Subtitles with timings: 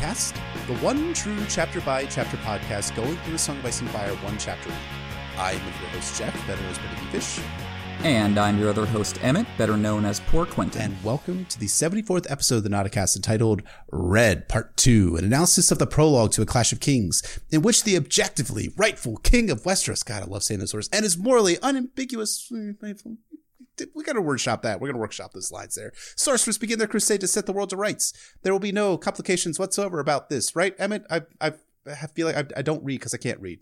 [0.00, 0.34] Podcast.
[0.66, 4.38] The one true chapter by chapter podcast going through a Song Ice and Fire one
[4.38, 4.70] chapter.
[5.36, 7.38] I'm your host, Jeff, better known as Benny Fish.
[8.02, 10.80] And I'm your other host, Emmett, better known as Poor Quentin.
[10.80, 13.62] And welcome to the 74th episode of the Nauticast entitled
[13.92, 17.84] Red Part 2, an analysis of the prologue to A Clash of Kings, in which
[17.84, 21.58] the objectively rightful king of Westeros, God, I love saying those words, and his morally
[21.60, 22.72] unambiguous, eh,
[23.94, 24.80] we got to workshop that.
[24.80, 25.92] We're going to workshop those lines there.
[26.16, 28.12] Sorcerers begin their crusade to set the world to rights.
[28.42, 31.04] There will be no complications whatsoever about this, right, Emmett?
[31.10, 31.52] I, I,
[31.86, 33.60] I feel like I, I don't read because I can't read.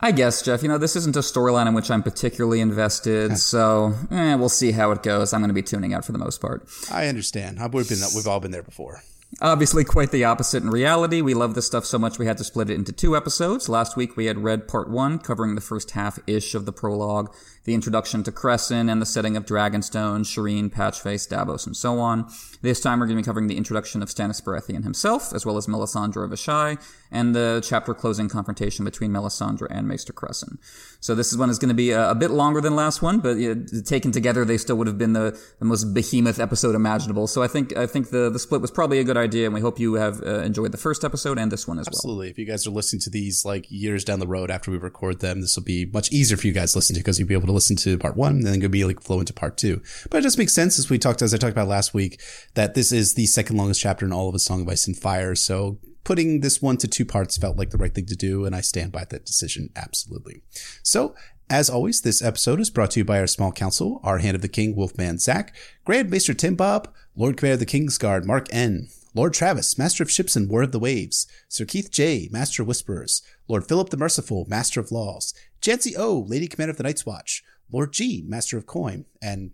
[0.00, 0.62] I guess, Jeff.
[0.62, 4.72] You know, this isn't a storyline in which I'm particularly invested, so eh, we'll see
[4.72, 5.32] how it goes.
[5.32, 6.68] I'm going to be tuning out for the most part.
[6.90, 7.58] I understand.
[7.72, 9.02] We've been we've all been there before.
[9.40, 11.20] Obviously, quite the opposite in reality.
[11.20, 13.68] We love this stuff so much we had to split it into two episodes.
[13.68, 17.32] Last week we had read part one, covering the first half ish of the prologue,
[17.64, 22.30] the introduction to Cressen and the setting of Dragonstone, Shireen, Patchface, Davos, and so on.
[22.62, 25.56] This time we're going to be covering the introduction of Stannis Baratheon himself, as well
[25.56, 26.78] as Melisandre of Asshai,
[27.10, 30.58] and the chapter closing confrontation between Melisandre and Maester Cressen.
[31.00, 33.36] So this one is going to be a, a bit longer than last one, but
[33.36, 37.26] you know, taken together, they still would have been the, the, most behemoth episode imaginable.
[37.26, 39.60] So I think I think the the split was probably a good idea, and we
[39.60, 42.08] hope you have uh, enjoyed the first episode and this one as Absolutely.
[42.08, 42.10] well.
[42.10, 42.30] Absolutely.
[42.30, 45.20] If you guys are listening to these like years down the road after we record
[45.20, 47.34] them, this will be much easier for you guys to listen to because you'll be
[47.34, 49.82] able to listen to part one, and then you'll be like flow into part two.
[50.10, 52.20] But it just makes sense as we talked as I talked about last week
[52.54, 54.96] that this is the second longest chapter in all of A Song of Ice and
[54.96, 55.34] Fire.
[55.34, 58.54] So putting this one to two parts felt like the right thing to do, and
[58.54, 60.42] I stand by that decision absolutely.
[60.82, 61.14] So,
[61.48, 64.42] as always, this episode is brought to you by our small council, our Hand of
[64.42, 65.54] the King, Wolfman Zach,
[65.84, 70.10] Grand Maester Tim Bob, Lord Commander of the Kingsguard, Mark N., Lord Travis, Master of
[70.10, 73.96] Ships and War of the Waves, Sir Keith J., Master of Whisperers, Lord Philip the
[73.96, 77.42] Merciful, Master of Laws, Jancy O., Lady Commander of the Night's Watch,
[77.72, 79.50] Lord G., Master of Coin, and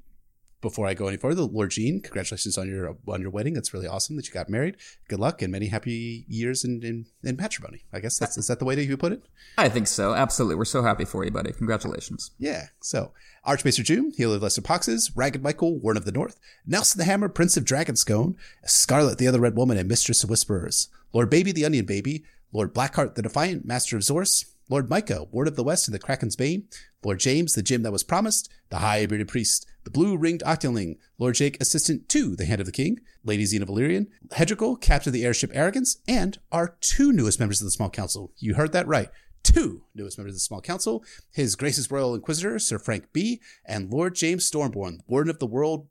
[0.61, 3.57] before I go any further, Lord Jean, congratulations on your on your wedding.
[3.57, 4.77] It's really awesome that you got married.
[5.09, 7.85] Good luck and many happy years in, in, in matrimony.
[7.93, 9.23] I guess that's is that the way that you put it?
[9.59, 10.15] I think so.
[10.15, 10.57] Absolutely.
[10.57, 11.53] We're so happy for you, buddy.
[11.53, 12.31] Congratulations.
[12.39, 12.67] Yeah.
[12.81, 13.13] So
[13.45, 17.29] Archmaester June, Healer of Lesser Poxes, Ragged Michael, Warden of the North, Nelson the Hammer,
[17.29, 18.35] Prince of Dragonscone,
[18.65, 22.75] Scarlet the Other Red Woman, and Mistress of Whisperers, Lord Baby the Onion Baby, Lord
[22.75, 26.35] Blackheart the Defiant, Master of Zorse, Lord Micah, Ward of the West and the Kraken's
[26.35, 26.65] Bane,
[27.05, 30.99] Lord James, the Gym that was promised, the High Bearded Priest, the Blue Ringed Octoling,
[31.17, 35.15] Lord Jake, Assistant to the Hand of the King, Lady Xena Valyrian, Hedrigal, Captain of
[35.15, 38.33] the Airship Arrogance, and our two newest members of the Small Council.
[38.37, 39.11] You heard that right.
[39.45, 43.93] Two newest members of the Small Council, His Grace's Royal Inquisitor, Sir Frank B., and
[43.93, 45.87] Lord James Stormborn, Warden of the World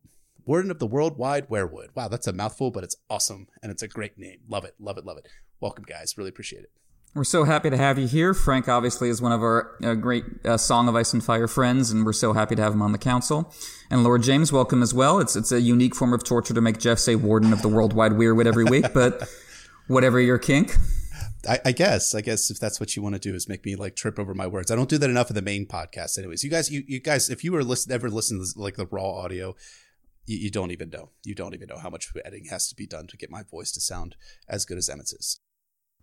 [0.45, 1.95] Warden of the Worldwide Weirwood.
[1.95, 4.41] Wow, that's a mouthful, but it's awesome and it's a great name.
[4.49, 5.29] Love it, love it, love it.
[5.61, 6.17] Welcome, guys.
[6.17, 6.71] Really appreciate it.
[7.15, 8.33] We're so happy to have you here.
[8.33, 11.89] Frank obviously is one of our uh, great uh, Song of Ice and Fire friends,
[11.89, 13.53] and we're so happy to have him on the council.
[13.89, 15.19] And Lord James, welcome as well.
[15.19, 18.11] It's it's a unique form of torture to make Jeff say Warden of the Worldwide
[18.11, 19.29] Weirwood every week, but
[19.87, 20.75] whatever your kink.
[21.47, 23.77] I, I, guess, I guess if that's what you want to do is make me
[23.77, 24.69] like trip over my words.
[24.69, 26.43] I don't do that enough in the main podcast, anyways.
[26.43, 29.11] You guys, you, you guys, if you were listen, ever listen to like the raw
[29.11, 29.55] audio,
[30.25, 31.11] you, you, don't even know.
[31.23, 33.71] You don't even know how much editing has to be done to get my voice
[33.71, 34.17] to sound
[34.49, 35.39] as good as Emmett's is.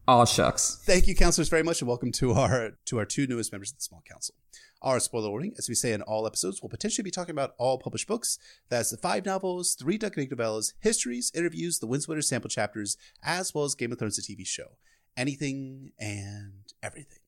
[0.08, 0.82] Aw shucks.
[0.84, 3.78] Thank you, counselors, very much, and welcome to our to our two newest members of
[3.78, 4.34] the small council.
[4.82, 7.78] Our spoiler warning, as we say in all episodes, we'll potentially be talking about all
[7.78, 8.36] published books.
[8.68, 12.96] That's the five novels, three Duncan novellas, histories, interviews, the Winds of Winter sample chapters,
[13.22, 14.76] as well as Game of Thrones, the TV show.
[15.16, 17.20] Anything and everything.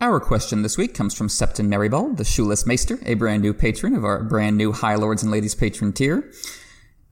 [0.00, 3.96] Our question this week comes from Septon Merryball, the Shoeless Maester, a brand new patron
[3.96, 6.30] of our brand new High Lords and Ladies patron tier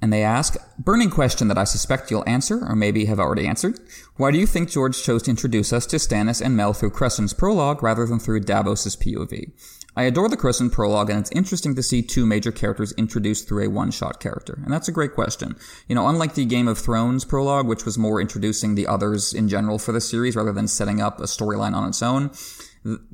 [0.04, 3.80] and they ask, burning question that I suspect you'll answer, or maybe have already answered.
[4.18, 7.32] Why do you think George chose to introduce us to Stannis and Mel through Cressen's
[7.32, 9.52] prologue rather than through Davos's POV?
[9.96, 13.64] I adore the Cressen prologue, and it's interesting to see two major characters introduced through
[13.64, 14.58] a one-shot character.
[14.62, 15.56] And that's a great question.
[15.88, 19.48] You know, unlike the Game of Thrones prologue, which was more introducing the others in
[19.48, 22.30] general for the series rather than setting up a storyline on its own,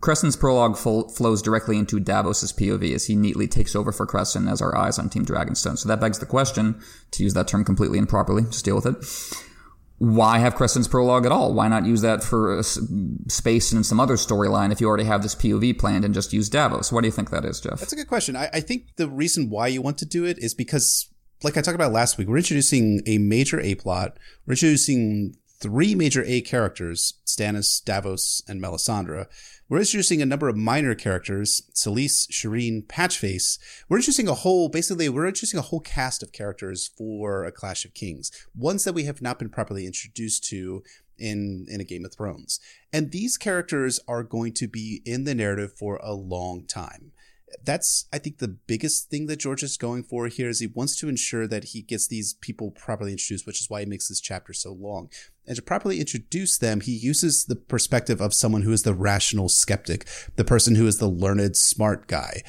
[0.00, 4.60] Cressen's prologue flows directly into Davos's POV as he neatly takes over for Cressen as
[4.60, 5.78] our eyes on Team Dragonstone.
[5.78, 6.80] So that begs the question,
[7.12, 8.96] to use that term completely improperly, just deal with it.
[9.98, 11.52] Why have Cressen's prologue at all?
[11.52, 15.34] Why not use that for space and some other storyline if you already have this
[15.34, 16.90] POV planned and just use Davos?
[16.90, 17.78] What do you think that is, Jeff?
[17.78, 18.34] That's a good question.
[18.34, 21.08] I, I think the reason why you want to do it is because,
[21.44, 24.18] like I talked about last week, we're introducing a major A plot.
[24.46, 29.26] We're introducing three major A characters, Stannis, Davos, and Melisandre.
[29.70, 33.56] We're introducing a number of minor characters, Selyse, Shireen, Patchface.
[33.88, 37.84] We're introducing a whole, basically, we're introducing a whole cast of characters for A Clash
[37.84, 40.82] of Kings, ones that we have not been properly introduced to
[41.18, 42.58] in, in a Game of Thrones.
[42.92, 47.12] And these characters are going to be in the narrative for a long time.
[47.64, 50.96] that's I think the biggest thing that George is going for here is he wants
[50.96, 54.20] to ensure that he gets these people properly introduced, which is why he makes this
[54.20, 55.10] chapter so long.
[55.50, 59.48] And to properly introduce them, he uses the perspective of someone who is the rational
[59.48, 60.06] skeptic,
[60.36, 62.44] the person who is the learned, smart guy.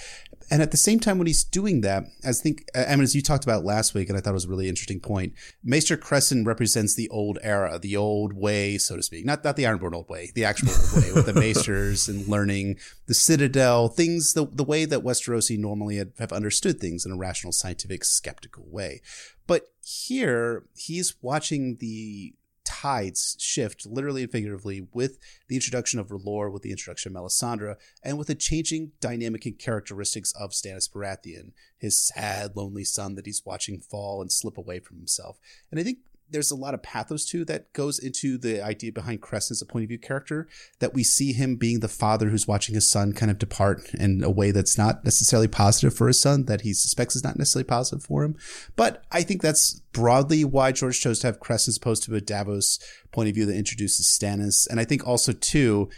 [0.52, 3.16] And at the same time, when he's doing that, as I think, I mean, as
[3.16, 5.34] you talked about last week, and I thought it was a really interesting point,
[5.64, 9.26] Maester Cressen represents the old era, the old way, so to speak.
[9.26, 12.78] Not, not the Ironborn old way, the actual old way with the Maesters and learning
[13.08, 17.52] the Citadel, things, the, the way that Westerosi normally have understood things in a rational,
[17.52, 19.02] scientific, skeptical way.
[19.48, 22.36] But here, he's watching the
[22.82, 27.76] tides shift literally and figuratively with the introduction of R'hllor, with the introduction of Melisandre,
[28.04, 33.28] and with the changing dynamic and characteristics of Stannis Baratheon, his sad, lonely son that
[33.28, 35.38] he's watching fall and slip away from himself.
[35.70, 36.00] And I think
[36.32, 39.66] there's a lot of pathos too that goes into the idea behind Cress as a
[39.66, 40.48] point of view character
[40.80, 44.24] that we see him being the father who's watching his son kind of depart in
[44.24, 47.66] a way that's not necessarily positive for his son that he suspects is not necessarily
[47.66, 48.36] positive for him.
[48.76, 52.22] But I think that's broadly why George chose to have Cress as opposed to a
[52.22, 52.80] Davos
[53.12, 54.68] point of view that introduces Stannis.
[54.70, 55.90] And I think also too,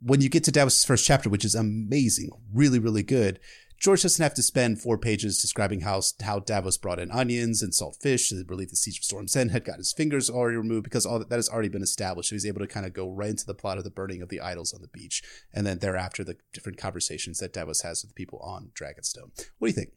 [0.00, 3.40] when you get to Davos' first chapter, which is amazing, really, really good,
[3.78, 7.72] George doesn't have to spend four pages describing how how Davos brought in onions and
[7.72, 10.84] salt fish to relieve the siege of Storm's End, had got his fingers already removed
[10.84, 12.30] because all that, that has already been established.
[12.30, 14.28] So he's able to kind of go right into the plot of the burning of
[14.28, 15.22] the idols on the beach,
[15.54, 19.30] and then thereafter the different conversations that Davos has with the people on Dragonstone.
[19.58, 19.90] What do you think?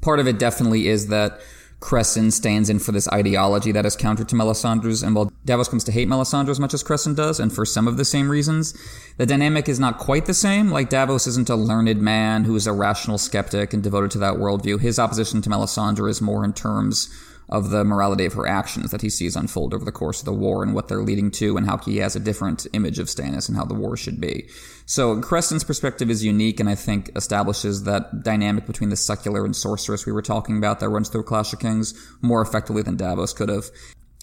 [0.00, 1.40] Part of it definitely is that
[1.80, 5.84] Cressen stands in for this ideology that is counter to Melisandre's, and while Davos comes
[5.84, 8.74] to hate Melisandre as much as Cressen does, and for some of the same reasons,
[9.18, 10.70] the dynamic is not quite the same.
[10.70, 14.34] Like Davos isn't a learned man who is a rational skeptic and devoted to that
[14.34, 14.80] worldview.
[14.80, 17.10] His opposition to Melisandre is more in terms
[17.48, 20.32] of the morality of her actions that he sees unfold over the course of the
[20.32, 23.48] war and what they're leading to and how he has a different image of Stannis
[23.48, 24.48] and how the war should be.
[24.88, 29.54] So Cressen's perspective is unique and I think establishes that dynamic between the secular and
[29.54, 31.92] sorceress we were talking about that runs through Clash of Kings
[32.22, 33.64] more effectively than Davos could have.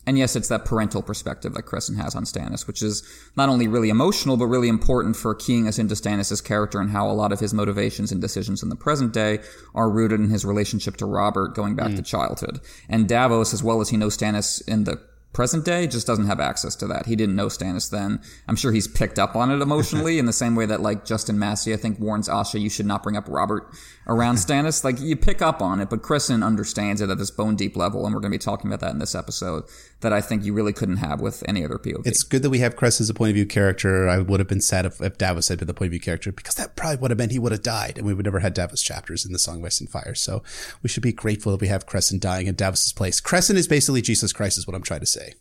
[0.06, 3.04] And yes, it's that parental perspective that Cressen has on Stannis, which is
[3.36, 7.10] not only really emotional, but really important for keying us into Stannis' character and how
[7.10, 9.39] a lot of his motivations and decisions in the present day
[9.75, 11.95] are rooted in his relationship to Robert going back mm.
[11.98, 12.60] to childhood.
[12.89, 15.01] And Davos, as well as he knows Stannis in the
[15.34, 17.08] present day just doesn't have access to that.
[17.08, 18.22] He didn't know Stannis then.
[18.48, 21.40] I'm sure he's picked up on it emotionally in the same way that like Justin
[21.40, 23.68] Massey, I think warns Asha, you should not bring up Robert
[24.08, 24.84] around Stannis.
[24.84, 28.06] Like you pick up on it, but Cressen understands it at this bone deep level.
[28.06, 29.64] And we're going to be talking about that in this episode
[30.04, 32.06] that I think you really couldn't have with any other POV.
[32.06, 34.08] It's good that we have Cress as a point of view character.
[34.08, 36.32] I would have been sad if, if Davos had been the point of view character
[36.32, 38.54] because that probably would have meant he would have died and we would never had
[38.54, 40.14] Davos chapters in the Song of Ice and Fire.
[40.16, 40.44] So
[40.82, 43.20] we should be grateful that we have Cressen dying in Davos's place.
[43.20, 45.34] Cressen is basically Jesus Christ is what I'm trying to say.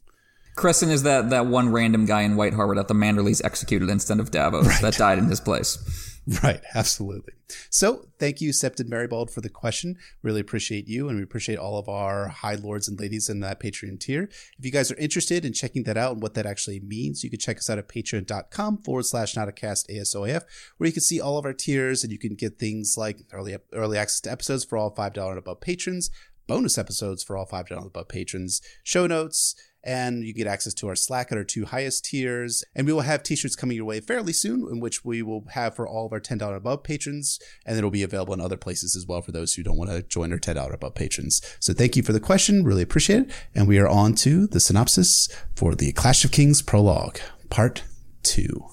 [0.56, 4.20] Cressen is that, that one random guy in White Harbor that the Manderleys executed instead
[4.20, 4.82] of Davos right.
[4.82, 6.12] that died in his place.
[6.42, 7.32] Right, absolutely.
[7.69, 9.98] So, thank you, Septon Marybald, for the question.
[10.22, 13.60] Really appreciate you, and we appreciate all of our high lords and ladies in that
[13.60, 14.28] Patreon tier.
[14.58, 17.30] If you guys are interested in checking that out and what that actually means, you
[17.30, 20.42] can check us out at patreon.com forward slash notacast ASOAF,
[20.76, 23.56] where you can see all of our tiers and you can get things like early
[23.72, 26.10] early access to episodes for all $5 and above patrons,
[26.46, 30.89] bonus episodes for all $5 and above patrons, show notes, and you get access to
[30.89, 32.65] our Slack at our two highest tiers.
[32.74, 35.74] And we will have t-shirts coming your way fairly soon, in which we will have
[35.74, 39.06] for all of our $10 above patrons, and it'll be available in other places as
[39.06, 41.41] well for those who don't want to join our $10 above patrons.
[41.60, 43.31] So thank you for the question, really appreciate it.
[43.55, 47.19] And we are on to the synopsis for the Clash of Kings prologue,
[47.51, 47.82] part
[48.22, 48.67] two.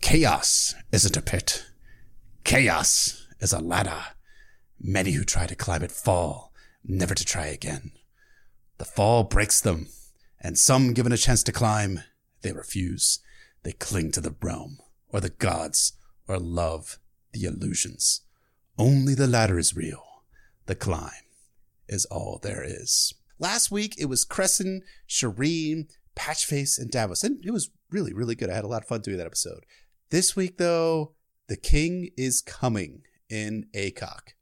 [0.00, 1.64] Chaos isn't a pit.
[2.44, 4.02] Chaos is a ladder.
[4.80, 6.52] Many who try to climb it fall,
[6.84, 7.92] never to try again.
[8.82, 9.86] The fall breaks them,
[10.40, 12.00] and some given a chance to climb,
[12.40, 13.20] they refuse.
[13.62, 15.92] They cling to the realm, or the gods,
[16.26, 16.98] or love
[17.32, 18.22] the illusions.
[18.76, 20.02] Only the ladder is real.
[20.66, 21.30] The climb
[21.86, 23.14] is all there is.
[23.38, 28.50] Last week it was Cressen, Shireen, Patchface, and Davos, and it was really, really good.
[28.50, 29.64] I had a lot of fun doing that episode.
[30.10, 31.12] This week, though,
[31.46, 34.34] the king is coming in ACOK.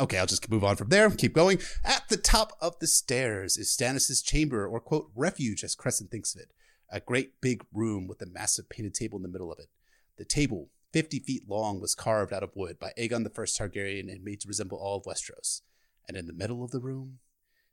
[0.00, 1.08] Okay, I'll just move on from there.
[1.08, 1.60] Keep going.
[1.84, 6.34] At the top of the stairs is Stannis's chamber, or quote, refuge, as Cressen thinks
[6.34, 6.50] of it.
[6.90, 9.68] A great big room with a massive painted table in the middle of it.
[10.16, 14.10] The table, 50 feet long, was carved out of wood by Aegon the First Targaryen
[14.10, 15.62] and made to resemble all of Westeros.
[16.08, 17.20] And in the middle of the room,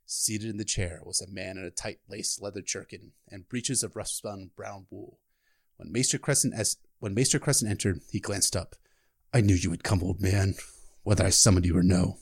[0.06, 3.82] seated in the chair, was a man in a tight lace leather jerkin and breeches
[3.82, 5.18] of rough spun brown wool.
[5.76, 8.76] When Maester Cressen as when Maester Cressen entered, he glanced up.
[9.34, 10.54] I knew you would come, old man
[11.02, 12.18] whether I summoned you or no.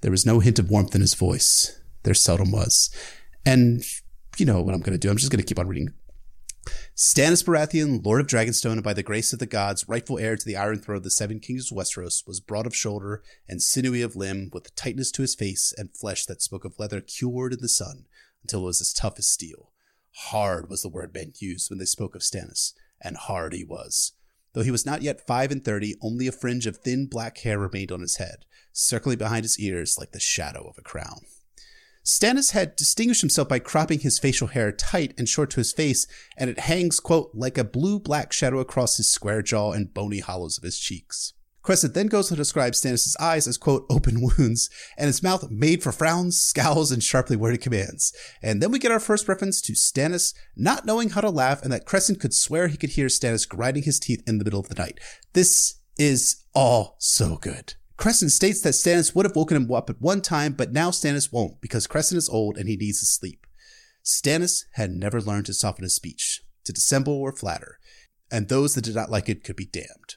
[0.00, 1.80] There was no hint of warmth in his voice.
[2.04, 2.90] There seldom was.
[3.44, 3.82] And
[4.36, 5.10] you know what I'm going to do?
[5.10, 5.92] I'm just going to keep on reading
[6.94, 10.44] Stannis Baratheon, Lord of Dragonstone, and by the grace of the gods, rightful heir to
[10.44, 14.02] the Iron Throne of the Seven Kingdoms of Westeros, was broad of shoulder and sinewy
[14.02, 17.60] of limb, with tightness to his face and flesh that spoke of leather cured in
[17.60, 18.06] the sun,
[18.42, 19.70] until it was as tough as steel.
[20.12, 24.12] Hard was the word men used when they spoke of Stannis, and hard he was.
[24.52, 27.58] Though he was not yet five and thirty, only a fringe of thin black hair
[27.58, 31.20] remained on his head, circling behind his ears like the shadow of a crown.
[32.04, 36.06] Stannis had distinguished himself by cropping his facial hair tight and short to his face,
[36.38, 40.20] and it hangs, quote, like a blue black shadow across his square jaw and bony
[40.20, 41.34] hollows of his cheeks.
[41.68, 45.82] Cressen then goes to describe Stannis' eyes as, quote, open wounds, and his mouth made
[45.82, 48.10] for frowns, scowls, and sharply worded commands.
[48.42, 51.70] And then we get our first reference to Stannis not knowing how to laugh, and
[51.70, 54.70] that Cressen could swear he could hear Stannis grinding his teeth in the middle of
[54.70, 54.98] the night.
[55.34, 57.74] This is all so good.
[57.98, 61.30] Cressen states that Stannis would have woken him up at one time, but now Stannis
[61.30, 63.46] won't because Cressen is old and he needs to sleep.
[64.02, 67.78] Stannis had never learned to soften his speech, to dissemble or flatter,
[68.32, 70.14] and those that did not like it could be damned.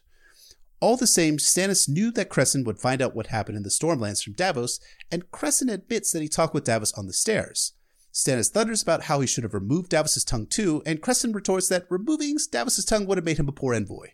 [0.82, 4.24] All the same, Stannis knew that Cressen would find out what happened in the Stormlands
[4.24, 4.80] from Davos,
[5.12, 7.74] and Cressen admits that he talked with Davos on the stairs.
[8.12, 11.86] Stannis thunders about how he should have removed Davos's tongue too, and Cressen retorts that
[11.90, 14.08] removing Davos's tongue would have made him a poor envoy.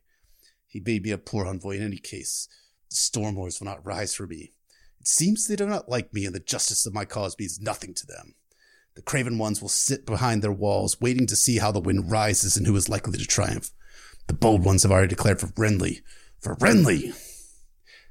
[0.67, 2.49] He may be a poor envoy in any case.
[2.89, 4.51] The Stormlords will not rise for me.
[4.99, 7.93] It seems they do not like me, and the justice of my cause means nothing
[7.93, 8.35] to them.
[8.95, 12.57] The craven ones will sit behind their walls, waiting to see how the wind rises
[12.57, 13.71] and who is likely to triumph.
[14.27, 16.01] The bold ones have already declared for Renly.
[16.39, 17.15] For Renly!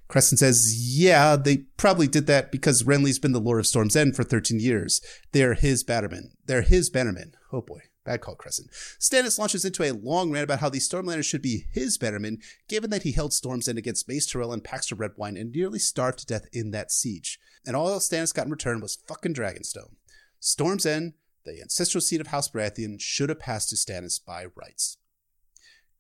[0.09, 4.15] Cressen says, yeah, they probably did that because Renly's been the Lord of Storm's End
[4.15, 5.01] for 13 years.
[5.33, 6.31] They're his bannermen.
[6.45, 7.33] They're his bannermen.
[7.53, 7.81] Oh boy.
[8.05, 8.69] Bad call, Cressen.
[9.01, 12.91] Stannis launches into a long rant about how the Stormlanders should be his bannermen, given
[12.91, 16.27] that he held Storm's End against Mace Tyrell and Paxter Redwyne and nearly starved to
[16.27, 17.41] death in that siege.
[17.67, 19.97] And all Stannis got in return was fucking Dragonstone.
[20.39, 21.15] Storm's End,
[21.45, 24.99] the ancestral seat of House Baratheon, should have passed to Stannis by rights.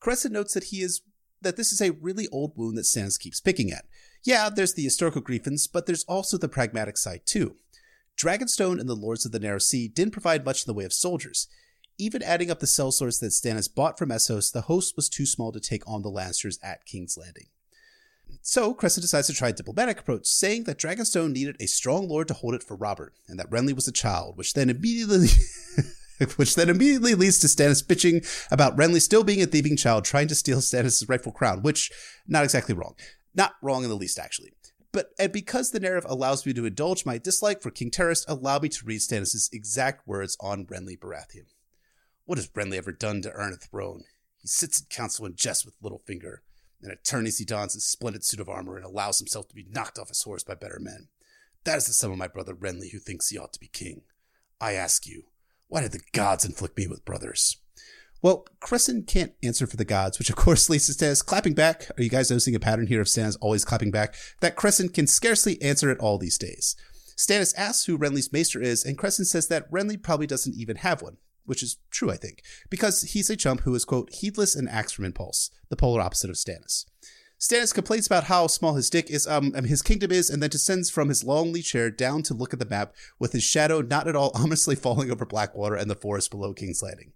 [0.00, 1.00] Cressen notes that he is
[1.47, 3.85] that this is a really old wound that Stannis keeps picking at.
[4.25, 7.55] Yeah, there's the historical grievance, but there's also the pragmatic side too.
[8.19, 10.93] Dragonstone and the Lords of the Narrow Sea didn't provide much in the way of
[10.93, 11.47] soldiers.
[11.99, 15.26] Even adding up the cell sellswords that Stannis bought from Essos, the host was too
[15.26, 17.47] small to take on the Lannisters at King's Landing.
[18.43, 22.29] So Cressen decides to try a diplomatic approach, saying that Dragonstone needed a strong lord
[22.29, 25.29] to hold it for Robert, and that Renly was a child, which then immediately
[26.37, 30.29] which then immediately leads to Stannis bitching about Renly still being a thieving child trying
[30.29, 31.91] to steal Stannis' rightful crown, which
[32.27, 32.95] not exactly wrong.
[33.35, 34.53] Not wrong in the least, actually.
[34.93, 38.59] But and because the narrative allows me to indulge my dislike for King Terras, allow
[38.59, 41.49] me to read Stannis' exact words on Renly Baratheon.
[42.25, 44.05] What has Renly ever done to earn a throne?
[44.39, 46.39] He sits in council and jests with Littlefinger.
[46.83, 49.99] In attorneys, he dons a splendid suit of armor and allows himself to be knocked
[49.99, 51.09] off his horse by better men.
[51.65, 54.03] That is the sum of my brother Renly, who thinks he ought to be king.
[54.61, 55.25] I ask you,
[55.69, 57.59] why did the gods inflict me with brothers?
[58.23, 61.91] Well, Cressen can't answer for the gods, which of course leads to Stannis clapping back.
[61.97, 64.15] Are you guys noticing a pattern here of Stannis always clapping back?
[64.41, 66.77] That Cressen can scarcely answer at all these days.
[67.17, 71.03] Stannis asks who Renly's maester is, and Cressen says that Renly probably doesn't even have
[71.03, 74.69] one which is true, I think, because he's a chump who is, quote, heedless and
[74.69, 76.85] acts from impulse, the polar opposite of Stannis.
[77.47, 80.91] Stannis complains about how small his dick is, um, his kingdom is, and then descends
[80.91, 84.17] from his lonely chair down to look at the map with his shadow not at
[84.17, 87.12] all ominously falling over Blackwater and the forest below King's Landing.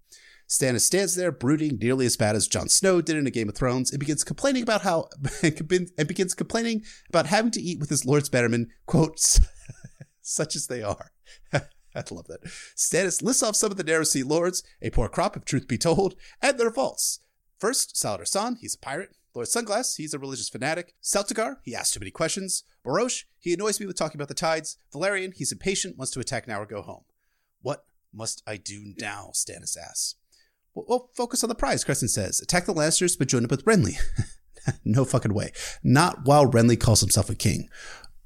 [0.48, 3.56] Stannis stands there, brooding nearly as bad as Jon Snow did in A Game of
[3.56, 5.08] Thrones, and begins complaining about how,
[5.42, 9.40] and begins complaining about having to eat with his lord's bannermen, quotes,
[10.20, 11.10] such as they are.
[11.52, 12.44] I love that.
[12.76, 15.78] Stannis lists off some of the Narrow Sea lords, a poor crop if truth be
[15.78, 17.18] told, and their faults.
[17.58, 19.16] First, Salladhor Saan, he's a pirate.
[19.34, 20.94] Lord Sunglass, he's a religious fanatic.
[21.02, 22.64] Celtigar, he asks too many questions.
[22.84, 24.78] Borosh, he annoys me with talking about the tides.
[24.92, 27.04] Velaryon, he's impatient, wants to attack now or go home.
[27.62, 29.30] What must I do now?
[29.32, 30.16] Stannis asks.
[30.74, 32.40] Well, well focus on the prize, Cressen says.
[32.40, 33.96] Attack the Lannisters, but join up with Renly.
[34.84, 35.52] no fucking way.
[35.82, 37.68] Not while Renly calls himself a king.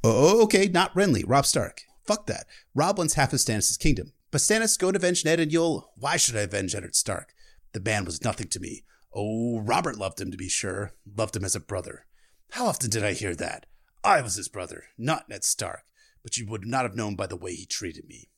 [0.03, 1.83] Oh, okay, not Renly, Robb Stark.
[2.05, 2.47] Fuck that.
[2.75, 4.13] Robb wants half of Stannis' kingdom.
[4.31, 5.93] But Stannis, go and avenge Ned and you'll.
[5.97, 7.35] Why should I avenge Eddard Stark?
[7.73, 8.85] The man was nothing to me.
[9.15, 10.93] Oh, Robert loved him to be sure.
[11.17, 12.07] Loved him as a brother.
[12.51, 13.67] How often did I hear that?
[14.03, 15.85] I was his brother, not Ned Stark.
[16.23, 18.29] But you would not have known by the way he treated me.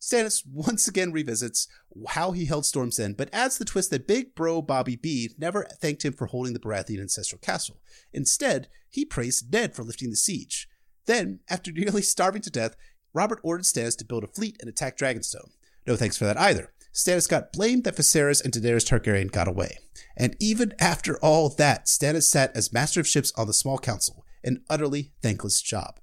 [0.00, 1.68] Stannis once again revisits
[2.08, 5.64] how he held Storm's End, but adds the twist that big bro Bobby B never
[5.80, 7.80] thanked him for holding the Baratheon ancestral castle.
[8.12, 10.68] Instead, he praised Ned for lifting the siege.
[11.06, 12.76] Then, after nearly starving to death,
[13.12, 15.50] Robert ordered Stannis to build a fleet and attack Dragonstone.
[15.86, 16.72] No thanks for that either.
[16.92, 19.78] Stannis got blamed that Viserys and Daenerys Targaryen got away.
[20.16, 24.24] And even after all that, Stannis sat as master of ships on the small council,
[24.42, 26.00] an utterly thankless job.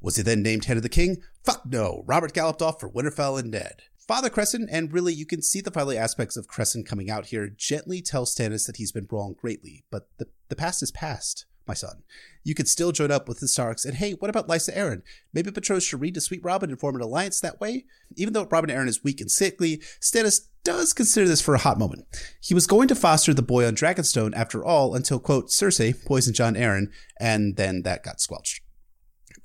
[0.00, 1.22] Was he then named head of the king?
[1.44, 2.04] Fuck no.
[2.06, 3.82] Robert galloped off for Winterfell and Ned.
[4.06, 7.48] Father Cressen, and really you can see the fatherly aspects of Cressen coming out here,
[7.48, 11.74] gently tell Stannis that he's been wrong greatly, but the, the past is past, my
[11.74, 12.02] son.
[12.44, 15.02] You could still join up with the Starks, and hey, what about Lysa Arryn?
[15.32, 17.84] Maybe betroth Shireen to Sweet Robin and form an alliance that way?
[18.16, 21.78] Even though Robin Arryn is weak and sickly, Stannis does consider this for a hot
[21.78, 22.04] moment.
[22.40, 26.36] He was going to foster the boy on Dragonstone after all until, quote, Cersei poisoned
[26.36, 26.88] Jon Arryn,
[27.20, 28.62] and then that got squelched.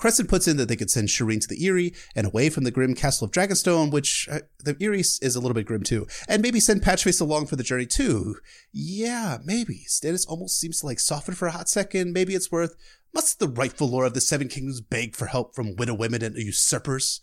[0.01, 2.71] Cressen puts in that they could send Shireen to the Eyrie and away from the
[2.71, 6.41] grim castle of Dragonstone, which uh, the Eyrie is a little bit grim too, and
[6.41, 8.37] maybe send Patchface along for the journey too.
[8.73, 9.85] Yeah, maybe.
[9.87, 12.13] Stannis almost seems to like soften for a hot second.
[12.13, 12.75] Maybe it's worth.
[13.13, 16.35] Must the rightful lord of the Seven Kingdoms beg for help from widow women and
[16.35, 17.21] usurpers?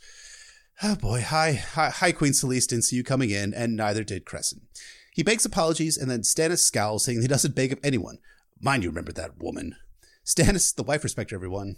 [0.81, 4.25] Oh boy, hi, hi, hi Queen Selyse didn't see you coming in, and neither did
[4.25, 4.61] Cressen.
[5.13, 8.19] He begs apologies, and then Stannis scowls, saying he doesn't beg of anyone.
[8.61, 9.75] Mind you remember that woman.
[10.29, 11.77] Stannis, the wife respecter, everyone.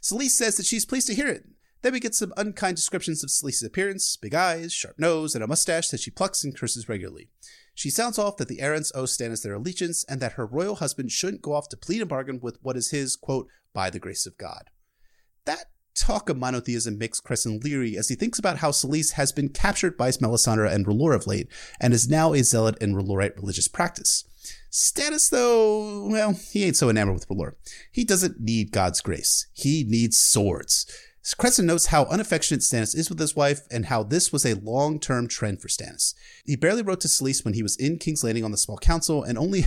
[0.00, 1.46] Selyse says that she's pleased to hear it.
[1.82, 5.48] Then we get some unkind descriptions of Selyse's appearance, big eyes, sharp nose, and a
[5.48, 7.28] mustache that she plucks and curses regularly.
[7.74, 11.10] She sounds off that the Arryns owe Stannis their allegiance and that her royal husband
[11.10, 14.26] shouldn't go off to plead a bargain with what is his, quote, by the grace
[14.26, 14.70] of God.
[15.44, 15.64] That
[15.96, 19.96] talk of monotheism makes Cressen leery as he thinks about how Selyse has been captured
[19.96, 21.48] by Melisandre and R'hllor of late
[21.80, 24.24] and is now a zealot in R'hllorite religious practice.
[24.70, 27.54] Stannis, though, well, he ain't so enamored with R'hllor.
[27.92, 29.46] He doesn't need God's grace.
[29.52, 30.86] He needs swords.
[31.38, 35.28] Cressen notes how unaffectionate Stannis is with his wife and how this was a long-term
[35.28, 36.14] trend for Stannis.
[36.44, 39.22] He barely wrote to Selyse when he was in King's Landing on the small council
[39.22, 39.66] and only,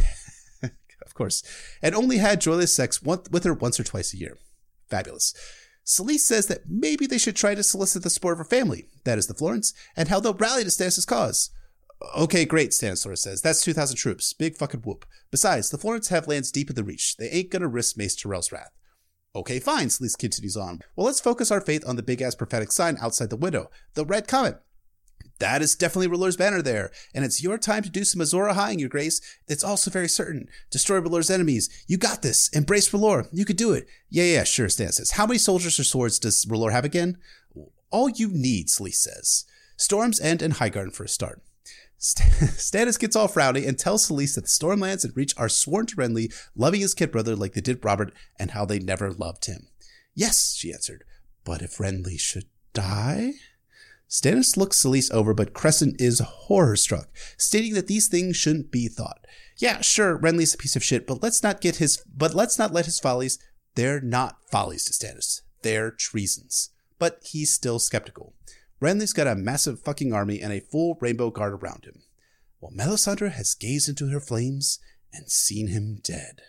[0.63, 1.43] of course,
[1.81, 4.37] and only had joyless sex with her once or twice a year.
[4.89, 5.33] Fabulous.
[5.85, 9.17] Selyse says that maybe they should try to solicit the support of her family, that
[9.17, 11.51] is the Florents, and how they'll rally to Stannis' cause.
[12.15, 13.41] Okay, great, Stannis says.
[13.41, 14.33] That's 2,000 troops.
[14.33, 15.05] Big fucking whoop.
[15.29, 17.17] Besides, the Florents have lands deep in the Reach.
[17.17, 18.71] They ain't gonna risk Mace Tyrell's wrath.
[19.33, 20.81] Okay, fine, Selyse continues on.
[20.95, 24.05] Well, let's focus our faith on the big ass prophetic sign outside the window, the
[24.05, 24.61] red comet.
[25.39, 28.77] That is definitely R'hllor's banner there, and it's your time to do some Azor Ahai,
[28.77, 29.21] Your Grace.
[29.47, 30.47] It's also very certain.
[30.69, 31.69] Destroy R'hllor's enemies.
[31.87, 32.49] You got this.
[32.49, 33.27] Embrace R'hllor.
[33.31, 33.87] You could do it.
[34.09, 35.11] Yeah, yeah, sure, Stan says.
[35.11, 37.17] How many soldiers or swords does R'hllor have again?
[37.89, 39.45] All you need, Selyse says.
[39.77, 41.41] Storm's End and Highgarden for a start.
[41.99, 45.95] Stannis gets all frowny and tells Selyse that the Stormlands and Reach are sworn to
[45.95, 49.67] Renly, loving his kid brother like they did Robert, and how they never loved him.
[50.15, 51.03] Yes, she answered.
[51.43, 53.33] But if Renly should die?
[54.09, 58.87] Stannis looks Selyse over, but Cressen is horror struck, stating that these things shouldn't be
[58.87, 59.25] thought.
[59.57, 62.73] Yeah, sure, Renly's a piece of shit, but let's not get his but let's not
[62.73, 63.37] let his follies
[63.75, 65.41] they're not follies to Stannis.
[65.61, 66.69] They're treasons.
[66.99, 68.33] But he's still skeptical.
[68.81, 72.01] Renly's got a massive fucking army and a full rainbow guard around him,
[72.59, 74.79] while Melisandre has gazed into her flames
[75.13, 76.41] and seen him dead.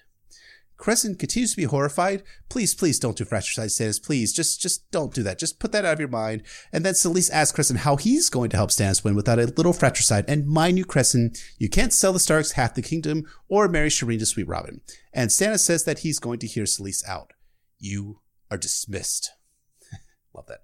[0.82, 2.24] Cressen continues to be horrified.
[2.48, 4.02] Please, please don't do fratricide Stannis.
[4.02, 5.38] Please, just, just don't do that.
[5.38, 6.42] Just put that out of your mind.
[6.72, 9.72] And then Selyse asks Cressen how he's going to help Stannis win without a little
[9.72, 10.24] fratricide.
[10.26, 14.18] And mind you, Cressen, you can't sell the Starks half the kingdom or marry Shireen
[14.18, 14.80] to Sweet Robin.
[15.12, 17.32] And Stannis says that he's going to hear Selyse out.
[17.78, 18.18] You
[18.50, 19.30] are dismissed.
[20.34, 20.62] Love that.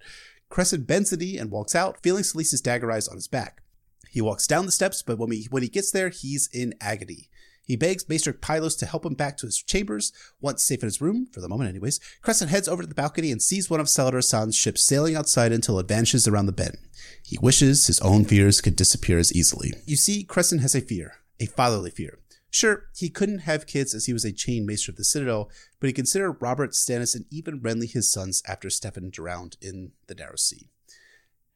[0.50, 3.62] Cressen bends the knee and walks out, feeling Selyse's dagger eyes on his back.
[4.10, 7.28] He walks down the steps, but when, we, when he gets there, he's in agony.
[7.68, 10.10] He begs Maester Pylos to help him back to his chambers.
[10.40, 13.30] Once safe in his room, for the moment anyways, Cressen heads over to the balcony
[13.30, 16.78] and sees one of Salladhor Saan's ships sailing outside until it vanishes around the bend.
[17.22, 19.74] He wishes his own fears could disappear as easily.
[19.84, 22.18] You see, Cressen has a fear, a fatherly fear.
[22.50, 25.86] Sure, he couldn't have kids as he was a chain maester of the Citadel, but
[25.86, 30.36] he considered Robert, Stannis, and even Renly his sons after Steffon drowned in the Narrow
[30.36, 30.70] Sea.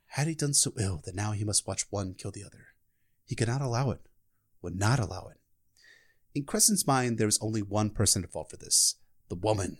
[0.08, 2.66] Had he done so ill that now he must watch one kill the other?
[3.24, 4.00] He could not allow it,
[4.60, 5.40] would not allow it.
[6.34, 8.96] In Cressen's mind, there was only one person to fault for this
[9.28, 9.78] the woman,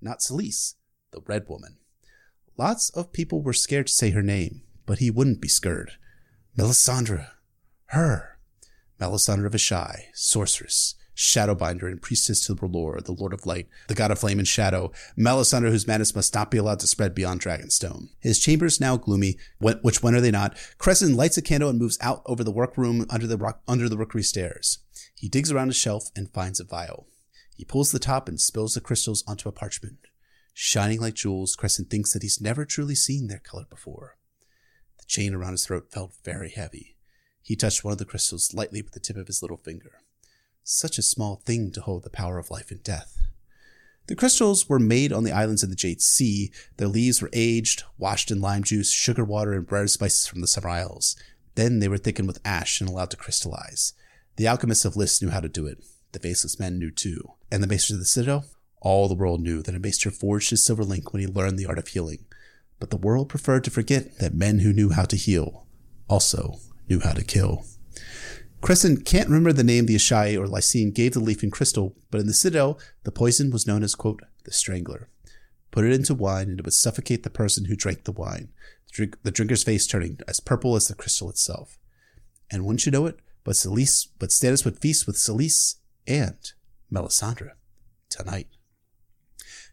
[0.00, 0.74] not Selyse,
[1.10, 1.76] the Red Woman.
[2.56, 5.92] Lots of people were scared to say her name, but he wouldn't be scared.
[6.56, 7.28] Melisandre.
[7.86, 8.33] Her.
[9.04, 14.10] Melisandre of Asshai, sorceress, Shadowbinder, and priestess to R'hllor, the Lord of Light, the God
[14.10, 18.08] of Flame and Shadow, Melisandre whose madness must not be allowed to spread beyond Dragonstone.
[18.18, 20.56] His chambers now gloomy, which when are they not?
[20.78, 23.98] Cressen lights a candle and moves out over the workroom under the rock, under the
[23.98, 24.78] rookery stairs.
[25.14, 27.06] He digs around a shelf and finds a vial.
[27.54, 29.98] He pulls the top and spills the crystals onto a parchment.
[30.54, 34.16] Shining like jewels, Cressen thinks that he's never truly seen their color before.
[34.96, 36.93] The chain around his throat felt very heavy.
[37.44, 40.00] He touched one of the crystals lightly with the tip of his little finger.
[40.62, 43.18] Such a small thing to hold the power of life and death.
[44.06, 46.50] The crystals were made on the islands in the Jade Sea.
[46.78, 50.46] Their leaves were aged, washed in lime juice, sugar water, and rare spices from the
[50.46, 51.16] Summer Isles.
[51.54, 53.92] Then they were thickened with ash and allowed to crystallize.
[54.36, 55.84] The alchemists of Lys knew how to do it.
[56.12, 57.32] The faceless men knew too.
[57.52, 58.46] And the maesters of the Citadel?
[58.80, 61.66] All the world knew that a maester forged his silver link when he learned the
[61.66, 62.24] art of healing.
[62.80, 65.66] But the world preferred to forget that men who knew how to heal
[66.08, 67.64] also knew how to kill.
[68.62, 72.20] Cressen can't remember the name the Asshai or Lycene gave the leaf and crystal, but
[72.20, 75.10] in the Citadel, the poison was known as, quote, the Strangler.
[75.70, 78.48] Put it into wine and it would suffocate the person who drank the wine,
[78.86, 81.78] the, drink, the drinker's face turning as purple as the crystal itself.
[82.50, 85.74] And wouldn't you know it, but Selyse, but Stannis would feast with Selyse
[86.06, 86.38] and
[86.90, 87.50] Melisandre
[88.08, 88.48] tonight.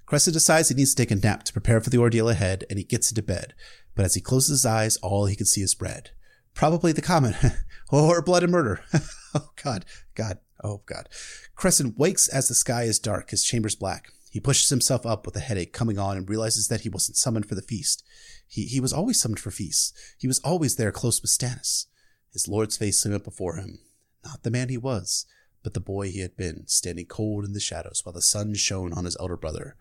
[0.06, 2.78] Cressen decides he needs to take a nap to prepare for the ordeal ahead, and
[2.78, 3.54] he gets into bed.
[3.96, 6.12] But as he closes his eyes, all he can see is bread.
[6.54, 7.36] Probably the comet,
[7.92, 8.82] or blood and murder.
[9.36, 9.86] oh God,
[10.16, 11.10] God, oh God.
[11.56, 14.10] Cressen wakes as the sky is dark, his chamber's black.
[14.32, 17.48] He pushes himself up with a headache coming on and realizes that he wasn't summoned
[17.48, 18.04] for the feast.
[18.48, 19.94] He, he was always summoned for feasts.
[20.18, 21.88] He was always there close with Stannis.
[22.32, 23.80] His lord's face loomed up before him.
[24.24, 25.26] Not the man he was,
[25.64, 28.94] but the boy he had been, standing cold in the shadows while the sun shone
[28.94, 29.76] on his elder brother.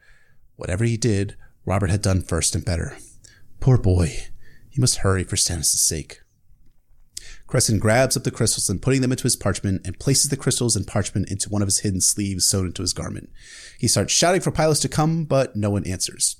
[0.57, 2.99] Whatever he did, Robert had done first and better.
[3.61, 4.27] Poor boy.
[4.69, 6.21] He must hurry for Stannis' sake.
[7.51, 10.77] Cressen grabs up the crystals and putting them into his parchment and places the crystals
[10.77, 13.29] and parchment into one of his hidden sleeves sewn into his garment.
[13.77, 16.37] He starts shouting for Pylos to come, but no one answers.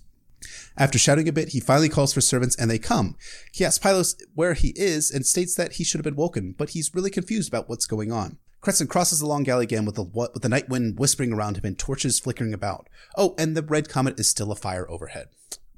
[0.77, 3.17] After shouting a bit, he finally calls for servants and they come.
[3.53, 6.71] He asks Pylos where he is and states that he should have been woken, but
[6.71, 8.39] he's really confused about what's going on.
[8.63, 11.65] Cressen crosses the long galley again with the, with the night wind whispering around him
[11.65, 12.89] and torches flickering about.
[13.17, 15.27] Oh, and the red comet is still afire overhead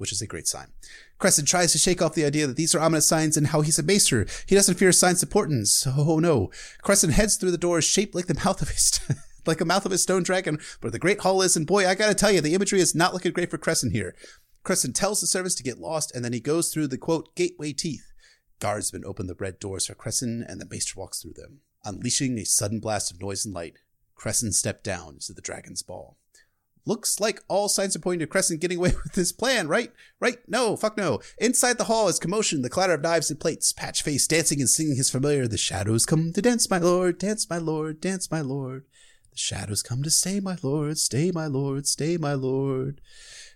[0.02, 0.66] which is a great sign.
[1.22, 3.78] Cressen tries to shake off the idea that these are ominous signs and how he's
[3.78, 4.26] a maester.
[4.46, 5.86] He doesn't fear signs of portents.
[5.86, 6.50] Oh, oh no.
[6.82, 9.86] Cressen heads through the doors shaped like the mouth of a st- like a mouth
[9.86, 12.40] of a stone dragon, where the great hall is, and boy, I gotta tell you,
[12.40, 14.16] the imagery is not looking great for Cressen here.
[14.64, 17.72] Cressen tells the servants to get lost, and then he goes through the quote gateway
[17.72, 18.12] teeth.
[18.58, 21.60] Guardsmen open the red doors for Cressen, and the maester walks through them.
[21.84, 23.74] Unleashing a sudden blast of noise and light,
[24.16, 26.18] Crescent stepped down into the dragon's ball
[26.84, 29.92] looks like all signs are pointing to Cressen getting away with his plan, right?
[30.20, 30.38] Right?
[30.48, 31.20] No, fuck no.
[31.38, 34.96] Inside the hall is commotion, the clatter of knives and plates, Patchface dancing and singing
[34.96, 38.84] his familiar, The shadows come to dance, my lord, dance, my lord, dance, my lord.
[39.30, 43.00] The shadows come to stay, my lord, stay, my lord, stay, my lord.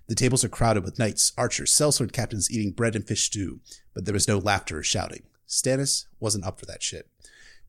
[0.08, 3.60] The tables are crowded with knights, archers, sellsword captains eating bread and fish stew,
[3.92, 5.24] but there was no laughter or shouting.
[5.48, 7.08] Stannis wasn't up for that shit.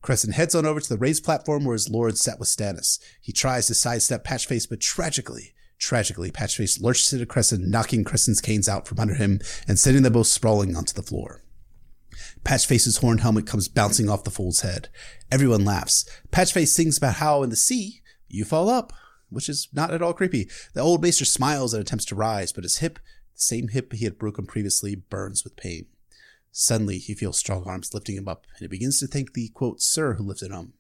[0.01, 2.99] Cressen heads on over to the raised platform where his lord sat with Stannis.
[3.21, 8.69] He tries to sidestep Patchface, but tragically, tragically, Patchface lurches into Cressen, knocking Cressen's canes
[8.69, 11.43] out from under him and sending them both sprawling onto the floor.
[12.43, 14.89] Patchface's horn helmet comes bouncing off the fool's head.
[15.31, 16.09] Everyone laughs.
[16.31, 18.93] Patchface sings about how in the sea you fall up,
[19.29, 20.49] which is not at all creepy.
[20.73, 22.99] The old maester smiles and attempts to rise, but his hip,
[23.33, 25.87] the same hip he had broken previously, burns with pain.
[26.59, 29.79] Suddenly, he feels strong arms lifting him up, and he begins to thank the quote
[29.79, 30.73] sir who lifted him,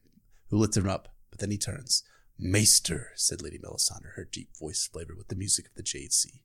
[0.49, 1.09] who lifted him up.
[1.29, 2.01] But then he turns.
[2.39, 6.41] Maester, said Lady Melisandre, her deep voice flavored with the music of the Jade Sea.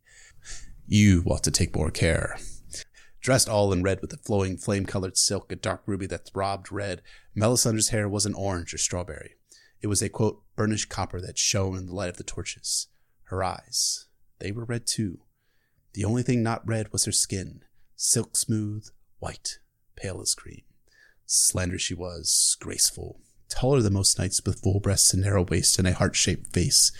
[0.86, 2.36] You ought to take more care.
[3.22, 7.00] Dressed all in red with a flowing flame-colored silk, a dark ruby that throbbed red,
[7.34, 9.36] Melisandre's hair was an orange or strawberry.
[9.80, 12.88] It was a quote burnished copper that shone in the light of the torches.
[13.24, 14.08] Her eyes,
[14.40, 15.20] they were red too.
[15.94, 17.62] The only thing not red was her skin,
[17.96, 18.90] silk smooth,
[19.22, 19.61] white,
[19.94, 20.62] pale as cream.
[21.26, 25.87] Slender she was, graceful, taller than most knights with full breasts and narrow waist and
[25.87, 26.90] a heart-shaped face.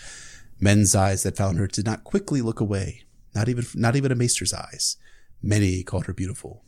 [0.59, 3.03] Men's eyes that found her did not quickly look away,
[3.35, 4.95] not even not even a maester's eyes.
[5.41, 6.63] Many called her beautiful.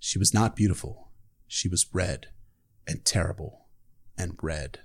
[0.00, 1.12] She was not beautiful.
[1.46, 2.26] She was red
[2.86, 3.66] and terrible
[4.18, 4.80] and red.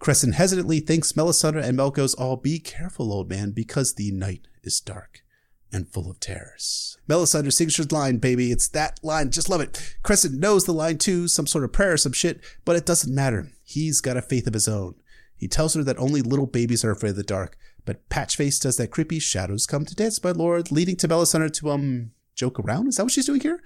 [0.00, 4.80] Cressen hesitantly thinks Melisandre and Melkos all be careful, old man, because the night is
[4.80, 5.23] dark
[5.72, 6.96] and full of terrors.
[7.08, 8.52] Melisandre sings line, baby.
[8.52, 9.30] It's that line.
[9.30, 9.96] Just love it.
[10.04, 13.50] Cressen knows the line too, some sort of prayer some shit, but it doesn't matter.
[13.64, 14.94] He's got a faith of his own.
[15.36, 18.76] He tells her that only little babies are afraid of the dark, but Patchface does
[18.76, 22.88] that creepy shadows come to dance, my lord, leading to Melisandre to, um, joke around?
[22.88, 23.60] Is that what she's doing here?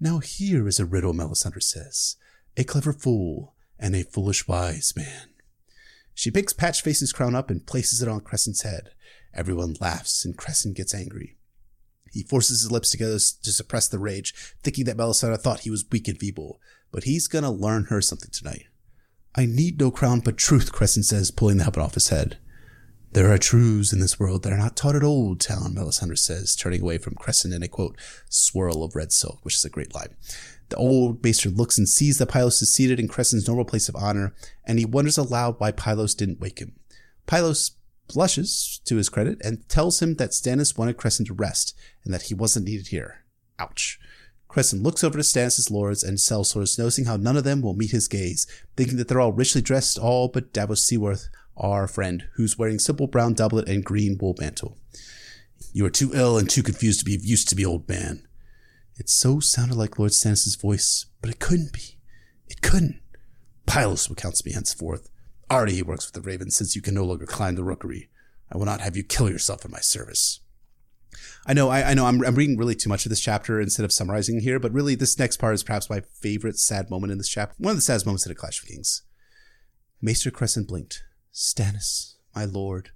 [0.00, 2.16] Now here is a riddle, Melisandre says.
[2.56, 5.28] A clever fool and a foolish wise man.
[6.14, 8.90] She picks Patchface's crown up and places it on Cressen's head.
[9.32, 11.36] Everyone laughs and Cressen gets angry.
[12.10, 15.84] He forces his lips together to suppress the rage, thinking that Melisandre thought he was
[15.90, 16.60] weak and feeble.
[16.92, 18.66] But he's gonna learn her something tonight.
[19.34, 22.38] I need no crown but truth, Cressen says, pulling the helmet off his head.
[23.12, 26.54] There are truths in this world that are not taught at Old Town, Melisandre says,
[26.54, 27.96] turning away from Cressen in a quote,
[28.28, 30.14] swirl of red silk, which is a great line.
[30.68, 33.96] The old maester looks and sees that Pylos is seated in Cressen's normal place of
[33.96, 34.32] honor,
[34.64, 36.76] and he wonders aloud why Pylos didn't wake him.
[37.26, 37.72] Pylos
[38.06, 42.22] blushes to his credit and tells him that Stannis wanted Cressen to rest and that
[42.22, 43.24] he wasn't needed here.
[43.58, 43.98] Ouch.
[44.48, 47.92] Cressen looks over to Stannis' lords and sellswords, noticing how none of them will meet
[47.92, 52.58] his gaze, thinking that they're all richly dressed, all but Davos Seaworth, our friend, who's
[52.58, 54.76] wearing simple brown doublet and green wool mantle.
[55.72, 58.26] You are too ill and too confused to be of use to me, old man.
[58.96, 61.98] It so sounded like Lord Stannis' voice, but it couldn't be.
[62.48, 63.00] It couldn't.
[63.66, 65.08] Pylos will count me henceforth.
[65.48, 68.08] Already he works with the Ravens since you can no longer climb the rookery.
[68.52, 70.40] I will not have you kill yourself in my service.
[71.46, 73.84] I know, I, I know, I'm, I'm reading really too much of this chapter instead
[73.84, 77.18] of summarizing here, but really, this next part is perhaps my favorite sad moment in
[77.18, 77.54] this chapter.
[77.58, 79.02] One of the saddest moments in A Clash of Kings.
[80.02, 81.02] Maester Cressen blinked.
[81.32, 82.90] Stannis, my lord,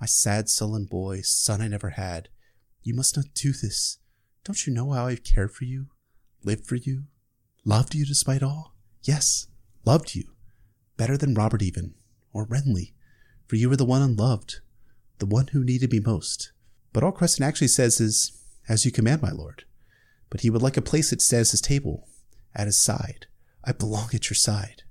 [0.00, 2.28] my sad, sullen boy, son I never had,
[2.82, 3.98] you must not do this.
[4.44, 5.88] Don't you know how I've cared for you,
[6.42, 7.04] lived for you,
[7.64, 8.74] loved you despite all?
[9.02, 9.48] Yes,
[9.84, 10.32] loved you.
[10.96, 11.94] Better than Robert even,
[12.32, 12.92] or Renly,
[13.46, 14.60] for you were the one unloved,
[15.18, 16.52] the one who needed me most.
[16.92, 18.32] But all Cressen actually says is,
[18.68, 19.64] As you command, my lord.
[20.28, 22.08] But he would like a place at Stannis' table,
[22.54, 23.26] at his side.
[23.64, 24.82] I belong at your side.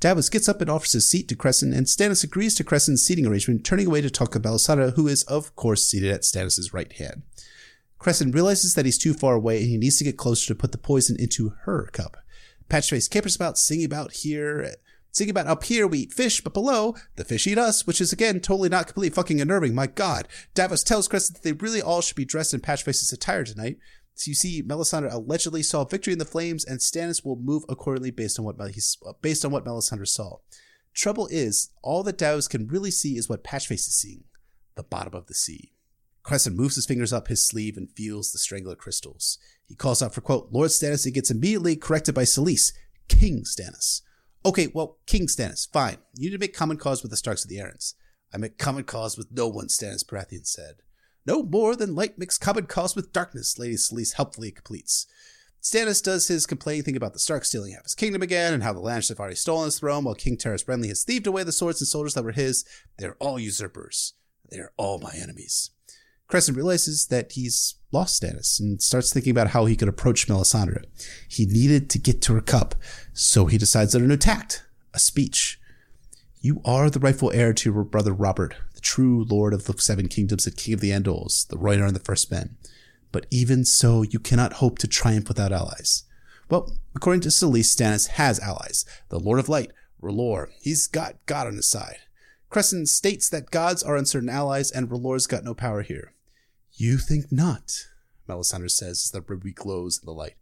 [0.00, 3.24] Davos gets up and offers his seat to Cressen, and Stannis agrees to Cressen's seating
[3.24, 6.92] arrangement, turning away to talk to Melisandre, who is, of course, seated at Stannis' right
[6.94, 7.22] hand.
[8.00, 10.72] Cressen realizes that he's too far away and he needs to get closer to put
[10.72, 12.16] the poison into her cup.
[12.68, 14.74] Patchface capers about, singing about here,
[15.12, 18.12] singing about up here we eat fish, but below, the fish eat us, which is
[18.12, 19.74] again totally not completely fucking unnerving.
[19.74, 20.26] My god.
[20.54, 23.78] Davos tells Cressen that they really all should be dressed in Patchface's attire tonight.
[24.14, 28.10] So you see, Melisandre allegedly saw victory in the flames, and Stannis will move accordingly
[28.10, 30.38] based on what he's uh, based on what Melisandre saw.
[30.94, 34.24] Trouble is, all that Davos can really see is what Patchface is seeing:
[34.74, 35.72] the bottom of the sea.
[36.24, 39.38] Cressen moves his fingers up his sleeve and feels the strangler crystals.
[39.66, 42.72] He calls out for quote Lord Stannis and gets immediately corrected by Selyse,
[43.08, 44.02] King Stannis.
[44.44, 45.98] Okay, well, King Stannis, fine.
[46.14, 47.94] You need to make common cause with the Starks of the Arryns.
[48.34, 50.76] I make common cause with no one, Stannis Baratheon said.
[51.24, 55.06] No more than light makes common cause with darkness, Lady Selyse helpfully completes.
[55.62, 58.72] Stannis does his complaining thing about the Starks stealing half his kingdom again and how
[58.72, 61.52] the Lannisters have already stolen his throne while King Terras Renly has thieved away the
[61.52, 62.64] swords and soldiers that were his.
[62.98, 64.14] They're all usurpers.
[64.50, 65.70] They're all my enemies.
[66.32, 70.82] Cressen realizes that he's lost Stannis and starts thinking about how he could approach Melisandre.
[71.28, 72.74] He needed to get to her cup,
[73.12, 74.62] so he decides on an attack,
[74.94, 75.60] a speech.
[76.40, 80.08] You are the rightful heir to your brother Robert, the true lord of the seven
[80.08, 82.56] kingdoms and king of the Andals, the Rhoynar and the First Men.
[83.12, 86.04] But even so, you cannot hope to triumph without allies.
[86.48, 88.86] Well, according to Selyse, Stannis has allies.
[89.10, 89.70] The Lord of Light,
[90.02, 91.98] R'hllor, he's got God on his side.
[92.50, 96.14] Cressen states that gods are uncertain allies and R'hllor's got no power here.
[96.72, 97.86] You think not,
[98.28, 100.36] Melisandre says as the ruby glows in the light.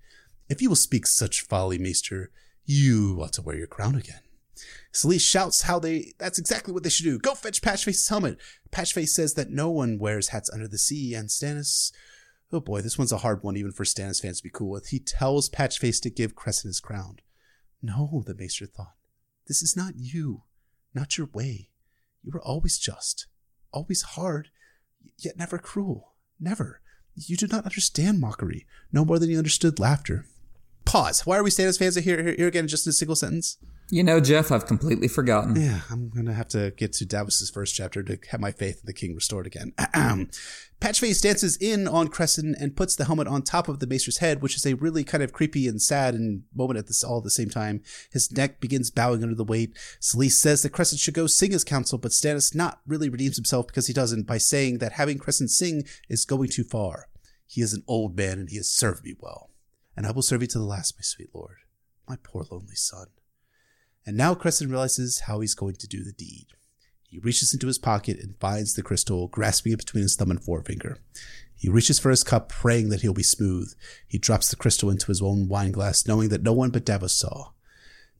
[0.48, 2.30] If you will speak such folly, Maester,
[2.64, 4.20] you ought to wear your crown again.
[4.92, 7.18] Selyse shouts how they that's exactly what they should do.
[7.18, 8.38] Go fetch Patchface's helmet.
[8.70, 11.92] Patchface says that no one wears hats under the sea, and Stannis
[12.52, 14.88] Oh boy, this one's a hard one even for Stannis fans to be cool with.
[14.88, 17.18] He tells Patchface to give Cressen his crown.
[17.80, 18.94] No, the Maester thought.
[19.46, 20.42] This is not you,
[20.92, 21.70] not your way.
[22.22, 23.26] You were always just,
[23.72, 24.48] always hard,
[25.16, 26.09] yet never cruel.
[26.40, 26.80] Never.
[27.14, 30.24] You do not understand mockery, no more than you understood laughter.
[30.86, 31.26] Pause.
[31.26, 33.58] Why are we Stannis fans here, here, here again just in a single sentence?
[33.92, 35.60] You know, Jeff, I've completely forgotten.
[35.60, 38.86] Yeah, I'm gonna have to get to Davos's first chapter to have my faith in
[38.86, 39.72] the king restored again.
[40.80, 44.42] Patchface dances in on Cressen and puts the helmet on top of the Maester's head,
[44.42, 47.24] which is a really kind of creepy and sad and moment at this all at
[47.24, 47.82] the same time.
[48.12, 49.76] His neck begins bowing under the weight.
[50.00, 53.66] Selyse says that Cressen should go sing his counsel, but Stannis not really redeems himself
[53.66, 57.08] because he doesn't by saying that having Cressen sing is going too far.
[57.46, 59.50] He is an old man and he has served me well.
[59.96, 61.56] And I will serve you to the last, my sweet lord.
[62.08, 63.08] My poor lonely son.
[64.06, 66.46] And now Cressen realizes how he's going to do the deed.
[67.02, 70.42] He reaches into his pocket and finds the crystal, grasping it between his thumb and
[70.42, 70.98] forefinger.
[71.56, 73.74] He reaches for his cup, praying that he'll be smooth.
[74.06, 77.16] He drops the crystal into his own wine glass, knowing that no one but Davos
[77.16, 77.50] saw.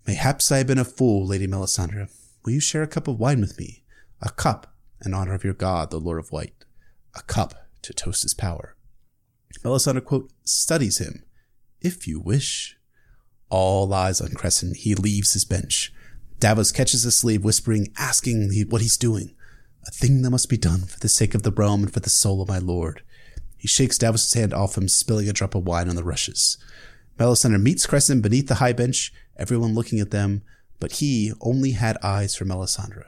[0.07, 2.09] Mayhaps I have been a fool, Lady Melisandre.
[2.45, 3.85] Will you share a cup of wine with me?
[4.21, 6.65] A cup in honor of your god, the Lord of White.
[7.15, 8.77] A cup to toast his power.
[9.65, 11.25] Melisandre, quote, studies him.
[11.81, 12.77] If you wish.
[13.51, 14.77] All eyes on Cressen.
[14.77, 15.93] He leaves his bench.
[16.39, 19.35] Davos catches his sleeve, whispering, asking what he's doing.
[19.87, 22.09] A thing that must be done for the sake of the realm and for the
[22.09, 23.03] soul of my lord.
[23.57, 26.57] He shakes Davos' hand off him, spilling a drop of wine on the rushes.
[27.19, 30.43] Melisandre meets Cressen beneath the high bench, everyone looking at them,
[30.79, 33.05] but he only had eyes for Melisandre.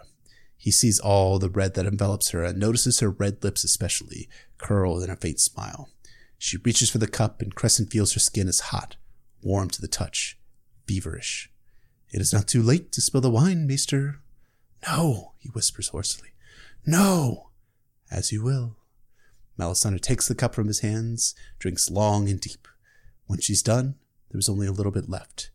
[0.57, 4.29] He sees all the red that envelops her and notices her red lips especially,
[4.59, 5.89] curled in a faint smile.
[6.37, 8.97] She reaches for the cup, and Cressen feels her skin is hot
[9.43, 10.39] warm to the touch,
[10.87, 11.51] feverish.
[12.11, 14.21] It is not too late to spill the wine, Maester.
[14.87, 16.31] No, he whispers hoarsely.
[16.85, 17.51] No,
[18.11, 18.77] as you will.
[19.59, 22.67] Melisandre takes the cup from his hands, drinks long and deep.
[23.27, 23.97] When she's done,
[24.31, 25.51] there is only a little bit left.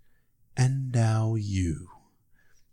[0.56, 1.90] And now you.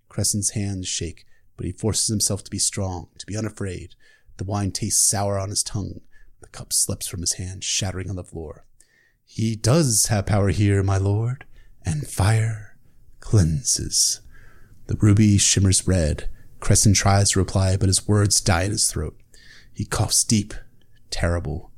[0.09, 3.94] Cressen's hands shake, but he forces himself to be strong, to be unafraid.
[4.37, 6.00] The wine tastes sour on his tongue.
[6.40, 8.64] The cup slips from his hand, shattering on the floor.
[9.24, 11.44] He does have power here, my lord,
[11.84, 12.76] and fire
[13.20, 14.20] cleanses.
[14.87, 16.28] The ruby shimmers red.
[16.60, 19.18] Cressen tries to reply, but his words die in his throat.
[19.72, 20.54] He coughs deep,
[21.10, 21.72] terrible.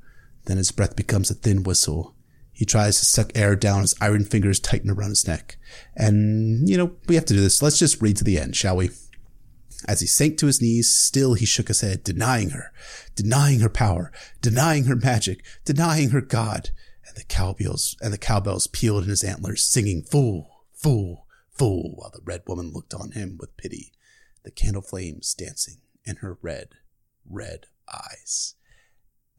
[0.44, 2.14] Then his breath becomes a thin whistle.
[2.52, 5.56] He tries to suck air down, his iron fingers tighten around his neck.
[5.94, 7.62] And, you know, we have to do this.
[7.62, 8.90] Let's just read to the end, shall we?
[9.86, 12.72] As he sank to his knees, still he shook his head, denying her,
[13.14, 16.70] denying her power, denying her magic, denying her God.
[17.16, 22.20] The cowbells and the cowbells pealed in his antlers, singing fool, fool, fool, while the
[22.22, 23.92] red woman looked on him with pity,
[24.44, 26.68] the candle flames dancing in her red,
[27.28, 28.54] red eyes.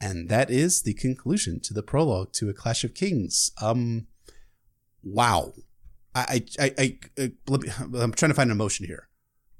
[0.01, 3.51] And that is the conclusion to the prologue to A Clash of Kings.
[3.61, 4.07] Um,
[5.03, 5.53] wow.
[6.15, 7.31] I, I, I, I,
[7.95, 9.07] I'm trying to find an emotion here.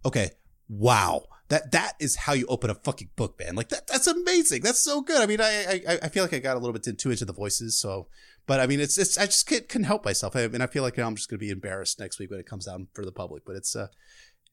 [0.04, 0.32] Okay.
[0.68, 1.24] Wow.
[1.50, 3.56] That, that is how you open a fucking book, man.
[3.56, 4.64] Like that, that's amazing.
[4.64, 5.22] That's so good.
[5.22, 7.34] I mean, I, I, I feel like I got a little bit too into the
[7.34, 7.80] voices.
[7.80, 8.08] So,
[8.46, 10.36] but I mean, it's, it's, I just can't, can help myself.
[10.36, 12.68] I mean, I feel like I'm just to be embarrassed next week when it comes
[12.68, 13.88] out for the public, but it's, uh,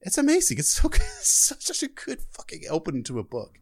[0.02, 0.59] it's amazing.
[0.59, 1.00] It's so good.
[1.00, 3.59] It's such a good fucking open to a book.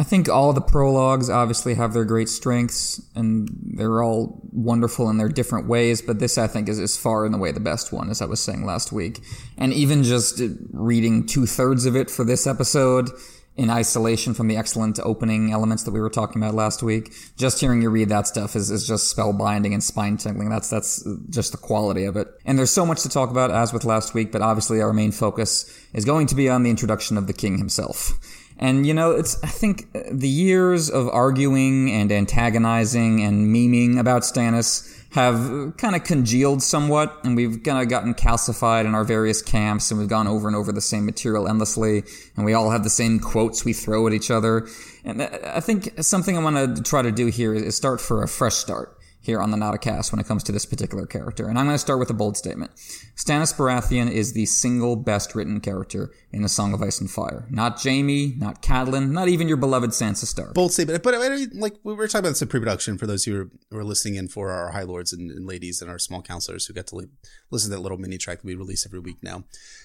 [0.00, 5.18] I think all the prologues obviously have their great strengths and they're all wonderful in
[5.18, 8.08] their different ways, but this I think is, is far and away the best one,
[8.08, 9.20] as I was saying last week.
[9.58, 10.40] And even just
[10.72, 13.10] reading two thirds of it for this episode
[13.56, 17.60] in isolation from the excellent opening elements that we were talking about last week, just
[17.60, 20.48] hearing you read that stuff is, is just spellbinding and spine tingling.
[20.48, 22.26] That's, that's just the quality of it.
[22.46, 25.12] And there's so much to talk about as with last week, but obviously our main
[25.12, 28.18] focus is going to be on the introduction of the king himself.
[28.60, 33.98] And you know, it's I think uh, the years of arguing and antagonizing and memeing
[33.98, 38.94] about Stannis have uh, kind of congealed somewhat, and we've kind of gotten calcified in
[38.94, 42.04] our various camps, and we've gone over and over the same material endlessly,
[42.36, 44.68] and we all have the same quotes we throw at each other.
[45.04, 48.22] And uh, I think something I want to try to do here is start for
[48.22, 48.99] a fresh start
[49.30, 51.48] here on the Nauticast when it comes to this particular character.
[51.48, 52.74] And I'm going to start with a bold statement.
[53.14, 57.46] Stannis Baratheon is the single best written character in A Song of Ice and Fire.
[57.48, 60.54] Not Jaime, not Catelyn, not even your beloved Sansa Stark.
[60.54, 61.00] Bold statement.
[61.04, 61.14] But
[61.54, 64.50] like we were talking about this in pre-production for those who are, listening in for
[64.50, 67.08] our high lords and, and, ladies and our small counselors who get to
[67.50, 69.44] listen to that little mini track that we release every week now.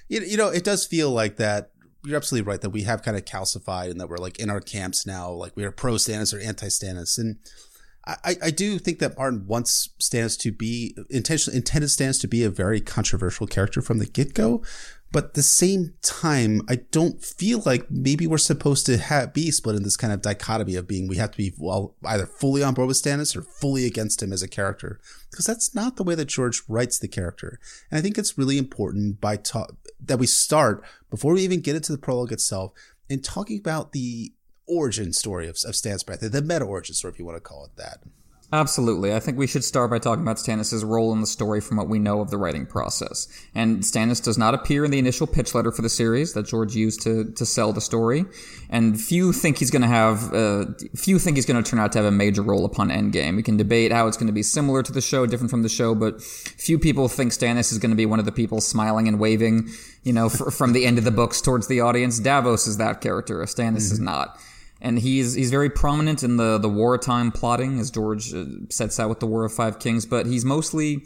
[0.10, 1.70] You, you know, it does feel like that
[2.04, 4.60] you're absolutely right that we have kind of calcified and that we're like in our
[4.60, 7.18] camps now, like we are pro Stannis or anti Stannis.
[7.18, 7.38] And
[8.08, 12.44] I, I do think that Martin wants Stannis to be intentionally intended Stannis to be
[12.44, 14.64] a very controversial character from the get go,
[15.12, 19.50] but at the same time, I don't feel like maybe we're supposed to have, be
[19.50, 22.62] split in this kind of dichotomy of being we have to be well either fully
[22.62, 25.00] on board with Stannis or fully against him as a character
[25.32, 28.60] because that's not the way that George writes the character, and I think it's really
[28.60, 29.68] important by ta-
[30.00, 32.74] that we start before we even get into the prologue itself
[33.10, 34.34] in talking about the
[34.68, 37.66] origin story of, of Stannis Baratheon, the meta origin story, if you want to call
[37.66, 38.00] it that.
[38.54, 39.14] Absolutely.
[39.14, 41.90] I think we should start by talking about Stannis' role in the story from what
[41.90, 43.28] we know of the writing process.
[43.56, 46.76] And Stannis does not appear in the initial pitch letter for the series that George
[46.76, 48.24] used to, to sell the story.
[48.70, 51.92] And few think he's going to have, uh, few think he's going to turn out
[51.94, 53.36] to have a major role upon Endgame.
[53.36, 55.70] We can debate how it's going to be similar to the show, different from the
[55.70, 59.08] show, but few people think Stannis is going to be one of the people smiling
[59.08, 59.70] and waving,
[60.04, 62.20] you know, f- from the end of the books towards the audience.
[62.20, 63.40] Davos is that character.
[63.40, 63.94] Stannis mm-hmm.
[63.94, 64.40] is not
[64.86, 69.10] and he's he's very prominent in the the wartime plotting as George uh, sets out
[69.10, 71.04] with the War of Five Kings, but he's mostly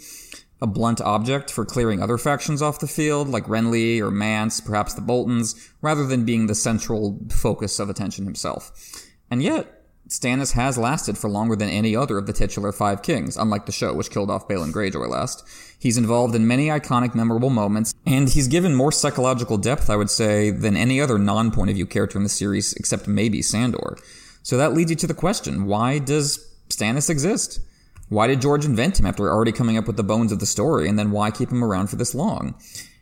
[0.61, 4.93] a blunt object for clearing other factions off the field, like Renly or Mance, perhaps
[4.93, 9.07] the Boltons, rather than being the central focus of attention himself.
[9.31, 13.37] And yet, Stannis has lasted for longer than any other of the titular Five Kings,
[13.37, 15.47] unlike the show, which killed off Balon Greyjoy last.
[15.79, 20.09] He's involved in many iconic, memorable moments, and he's given more psychological depth, I would
[20.09, 23.97] say, than any other non-point of view character in the series, except maybe Sandor.
[24.43, 27.61] So that leads you to the question, why does Stannis exist?
[28.09, 30.89] Why did George invent him after already coming up with the bones of the story,
[30.89, 32.55] and then why keep him around for this long?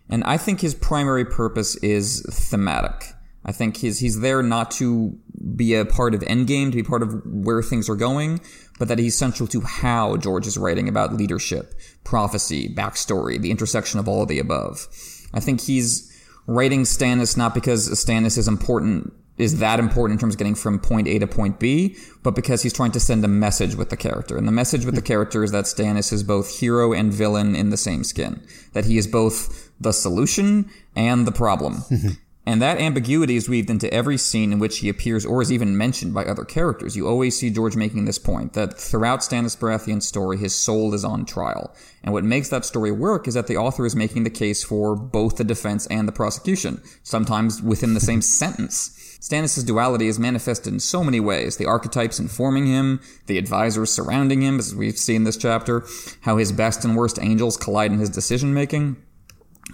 [0.09, 3.13] And I think his primary purpose is thematic.
[3.43, 5.17] I think he's he's there not to
[5.55, 8.41] be a part of Endgame, to be part of where things are going,
[8.77, 11.73] but that he's central to how George is writing about leadership,
[12.03, 14.87] prophecy, backstory, the intersection of all of the above.
[15.33, 16.13] I think he's
[16.45, 20.79] writing Stannis not because Stannis is important is that important in terms of getting from
[20.79, 23.97] point A to point B, but because he's trying to send a message with the
[23.97, 24.35] character.
[24.35, 27.69] And the message with the character is that Stannis is both hero and villain in
[27.69, 28.43] the same skin.
[28.73, 31.83] That he is both the solution and the problem.
[32.47, 35.75] And that ambiguity is weaved into every scene in which he appears or is even
[35.75, 36.95] mentioned by other characters.
[36.95, 41.03] You always see George making this point that throughout Stannis Baratheon's story, his soul is
[41.03, 41.75] on trial.
[42.05, 44.95] And what makes that story work is that the author is making the case for
[44.95, 48.97] both the defense and the prosecution, sometimes within the same sentence.
[49.19, 51.57] Stannis' duality is manifested in so many ways.
[51.57, 55.83] The archetypes informing him, the advisors surrounding him, as we've seen this chapter,
[56.21, 58.95] how his best and worst angels collide in his decision making.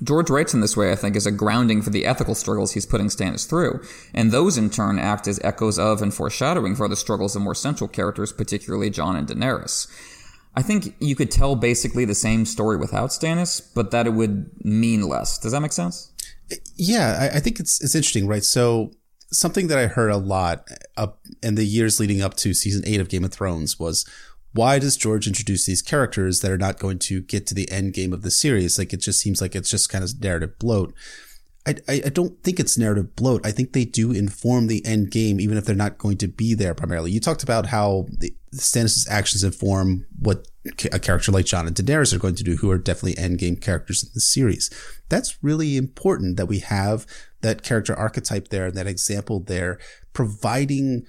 [0.02, 2.86] George writes in this way, I think, is a grounding for the ethical struggles he's
[2.86, 3.82] putting Stannis through,
[4.14, 7.54] and those in turn act as echoes of and foreshadowing for the struggles of more
[7.54, 9.88] central characters, particularly Jon and Daenerys.
[10.56, 14.50] I think you could tell basically the same story without Stannis, but that it would
[14.64, 15.38] mean less.
[15.38, 16.12] Does that make sense?
[16.76, 18.44] Yeah, I, I think it's it's interesting, right?
[18.44, 18.92] So
[19.32, 20.68] something that I heard a lot
[21.42, 24.06] in the years leading up to season eight of Game of Thrones was
[24.54, 27.94] why does George introduce these characters that are not going to get to the end
[27.94, 28.78] game of the series?
[28.78, 30.94] Like it just seems like it's just kind of narrative bloat.
[31.66, 33.46] I, I, don't think it's narrative bloat.
[33.46, 36.54] I think they do inform the end game, even if they're not going to be
[36.54, 37.12] there primarily.
[37.12, 40.48] You talked about how the, Stannis' actions inform what
[40.92, 43.56] a character like Jon and Daenerys are going to do, who are definitely end game
[43.56, 44.70] characters in the series.
[45.08, 47.08] That's really important that we have
[47.42, 49.80] that character archetype there, and that example there,
[50.12, 51.06] providing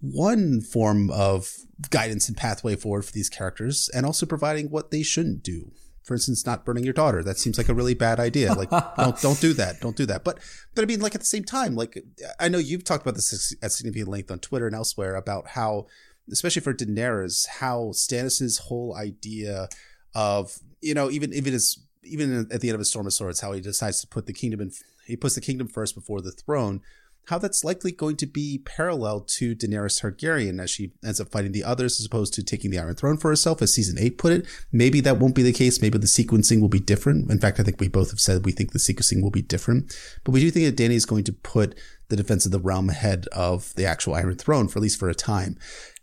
[0.00, 1.50] one form of
[1.90, 5.72] guidance and pathway forward for these characters, and also providing what they shouldn't do
[6.06, 7.24] for instance, not burning your daughter.
[7.24, 8.54] That seems like a really bad idea.
[8.54, 9.80] Like, don't don't do that.
[9.80, 10.22] Don't do that.
[10.22, 10.38] But
[10.76, 11.98] but I mean, like at the same time, like
[12.38, 15.88] I know you've talked about this at significant length on Twitter and elsewhere about how,
[16.30, 19.68] especially for Daenerys, how Stannis's whole idea
[20.14, 23.40] of you know even even as even at the end of a Storm of Swords,
[23.40, 24.70] how he decides to put the kingdom in,
[25.08, 26.82] he puts the kingdom first before the throne
[27.26, 31.52] how that's likely going to be parallel to Daenerys Targaryen as she ends up fighting
[31.52, 34.32] the others as opposed to taking the Iron Throne for herself, as season eight put
[34.32, 34.46] it.
[34.70, 35.82] Maybe that won't be the case.
[35.82, 37.30] Maybe the sequencing will be different.
[37.30, 39.96] In fact, I think we both have said we think the sequencing will be different.
[40.24, 41.76] But we do think that Dany is going to put
[42.08, 45.08] the defense of the realm ahead of the actual Iron Throne, for at least for
[45.08, 45.58] a time.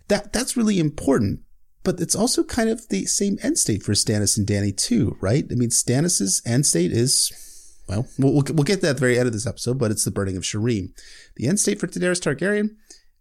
[0.09, 1.39] That that's really important.
[1.83, 5.45] But it's also kind of the same end state for Stannis and Dany too, right?
[5.49, 7.31] I mean, Stannis's end state is
[7.87, 10.05] well, we'll, we'll get to that at the very end of this episode, but it's
[10.05, 10.91] the burning of Shireen.
[11.35, 12.75] The end state for Daenerys Targaryen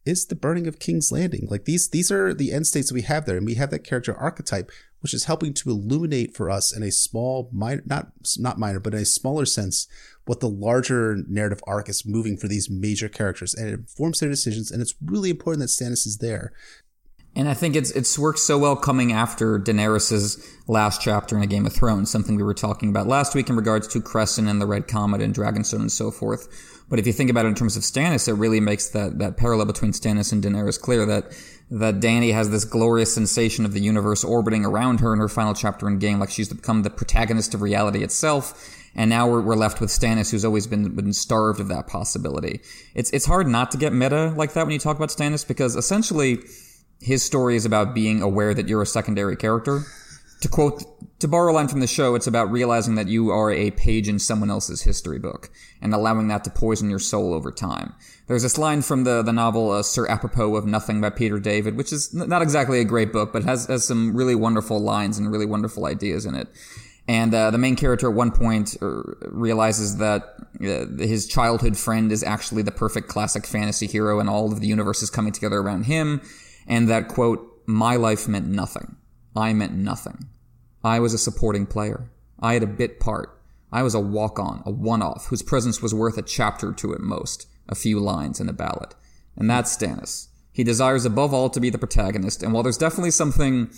[0.04, 1.46] is the burning of King's Landing.
[1.50, 3.84] Like these, these are the end states that we have there, and we have that
[3.84, 8.58] character archetype, which is helping to illuminate for us in a small, minor, not not
[8.58, 9.88] minor, but in a smaller sense,
[10.26, 14.28] what the larger narrative arc is moving for these major characters, and it informs their
[14.28, 14.70] decisions.
[14.70, 16.52] And it's really important that Stannis is there
[17.34, 21.46] and I think it's it's worked so well coming after Daenerys's last chapter in a
[21.46, 24.60] Game of Thrones, something we were talking about last week in regards to Cressen and
[24.60, 26.84] the Red Comet and Dragonstone and so forth.
[26.90, 29.38] But if you think about it in terms of Stannis, it really makes that, that
[29.38, 31.32] parallel between Stannis and Daenerys clear that
[31.70, 35.54] that Dany has this glorious sensation of the universe orbiting around her in her final
[35.54, 38.78] chapter in game, like she's become the protagonist of reality itself.
[38.94, 42.60] And now we're, we're left with Stannis, who's always been, been starved of that possibility.
[42.94, 45.76] It's, it's hard not to get meta like that when you talk about Stannis because
[45.76, 46.40] essentially,
[47.02, 49.82] his story is about being aware that you're a secondary character.
[50.40, 50.84] To quote,
[51.20, 54.08] to borrow a line from the show, it's about realizing that you are a page
[54.08, 55.50] in someone else's history book
[55.80, 57.94] and allowing that to poison your soul over time.
[58.26, 61.76] There's this line from the, the novel uh, Sir Apropos of Nothing by Peter David,
[61.76, 65.30] which is not exactly a great book, but has, has some really wonderful lines and
[65.30, 66.48] really wonderful ideas in it.
[67.08, 72.10] And uh, the main character at one point uh, realizes that uh, his childhood friend
[72.10, 75.58] is actually the perfect classic fantasy hero, and all of the universe is coming together
[75.58, 76.20] around him
[76.66, 78.96] and that quote, my life meant nothing.
[79.34, 80.28] I meant nothing.
[80.84, 82.10] I was a supporting player.
[82.40, 83.40] I had a bit part.
[83.72, 86.72] I was a walk on, a one off, whose presence was worth a chapter or
[86.72, 88.94] two at most, a few lines in a ballad.
[89.36, 90.28] And that's Stannis.
[90.52, 93.70] He desires above all to be the protagonist, and while there's definitely something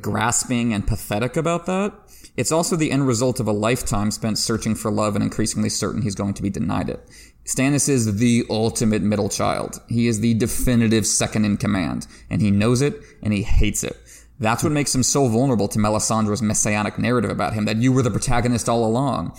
[0.00, 1.94] grasping and pathetic about that,
[2.36, 6.02] it's also the end result of a lifetime spent searching for love and increasingly certain
[6.02, 7.08] he's going to be denied it.
[7.50, 9.80] Stannis is the ultimate middle child.
[9.88, 13.96] He is the definitive second in command, and he knows it and he hates it.
[14.38, 18.02] That's what makes him so vulnerable to Melisandre's messianic narrative about him that you were
[18.02, 19.36] the protagonist all along.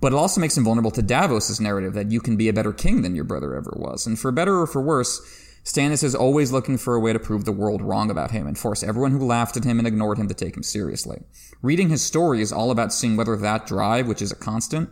[0.00, 2.72] But it also makes him vulnerable to Davos's narrative that you can be a better
[2.72, 4.06] king than your brother ever was.
[4.06, 5.20] And for better or for worse,
[5.64, 8.56] Stannis is always looking for a way to prove the world wrong about him and
[8.56, 11.24] force everyone who laughed at him and ignored him to take him seriously.
[11.60, 14.90] Reading his story is all about seeing whether that drive, which is a constant,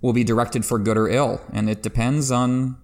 [0.00, 2.76] will be directed for good or ill, and it depends on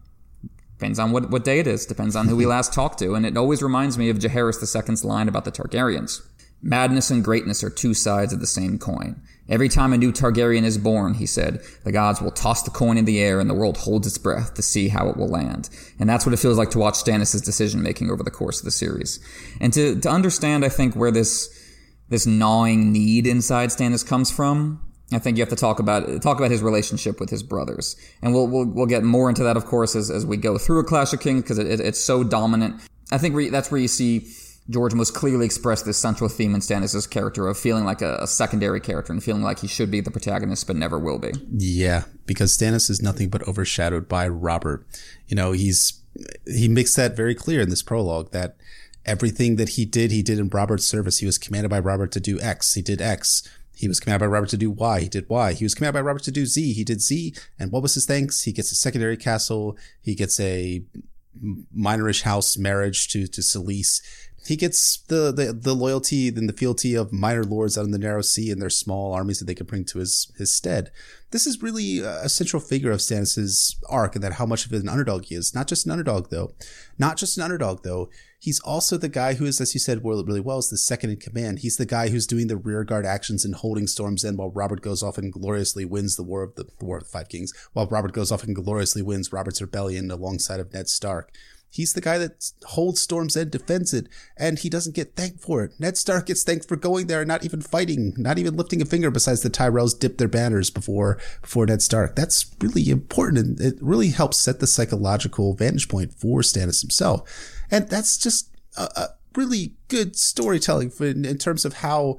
[0.78, 3.24] depends on what, what day it is, depends on who we last talked to, and
[3.24, 6.20] it always reminds me of Jaehaerys II's line about the Targaryens.
[6.62, 9.22] Madness and greatness are two sides of the same coin.
[9.48, 12.98] Every time a new Targaryen is born, he said, the gods will toss the coin
[12.98, 15.68] in the air and the world holds its breath to see how it will land.
[16.00, 18.64] And that's what it feels like to watch Stannis' decision making over the course of
[18.64, 19.20] the series.
[19.60, 21.48] And to, to understand, I think, where this,
[22.08, 24.80] this gnawing need inside Stannis comes from,
[25.12, 28.34] I think you have to talk about talk about his relationship with his brothers, and
[28.34, 30.84] we'll we'll, we'll get more into that, of course, as, as we go through a
[30.84, 32.80] Clash of Kings because it, it, it's so dominant.
[33.12, 34.26] I think re- that's where you see
[34.68, 38.26] George most clearly express this central theme in Stannis' character of feeling like a, a,
[38.26, 41.30] secondary character and feeling like he should be the protagonist but never will be.
[41.52, 44.84] Yeah, because Stannis is nothing but overshadowed by Robert.
[45.28, 46.00] You know, he's
[46.46, 48.56] he makes that very clear in this prologue that
[49.04, 51.18] everything that he did, he did in Robert's service.
[51.18, 52.74] He was commanded by Robert to do X.
[52.74, 53.48] He did X.
[53.76, 55.00] He was commanded by Robert to do Y.
[55.00, 55.52] He did Y.
[55.52, 56.72] He was commanded by Robert to do Z.
[56.72, 57.34] He did Z.
[57.58, 58.42] And what was his thanks?
[58.42, 59.76] He gets a secondary castle.
[60.00, 60.82] He gets a
[61.76, 64.00] minorish house marriage to to Selyse
[64.46, 67.98] he gets the, the the loyalty and the fealty of minor lords out in the
[67.98, 70.90] narrow sea and their small armies that they can bring to his his stead.
[71.30, 74.88] This is really a central figure of Stannis's arc and that how much of an
[74.88, 75.54] underdog he is.
[75.54, 76.52] Not just an underdog though,
[76.98, 78.08] not just an underdog though.
[78.38, 81.16] He's also the guy who is, as you said, really well, is the second in
[81.16, 81.60] command.
[81.60, 85.02] He's the guy who's doing the rearguard actions and holding Storm's End while Robert goes
[85.02, 87.52] off and gloriously wins the War of the, the War of the Five Kings.
[87.72, 91.32] While Robert goes off and gloriously wins Robert's rebellion alongside of Ned Stark.
[91.68, 94.06] He's the guy that holds Storm's End, defends it,
[94.36, 95.72] and he doesn't get thanked for it.
[95.78, 98.86] Ned Stark gets thanked for going there and not even fighting, not even lifting a
[98.86, 102.16] finger besides the Tyrells dip their banners before before Ned Stark.
[102.16, 107.55] That's really important and it really helps set the psychological vantage point for Stannis himself.
[107.70, 112.16] And that's just a, a really good storytelling in, in terms of how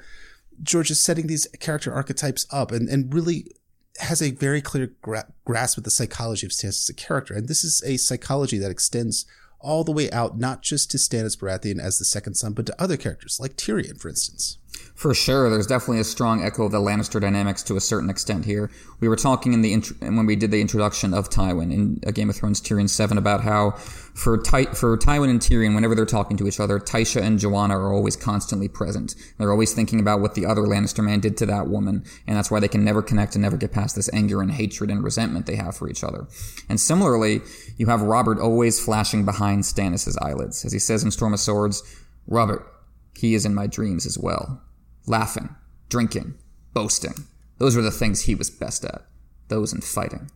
[0.61, 3.51] George is setting these character archetypes up and, and really
[3.99, 7.33] has a very clear gra- grasp of the psychology of Stannis as a character.
[7.33, 9.25] And this is a psychology that extends
[9.59, 12.81] all the way out, not just to Stannis Baratheon as the second son, but to
[12.81, 14.59] other characters, like Tyrion, for instance.
[14.97, 18.45] For sure, there's definitely a strong echo of the Lannister dynamics to a certain extent
[18.45, 18.71] here.
[18.99, 22.11] We were talking in the int- when we did the introduction of Tywin in a
[22.11, 23.71] Game of Thrones Tyrion Seven about how
[24.15, 27.77] for Ty- for Tywin and Tyrion, whenever they're talking to each other, Tysha and Joanna
[27.77, 29.13] are always constantly present.
[29.37, 32.49] They're always thinking about what the other Lannister man did to that woman, and that's
[32.49, 35.45] why they can never connect and never get past this anger and hatred and resentment
[35.45, 36.25] they have for each other.
[36.69, 37.41] And similarly,
[37.77, 41.83] you have Robert always flashing behind Stannis' eyelids, as he says in Storm of Swords,
[42.25, 42.65] "Robert,
[43.13, 44.63] he is in my dreams as well."
[45.07, 45.55] Laughing,
[45.89, 46.35] drinking,
[46.73, 47.15] boasting.
[47.57, 49.03] Those were the things he was best at.
[49.47, 50.29] Those and fighting.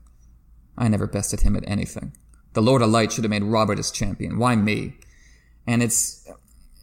[0.78, 2.14] I never bested him at anything.
[2.54, 4.40] The Lord of Light should have made Robert his champion.
[4.40, 4.96] Why me?
[5.68, 6.28] And it's,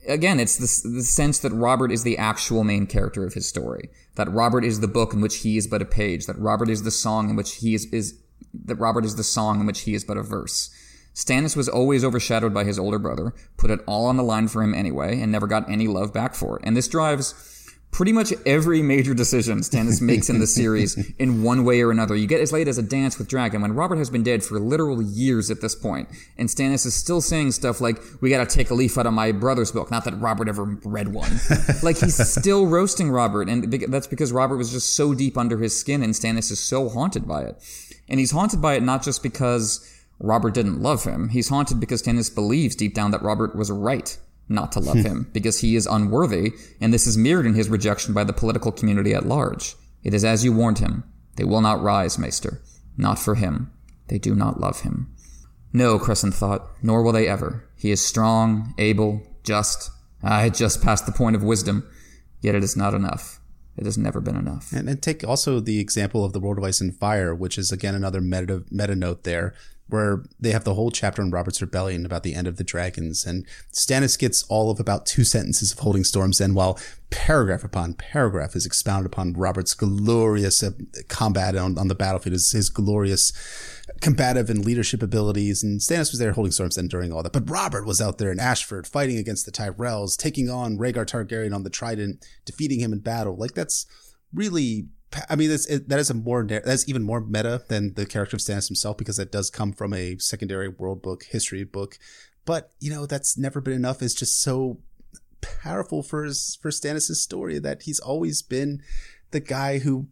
[0.06, 3.88] again, it's the, the sense that Robert is the actual main character of his story.
[4.14, 6.26] That Robert is the book in which he is but a page.
[6.26, 8.18] That Robert is the song in which he is, is
[8.64, 10.70] that Robert is the song in which he is but a verse.
[11.14, 14.62] Stannis was always overshadowed by his older brother, put it all on the line for
[14.62, 16.62] him anyway, and never got any love back for it.
[16.64, 17.32] And this drives
[17.90, 22.14] pretty much every major decision Stannis makes in the series in one way or another.
[22.14, 24.58] You get as late as a dance with Dragon when Robert has been dead for
[24.60, 28.56] literal years at this point, and Stannis is still saying stuff like, "We got to
[28.56, 31.30] take a leaf out of my brother's book." Not that Robert ever read one.
[31.82, 35.78] like he's still roasting Robert, and that's because Robert was just so deep under his
[35.78, 37.56] skin, and Stannis is so haunted by it.
[38.08, 39.84] And he's haunted by it not just because
[40.18, 41.28] Robert didn't love him.
[41.28, 44.16] He's haunted because Stannis believes deep down that Robert was right
[44.48, 48.14] not to love him because he is unworthy, and this is mirrored in his rejection
[48.14, 49.74] by the political community at large.
[50.02, 51.04] It is as you warned him.
[51.36, 52.60] They will not rise, Maester.
[52.96, 53.70] Not for him.
[54.08, 55.14] They do not love him.
[55.72, 57.68] No, Cressen thought, nor will they ever.
[57.76, 59.90] He is strong, able, just.
[60.22, 61.88] I had just passed the point of wisdom,
[62.40, 63.40] yet it is not enough.
[63.76, 64.72] It has never been enough.
[64.72, 67.70] And, and take also the example of the World of Ice and Fire, which is
[67.70, 69.54] again another meta, meta note there
[69.88, 73.24] where they have the whole chapter on Robert's Rebellion about the end of the dragons,
[73.24, 76.78] and Stannis gets all of about two sentences of holding Storm's End, while
[77.10, 80.72] paragraph upon paragraph is expounded upon Robert's glorious uh,
[81.08, 83.32] combat on, on the battlefield, his, his glorious
[84.02, 85.62] combative and leadership abilities.
[85.62, 88.30] And Stannis was there holding Storm's End during all that, but Robert was out there
[88.30, 92.92] in Ashford fighting against the Tyrells, taking on Rhaegar Targaryen on the Trident, defeating him
[92.92, 93.36] in battle.
[93.36, 93.86] Like that's
[94.32, 94.88] really
[95.30, 98.36] I mean, that's, it, that is a more that's even more meta than the character
[98.36, 101.98] of Stannis himself because that does come from a secondary world book, history book.
[102.44, 104.02] But you know, that's never been enough.
[104.02, 104.80] It's just so
[105.40, 108.82] powerful for his, for Stannis's story that he's always been
[109.30, 110.08] the guy who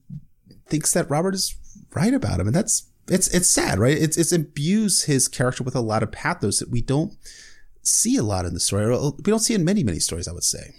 [0.66, 1.56] thinks that Robert is
[1.94, 3.96] right about him, and that's it's it's sad, right?
[3.96, 7.14] It's it's imbues his character with a lot of pathos that we don't
[7.82, 8.88] see a lot in the story.
[8.88, 10.74] We don't see in many many stories, I would say.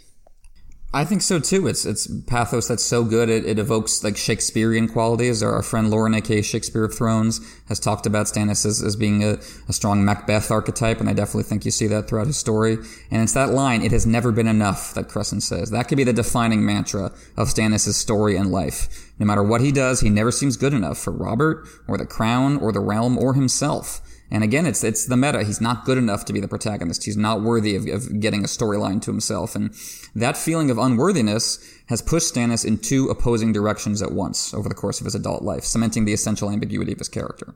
[0.93, 1.67] I think so too.
[1.67, 3.27] It's it's pathos that's so good.
[3.29, 5.43] It, it evokes like Shakespearean qualities.
[5.43, 9.21] Our, our friend Lauren, aka Shakespeare of Thrones, has talked about Stannis as, as being
[9.21, 12.77] a, a strong Macbeth archetype, and I definitely think you see that throughout his story.
[13.11, 15.71] And it's that line, "It has never been enough," that Cressen says.
[15.71, 19.11] That could be the defining mantra of Stannis' story and life.
[19.19, 22.55] No matter what he does, he never seems good enough for Robert or the crown
[22.57, 24.01] or the realm or himself.
[24.29, 25.43] And again, it's it's the meta.
[25.43, 27.05] He's not good enough to be the protagonist.
[27.05, 29.55] He's not worthy of, of getting a storyline to himself.
[29.55, 29.73] And
[30.15, 34.75] that feeling of unworthiness has pushed Stannis in two opposing directions at once over the
[34.75, 37.55] course of his adult life, cementing the essential ambiguity of his character.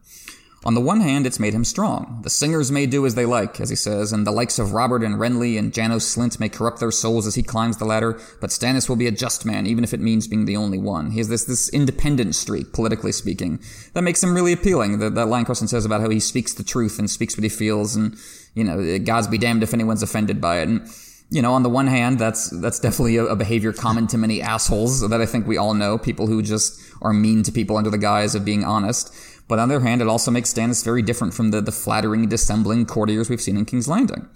[0.64, 2.20] On the one hand, it's made him strong.
[2.22, 5.02] The singers may do as they like, as he says, and the likes of Robert
[5.02, 8.52] and Renly and Janos Slynt may corrupt their souls as he climbs the ladder, but
[8.52, 11.12] Stannis will be a just man, even if it means being the only one.
[11.12, 13.60] He has this, this independent streak, politically speaking,
[13.94, 15.00] that makes him really appealing.
[15.00, 17.50] That, that line Cressen says about how he speaks the truth and speaks what he
[17.50, 18.16] feels, and,
[18.54, 20.68] you know, God's be damned if anyone's offended by it.
[20.70, 20.88] And,
[21.32, 24.42] you know, on the one hand, that's that's definitely a, a, behavior common to many
[24.42, 25.98] assholes that I think we all know.
[25.98, 29.16] People who just are mean to people under the guise of being honest.
[29.48, 32.30] But on the other hand, it also makes Stannis very different from the, the flattering,
[32.30, 34.30] dissembling courtiers we've seen in King's Landing.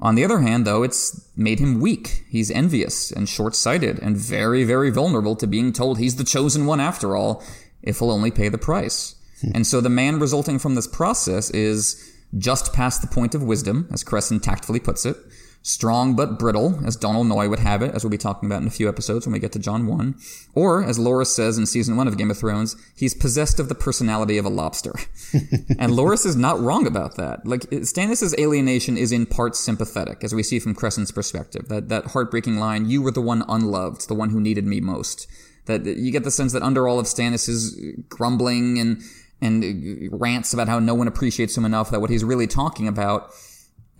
[0.00, 2.24] On the other hand, though, it's made him weak.
[2.28, 6.80] He's envious and short-sighted and very, very vulnerable to being told he's the chosen one
[6.80, 7.42] after all,
[7.82, 9.14] if he'll only pay the price.
[9.40, 9.52] Hmm.
[9.54, 13.88] And so the man resulting from this process is just past the point of wisdom,
[13.92, 15.16] as Cressen tactfully puts it,
[15.62, 18.68] strong but brittle, as Donal Noye would have it, as we'll be talking about in
[18.68, 20.14] a few episodes when we get to Jon 1.
[20.54, 23.74] Or, as Loras says in season 1 of Game of Thrones, he's possessed of the
[23.74, 24.92] personality of a lobster.
[25.78, 27.46] and Loras is not wrong about that.
[27.46, 31.68] Like, Stannis' alienation is in part sympathetic, as we see from Cressen's perspective.
[31.68, 35.28] That, that heartbreaking line, you were the one unloved, the one who needed me most.
[35.66, 39.00] That you get the sense that under all of Stannis' grumbling and,
[39.40, 43.32] and rants about how no one appreciates him enough, that what he's really talking about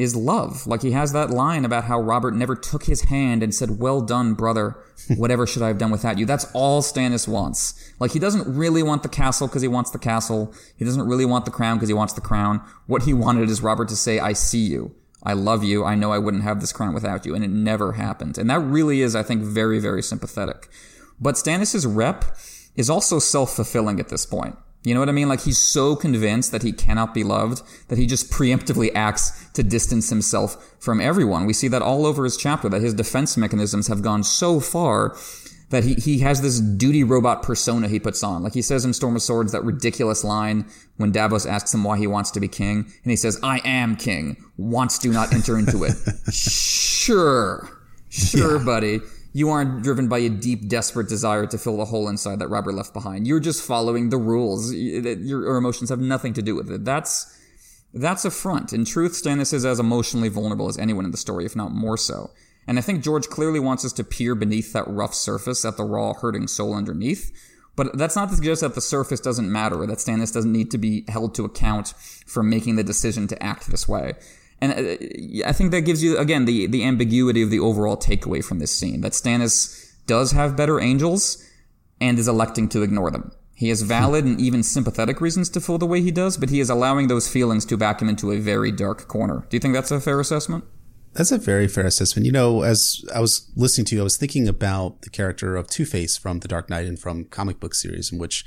[0.03, 0.66] is love.
[0.66, 4.00] Like he has that line about how Robert never took his hand and said, Well
[4.00, 4.76] done, brother.
[5.16, 6.26] Whatever should I have done without you?
[6.26, 7.92] That's all Stannis wants.
[7.98, 10.55] Like he doesn't really want the castle because he wants the castle.
[10.76, 12.61] He doesn't really want the crown because he wants the crown.
[12.86, 14.94] What he wanted is Robert to say, I see you.
[15.22, 15.84] I love you.
[15.84, 17.34] I know I wouldn't have this crown without you.
[17.34, 18.38] And it never happened.
[18.38, 20.68] And that really is, I think, very, very sympathetic.
[21.20, 22.24] But Stannis' rep
[22.74, 24.57] is also self-fulfilling at this point.
[24.85, 25.28] You know what I mean?
[25.28, 29.62] Like he's so convinced that he cannot be loved that he just preemptively acts to
[29.62, 31.47] distance himself from everyone.
[31.47, 35.16] We see that all over his chapter, that his defense mechanisms have gone so far
[35.70, 38.43] that he, he has this duty robot persona he puts on.
[38.43, 40.66] Like he says in Storm of Swords, that ridiculous line
[40.97, 42.80] when Davos asks him why he wants to be king.
[43.05, 44.37] And he says, I am king.
[44.59, 45.95] Wants do not enter into it.
[46.33, 47.68] sure.
[48.11, 48.64] Sure, yeah.
[48.64, 49.01] buddy
[49.33, 52.74] you aren't driven by a deep, desperate desire to fill the hole inside that Robert
[52.74, 53.26] left behind.
[53.26, 54.74] You're just following the rules.
[54.74, 56.85] Your emotions have nothing to do with it.
[56.85, 57.39] That's
[57.95, 58.72] that's a front.
[58.72, 61.99] In truth, Stannis is as emotionally vulnerable as anyone in the story, if not more
[61.99, 62.30] so.
[62.66, 65.85] And I think George clearly wants us to peer beneath that rough surface at the
[65.85, 67.33] raw, hurting soul underneath.
[67.74, 70.70] But that's not to suggest that the surface doesn't matter or that Stannis doesn't need
[70.70, 71.95] to be held to account
[72.26, 74.14] for making the decision to act this way.
[74.62, 78.44] And uh, I think that gives you, again, the, the ambiguity of the overall takeaway
[78.44, 81.44] from this scene that Stannis does have better angels
[82.00, 83.32] and is electing to ignore them.
[83.56, 86.60] He has valid and even sympathetic reasons to feel the way he does, but he
[86.60, 89.44] is allowing those feelings to back him into a very dark corner.
[89.50, 90.64] Do you think that's a fair assessment?
[91.14, 92.24] That's a very fair assessment.
[92.24, 95.68] You know, as I was listening to you, I was thinking about the character of
[95.68, 98.44] Two Face from The Dark Knight and from comic book series, in which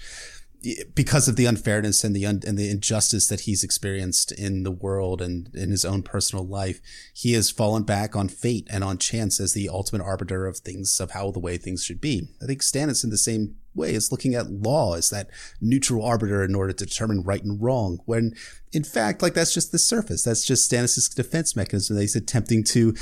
[0.94, 4.72] because of the unfairness and the un- and the injustice that he's experienced in the
[4.72, 6.82] world and in his own personal life,
[7.14, 11.00] he has fallen back on fate and on chance as the ultimate arbiter of things
[11.00, 12.30] of how the way things should be.
[12.42, 16.44] I think Stannis in the same way is looking at law as that neutral arbiter
[16.44, 18.00] in order to determine right and wrong.
[18.06, 18.34] When
[18.72, 20.24] in fact, like that's just the surface.
[20.24, 22.96] That's just Stannis' defense mechanism that he's attempting to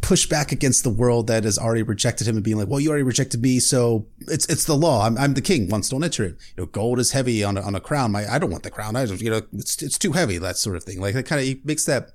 [0.00, 2.88] push back against the world that has already rejected him and being like, well, you
[2.88, 3.58] already rejected me.
[3.58, 5.04] So it's, it's the law.
[5.04, 5.68] I'm, I'm the king.
[5.68, 6.36] Once don't enter it.
[6.56, 8.12] You know, gold is heavy on a, on a crown.
[8.12, 8.96] My, I don't want the crown.
[8.96, 10.38] I just, you know, it's, it's too heavy.
[10.38, 11.00] That sort of thing.
[11.00, 12.12] Like that kind of, he makes that,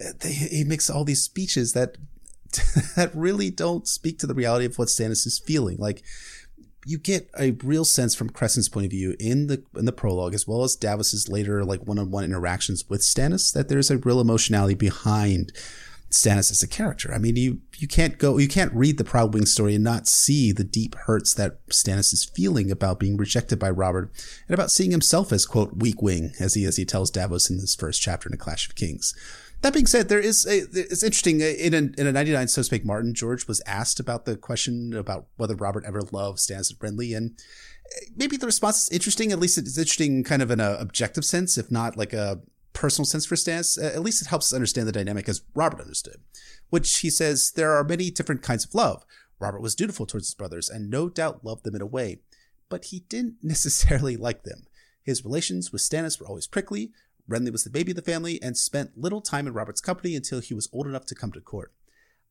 [0.00, 1.96] uh, they, he makes all these speeches that,
[2.96, 5.76] that really don't speak to the reality of what Stannis is feeling.
[5.78, 6.02] Like,
[6.84, 10.34] you get a real sense from Cressen's point of view in the in the prologue,
[10.34, 13.98] as well as Davos's later like one on one interactions with Stannis, that there's a
[13.98, 15.52] real emotionality behind
[16.12, 17.12] Stannis as a character.
[17.12, 20.52] I mean, you you can't go, you can't read the Proudwing story and not see
[20.52, 24.12] the deep hurts that Stannis is feeling about being rejected by Robert
[24.46, 27.58] and about seeing himself as quote weak wing, as he as he tells Davos in
[27.58, 29.14] this first chapter in A Clash of Kings.
[29.62, 32.62] That being said, there is a, it's interesting uh, in a, in a 99 So
[32.62, 37.00] Spake Martin, George was asked about the question about whether Robert ever loved Stannis and
[37.00, 37.30] and
[37.86, 39.30] uh, maybe the response is interesting.
[39.30, 42.40] At least it's interesting, kind of in an objective sense, if not like a
[42.72, 45.80] personal sense for Stannis, uh, at least it helps us understand the dynamic as Robert
[45.80, 46.20] understood,
[46.70, 49.04] which he says there are many different kinds of love.
[49.38, 52.20] Robert was dutiful towards his brothers and no doubt loved them in a way,
[52.68, 54.66] but he didn't necessarily like them.
[55.02, 56.92] His relations with Stannis were always prickly.
[57.28, 60.40] Renly was the baby of the family and spent little time in Robert's company until
[60.40, 61.72] he was old enough to come to court.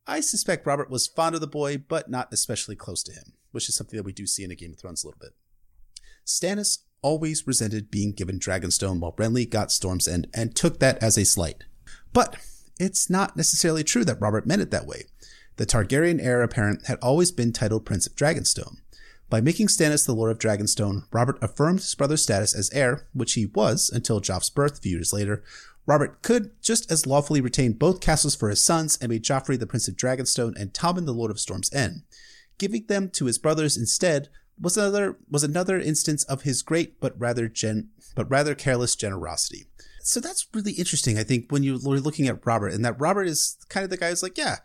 [0.06, 3.68] I suspect Robert was fond of the boy, but not especially close to him, which
[3.68, 5.34] is something that we do see in a Game of Thrones a little bit.
[6.26, 11.18] Stannis always resented being given Dragonstone while Renly got Storm's End and took that as
[11.18, 11.64] a slight.
[12.12, 12.36] But
[12.78, 15.04] it's not necessarily true that Robert meant it that way.
[15.56, 18.78] The Targaryen heir apparent had always been titled Prince of Dragonstone.
[19.28, 23.32] By making Stannis the Lord of Dragonstone, Robert affirmed his brother's status as heir, which
[23.32, 25.42] he was until Joff's birth a few years later.
[25.86, 29.66] Robert could just as lawfully retain both castles for his sons and made Joffrey the
[29.66, 32.02] Prince of Dragonstone and Tommen the Lord of Storm's End.
[32.58, 34.28] Giving them to his brothers instead
[34.62, 39.66] was another was another instance of his great but rather gen but rather careless generosity.
[40.02, 43.56] So that's really interesting, I think, when you're looking at Robert, and that Robert is
[43.68, 44.56] kind of the guy who's like, yeah,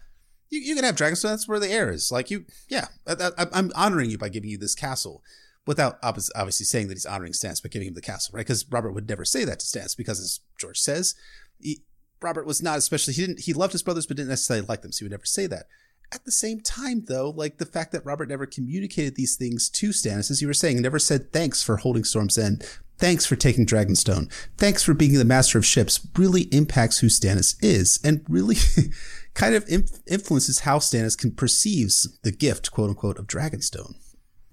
[0.49, 1.29] you, you can have Dragonstone.
[1.29, 2.11] That's where the heir is.
[2.11, 5.21] Like you, yeah, I, I'm honoring you by giving you this castle,
[5.67, 8.45] without obviously saying that he's honoring Stannis by giving him the castle, right?
[8.45, 11.13] Because Robert would never say that to Stannis because, as George says,
[11.59, 11.83] he,
[12.21, 14.91] Robert was not especially he didn't he loved his brothers but didn't necessarily like them,
[14.91, 15.65] so he would never say that.
[16.13, 19.89] At the same time, though, like the fact that Robert never communicated these things to
[19.89, 22.63] Stannis, as you were saying, never said thanks for holding Storm's End,
[22.97, 27.55] thanks for taking Dragonstone, thanks for being the master of ships, really impacts who Stannis
[27.61, 28.55] is, and really
[29.33, 29.67] kind of
[30.07, 33.95] influences how Stannis can perceives the gift, quote unquote, of Dragonstone.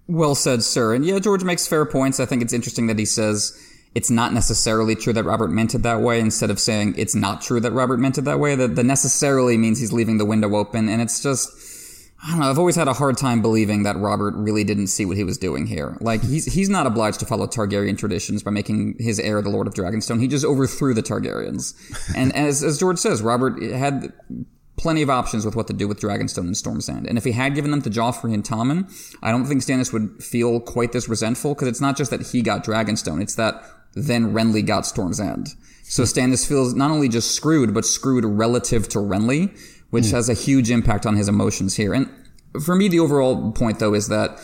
[0.09, 0.93] Well said, sir.
[0.93, 2.19] And yeah, George makes fair points.
[2.19, 3.57] I think it's interesting that he says
[3.95, 7.41] it's not necessarily true that Robert meant it that way instead of saying it's not
[7.41, 8.57] true that Robert meant it that way.
[8.57, 10.89] That, that necessarily means he's leaving the window open.
[10.89, 11.49] And it's just,
[12.23, 12.51] I don't know.
[12.51, 15.39] I've always had a hard time believing that Robert really didn't see what he was
[15.39, 15.97] doing here.
[16.01, 19.69] Like he's he's not obliged to follow Targaryen traditions by making his heir the Lord
[19.69, 20.21] of Dragonstone.
[20.21, 21.75] He just overthrew the Targaryens.
[22.17, 24.13] And as as George says, Robert had
[24.77, 27.07] plenty of options with what to do with Dragonstone and Storm's End.
[27.07, 28.91] And if he had given them to Joffrey and Tommen,
[29.23, 32.43] I don't think Stannis would feel quite this resentful because it's not just that he
[32.43, 33.63] got Dragonstone, it's that
[33.95, 35.49] then Renly got Storm's End.
[35.85, 39.57] So Stannis feels not only just screwed, but screwed relative to Renly,
[39.91, 40.11] which mm.
[40.13, 41.93] has a huge impact on his emotions here.
[41.93, 42.09] And
[42.65, 44.41] for me, the overall point though is that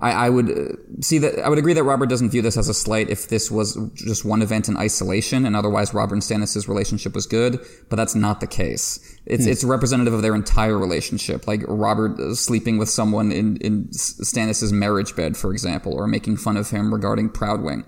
[0.00, 2.68] I, I, would uh, see that I would agree that Robert doesn't view this as
[2.68, 6.68] a slight if this was just one event in isolation and otherwise Robert and Stannis'
[6.68, 9.18] relationship was good, but that's not the case.
[9.26, 9.50] It's hmm.
[9.50, 14.70] it's representative of their entire relationship, like Robert uh, sleeping with someone in in Stannis'
[14.70, 17.84] marriage bed, for example, or making fun of him regarding Proudwing.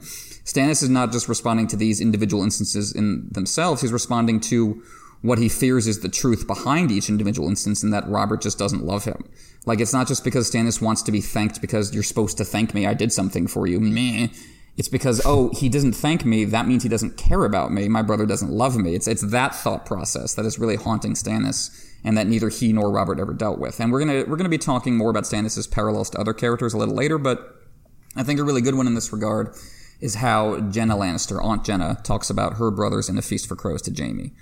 [0.51, 4.83] Stannis is not just responding to these individual instances in themselves; he's responding to
[5.23, 8.85] what he fears is the truth behind each individual instance, and that Robert just doesn't
[8.85, 9.23] love him.
[9.65, 12.75] Like it's not just because Stannis wants to be thanked because you're supposed to thank
[12.75, 12.87] me.
[12.87, 13.79] I did something for you.
[13.79, 14.29] Meh.
[14.77, 16.45] It's because oh he doesn't thank me.
[16.45, 17.89] That means he doesn't care about me.
[17.89, 18.95] My brother doesn't love me.
[18.95, 21.71] It's it's that thought process that is really haunting Stannis,
[22.03, 23.79] and that neither he nor Robert ever dealt with.
[23.79, 26.79] And we're gonna we're gonna be talking more about Stannis's parallels to other characters a
[26.79, 27.57] little later, but
[28.17, 29.55] I think a really good one in this regard
[30.01, 33.83] is how Genna Lannister, Aunt Genna, talks about her brothers in A Feast for Crows
[33.83, 34.33] to Jaime.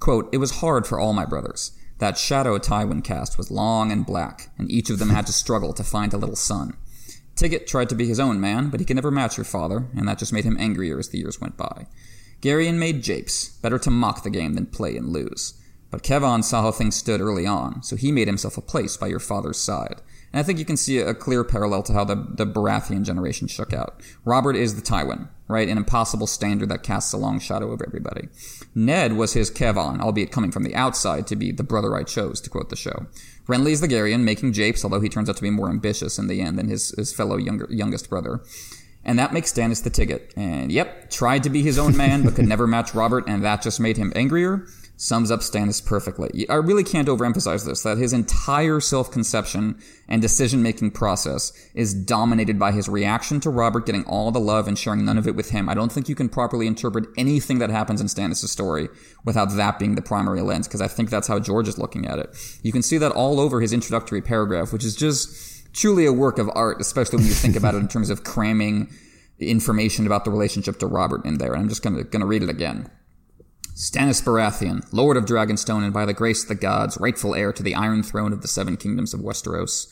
[0.00, 1.72] Quote, It was hard for all my brothers.
[1.98, 5.72] That shadow Tywin cast was long and black, and each of them had to struggle
[5.72, 6.76] to find a little son.
[7.34, 10.08] Tygett tried to be his own man, but he could never match your father, and
[10.08, 11.86] that just made him angrier as the years went by.
[12.40, 15.54] Gerion made japes, better to mock the game than play and lose.
[15.90, 19.06] But Kevan saw how things stood early on, so he made himself a place by
[19.08, 20.02] your father's side.
[20.32, 23.48] And I think you can see a clear parallel to how the, the Baratheon generation
[23.48, 24.00] shook out.
[24.24, 25.68] Robert is the Tywin, right?
[25.68, 28.28] An impossible standard that casts a long shadow over everybody.
[28.74, 32.40] Ned was his Kevan, albeit coming from the outside to be the brother I chose,
[32.42, 33.06] to quote the show.
[33.46, 36.26] Renly is the Gerion, making japes, although he turns out to be more ambitious in
[36.26, 38.42] the end than his, his fellow younger, youngest brother.
[39.04, 40.36] And that makes Stannis the Tygett.
[40.36, 43.62] And yep, tried to be his own man, but could never match Robert, and that
[43.62, 44.66] just made him angrier
[45.00, 46.44] sums up Stannis perfectly.
[46.48, 52.72] I really can't overemphasize this, that his entire self-conception and decision-making process is dominated by
[52.72, 55.68] his reaction to Robert getting all the love and sharing none of it with him.
[55.68, 58.88] I don't think you can properly interpret anything that happens in Stannis' story
[59.24, 62.18] without that being the primary lens, because I think that's how George is looking at
[62.18, 62.58] it.
[62.64, 66.38] You can see that all over his introductory paragraph, which is just truly a work
[66.38, 68.90] of art, especially when you think about it in terms of cramming
[69.38, 71.52] information about the relationship to Robert in there.
[71.52, 72.90] And I'm just gonna, gonna read it again.
[73.78, 77.62] Stannis Baratheon, Lord of Dragonstone and by the grace of the gods, rightful heir to
[77.62, 79.86] the Iron Throne of the Seven Kingdoms of Westeros,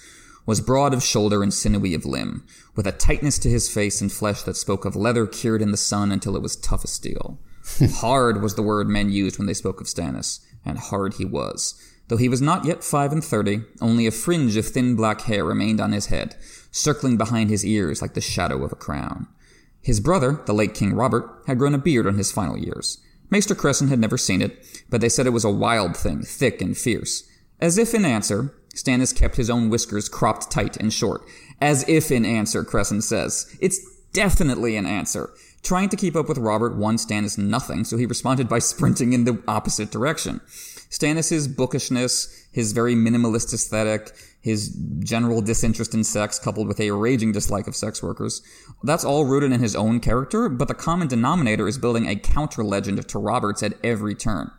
[0.45, 4.11] was broad of shoulder and sinewy of limb, with a tightness to his face and
[4.11, 7.39] flesh that spoke of leather cured in the sun until it was tough as steel.
[8.01, 11.81] hard was the word men used when they spoke of Stannis, and hard he was.
[12.09, 15.45] Though he was not yet five and thirty, only a fringe of thin black hair
[15.45, 16.35] remained on his head,
[16.73, 19.29] circling behind his ears like the shadow of a crown.
[19.81, 22.99] His brother, the late King Robert, had grown a beard on his final years,
[23.31, 26.61] Maester Cressen had never seen it, but they said it was a wild thing, thick
[26.61, 27.29] and fierce.
[27.61, 31.23] As if in answer, Stannis kept his own whiskers cropped tight and short.
[31.61, 33.57] As if in answer, Cressen says.
[33.61, 33.81] It's
[34.13, 35.31] definitely an answer.
[35.63, 39.25] Trying to keep up with Robert won Stannis nothing, so he responded by sprinting in
[39.25, 40.41] the opposite direction.
[40.91, 44.13] Stannis's bookishness, his very minimalist aesthetic,
[44.47, 44.69] his
[45.01, 48.43] general disinterest in sex coupled with a raging dislike of sex workers.
[48.85, 52.63] That's all rooted in his own character, but the common denominator is building a counter
[52.63, 54.53] legend to Roberts at every turn.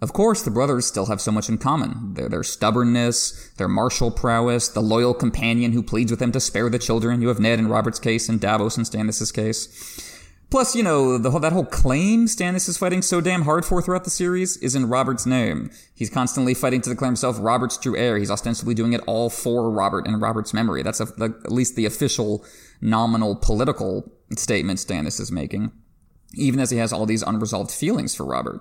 [0.00, 2.14] Of course, the brothers still have so much in common.
[2.14, 6.70] Their, their stubbornness, their martial prowess, the loyal companion who pleads with them to spare
[6.70, 7.20] the children.
[7.20, 10.11] You have Ned in Robert's case and Davos in Stannis' case.
[10.52, 14.04] Plus, you know, the that whole claim Stannis is fighting so damn hard for throughout
[14.04, 15.70] the series is in Robert's name.
[15.94, 18.18] He's constantly fighting to declare himself Robert's true heir.
[18.18, 20.82] He's ostensibly doing it all for Robert and Robert's memory.
[20.82, 22.44] That's a, at least the official,
[22.82, 25.72] nominal political statement Stannis is making.
[26.34, 28.60] Even as he has all these unresolved feelings for Robert.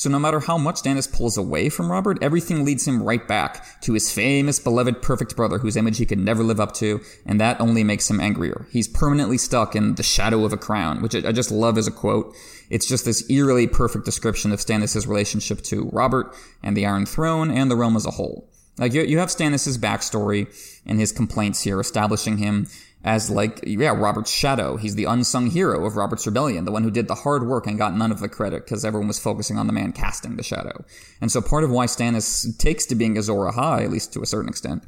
[0.00, 3.82] So no matter how much Stannis pulls away from Robert, everything leads him right back
[3.82, 7.38] to his famous, beloved, perfect brother whose image he could never live up to, and
[7.38, 8.66] that only makes him angrier.
[8.70, 11.90] He's permanently stuck in the shadow of a crown, which I just love as a
[11.90, 12.34] quote.
[12.70, 17.50] It's just this eerily perfect description of Stannis' relationship to Robert and the Iron Throne
[17.50, 18.48] and the realm as a whole.
[18.78, 20.46] Like you, you have Stannis' backstory
[20.86, 22.68] and his complaints here, establishing him
[23.02, 24.76] as like yeah Robert's shadow.
[24.76, 27.78] He's the unsung hero of Robert's rebellion, the one who did the hard work and
[27.78, 30.84] got none of the credit because everyone was focusing on the man casting the shadow.
[31.20, 34.26] And so part of why Stannis takes to being Azor Ahai, at least to a
[34.26, 34.84] certain extent,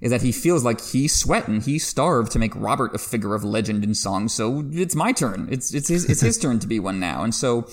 [0.00, 3.44] is that he feels like he's sweating, he starved to make Robert a figure of
[3.44, 4.28] legend in song.
[4.28, 5.48] So it's my turn.
[5.50, 7.22] It's it's his it's his turn to be one now.
[7.22, 7.68] And so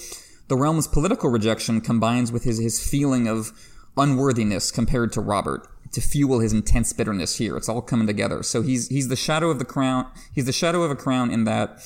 [0.47, 3.51] the realm's political rejection combines with his his feeling of
[3.97, 7.57] unworthiness compared to Robert to fuel his intense bitterness here.
[7.57, 8.43] It's all coming together.
[8.43, 10.07] So he's he's the shadow of the crown.
[10.33, 11.81] He's the shadow of a crown in that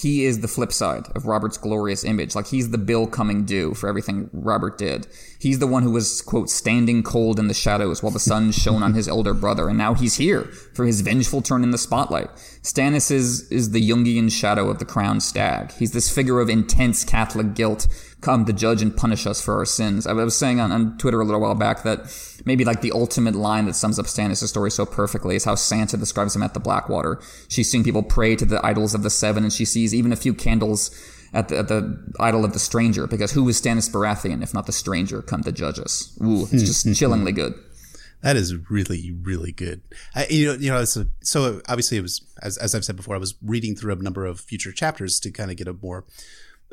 [0.00, 2.34] he is the flip side of Robert's glorious image.
[2.34, 5.06] Like he's the bill coming due for everything Robert did.
[5.38, 8.82] He's the one who was, quote, standing cold in the shadows while the sun shone
[8.82, 9.68] on his elder brother.
[9.68, 10.44] And now he's here
[10.74, 12.30] for his vengeful turn in the spotlight.
[12.62, 15.72] Stannis is, is the Jungian shadow of the crowned stag.
[15.72, 17.86] He's this figure of intense Catholic guilt
[18.20, 20.06] come to judge and punish us for our sins.
[20.06, 22.00] I was saying on, on Twitter a little while back that
[22.44, 25.98] maybe like the ultimate line that sums up Stannis' story so perfectly is how Sansa
[25.98, 27.20] describes him at the Blackwater.
[27.48, 30.16] She's seeing people pray to the idols of the seven and she sees even a
[30.16, 30.90] few candles
[31.32, 34.66] at the, at the idol of the stranger because who is Stannis Baratheon if not
[34.66, 36.16] the stranger come to judge us?
[36.22, 37.54] Ooh, it's just chillingly good.
[38.22, 39.80] That is really, really good.
[40.14, 43.14] I, you know, you know, so, so obviously it was, as, as I've said before,
[43.14, 46.04] I was reading through a number of future chapters to kind of get a more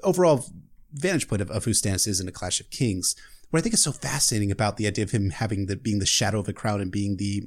[0.03, 0.45] overall
[0.93, 3.15] vantage point of, of who Stannis is in a Clash of Kings.
[3.49, 6.05] What I think is so fascinating about the idea of him having the being the
[6.05, 7.43] shadow of a crown and being the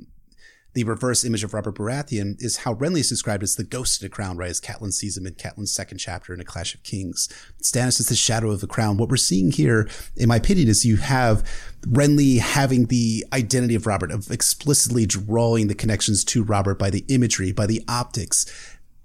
[0.73, 4.07] the reverse image of Robert Baratheon is how Renly is described as the ghost in
[4.07, 4.51] a crown, right?
[4.51, 7.29] As Catelyn sees him in Catelyn's second chapter in A Clash of Kings.
[7.61, 8.97] Stannis is the shadow of the crown.
[8.97, 11.43] What we're seeing here, in my opinion, is you have
[11.83, 17.05] Renly having the identity of Robert, of explicitly drawing the connections to Robert by the
[17.09, 18.47] imagery, by the optics.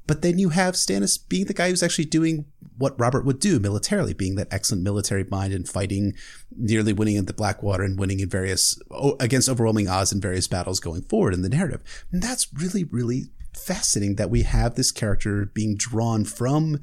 [0.08, 2.46] But then you have Stannis being the guy who's actually doing
[2.78, 6.14] what Robert would do militarily, being that excellent military mind and fighting,
[6.56, 8.80] nearly winning in the Blackwater and winning in various,
[9.20, 11.82] against overwhelming odds in various battles going forward in the narrative.
[12.12, 16.80] And that's really, really fascinating that we have this character being drawn from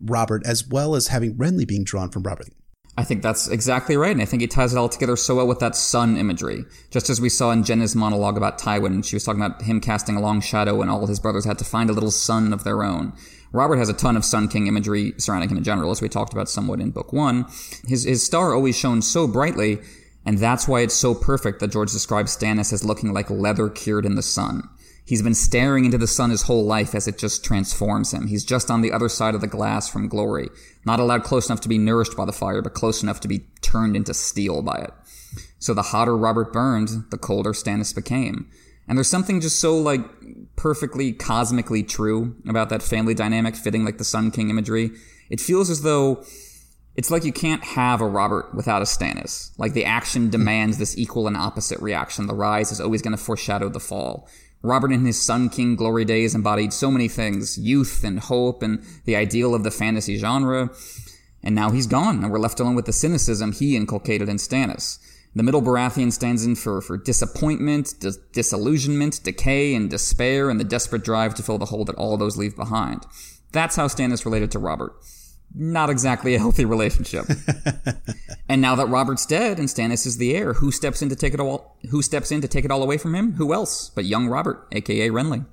[0.00, 2.48] Robert as well as having Renly being drawn from Robert.
[2.96, 5.46] I think that's exactly right, and I think he ties it all together so well
[5.46, 6.64] with that sun imagery.
[6.90, 10.16] Just as we saw in Genna's monologue about Tywin, she was talking about him casting
[10.16, 12.82] a long shadow, and all his brothers had to find a little sun of their
[12.82, 13.12] own.
[13.52, 16.32] Robert has a ton of Sun King imagery surrounding him in general, as we talked
[16.32, 17.46] about somewhat in Book One.
[17.86, 19.78] His his star always shone so brightly,
[20.26, 24.04] and that's why it's so perfect that George describes Stannis as looking like leather cured
[24.04, 24.68] in the sun.
[25.08, 28.26] He's been staring into the sun his whole life as it just transforms him.
[28.26, 30.50] He's just on the other side of the glass from glory,
[30.84, 33.46] not allowed close enough to be nourished by the fire, but close enough to be
[33.62, 34.90] turned into steel by it.
[35.58, 38.50] So the hotter Robert burned, the colder Stannis became.
[38.86, 40.02] And there's something just so like
[40.58, 44.90] perfectly cosmically true about that family dynamic fitting like the Sun King imagery.
[45.30, 46.24] It feels as though
[46.96, 49.52] it's like you can't have a Robert without a Stannis.
[49.56, 50.30] Like the action hmm.
[50.30, 52.26] demands this equal and opposite reaction.
[52.26, 54.28] The rise is always going to foreshadow the fall.
[54.62, 58.84] Robert in his Sun King glory days embodied so many things youth and hope and
[59.04, 60.70] the ideal of the fantasy genre.
[61.40, 64.98] And now he's gone, and we're left alone with the cynicism he inculcated in Stannis.
[65.38, 70.64] The middle Baratheon stands in for, for disappointment, dis- disillusionment, decay, and despair, and the
[70.64, 73.06] desperate drive to fill the hole that all those leave behind.
[73.52, 74.94] That's how Stannis related to Robert
[75.54, 77.26] not exactly a healthy relationship.
[78.48, 81.34] and now that Robert's dead and Stannis is the heir, who steps in to take
[81.34, 81.78] it all?
[81.90, 83.32] Who steps in to take it all away from him?
[83.34, 85.46] Who else but young Robert, aka Renly?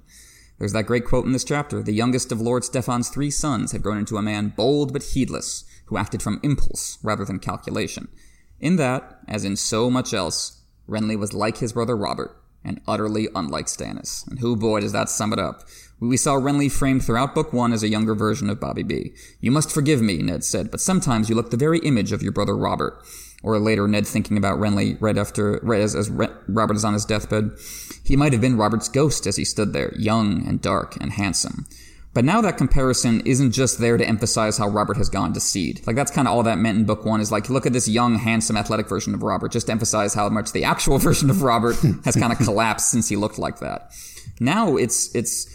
[0.59, 3.83] There's that great quote in this chapter: "The youngest of Lord Steffon's three sons had
[3.83, 8.07] grown into a man bold but heedless, who acted from impulse rather than calculation."
[8.65, 13.27] In that, as in so much else, Renly was like his brother Robert, and utterly
[13.35, 14.27] unlike Stannis.
[14.27, 15.61] And who boy does that sum it up?
[15.99, 19.13] We saw Renly framed throughout Book One as a younger version of Bobby B.
[19.39, 22.31] You must forgive me, Ned said, but sometimes you look the very image of your
[22.31, 23.03] brother Robert.
[23.43, 27.05] Or later, Ned thinking about Renly right after, right as, as Robert is on his
[27.05, 27.51] deathbed.
[28.03, 31.67] He might have been Robert's ghost as he stood there, young and dark and handsome.
[32.15, 35.85] But now that comparison isn't just there to emphasize how Robert has gone to seed.
[35.85, 37.89] Like that's kind of all that meant in book one is like, look at this
[37.89, 41.75] young, handsome, athletic version of Robert, just emphasize how much the actual version of Robert
[42.05, 43.91] has kind of collapsed since he looked like that.
[44.39, 45.53] Now it's, it's,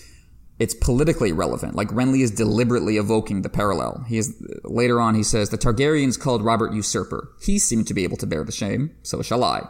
[0.58, 1.76] it's politically relevant.
[1.76, 4.04] Like Renly is deliberately evoking the parallel.
[4.06, 7.30] He is later on he says the Targaryens called Robert usurper.
[7.40, 9.66] He seemed to be able to bear the shame, so shall I.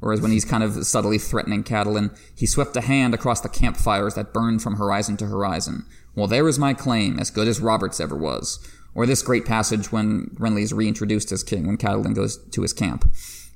[0.00, 4.14] Whereas when he's kind of subtly threatening Catelyn, he swept a hand across the campfires
[4.14, 5.84] that burned from horizon to horizon.
[6.14, 8.58] Well, there is my claim, as good as Robert's ever was.
[8.94, 12.72] Or this great passage when Renly is reintroduced as king when Catelyn goes to his
[12.72, 13.08] camp.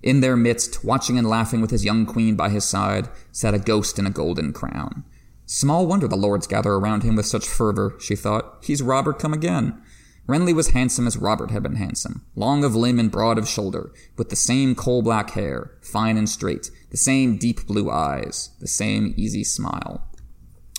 [0.03, 3.59] In their midst, watching and laughing with his young queen by his side, sat a
[3.59, 5.05] ghost in a golden crown.
[5.47, 8.59] Small wonder the lords gather around him with such fervor, she thought.
[8.63, 9.81] He's Robert come again.
[10.27, 13.93] Renly was handsome as Robert had been handsome, long of limb and broad of shoulder,
[14.17, 18.67] with the same coal black hair, fine and straight, the same deep blue eyes, the
[18.67, 20.09] same easy smile.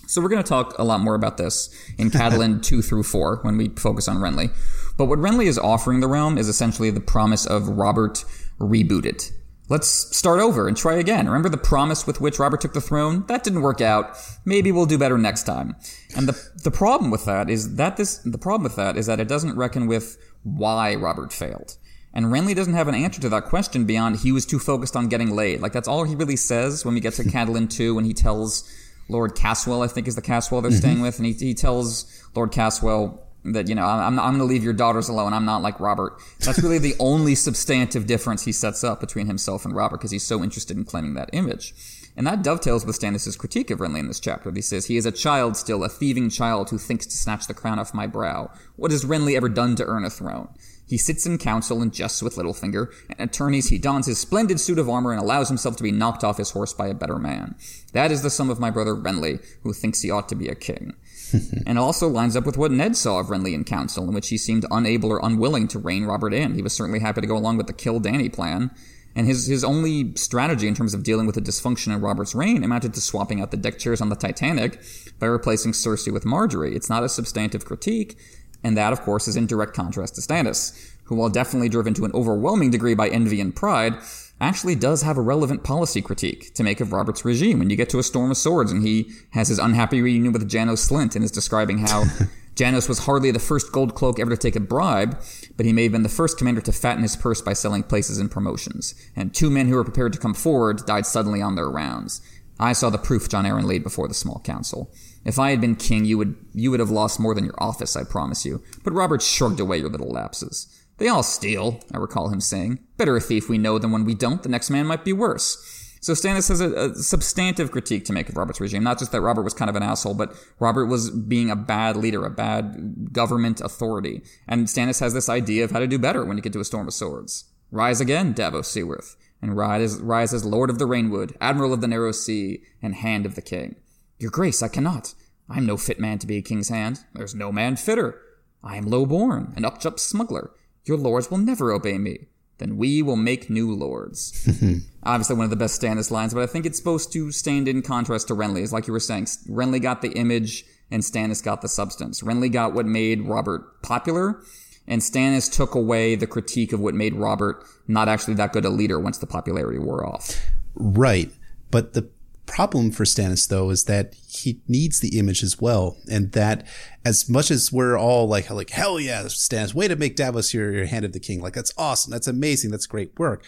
[0.07, 3.39] So we're going to talk a lot more about this in Catelyn 2 through 4
[3.41, 4.51] when we focus on Renly.
[4.97, 8.23] But what Renly is offering the realm is essentially the promise of Robert
[8.59, 9.31] rebooted.
[9.67, 11.25] Let's start over and try again.
[11.25, 13.25] Remember the promise with which Robert took the throne?
[13.27, 14.15] That didn't work out.
[14.45, 15.75] Maybe we'll do better next time.
[16.15, 19.19] And the the problem with that is that this the problem with that is that
[19.19, 21.77] it doesn't reckon with why Robert failed.
[22.13, 25.09] And Renly doesn't have an answer to that question beyond he was too focused on
[25.09, 25.61] getting laid.
[25.61, 28.71] Like that's all he really says when we get to Catelyn 2 when he tells
[29.07, 30.79] Lord Caswell, I think is the Caswell they're mm-hmm.
[30.79, 34.45] staying with, and he, he tells Lord Caswell that, you know, I'm, I'm going to
[34.45, 35.33] leave your daughters alone.
[35.33, 36.19] I'm not like Robert.
[36.39, 40.25] That's really the only substantive difference he sets up between himself and Robert because he's
[40.25, 41.73] so interested in claiming that image.
[42.17, 44.51] And that dovetails with Stannis' critique of Renly in this chapter.
[44.51, 47.53] He says, He is a child still, a thieving child who thinks to snatch the
[47.53, 48.51] crown off my brow.
[48.77, 50.47] What has Renly ever done to earn a throne?
[50.87, 54.59] He sits in council and jests with Littlefinger, and at attorneys he dons his splendid
[54.59, 57.17] suit of armor and allows himself to be knocked off his horse by a better
[57.17, 57.55] man.
[57.93, 60.55] That is the sum of my brother Renly, who thinks he ought to be a
[60.55, 60.93] king.
[61.65, 64.37] and also lines up with what Ned saw of Renly in council, in which he
[64.37, 66.53] seemed unable or unwilling to rein Robert in.
[66.53, 68.71] He was certainly happy to go along with the kill Dany plan,
[69.15, 72.63] and his, his only strategy in terms of dealing with the dysfunction in Robert's reign
[72.63, 74.79] amounted to swapping out the deck chairs on the Titanic
[75.19, 76.75] by replacing Cersei with Margaery.
[76.75, 78.17] It's not a substantive critique,
[78.65, 82.03] and that, of course, is in direct contrast to Stannis, who, while definitely driven to
[82.03, 83.93] an overwhelming degree by envy and pride,
[84.41, 87.59] actually does have a relevant policy critique to make of Robert's regime.
[87.59, 90.49] When you get to A Storm of Swords and he has his unhappy reunion with
[90.49, 92.05] Janos Slynt and is describing how
[92.55, 95.15] Janos was hardly the first gold cloak ever to take a bribe,
[95.55, 98.17] but he may have been the first commander to fatten his purse by selling places
[98.17, 98.95] and promotions.
[99.15, 102.19] And two men who were prepared to come forward died suddenly on their rounds.
[102.59, 104.91] I saw the proof Jon Arryn laid before the small council.
[105.25, 107.95] If I had been king, you would you would have lost more than your office,
[107.95, 108.63] I promise you.
[108.83, 110.71] But Robert shrugged away your little lapses.
[110.97, 112.79] They all steal, I recall him saying.
[112.95, 114.41] Better a thief we know than one we don't.
[114.41, 115.85] The next man might be worse.
[115.99, 118.83] So Stannis has a, a, substantive critique to make of Robert's regime.
[118.83, 121.97] Not just that Robert was kind of an asshole, but Robert was being a bad
[121.97, 124.21] leader, a bad government authority.
[124.47, 126.63] And Stannis has this idea of how to do better when you get to a
[126.63, 127.45] storm of swords.
[127.71, 131.87] Rise again, Davos Seaworth, and rise, rise as Lord of the Rainwood, Admiral of the
[131.87, 133.75] Narrow Sea, and Hand of the King.
[134.19, 135.13] Your Grace, I cannot.
[135.49, 137.01] I am no fit man to be a king's hand.
[137.13, 138.19] There's no man fitter.
[138.63, 140.51] I am low born, an upjumped smuggler.
[140.85, 142.27] Your lords will never obey me.
[142.57, 144.47] Then we will make new lords.
[145.03, 147.81] Obviously, one of the best Stannis lines, but I think it's supposed to stand in
[147.81, 148.61] contrast to Renly.
[148.61, 152.21] Is like you were saying, Renly got the image and Stannis got the substance.
[152.21, 154.41] Renly got what made Robert popular,
[154.87, 158.69] and Stannis took away the critique of what made Robert not actually that good a
[158.69, 160.39] leader once the popularity wore off.
[160.75, 161.31] Right.
[161.71, 162.09] But the
[162.45, 166.67] problem for Stannis though is that he needs the image as well, and that
[167.03, 170.71] as much as we're all like like hell yeah, Stannis, way to make Davos your
[170.71, 173.43] your hand of the king, like that's awesome, that's amazing, that's great work.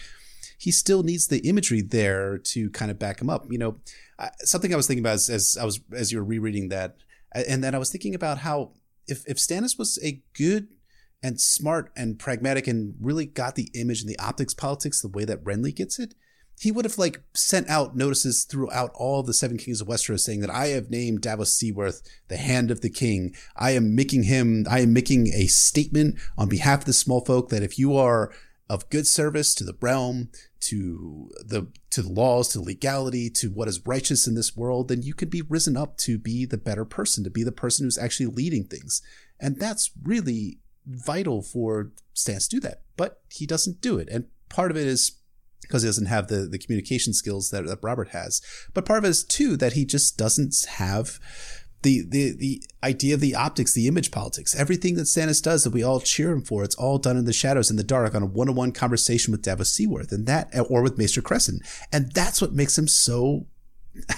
[0.58, 3.46] He still needs the imagery there to kind of back him up.
[3.50, 3.76] You know,
[4.40, 6.96] something I was thinking about as, as I was as you were rereading that,
[7.32, 8.72] and then I was thinking about how
[9.06, 10.68] if if Stannis was a good
[11.22, 15.24] and smart and pragmatic and really got the image and the optics politics the way
[15.24, 16.14] that Renly gets it,
[16.60, 20.40] he would have like sent out notices throughout all the seven kings of Westeros saying
[20.40, 23.34] that I have named Davos Seaworth the hand of the king.
[23.56, 27.48] I am making him, I am making a statement on behalf of the small folk
[27.50, 28.32] that if you are
[28.68, 30.28] of good service to the realm,
[30.60, 35.02] to the to the laws, to legality, to what is righteous in this world, then
[35.02, 37.96] you could be risen up to be the better person, to be the person who's
[37.96, 39.00] actually leading things.
[39.40, 42.82] And that's really vital for Stannis to do that.
[42.96, 44.08] But he doesn't do it.
[44.10, 45.12] And part of it is
[45.68, 48.40] because he doesn't have the, the communication skills that, that Robert has.
[48.74, 51.20] But part of it is too that he just doesn't have
[51.82, 55.72] the, the, the idea of the optics, the image politics, everything that Stannis does that
[55.72, 58.22] we all cheer him for, it's all done in the shadows, in the dark, on
[58.22, 61.60] a one-on-one conversation with Davos Seaworth and that, or with Maester Cressen.
[61.92, 63.46] And that's what makes him so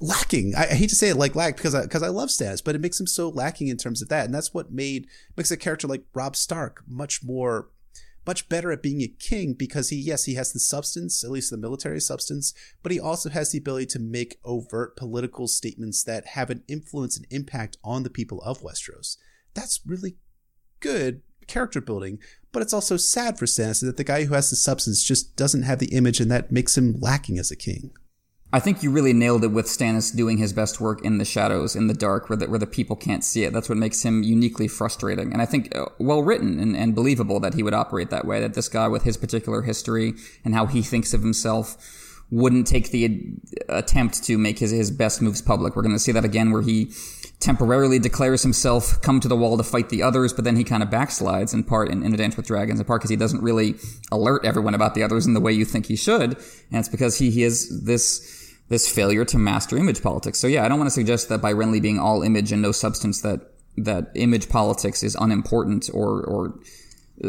[0.00, 0.54] lacking.
[0.54, 2.80] I, hate to say it like lack because I because I love Stannis, but it
[2.80, 5.06] makes him so lacking in terms of that, and that's what made
[5.36, 7.68] makes a character like Robb Stark much more
[8.26, 11.50] much better at being a king because he yes he has the substance at least
[11.50, 12.52] the military substance
[12.82, 17.16] but he also has the ability to make overt political statements that have an influence
[17.16, 19.16] and impact on the people of Westeros.
[19.54, 20.16] That's really
[20.80, 22.18] good character building
[22.50, 25.62] but it's also sad for Stannis that the guy who has the substance just doesn't
[25.62, 27.92] have the image and that makes him lacking as a king
[28.52, 31.74] I think you really nailed it with Stannis doing his best work in the shadows,
[31.74, 33.52] in the dark, where the, where the people can't see it.
[33.52, 35.32] That's what makes him uniquely frustrating.
[35.32, 38.40] And I think uh, well written and, and believable that he would operate that way,
[38.40, 42.90] that this guy with his particular history and how he thinks of himself wouldn't take
[42.90, 43.36] the
[43.68, 45.76] attempt to make his, his best moves public.
[45.76, 46.90] We're going to see that again where he
[47.38, 50.82] temporarily declares himself come to the wall to fight the others, but then he kind
[50.82, 53.42] of backslides in part in, in A Dance with Dragons, in part because he doesn't
[53.42, 53.76] really
[54.10, 56.36] alert everyone about the others in the way you think he should.
[56.70, 60.38] And it's because he, he is this, this failure to master image politics.
[60.38, 62.72] So yeah, I don't want to suggest that by Renly being all image and no
[62.72, 66.58] substance that, that image politics is unimportant or, or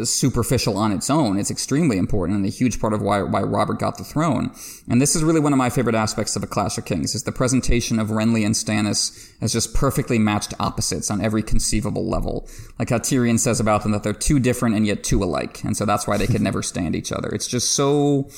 [0.04, 1.38] superficial on its own.
[1.38, 4.52] It's extremely important and a huge part of why, why Robert got the throne.
[4.88, 7.22] And this is really one of my favorite aspects of A Clash of Kings is
[7.22, 12.48] the presentation of Renly and Stannis as just perfectly matched opposites on every conceivable level.
[12.78, 15.64] Like how Tyrion says about them that they're two different and yet two alike.
[15.64, 17.28] And so that's why they could never stand each other.
[17.28, 18.28] It's just so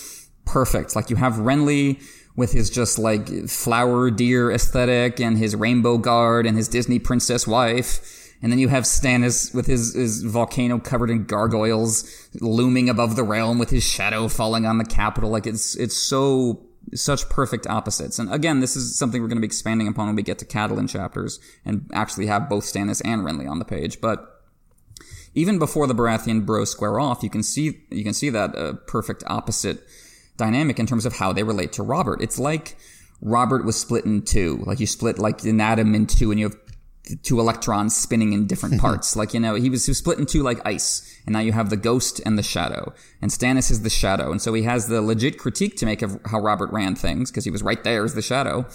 [0.44, 0.94] perfect.
[0.94, 2.00] Like you have Renly
[2.36, 7.46] with his just like flower deer aesthetic and his rainbow guard and his Disney princess
[7.46, 13.16] wife and then you have Stannis with his, his volcano covered in gargoyles looming above
[13.16, 15.30] the realm with his shadow falling on the capital.
[15.30, 18.18] Like it's, it's so, such perfect opposites.
[18.18, 20.46] And again, this is something we're going to be expanding upon when we get to
[20.46, 24.00] Catelyn chapters and actually have both Stannis and Renly on the page.
[24.00, 24.26] But
[25.34, 28.72] even before the Baratheon bros square off, you can see, you can see that uh,
[28.86, 29.84] perfect opposite
[30.38, 32.22] dynamic in terms of how they relate to Robert.
[32.22, 32.76] It's like,
[33.22, 34.62] Robert was split in two.
[34.64, 36.56] Like you split like an atom in two and you have
[37.22, 39.16] two electrons spinning in different parts.
[39.16, 41.06] like, you know, he was, he was split into like ice.
[41.26, 42.92] And now you have the ghost and the shadow.
[43.20, 44.30] And Stannis is the shadow.
[44.30, 47.44] And so he has the legit critique to make of how Robert ran things, because
[47.44, 48.66] he was right there as the shadow.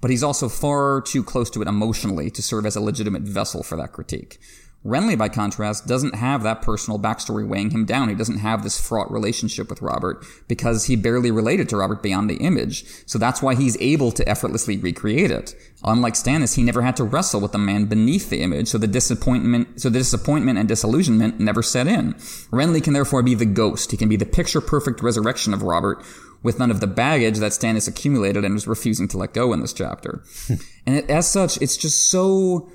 [0.00, 3.62] But he's also far too close to it emotionally to serve as a legitimate vessel
[3.62, 4.38] for that critique.
[4.84, 8.10] Renly, by contrast, doesn't have that personal backstory weighing him down.
[8.10, 12.28] He doesn't have this fraught relationship with Robert because he barely related to Robert beyond
[12.28, 12.84] the image.
[13.06, 15.54] So that's why he's able to effortlessly recreate it.
[15.84, 18.86] Unlike Stannis, he never had to wrestle with the man beneath the image, so the
[18.86, 22.12] disappointment, so the disappointment and disillusionment never set in.
[22.52, 23.90] Renly can therefore be the ghost.
[23.90, 26.04] He can be the picture perfect resurrection of Robert
[26.42, 29.60] with none of the baggage that Stannis accumulated and was refusing to let go in
[29.60, 30.22] this chapter.
[30.86, 32.70] and it, as such, it's just so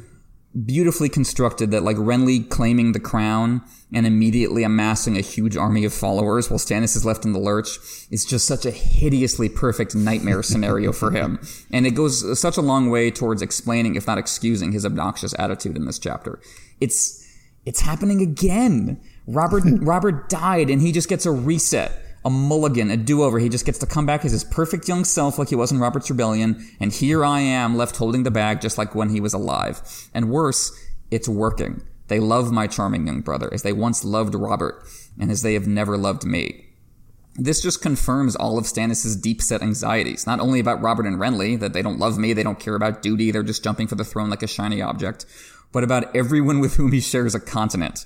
[0.66, 3.62] beautifully constructed that like Renly claiming the crown
[3.94, 7.78] and immediately amassing a huge army of followers while Stannis is left in the lurch
[8.10, 11.40] is just such a hideously perfect nightmare scenario for him.
[11.72, 15.36] And it goes uh, such a long way towards explaining, if not excusing, his obnoxious
[15.38, 16.40] attitude in this chapter.
[16.82, 17.24] It's,
[17.66, 19.00] it's happening again.
[19.28, 21.92] Robert, Robert died and he just gets a reset
[22.26, 23.40] a mulligan, a do-over.
[23.40, 25.80] He just gets to come back as his perfect young self like he was in
[25.80, 29.34] Robert's Rebellion, and here I am left holding the bag just like when he was
[29.34, 29.82] alive.
[30.14, 30.72] And worse,
[31.12, 31.84] it's working.
[32.08, 34.84] They love my charming young brother as they once loved Robert,
[35.20, 36.66] and as they have never loved me.
[37.36, 41.72] This just confirms all of Stannis' deep-set anxieties, not only about Robert and Renly, that
[41.72, 44.30] they don't love me, they don't care about duty, they're just jumping for the throne
[44.30, 45.26] like a shiny object,
[45.72, 48.06] but about everyone with whom he shares a continent.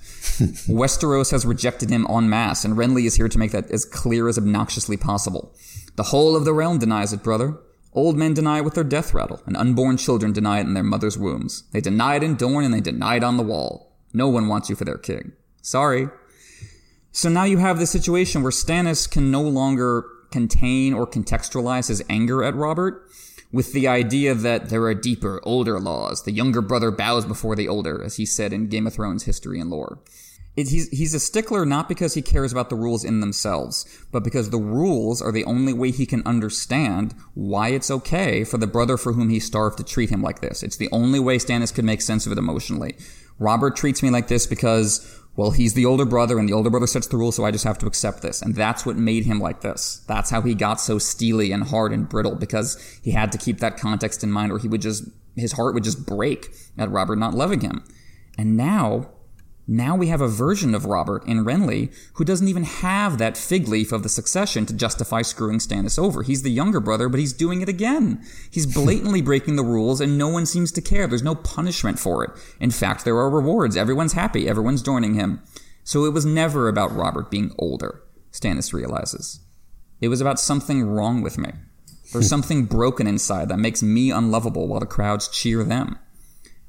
[0.68, 4.28] Westeros has rejected him en masse, and Renly is here to make that as clear
[4.28, 5.54] as obnoxiously possible.
[5.96, 7.56] The whole of the realm denies it, brother.
[7.92, 10.82] Old men deny it with their death rattle, and unborn children deny it in their
[10.82, 11.62] mother's wombs.
[11.72, 13.96] They deny it in Dorne, and they deny it on the wall.
[14.12, 15.32] No one wants you for their king.
[15.62, 16.08] Sorry.
[17.12, 22.02] So now you have the situation where Stannis can no longer contain or contextualize his
[22.10, 23.08] anger at Robert
[23.54, 26.24] with the idea that there are deeper, older laws.
[26.24, 29.60] The younger brother bows before the older, as he said in Game of Thrones history
[29.60, 30.00] and lore.
[30.56, 34.24] It, he's, he's a stickler not because he cares about the rules in themselves, but
[34.24, 38.66] because the rules are the only way he can understand why it's okay for the
[38.66, 40.64] brother for whom he starved to treat him like this.
[40.64, 42.96] It's the only way Stannis could make sense of it emotionally.
[43.38, 46.86] Robert treats me like this because well, he's the older brother and the older brother
[46.86, 48.40] sets the rules, so I just have to accept this.
[48.40, 50.04] And that's what made him like this.
[50.06, 53.58] That's how he got so steely and hard and brittle because he had to keep
[53.58, 57.16] that context in mind or he would just, his heart would just break at Robert
[57.16, 57.84] not loving him.
[58.38, 59.08] And now
[59.66, 63.66] now we have a version of Robert in Renly who doesn't even have that fig
[63.66, 66.22] leaf of the succession to justify screwing Stannis over.
[66.22, 68.22] He's the younger brother, but he's doing it again.
[68.50, 71.06] He's blatantly breaking the rules and no one seems to care.
[71.06, 72.30] There's no punishment for it.
[72.60, 73.76] In fact, there are rewards.
[73.76, 74.46] Everyone's happy.
[74.48, 75.42] Everyone's joining him.
[75.82, 79.40] So it was never about Robert being older, Stannis realizes.
[80.00, 81.52] It was about something wrong with me.
[82.12, 85.98] There's something broken inside that makes me unlovable while the crowds cheer them.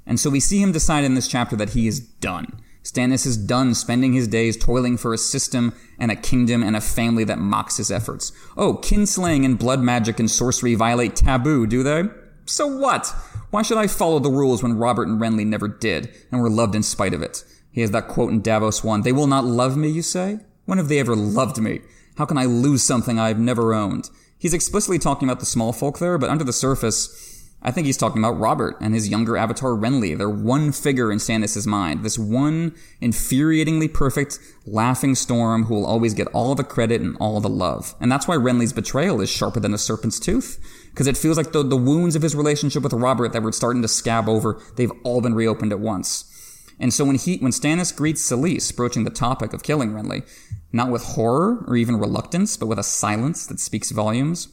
[0.05, 2.61] And so we see him decide in this chapter that he is done.
[2.85, 6.81] Stannis is done spending his days toiling for a system and a kingdom and a
[6.81, 8.31] family that mocks his efforts.
[8.55, 12.03] Oh, kinslaying and blood magic and sorcery violate taboo, do they?
[12.45, 13.07] So what?
[13.49, 16.75] Why should I follow the rules when Robert and Renly never did and were loved
[16.75, 17.43] in spite of it?
[17.71, 20.41] He has that quote in Davos 1 They will not love me, you say?
[20.65, 21.81] When have they ever loved me?
[22.19, 24.11] How can I lose something I've never owned?
[24.37, 27.34] He's explicitly talking about the small folk there, but under the surface,
[27.65, 30.15] I think he's talking about Robert and his younger avatar Renly.
[30.15, 32.05] They're one figure in Stannis' mind.
[32.05, 34.37] This one infuriatingly perfect,
[34.67, 37.95] laughing storm who will always get all the credit and all the love.
[37.99, 40.59] And that's why Renly's betrayal is sharper than a serpent's tooth.
[40.91, 43.81] Because it feels like the, the wounds of his relationship with Robert that were starting
[43.81, 46.31] to scab over, they've all been reopened at once.
[46.79, 50.23] And so when he, when Stannis greets Selyse, broaching the topic of killing Renly,
[50.71, 54.49] not with horror or even reluctance, but with a silence that speaks volumes,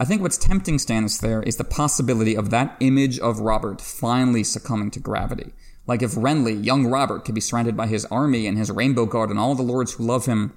[0.00, 4.42] I think what's tempting Stannis there is the possibility of that image of Robert finally
[4.42, 5.52] succumbing to gravity.
[5.86, 9.28] Like if Renly, young Robert, could be surrounded by his army and his rainbow guard
[9.28, 10.54] and all the lords who love him,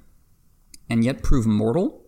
[0.89, 2.05] and yet prove mortal?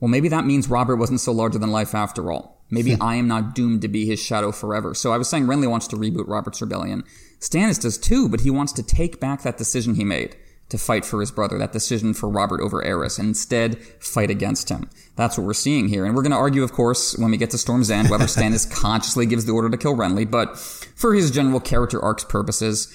[0.00, 2.64] Well, maybe that means Robert wasn't so larger than life after all.
[2.70, 3.02] Maybe hmm.
[3.02, 4.94] I am not doomed to be his shadow forever.
[4.94, 7.04] So I was saying Renly wants to reboot Robert's rebellion.
[7.38, 10.34] Stannis does too, but he wants to take back that decision he made
[10.68, 14.68] to fight for his brother, that decision for Robert over Aerys, and instead fight against
[14.68, 14.90] him.
[15.16, 16.04] That's what we're seeing here.
[16.04, 18.70] And we're going to argue, of course, when we get to Storm's End, whether Stannis
[18.82, 22.94] consciously gives the order to kill Renly, but for his general character arc's purposes,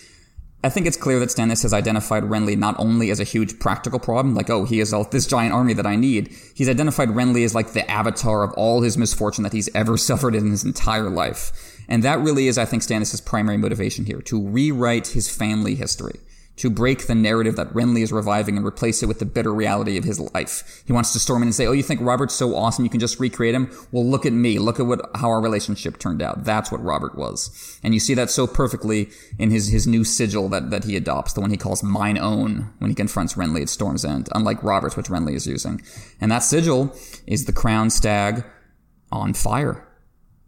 [0.64, 4.00] I think it's clear that Stannis has identified Renly not only as a huge practical
[4.00, 6.34] problem, like, oh, he is all, this giant army that I need.
[6.56, 10.36] He's identified Renly as like the avatar of all his misfortune that he's ever suffered
[10.36, 11.52] in his entire life.
[11.90, 16.20] And that really is, I think, Stannis' primary motivation here, to rewrite his family history
[16.56, 19.98] to break the narrative that Renly is reviving and replace it with the bitter reality
[19.98, 20.84] of his life.
[20.86, 22.86] He wants to storm in and say, "Oh, you think Robert's so awesome?
[22.86, 23.72] You can just recreate him?
[23.92, 24.60] Well, look at me.
[24.60, 26.44] Look at what how our relationship turned out.
[26.44, 29.10] That's what Robert was." And you see that so perfectly
[29.40, 32.70] in his his new sigil that that he adopts, the one he calls "Mine Own"
[32.78, 35.82] when he confronts Renly at Storm's End, unlike Robert's, which Renly is using.
[36.22, 38.44] And that sigil is the crown stag
[39.12, 39.88] on fire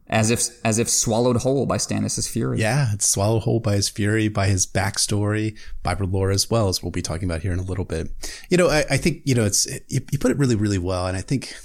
[0.07, 2.60] as if as if swallowed whole by Stannis' fury.
[2.60, 6.84] Yeah, it's swallowed whole by his fury, by his backstory, by lore as well, as
[6.84, 8.10] we'll be talking about here in a little bit.
[8.49, 11.07] You know, I, I think you know it's you, you, put it really really well,
[11.07, 11.56] and I think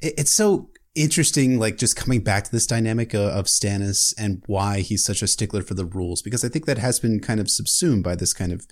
[0.00, 4.42] it, it's so interesting, like just coming back to this dynamic of, of Stannis and
[4.46, 7.40] why he's such a stickler for the rules, because I think that has been kind
[7.40, 8.66] of subsumed by this kind of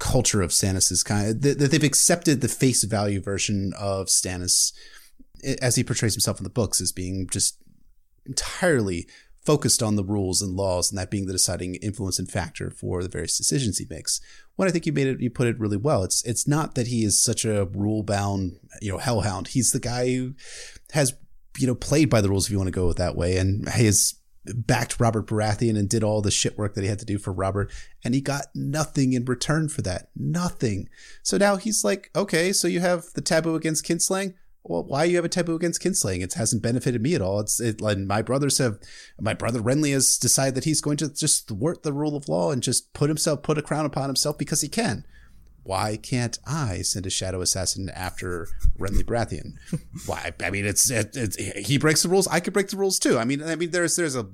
[0.00, 4.72] culture of Stannis's kind of, that they've accepted the face value version of Stannis
[5.60, 7.58] as he portrays himself in the books as being just
[8.26, 9.06] entirely
[9.44, 13.02] focused on the rules and laws and that being the deciding influence and factor for
[13.02, 14.20] the various decisions he makes.
[14.56, 16.02] When I think you made it, you put it really well.
[16.02, 19.48] It's it's not that he is such a rule bound, you know, hellhound.
[19.48, 20.34] He's the guy who
[20.92, 21.14] has,
[21.58, 24.14] you know, played by the rules if you want to go that way, and has
[24.46, 27.32] backed Robert Baratheon and did all the shit work that he had to do for
[27.32, 27.72] Robert,
[28.04, 30.10] and he got nothing in return for that.
[30.14, 30.88] Nothing.
[31.22, 34.34] So now he's like, okay, so you have the taboo against kinslaying
[34.64, 36.22] well, why you have a taboo against kinslaying?
[36.22, 37.38] It hasn't benefited me at all.
[37.40, 38.78] It's it, like my brothers have,
[39.20, 42.50] my brother Renly has decided that he's going to just thwart the rule of law
[42.50, 45.04] and just put himself, put a crown upon himself because he can.
[45.64, 49.54] Why can't I send a shadow assassin after Renly Baratheon?
[50.06, 50.32] Why?
[50.42, 52.26] I mean, it's, it, it's he breaks the rules.
[52.28, 53.18] I could break the rules too.
[53.18, 54.26] I mean, I mean, there's there's a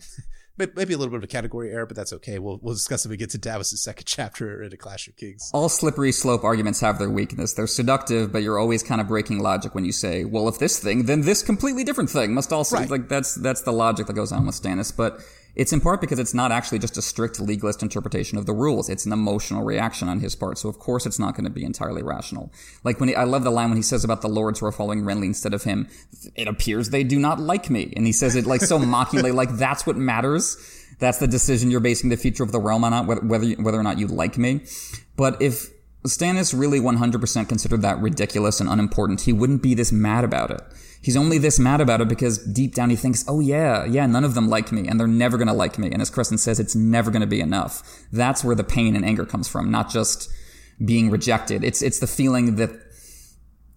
[0.74, 2.39] maybe a little bit of a category error, but that's okay.
[2.39, 5.16] We'll we'll discuss it if we get to Davos' second chapter in A Clash of
[5.16, 5.51] Kings.
[5.53, 7.53] All slippery slope arguments have their weakness.
[7.55, 10.78] They're seductive, but you're always kind of breaking logic when you say, "Well, if this
[10.78, 12.91] thing, then this completely different thing must also." Right.
[12.91, 15.20] Like that's that's the logic that goes on with Stannis, but
[15.55, 18.89] it's in part because it's not actually just a strict legalist interpretation of the rules.
[18.89, 20.59] It's an emotional reaction on his part.
[20.59, 22.53] So of course it's not going to be entirely rational.
[22.85, 24.73] Like when he, I love the line when he says about the lords who are
[24.73, 25.89] following Renly instead of him,
[26.35, 27.93] it appears they do not like me.
[27.97, 30.57] And he says it like so mockingly, like that's what matters.
[30.99, 33.23] That's the decision you're basing the future of the realm on, whether,
[33.55, 34.65] whether or not you like me.
[35.17, 35.69] But if
[36.07, 40.63] Stannis really 100% considered that ridiculous and unimportant, he wouldn't be this mad about it.
[41.03, 44.25] He's only this mad about it because deep down he thinks, oh yeah, yeah, none
[44.25, 45.91] of them like me and they're never gonna like me.
[45.91, 47.83] And as Cressen says, it's never gonna be enough.
[48.13, 50.31] That's where the pain and anger comes from, not just
[50.85, 51.65] being rejected.
[51.65, 52.71] It's, it's the feeling that,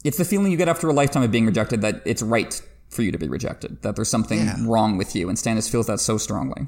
[0.03, 3.03] it's the feeling you get after a lifetime of being rejected that it's right for
[3.03, 4.57] you to be rejected, that there's something yeah.
[4.65, 5.29] wrong with you.
[5.29, 6.67] And Stannis feels that so strongly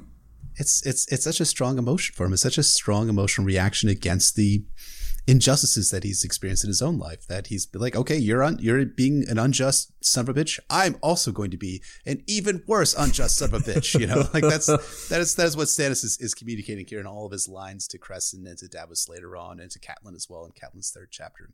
[0.58, 2.34] it's it's it's such a strong emotion for him.
[2.34, 4.64] It's such a strong emotional reaction against the
[5.28, 7.26] injustices that he's experienced in his own life.
[7.28, 10.60] That he's like, okay, you're un- you're being an unjust son of a bitch.
[10.70, 14.00] I'm also going to be an even worse unjust son of a bitch.
[14.00, 14.68] You know, like that's
[15.10, 17.88] that is that is what Stannis is, is communicating here in all of his lines
[17.90, 21.10] to Cressen and to Davos later on and to Catelyn as well in Catelyn's third
[21.12, 21.50] chapter.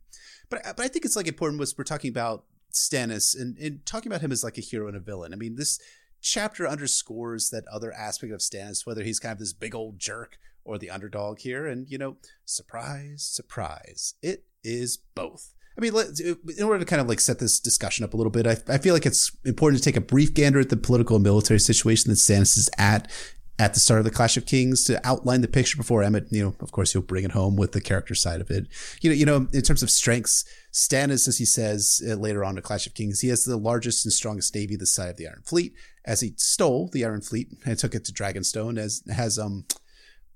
[0.50, 3.84] But uh, but I think it's like important was we're talking about Stannis and, and
[3.86, 5.32] talking about him as like a hero and a villain.
[5.32, 5.78] I mean, this
[6.20, 10.38] chapter underscores that other aspect of Stannis, whether he's kind of this big old jerk
[10.64, 11.66] or the underdog here.
[11.66, 15.54] And, you know, surprise, surprise, it is both.
[15.76, 18.46] I mean, in order to kind of like set this discussion up a little bit,
[18.46, 21.24] I, I feel like it's important to take a brief gander at the political and
[21.24, 23.10] military situation that Stannis is at
[23.58, 26.42] at the start of the Clash of Kings to outline the picture before Emmett, you
[26.42, 28.66] know, of course, he'll bring it home with the character side of it.
[29.02, 32.56] You know, you know, in terms of strengths, Stannis, as he says uh, later on
[32.56, 35.28] in Clash of Kings, he has the largest and strongest navy this side of the
[35.28, 35.74] Iron Fleet,
[36.04, 39.64] as he stole the Iron Fleet and took it to Dragonstone, as has um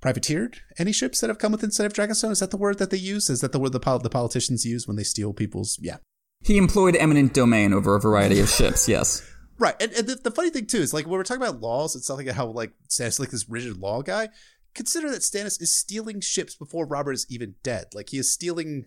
[0.06, 2.30] privateered any ships that have come within sight of Dragonstone.
[2.30, 3.28] Is that the word that they use?
[3.28, 5.80] Is that the word the, pol- the politicians use when they steal people's?
[5.82, 5.96] Yeah.
[6.44, 8.88] He employed eminent domain over a variety of ships.
[8.96, 9.28] Yes.
[9.58, 11.96] Right, and, and the, the, funny thing too is like when we're talking about laws
[11.96, 14.28] it's stuff like how like Stannis like this rigid law guy.
[14.74, 17.86] Consider that Stannis is stealing ships before Robert is even dead.
[17.94, 18.84] Like he is stealing,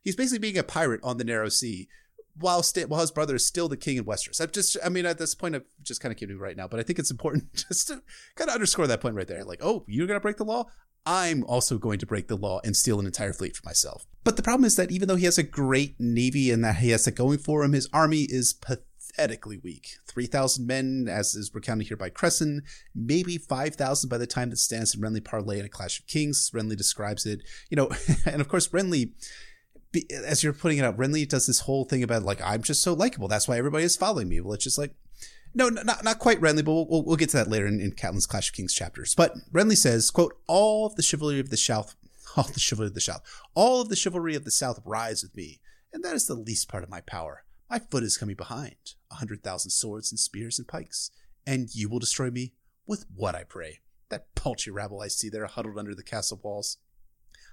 [0.00, 1.88] he's basically being a pirate on the narrow sea,
[2.38, 4.40] while Stan, while his brother is still the king in Westeros.
[4.40, 6.80] I'm just, I mean, at this point, I've just kind of to right now, but
[6.80, 8.02] I think it's important just to
[8.36, 9.44] kind of underscore that point right there.
[9.44, 10.66] Like, oh, you're gonna break the law.
[11.04, 14.06] I'm also going to break the law and steal an entire fleet for myself.
[14.24, 16.90] But the problem is that even though he has a great navy and that he
[16.90, 19.96] has it going for him, his army is pathetically weak.
[20.06, 22.60] 3,000 men, as is recounted here by Cressen,
[22.94, 26.50] maybe 5,000 by the time that Stannis and Renly parlay in a Clash of Kings.
[26.54, 27.90] Renly describes it, you know,
[28.26, 29.10] and of course, Renly,
[30.24, 32.92] as you're putting it out, Renly does this whole thing about like, I'm just so
[32.94, 33.28] likable.
[33.28, 34.40] That's why everybody is following me.
[34.40, 34.94] Well, it's just like,
[35.54, 38.26] no, not, not quite Renly, but we'll, we'll get to that later in, in Catelyn's
[38.26, 39.14] Clash of Kings chapters.
[39.14, 41.94] But Renly says, quote, all of the chivalry of the South,
[42.36, 43.22] all the chivalry of the South,
[43.54, 45.60] all of the chivalry of the South rise with me,
[45.92, 47.44] and that is the least part of my power.
[47.68, 51.10] My foot is coming behind, a hundred thousand swords and spears and pikes,
[51.46, 52.54] and you will destroy me
[52.86, 53.80] with what, I pray?
[54.08, 56.78] That paltry rabble I see there huddled under the castle walls.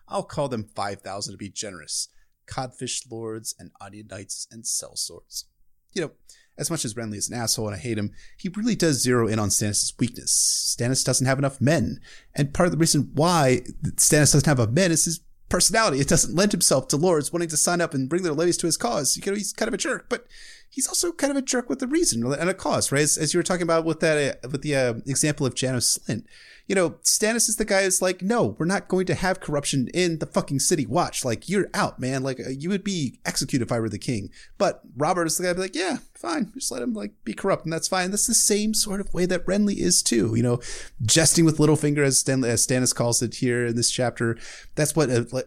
[0.08, 2.08] I'll call them five thousand to be generous,
[2.50, 3.72] codfish lords and
[4.10, 5.46] knights and sellswords.
[5.94, 6.12] You know,
[6.58, 9.28] as much as Renly is an asshole and I hate him, he really does zero
[9.28, 10.76] in on Stannis' weakness.
[10.78, 12.00] Stannis doesn't have enough men,
[12.36, 13.62] and part of the reason why
[13.96, 16.00] Stannis doesn't have enough men is his personality.
[16.00, 18.68] It doesn't lend himself to lords wanting to sign up and bring their ladies to
[18.68, 19.18] his cause.
[19.18, 20.28] You know, he's kind of a jerk, but
[20.70, 23.02] he's also kind of a jerk with a reason and a cause, right?
[23.02, 25.98] As, as you were talking about with that, uh, with the uh, example of Janos
[25.98, 26.26] Slynt,
[26.70, 29.90] you know, Stannis is the guy who's like, no, we're not going to have corruption
[29.92, 30.86] in the fucking city.
[30.86, 32.22] Watch, like you're out, man.
[32.22, 34.30] Like uh, you would be executed if I were the king.
[34.60, 37.74] But Robert is the guy like, yeah, fine, just let him like be corrupt, and
[37.74, 38.12] that's fine.
[38.12, 40.36] That's the same sort of way that Renly is too.
[40.36, 40.60] You know,
[41.02, 44.38] jesting with Littlefinger, as, Stan- as Stannis calls it here in this chapter.
[44.76, 45.10] That's what.
[45.10, 45.42] Uh,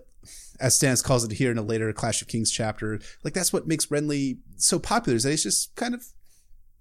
[0.60, 3.66] as Stannis calls it here in a later Clash of Kings chapter, like that's what
[3.66, 6.04] makes Renly so popular is that he's just kind of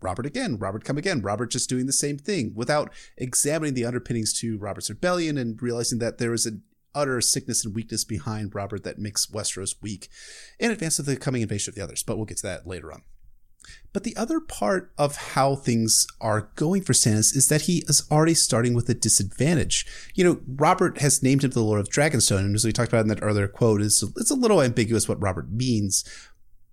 [0.01, 4.33] Robert again, Robert come again, Robert just doing the same thing without examining the underpinnings
[4.39, 6.63] to Robert's rebellion and realizing that there is an
[6.93, 10.09] utter sickness and weakness behind Robert that makes Westeros weak
[10.59, 12.03] in advance of the coming invasion of the others.
[12.03, 13.03] But we'll get to that later on.
[13.93, 18.07] But the other part of how things are going for Stannis is that he is
[18.09, 19.85] already starting with a disadvantage.
[20.15, 23.01] You know, Robert has named him the Lord of Dragonstone, and as we talked about
[23.01, 26.03] in that earlier quote, it's, it's a little ambiguous what Robert means.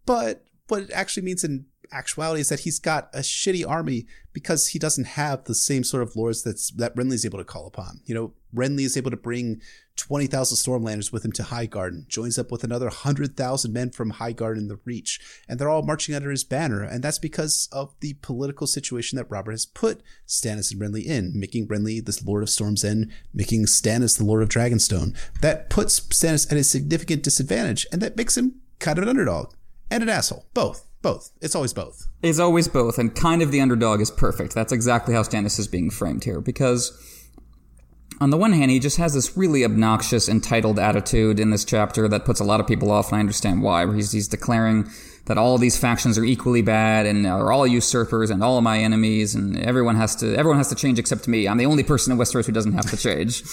[0.07, 4.69] But what it actually means in actuality is that he's got a shitty army because
[4.69, 7.66] he doesn't have the same sort of lords that's that Renly is able to call
[7.66, 8.01] upon.
[8.05, 9.60] You know, Renly is able to bring
[9.97, 14.69] 20,000 Stormlanders with him to Highgarden, joins up with another 100,000 men from Highgarden in
[14.69, 16.82] the Reach, and they're all marching under his banner.
[16.82, 21.32] And that's because of the political situation that Robert has put Stannis and Renly in,
[21.35, 25.16] making Renly this Lord of Storm's End, making Stannis the Lord of Dragonstone.
[25.40, 29.52] That puts Stannis at a significant disadvantage, and that makes him kind of an underdog
[29.90, 31.31] and an asshole, both both.
[31.41, 32.07] It's always both.
[32.23, 34.55] It's always both, and kind of the underdog is perfect.
[34.55, 36.93] That's exactly how Stannis is being framed here, because
[38.20, 42.09] on the one hand, he just has this really obnoxious, entitled attitude in this chapter
[42.09, 43.85] that puts a lot of people off, and I understand why.
[43.85, 44.91] Where he's, he's declaring
[45.27, 49.37] that all these factions are equally bad and are all usurpers and all my enemies,
[49.37, 51.47] and everyone has to everyone has to change except me.
[51.47, 53.45] I'm the only person in Westeros who doesn't have to change.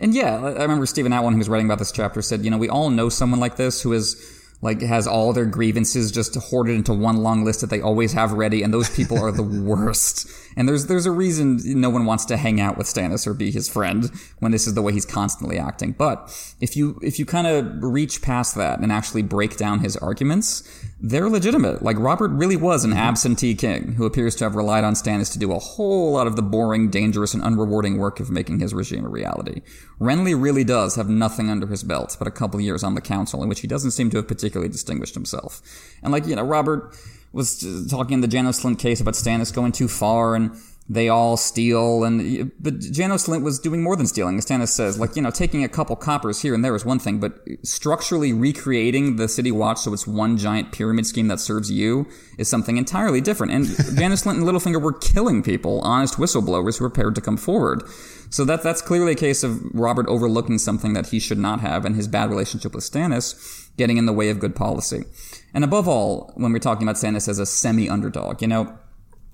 [0.00, 2.58] and yeah, I remember Steven Attewell, who was writing about this chapter, said, you know,
[2.58, 6.74] we all know someone like this who is like has all their grievances just hoarded
[6.74, 10.28] into one long list that they always have ready, and those people are the worst.
[10.56, 13.50] And there's there's a reason no one wants to hang out with Stannis or be
[13.50, 14.10] his friend
[14.40, 15.92] when this is the way he's constantly acting.
[15.92, 16.28] But
[16.60, 20.68] if you if you kind of reach past that and actually break down his arguments,
[21.00, 21.82] they're legitimate.
[21.82, 22.98] Like Robert really was an mm-hmm.
[22.98, 26.34] absentee king who appears to have relied on Stannis to do a whole lot of
[26.34, 29.62] the boring, dangerous, and unrewarding work of making his regime a reality.
[30.00, 33.42] Renly really does have nothing under his belt but a couple years on the council
[33.42, 35.62] in which he doesn't seem to have particularly distinguished himself.
[36.02, 36.96] And like, you know, Robert
[37.32, 40.56] was talking in the Janos Slynt case about Stannis going too far and
[40.90, 44.98] they all steal and but Janos Slynt was doing more than stealing as Stannis says.
[44.98, 48.32] Like you know taking a couple coppers here and there is one thing but structurally
[48.32, 52.06] recreating the city watch so it's one giant pyramid scheme that serves you
[52.38, 53.52] is something entirely different.
[53.52, 53.66] And
[53.98, 57.82] Janos Slynt and Littlefinger were killing people honest whistleblowers who were prepared to come forward.
[58.30, 61.84] So that that's clearly a case of Robert overlooking something that he should not have
[61.84, 65.04] and his bad relationship with Stannis getting in the way of good policy.
[65.52, 68.78] And above all when we're talking about Stannis as a semi underdog you know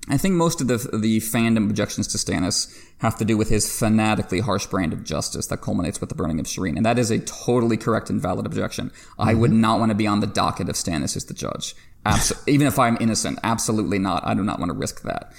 [0.09, 3.79] I think most of the the fandom objections to Stannis have to do with his
[3.79, 7.11] fanatically harsh brand of justice that culminates with the burning of Shireen, and that is
[7.11, 8.91] a totally correct and valid objection.
[8.91, 9.23] Mm-hmm.
[9.23, 9.61] I would mm-hmm.
[9.61, 11.75] not want to be on the docket of Stannis as the judge,
[12.05, 13.39] Abso- even if I'm innocent.
[13.43, 14.27] Absolutely not.
[14.27, 15.33] I do not want to risk that.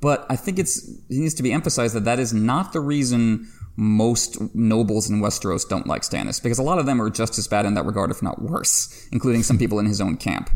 [0.00, 3.48] But I think it's it needs to be emphasized that that is not the reason
[3.76, 7.46] most nobles in Westeros don't like Stannis, because a lot of them are just as
[7.46, 10.50] bad in that regard, if not worse, including some people in his own camp.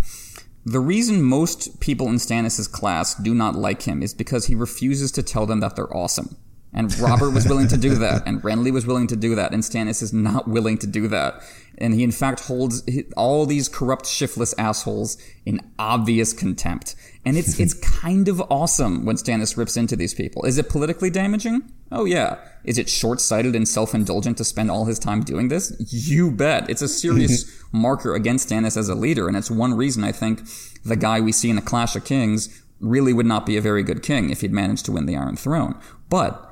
[0.64, 5.10] The reason most people in Stannis' class do not like him is because he refuses
[5.12, 6.36] to tell them that they're awesome.
[6.74, 9.62] And Robert was willing to do that, and Renly was willing to do that, and
[9.62, 11.42] Stannis is not willing to do that.
[11.76, 12.82] And he, in fact, holds
[13.14, 16.94] all these corrupt, shiftless assholes in obvious contempt.
[17.26, 20.44] And it's, it's kind of awesome when Stannis rips into these people.
[20.46, 21.70] Is it politically damaging?
[21.90, 22.38] Oh, yeah.
[22.64, 25.76] Is it short sighted and self indulgent to spend all his time doing this?
[25.92, 26.70] You bet.
[26.70, 30.40] It's a serious marker against Stannis as a leader, and it's one reason I think
[30.84, 33.82] the guy we see in the Clash of Kings really would not be a very
[33.82, 35.78] good king if he'd managed to win the Iron Throne.
[36.08, 36.51] But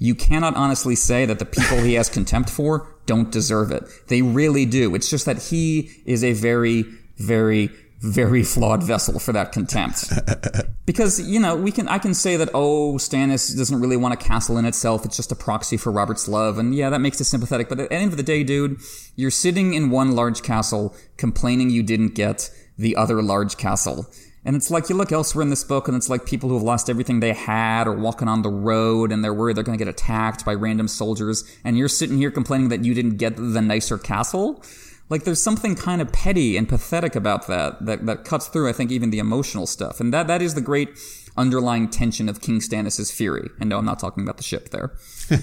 [0.00, 3.84] you cannot honestly say that the people he has contempt for don't deserve it.
[4.08, 4.94] They really do.
[4.94, 6.84] It's just that he is a very,
[7.18, 7.68] very,
[8.00, 10.10] very flawed vessel for that contempt.
[10.86, 14.16] because, you know, we can, I can say that, oh, Stannis doesn't really want a
[14.16, 15.04] castle in itself.
[15.04, 16.56] It's just a proxy for Robert's love.
[16.56, 17.68] And yeah, that makes it sympathetic.
[17.68, 18.80] But at the end of the day, dude,
[19.16, 24.06] you're sitting in one large castle complaining you didn't get the other large castle.
[24.44, 26.64] And it's like you look elsewhere in this book, and it's like people who have
[26.64, 29.84] lost everything they had or walking on the road and they're worried they're going to
[29.84, 31.44] get attacked by random soldiers.
[31.64, 34.62] And you're sitting here complaining that you didn't get the nicer castle.
[35.10, 38.72] Like there's something kind of petty and pathetic about that, that, that cuts through, I
[38.72, 40.00] think, even the emotional stuff.
[40.00, 40.90] And that, that is the great
[41.36, 43.50] underlying tension of King Stannis' fury.
[43.60, 44.92] And no, I'm not talking about the ship there.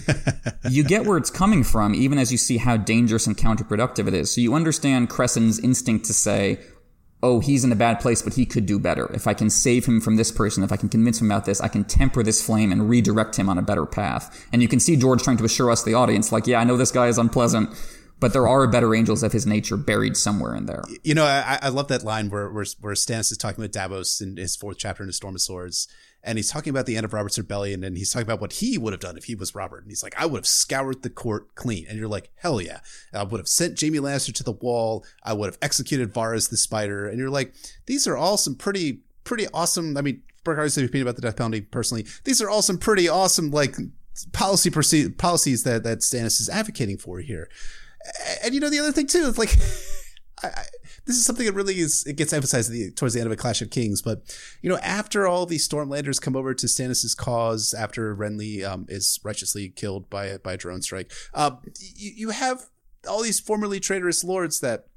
[0.70, 4.14] you get where it's coming from, even as you see how dangerous and counterproductive it
[4.14, 4.34] is.
[4.34, 6.60] So you understand Cressen's instinct to say,
[7.24, 9.12] oh, he's in a bad place, but he could do better.
[9.14, 11.60] If I can save him from this person, if I can convince him about this,
[11.62, 14.48] I can temper this flame and redirect him on a better path.
[14.54, 16.78] And you can see George trying to assure us, the audience, like, yeah, I know
[16.78, 17.70] this guy is unpleasant,
[18.20, 20.84] but there are better angels of his nature buried somewhere in there.
[21.04, 24.22] You know, I, I love that line where, where, where Stannis is talking about Davos
[24.22, 25.88] in his fourth chapter in the Storm of Swords
[26.28, 28.78] and he's talking about the end of Robert's rebellion and he's talking about what he
[28.78, 29.84] would have done if he was Robert.
[29.84, 31.86] And he's like, I would have scoured the court clean.
[31.88, 32.82] And you're like, hell yeah.
[33.14, 35.06] I would have sent Jaime Lannister to the wall.
[35.24, 37.08] I would have executed Varys the spider.
[37.08, 37.54] And you're like,
[37.86, 39.96] these are all some pretty, pretty awesome.
[39.96, 42.78] I mean, regardless of your opinion about the death penalty personally, these are all some
[42.78, 43.78] pretty awesome, like,
[44.34, 47.50] policy policies that, that Stannis is advocating for here.
[48.44, 49.56] And you know, the other thing too, is like,
[50.44, 50.66] I,
[51.06, 53.38] this is something that really is it gets emphasized the, towards the end of a
[53.38, 54.02] Clash of Kings.
[54.02, 54.22] But
[54.62, 59.20] you know, after all these Stormlanders come over to Stannis's cause, after Renly um, is
[59.24, 62.68] righteously killed by by a drone strike, uh, you, you have
[63.08, 64.88] all these formerly traitorous lords that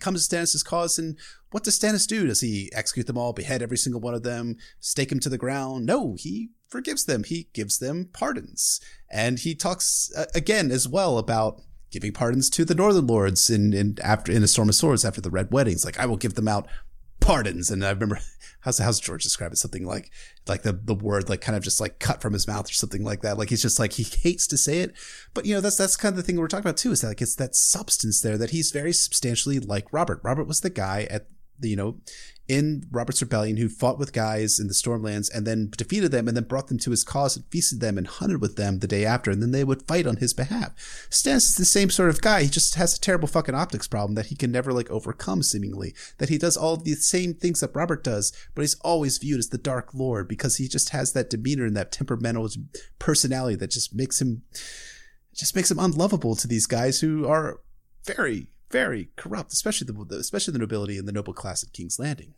[0.00, 1.18] come to Stannis' cause, and
[1.50, 2.26] what does Stannis do?
[2.26, 5.38] Does he execute them all, behead every single one of them, stake them to the
[5.38, 5.86] ground?
[5.86, 7.24] No, he forgives them.
[7.24, 12.64] He gives them pardons, and he talks uh, again as well about giving pardons to
[12.64, 15.84] the Northern Lords in, in after in a Storm of Swords after the Red Weddings.
[15.84, 16.68] Like I will give them out
[17.20, 17.70] pardons.
[17.70, 18.18] And I remember
[18.60, 19.56] how's how's George describe it?
[19.56, 20.10] Something like
[20.46, 23.04] like the the word like kind of just like cut from his mouth or something
[23.04, 23.38] like that.
[23.38, 24.94] Like he's just like he hates to say it,
[25.34, 26.92] but you know that's that's kind of the thing we're talking about too.
[26.92, 30.20] Is that like it's that substance there that he's very substantially like Robert.
[30.22, 31.26] Robert was the guy at
[31.62, 31.96] you know
[32.48, 36.36] in Robert's Rebellion who fought with guys in the Stormlands and then defeated them and
[36.36, 39.04] then brought them to his cause and feasted them and hunted with them the day
[39.04, 40.72] after, and then they would fight on his behalf.
[41.10, 42.44] Stannis is the same sort of guy.
[42.44, 45.94] He just has a terrible fucking optics problem that he can never like overcome, seemingly.
[46.16, 49.50] That he does all the same things that Robert does, but he's always viewed as
[49.50, 52.48] the Dark Lord because he just has that demeanor and that temperamental
[52.98, 54.42] personality that just makes him
[55.34, 57.60] just makes him unlovable to these guys who are
[58.04, 62.34] very very corrupt, especially the especially the nobility and the noble class at King's Landing.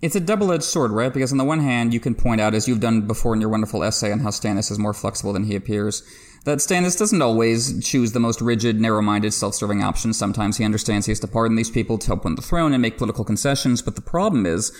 [0.00, 1.12] It's a double-edged sword, right?
[1.12, 3.50] Because on the one hand, you can point out, as you've done before in your
[3.50, 6.04] wonderful essay on how Stannis is more flexible than he appears,
[6.44, 10.16] that Stannis doesn't always choose the most rigid, narrow-minded, self-serving options.
[10.16, 12.82] Sometimes he understands he has to pardon these people to help win the throne and
[12.82, 13.82] make political concessions.
[13.82, 14.70] But the problem is,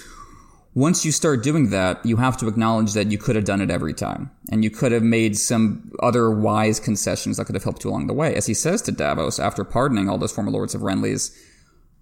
[0.74, 3.70] once you start doing that, you have to acknowledge that you could have done it
[3.70, 4.30] every time.
[4.50, 8.08] And you could have made some other wise concessions that could have helped you along
[8.08, 8.34] the way.
[8.34, 11.30] As he says to Davos after pardoning all those former lords of Renly's,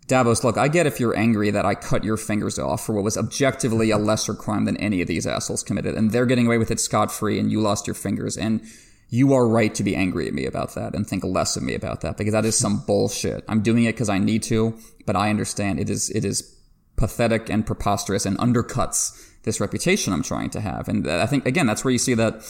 [0.09, 3.05] Davos, look, I get if you're angry that I cut your fingers off for what
[3.05, 6.59] was objectively a lesser crime than any of these assholes committed, and they're getting away
[6.59, 8.63] with it scot free, and you lost your fingers, and
[9.11, 11.75] you are right to be angry at me about that and think less of me
[11.75, 13.45] about that because that is some bullshit.
[13.47, 16.59] I'm doing it because I need to, but I understand it is it is
[16.97, 20.89] pathetic and preposterous and undercuts this reputation I'm trying to have.
[20.89, 22.43] And I think again that's where you see that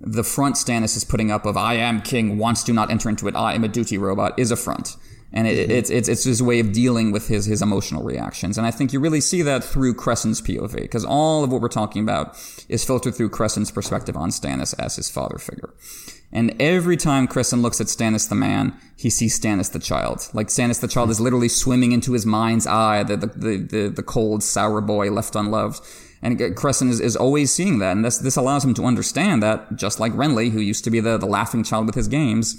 [0.00, 3.26] the front Stannis is putting up of "I am king, wants to not enter into
[3.28, 3.34] it.
[3.34, 4.96] I am a duty robot" is a front
[5.32, 5.70] and it, mm-hmm.
[5.70, 8.56] it's it's it's his way of dealing with his his emotional reactions.
[8.56, 11.68] And I think you really see that through Cressen's POV because all of what we're
[11.68, 12.36] talking about
[12.68, 15.74] is filtered through Cressen's perspective on Stannis as his father figure.
[16.30, 20.28] And every time Cressen looks at Stannis the man, he sees Stannis the child.
[20.34, 24.02] Like Stannis the child is literally swimming into his mind's eye, the the the, the,
[24.02, 25.80] cold, sour boy left unloved.
[26.20, 27.92] And Cressen is, is always seeing that.
[27.92, 31.00] And this, this allows him to understand that, just like Renly, who used to be
[31.00, 32.56] the, the laughing child with his games,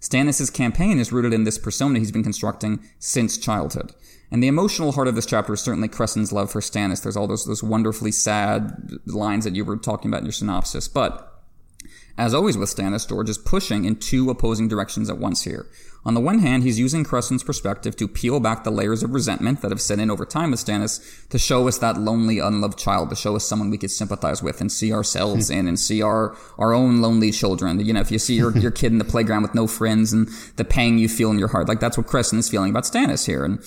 [0.00, 3.92] Stannis' campaign is rooted in this persona he's been constructing since childhood.
[4.30, 7.02] And the emotional heart of this chapter is certainly Cressen's love for Stannis.
[7.02, 10.88] There's all those, those wonderfully sad lines that you were talking about in your synopsis.
[10.88, 11.31] But
[12.18, 15.66] as always with Stannis, George is pushing in two opposing directions at once here.
[16.04, 19.62] On the one hand, he's using Cressen's perspective to peel back the layers of resentment
[19.62, 23.08] that have set in over time with Stannis to show us that lonely, unloved child,
[23.10, 26.36] to show us someone we could sympathize with and see ourselves in and see our,
[26.58, 27.78] our own lonely children.
[27.78, 30.28] You know, if you see your, your kid in the playground with no friends and
[30.56, 33.24] the pain you feel in your heart, like that's what Cressen is feeling about Stannis
[33.24, 33.44] here.
[33.44, 33.60] And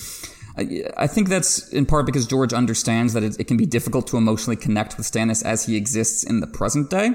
[0.97, 4.17] I think that's in part because George understands that it, it, can be difficult to
[4.17, 7.11] emotionally connect with Stannis as he exists in the present day.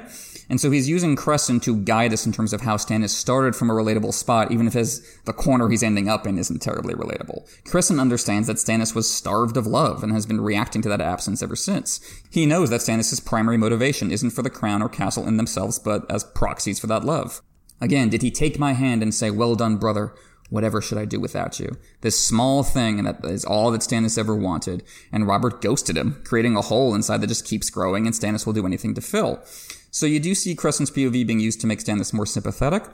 [0.50, 3.70] And so he's using Cressen to guide us in terms of how Stannis started from
[3.70, 7.48] a relatable spot, even if his, the corner he's ending up in isn't terribly relatable.
[7.64, 11.40] Cressen understands that Stannis was starved of love and has been reacting to that absence
[11.40, 12.00] ever since.
[12.30, 16.10] He knows that Stannis' primary motivation isn't for the crown or castle in themselves, but
[16.10, 17.40] as proxies for that love.
[17.80, 20.12] Again, did he take my hand and say, well done, brother?
[20.50, 21.76] Whatever should I do without you?
[22.00, 24.82] This small thing, and that is all that Stannis ever wanted.
[25.12, 28.52] And Robert ghosted him, creating a hole inside that just keeps growing, and Stannis will
[28.52, 29.40] do anything to fill.
[29.90, 32.84] So you do see Cressen's POV being used to make Stannis more sympathetic.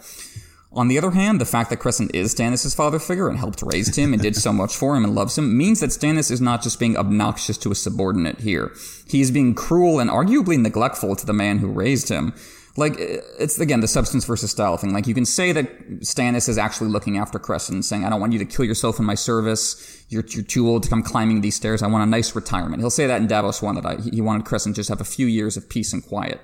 [0.73, 3.97] On the other hand, the fact that Crescent is Stannis' father figure and helped raise
[3.97, 6.63] him and did so much for him and loves him means that Stannis is not
[6.63, 8.73] just being obnoxious to a subordinate here.
[9.07, 12.35] He is being cruel and arguably neglectful to the man who raised him.
[12.77, 14.93] Like, eh, it's again the substance versus style thing.
[14.93, 18.35] Like, you can say that Stannis is actually looking after Cressen, saying, I don't want
[18.35, 20.05] you to kill yourself in my service.
[20.11, 21.83] You're, you're too old to come climbing these stairs.
[21.83, 22.83] I want a nice retirement.
[22.83, 25.05] He'll say that in Davos 1 that I, he wanted Cressen to just have a
[25.05, 26.41] few years of peace and quiet.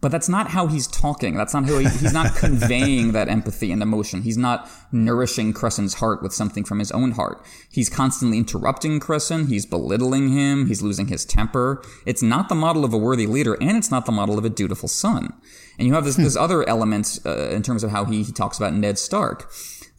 [0.00, 1.34] But that's not how he's talking.
[1.34, 4.22] That's not how he, he's not conveying that empathy and emotion.
[4.22, 7.44] He's not nourishing Cressen's heart with something from his own heart.
[7.70, 9.48] He's constantly interrupting Cressen.
[9.48, 10.68] He's belittling him.
[10.68, 11.82] He's losing his temper.
[12.06, 14.50] It's not the model of a worthy leader, and it's not the model of a
[14.50, 15.34] dutiful son.
[15.78, 18.56] And you have this, this other element uh, in terms of how he, he talks
[18.56, 19.50] about Ned Stark.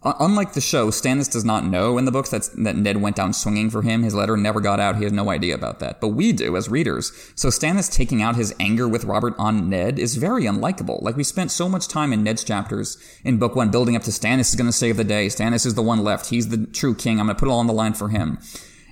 [0.04, 3.34] Unlike the show, Stannis does not know in the books that, that Ned went down
[3.34, 4.02] swinging for him.
[4.02, 4.96] His letter never got out.
[4.96, 6.02] He has no idea about that.
[6.02, 7.12] But we do as readers.
[7.36, 11.04] So Stannis taking out his anger with Robert on Ned is very unlikable.
[11.04, 14.12] Like we spent so much time in Ned's chapters in book one building up to
[14.12, 15.28] Stannis is going to save the day.
[15.28, 16.32] Stannis is the one left.
[16.32, 17.20] He's the true king.
[17.20, 18.40] I'm going to put it all on the line for him.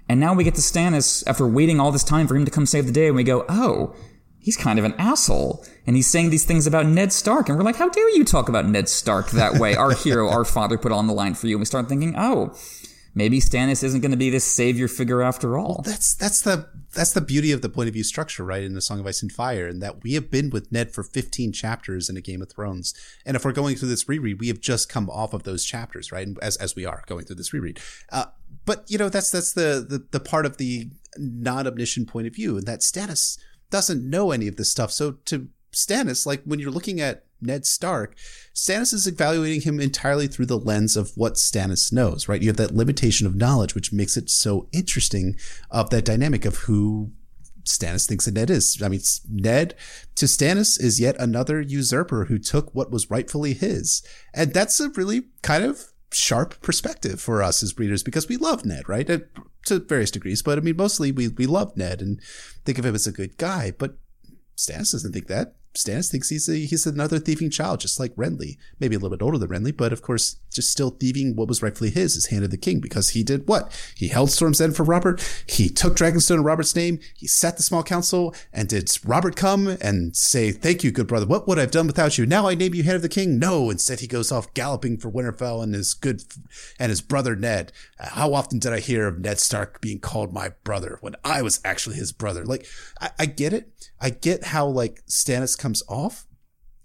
[0.07, 2.68] And now we get to Stannis after waiting all this time for him to come
[2.68, 3.95] save the day and we go, oh,
[4.40, 5.66] he's kind of an asshole.
[5.86, 7.49] And he's saying these things about Ned Stark.
[7.49, 9.76] And we're like, how dare you talk about Ned Stark that way?
[9.76, 11.56] Our hero, our father put on the line for you.
[11.56, 12.56] And we start thinking, oh,
[13.16, 15.76] maybe Stannis isn't going to be this savior figure after all.
[15.76, 18.64] Well, that's that's the that's the beauty of the point of view structure, right?
[18.64, 21.03] In the Song of Ice and Fire, and that we have been with Ned for
[21.03, 22.94] 15 chapters in a Game of Thrones.
[23.26, 26.11] And if we're going through this reread, we have just come off of those chapters,
[26.11, 26.28] right?
[26.41, 27.80] As as we are going through this reread.
[28.11, 28.26] Uh,
[28.66, 32.36] but you know, that's that's the, the the part of the non omniscient point of
[32.36, 33.38] view, and that Stannis
[33.70, 34.91] doesn't know any of this stuff.
[34.91, 38.18] So to Stannis, like when you're looking at Ned Stark,
[38.54, 42.41] Stannis is evaluating him entirely through the lens of what Stannis knows, right?
[42.41, 45.36] You have that limitation of knowledge, which makes it so interesting
[45.72, 47.12] of that dynamic of who
[47.64, 48.82] Stannis thinks that Ned is.
[48.82, 49.76] I mean, Ned
[50.16, 54.02] to Stannis is yet another usurper who took what was rightfully his.
[54.34, 58.65] And that's a really kind of sharp perspective for us as readers because we love
[58.65, 59.07] Ned, right?
[59.07, 62.19] To various degrees, but I mean, mostly we, we love Ned and
[62.65, 63.98] think of him as a good guy, but
[64.57, 65.56] Stannis doesn't think that.
[65.80, 68.57] Stannis thinks he's a, he's another thieving child, just like Renly.
[68.80, 71.64] Maybe a little bit older than Renly, but of course, just still thieving what was
[71.64, 73.72] rightfully his, his hand of the king, because he did what?
[73.95, 75.22] He held Storm's End for Robert.
[75.47, 76.99] He took Dragonstone in Robert's name.
[77.15, 78.35] He set the small council.
[78.51, 81.26] And did Robert come and say, "Thank you, good brother.
[81.26, 82.26] What would I have done without you?
[82.26, 83.69] Now I name you hand of the king." No.
[83.69, 86.23] Instead, he goes off galloping for Winterfell and his good
[86.77, 87.72] and his brother Ned.
[87.99, 91.41] Uh, how often did I hear of Ned Stark being called my brother when I
[91.41, 92.43] was actually his brother?
[92.43, 92.65] Like,
[92.99, 93.72] I, I get it.
[94.01, 96.28] I get how like Stannis comes off,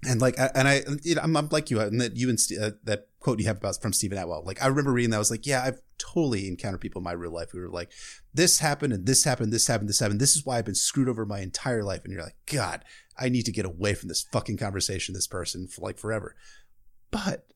[0.07, 2.71] and like, and I, you know, I'm, I'm like you, and that you and uh,
[2.85, 4.45] that quote you have about from Steven Attewell.
[4.45, 5.17] Like I remember reading that.
[5.17, 7.91] I was like, yeah, I've totally encountered people in my real life who were like,
[8.33, 10.21] this happened and this happened, this happened, this happened.
[10.21, 12.03] This is why I've been screwed over my entire life.
[12.05, 12.85] And you're like, God,
[13.19, 16.37] I need to get away from this fucking conversation, this person for like forever.
[17.11, 17.47] But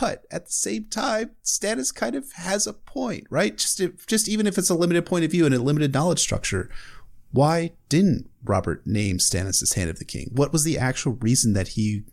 [0.00, 3.56] but at the same time, Stannis kind of has a point, right?
[3.56, 6.20] Just if, just even if it's a limited point of view and a limited knowledge
[6.20, 6.70] structure,
[7.32, 10.30] why didn't Robert name Stannis as Hand of the King?
[10.32, 12.04] What was the actual reason that he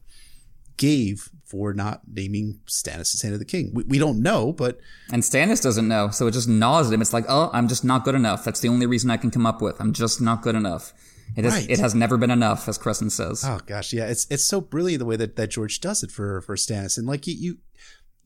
[0.78, 3.72] gave for not naming Stannis as Hand of the King?
[3.74, 4.80] We, we don't know, but
[5.12, 7.02] and Stannis doesn't know, so it just gnaws at him.
[7.02, 8.44] It's like, oh, I'm just not good enough.
[8.44, 9.80] That's the only reason I can come up with.
[9.80, 10.94] I'm just not good enough.
[11.36, 11.70] It, is, right.
[11.70, 13.44] it has never been enough, as Cressen says.
[13.46, 16.42] Oh gosh, yeah, it's it's so brilliant the way that, that George does it for
[16.42, 17.58] for Stannis, and like you, you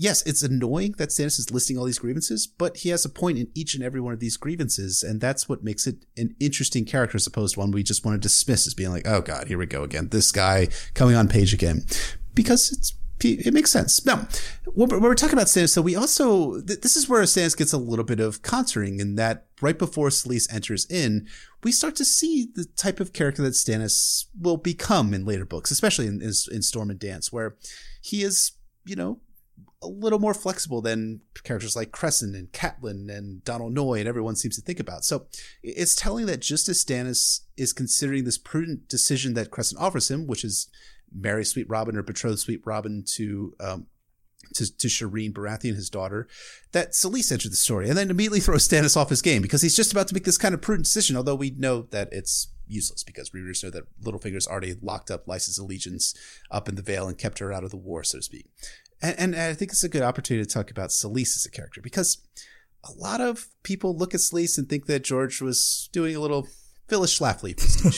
[0.03, 3.37] yes, it's annoying that Stannis is listing all these grievances, but he has a point
[3.37, 6.83] in each and every one of these grievances, and that's what makes it an interesting
[6.83, 9.47] character as opposed to one we just want to dismiss as being like, oh god,
[9.47, 11.85] here we go again, this guy coming on page again,
[12.33, 12.93] because it's
[13.25, 14.05] it makes sense.
[14.05, 14.27] Now,
[14.65, 18.03] when we're talking about Stannis, so we also this is where Stannis gets a little
[18.03, 21.25] bit of contouring in that right before Selyse enters in,
[21.63, 25.71] we start to see the type of character that Stannis will become in later books,
[25.71, 27.55] especially in, in, in Storm and Dance, where
[28.01, 28.51] he is,
[28.83, 29.21] you know,
[29.83, 34.35] a little more flexible than characters like Cressen and Catelyn and Donal Noye and everyone
[34.35, 35.03] seems to think about.
[35.03, 35.27] So
[35.61, 40.25] it's telling that just as Stannis is considering this prudent decision that Cressen offers him,
[40.27, 40.67] which is
[41.13, 43.87] marry Sweet Robin or betroth Sweet Robin to um,
[44.55, 46.27] to, to Shireen Baratheon, his daughter,
[46.73, 49.75] that Selyse entered the story and then immediately throws Stannis off his game because he's
[49.75, 53.03] just about to make this kind of prudent decision, although we know that it's useless
[53.03, 56.13] because readers know that Littlefinger's already locked up Lysa's allegiance
[56.49, 58.49] up in the Vale and kept her out of the war, so to speak.
[59.03, 61.81] And, and I think it's a good opportunity to talk about Selyse as a character
[61.81, 62.17] because
[62.83, 66.47] a lot of people look at Selyse and think that George was doing a little
[66.87, 67.49] Phyllis Schlafly.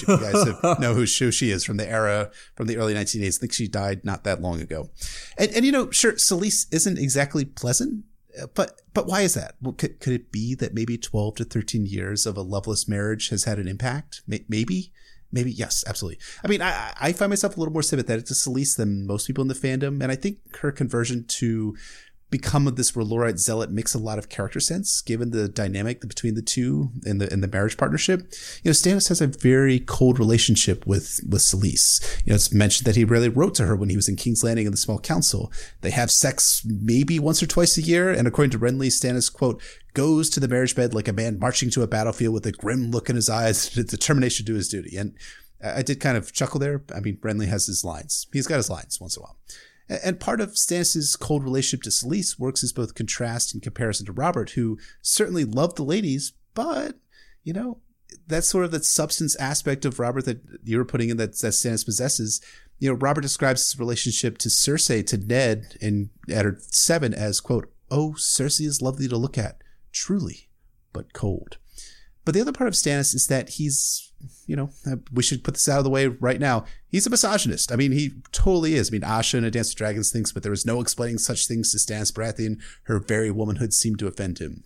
[0.07, 3.37] You guys know who she is from the era, from the early 1980s.
[3.37, 4.89] I think she died not that long ago.
[5.37, 8.03] And, and you know, sure, Selyse isn't exactly pleasant,
[8.41, 9.55] uh, but but why is that?
[9.61, 13.29] Well, could, could it be that maybe 12 to 13 years of a loveless marriage
[13.29, 14.21] has had an impact?
[14.27, 14.91] Maybe.
[15.35, 16.17] Maybe yes, absolutely.
[16.45, 19.41] I mean, I, I find myself a little more sympathetic to Selyse than most people
[19.41, 21.75] in the fandom, and I think her conversion to
[22.37, 26.35] become of this R'hllorite zealot makes a lot of character sense given the dynamic between
[26.35, 28.19] the two and the in the marriage partnership.
[28.61, 32.01] You know, Stannis has a very cold relationship with with Selyse.
[32.25, 34.43] You know, it's mentioned that he rarely wrote to her when he was in King's
[34.43, 35.49] Landing in the Small Council.
[35.79, 39.61] They have sex maybe once or twice a year, and according to Renly, Stannis quote
[39.93, 42.91] goes to the marriage bed like a man marching to a battlefield with a grim
[42.91, 44.97] look in his eyes, determination to do his duty.
[44.97, 45.15] And
[45.63, 46.83] I did kind of chuckle there.
[46.93, 48.27] I mean, Renly has his lines.
[48.33, 49.37] He's got his lines once in a while.
[49.87, 54.11] And part of Stannis' cold relationship to Selyse works as both contrast and comparison to
[54.11, 56.95] Robert, who certainly loved the ladies, but,
[57.43, 57.79] you know,
[58.27, 61.53] that's sort of that substance aspect of Robert that you were putting in that, that
[61.53, 62.41] Stannis possesses.
[62.79, 67.71] You know, Robert describes his relationship to Cersei, to Ned in Eddard 7 as, quote,
[67.91, 70.49] Oh, Cersei is lovely to look at, truly,
[70.91, 71.57] but cold.
[72.23, 74.11] But the other part of Stannis is that he's
[74.47, 76.65] you know, uh, we should put this out of the way right now.
[76.87, 77.71] He's a misogynist.
[77.71, 78.89] I mean, he totally is.
[78.89, 81.47] I mean, Asha in A Dance with Dragons thinks, but there was no explaining such
[81.47, 82.59] things to Stannis Baratheon.
[82.83, 84.63] Her very womanhood seemed to offend him.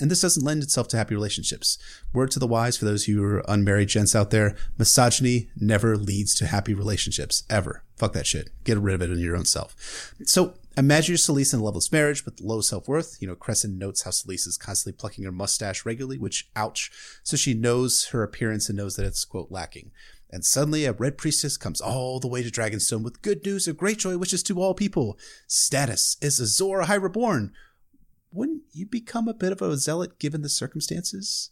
[0.00, 1.78] And this doesn't lend itself to happy relationships.
[2.12, 5.50] Word to the wise for those of you who are unmarried gents out there, misogyny
[5.56, 7.84] never leads to happy relationships, ever.
[7.96, 8.50] Fuck that shit.
[8.64, 10.14] Get rid of it in your own self.
[10.24, 13.18] So Imagine Selyse in a loveless marriage with low self worth.
[13.20, 16.90] You know, Cressen notes how Selyse is constantly plucking her mustache regularly, which, ouch.
[17.22, 19.90] So she knows her appearance and knows that it's, quote, lacking.
[20.30, 23.76] And suddenly a red priestess comes all the way to Dragonstone with good news of
[23.76, 25.18] great joy, which is to all people.
[25.46, 27.52] Stannis is Azor Ahai Reborn.
[28.32, 31.50] Wouldn't you become a bit of a zealot given the circumstances?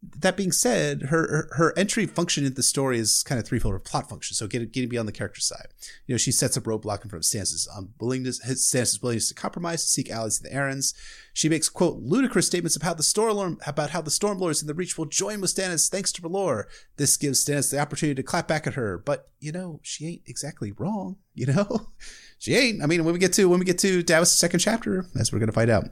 [0.00, 3.74] That being said, her, her entry function in the story is kind of threefold.
[3.74, 5.68] Her plot function, so getting, getting beyond the character side.
[6.06, 9.28] You know, she sets up roadblock in front of Stannis' unwillingness, um, his Stannis' willingness
[9.28, 10.94] to compromise, to seek allies in the Arryns.
[11.38, 14.98] She makes quote ludicrous statements about the storm about how the Stormlords in the Reach
[14.98, 16.64] will join with Stannis thanks to R'hllor.
[16.96, 20.22] This gives Stannis the opportunity to clap back at her, but you know she ain't
[20.26, 21.16] exactly wrong.
[21.38, 21.92] You know
[22.38, 22.82] she ain't.
[22.82, 25.38] I mean, when we get to when we get to Davos' second chapter, as we're
[25.38, 25.84] going to find out,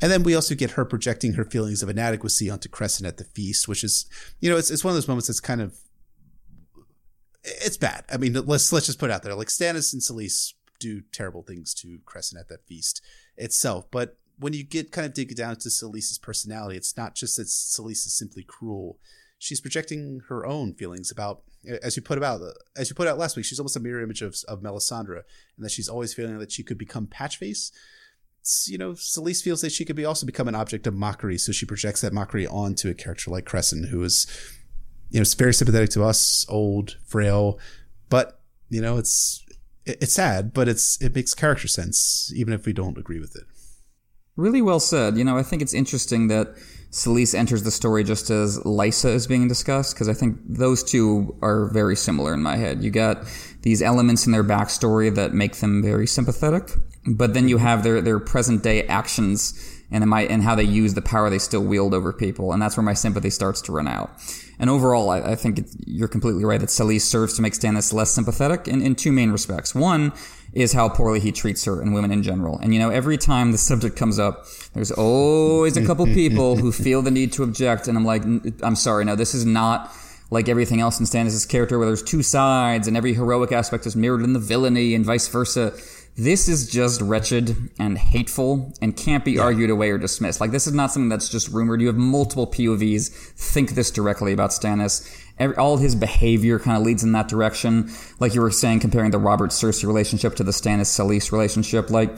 [0.00, 3.24] and then we also get her projecting her feelings of inadequacy onto Cressen at the
[3.24, 4.06] feast, which is,
[4.38, 5.74] you know, it's it's one of those moments that's kind of,
[7.42, 8.04] it's bad.
[8.12, 9.34] I mean, let's let's just put it out there.
[9.34, 13.02] Like Stannis and Selyse do terrible things to Cressen at that feast
[13.36, 17.36] itself, but when you get kind of dig down to Selyse's personality, it's not just
[17.36, 18.98] that Selyse is simply cruel
[19.42, 21.42] she's projecting her own feelings about
[21.82, 24.00] as you put about uh, as you put out last week she's almost a mirror
[24.00, 25.22] image of, of melisandre
[25.56, 27.72] and that she's always feeling that she could become patchface
[28.66, 31.50] you know Selyse feels that she could be also become an object of mockery so
[31.50, 34.28] she projects that mockery onto a character like Cressen who is
[35.10, 37.58] you know very sympathetic to us old frail
[38.08, 39.44] but you know it's
[39.84, 43.44] it's sad, but it's it makes character sense, even if we don't agree with it.
[44.36, 45.16] Really well said.
[45.18, 46.54] You know, I think it's interesting that
[46.90, 51.36] Selyse enters the story just as Lysa is being discussed, because I think those two
[51.42, 52.82] are very similar in my head.
[52.82, 53.24] You got
[53.62, 56.70] these elements in their backstory that make them very sympathetic,
[57.06, 60.94] but then you have their, their present day actions and, my, and how they use
[60.94, 63.86] the power they still wield over people, and that's where my sympathy starts to run
[63.88, 64.10] out.
[64.58, 68.10] And overall, I, I think you're completely right that Selyse serves to make Stannis less
[68.10, 69.74] sympathetic in, in two main respects.
[69.74, 70.12] One
[70.52, 72.58] is how poorly he treats her and women in general.
[72.58, 76.72] And you know, every time the subject comes up, there's always a couple people who
[76.84, 78.22] feel the need to object, and I'm like,
[78.62, 79.94] I'm sorry, no, this is not
[80.32, 83.94] like everything else in Stannis' character where there's two sides and every heroic aspect is
[83.94, 85.74] mirrored in the villainy and vice versa.
[86.16, 89.42] This is just wretched and hateful and can't be yeah.
[89.42, 90.40] argued away or dismissed.
[90.40, 91.82] Like, this is not something that's just rumored.
[91.82, 95.06] You have multiple POVs think this directly about Stannis.
[95.42, 97.90] Every, all his behavior kind of leads in that direction.
[98.20, 101.90] Like you were saying, comparing the Robert Cersei relationship to the Stannis Selyse relationship.
[101.90, 102.16] Like,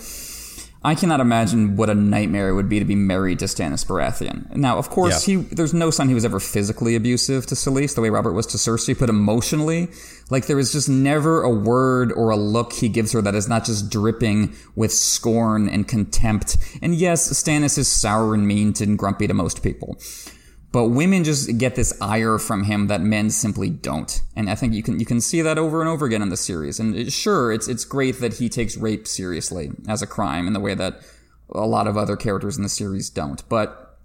[0.86, 4.54] I cannot imagine what a nightmare it would be to be married to Stannis Baratheon.
[4.54, 5.38] Now, of course, yeah.
[5.38, 8.44] he there's no sign he was ever physically abusive to Selyse the way Robert was
[8.48, 9.88] to Cersei, but emotionally,
[10.28, 13.48] like there is just never a word or a look he gives her that is
[13.48, 16.58] not just dripping with scorn and contempt.
[16.82, 19.96] And yes, Stannis is sour and mean and grumpy to most people.
[20.74, 24.20] But women just get this ire from him that men simply don't.
[24.34, 26.36] And I think you can you can see that over and over again in the
[26.36, 26.80] series.
[26.80, 30.52] And it, sure, it's it's great that he takes rape seriously as a crime in
[30.52, 30.98] the way that
[31.50, 33.48] a lot of other characters in the series don't.
[33.48, 34.00] But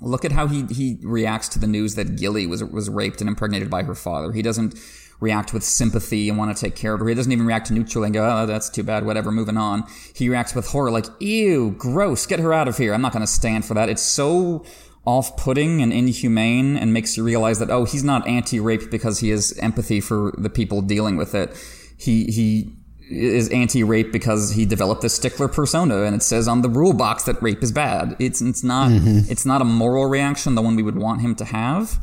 [0.00, 3.28] look at how he he reacts to the news that Gilly was was raped and
[3.28, 4.32] impregnated by her father.
[4.32, 4.74] He doesn't
[5.20, 7.08] react with sympathy and want to take care of her.
[7.08, 9.84] He doesn't even react neutrally and go, oh, that's too bad, whatever, moving on.
[10.14, 12.94] He reacts with horror like, ew, gross, get her out of here.
[12.94, 13.88] I'm not going to stand for that.
[13.88, 14.64] It's so
[15.04, 19.56] off-putting and inhumane and makes you realize that oh he's not anti-rape because he has
[19.58, 21.56] empathy for the people dealing with it
[21.98, 22.74] he he
[23.10, 27.24] is anti-rape because he developed this stickler persona and it says on the rule box
[27.24, 29.20] that rape is bad it's it's not mm-hmm.
[29.30, 31.98] it's not a moral reaction the one we would want him to have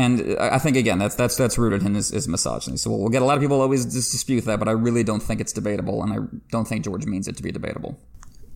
[0.00, 2.76] and I think again that's that's that's rooted in his, his misogyny.
[2.76, 5.40] So we'll get a lot of people always dispute that, but I really don't think
[5.40, 6.16] it's debatable, and I
[6.50, 7.98] don't think George means it to be debatable.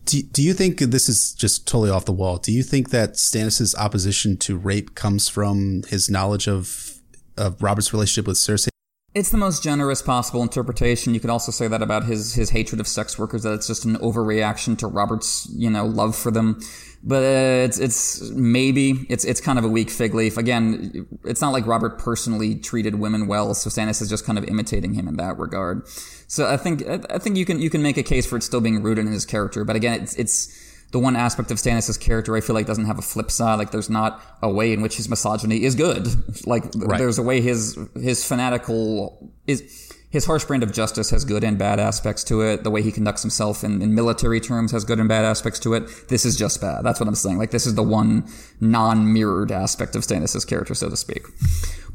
[0.05, 2.37] Do, do you think this is just totally off the wall?
[2.37, 6.91] Do you think that Stannis's opposition to rape comes from his knowledge of
[7.37, 8.69] of Robert's relationship with Cersei?
[9.13, 11.13] It's the most generous possible interpretation.
[11.13, 13.85] You could also say that about his his hatred of sex workers that it's just
[13.85, 16.59] an overreaction to Robert's, you know, love for them
[17.05, 20.37] but uh, it's it's maybe it's it's kind of a weak fig leaf.
[20.37, 24.43] Again, it's not like Robert personally treated women well, so Stannis is just kind of
[24.45, 25.87] imitating him in that regard.
[26.27, 28.59] So I think I think you can you can make a case for it still
[28.59, 32.35] being rooted in his character, but again, it's it's the one aspect of Stannis' character
[32.35, 33.55] I feel like doesn't have a flip side.
[33.55, 36.07] Like there's not a way in which his misogyny is good.
[36.45, 36.99] Like right.
[36.99, 41.57] there's a way his his fanatical is his harsh brand of justice has good and
[41.57, 42.63] bad aspects to it.
[42.63, 45.73] The way he conducts himself in, in military terms has good and bad aspects to
[45.73, 46.07] it.
[46.07, 46.83] This is just bad.
[46.83, 47.37] That's what I'm saying.
[47.37, 48.27] Like this is the one
[48.61, 51.25] non-mirrored aspect of Stannis' character, so to speak.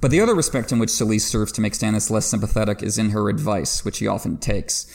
[0.00, 3.10] But the other respect in which Selyse serves to make Stannis less sympathetic is in
[3.10, 4.86] her advice, which he often takes.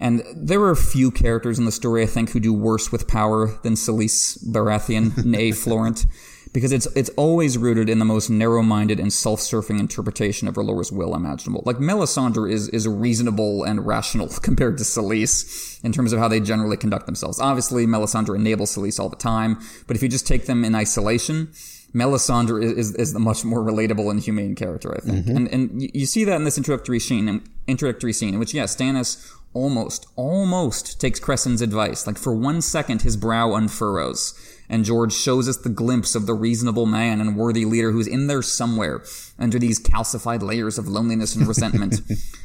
[0.00, 3.06] And there are a few characters in the story, I think, who do worse with
[3.06, 6.06] power than Selyse Baratheon, nay Florent
[6.52, 11.14] because it's it's always rooted in the most narrow-minded and self-surfing interpretation of R'hllor's will
[11.14, 11.62] imaginable.
[11.64, 16.40] Like Melisandre is is reasonable and rational compared to Selyse in terms of how they
[16.40, 17.40] generally conduct themselves.
[17.40, 21.48] Obviously, Melisandre enables Selyse all the time, but if you just take them in isolation,
[21.94, 25.26] Melisandre is, is, is the much more relatable and humane character, I think.
[25.26, 25.36] Mm-hmm.
[25.36, 29.32] And and you see that in this introductory scene, introductory scene in which yes, Stannis
[29.54, 32.06] almost almost takes Cressen's advice.
[32.06, 34.34] Like for one second, his brow unfurrows
[34.72, 38.26] and George shows us the glimpse of the reasonable man and worthy leader who's in
[38.26, 39.04] there somewhere
[39.38, 42.00] under these calcified layers of loneliness and resentment.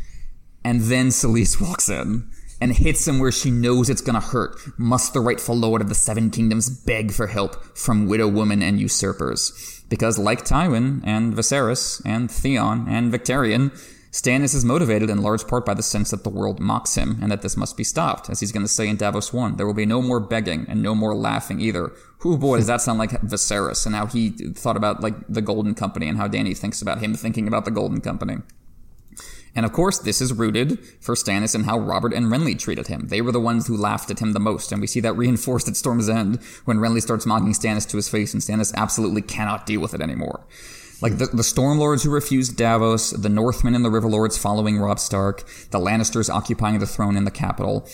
[0.65, 2.29] and then Selyse walks in
[2.59, 4.59] and hits him where she knows it's gonna hurt.
[4.77, 8.77] Must the rightful lord of the Seven Kingdoms beg for help from widow women and
[8.77, 9.85] usurpers?
[9.87, 13.71] Because like Tywin and Viserys and Theon and Victarion,
[14.11, 17.31] Stannis is motivated in large part by the sense that the world mocks him and
[17.31, 18.29] that this must be stopped.
[18.29, 20.81] As he's going to say in Davos 1, there will be no more begging and
[20.81, 21.91] no more laughing either.
[22.19, 25.75] Who boy, does that sound like Viserys and how he thought about like the Golden
[25.75, 28.37] Company and how Dany thinks about him thinking about the Golden Company.
[29.57, 33.07] And of course, this is rooted for Stannis in how Robert and Renly treated him.
[33.07, 35.67] They were the ones who laughed at him the most, and we see that reinforced
[35.67, 39.65] at Storm's End when Renly starts mocking Stannis to his face, and Stannis absolutely cannot
[39.65, 40.45] deal with it anymore.
[41.01, 45.47] Like the, the Stormlords who refused Davos, the Northmen and the Riverlords following Robb Stark,
[45.69, 47.87] the Lannisters occupying the throne in the capital.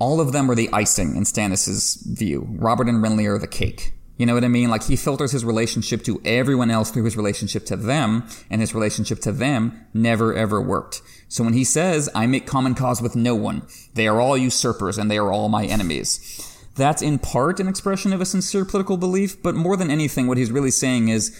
[0.00, 2.48] All of them are the icing in Stannis' view.
[2.50, 3.92] Robert and Renly are the cake.
[4.16, 4.70] You know what I mean?
[4.70, 8.74] Like he filters his relationship to everyone else through his relationship to them, and his
[8.74, 11.02] relationship to them never ever worked.
[11.28, 13.62] So when he says, I make common cause with no one,
[13.94, 16.50] they are all usurpers and they are all my enemies.
[16.76, 20.38] That's in part an expression of a sincere political belief, but more than anything, what
[20.38, 21.36] he's really saying is,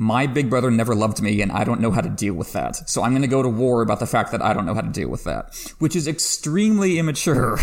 [0.00, 2.88] my big brother never loved me and I don't know how to deal with that.
[2.88, 4.80] So I'm going to go to war about the fact that I don't know how
[4.80, 7.58] to deal with that, which is extremely immature.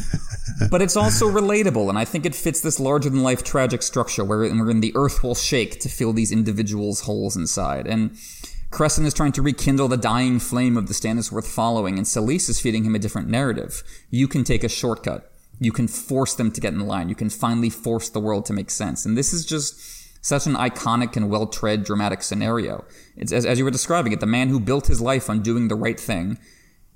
[0.70, 4.22] but it's also relatable, and I think it fits this larger than life tragic structure
[4.24, 7.86] where in the earth will shake to fill these individuals' holes inside.
[7.86, 8.10] And
[8.70, 12.50] Cressen is trying to rekindle the dying flame of the Stannis worth following, and Selyse
[12.50, 13.82] is feeding him a different narrative.
[14.10, 15.32] You can take a shortcut.
[15.60, 17.08] You can force them to get in line.
[17.08, 19.06] You can finally force the world to make sense.
[19.06, 19.80] And this is just
[20.24, 22.82] such an iconic and well tread dramatic scenario.
[23.14, 25.68] It's as, as you were describing it, the man who built his life on doing
[25.68, 26.38] the right thing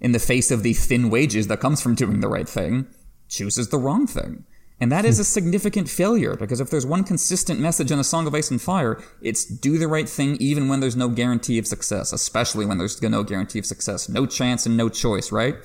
[0.01, 2.87] in the face of the thin wages that comes from doing the right thing
[3.29, 4.47] chooses the wrong thing.
[4.81, 8.27] And that is a significant failure because if there's one consistent message in A Song
[8.27, 11.67] of Ice and Fire, it's do the right thing even when there's no guarantee of
[11.67, 14.09] success, especially when there's no guarantee of success.
[14.09, 15.57] No chance and no choice, right?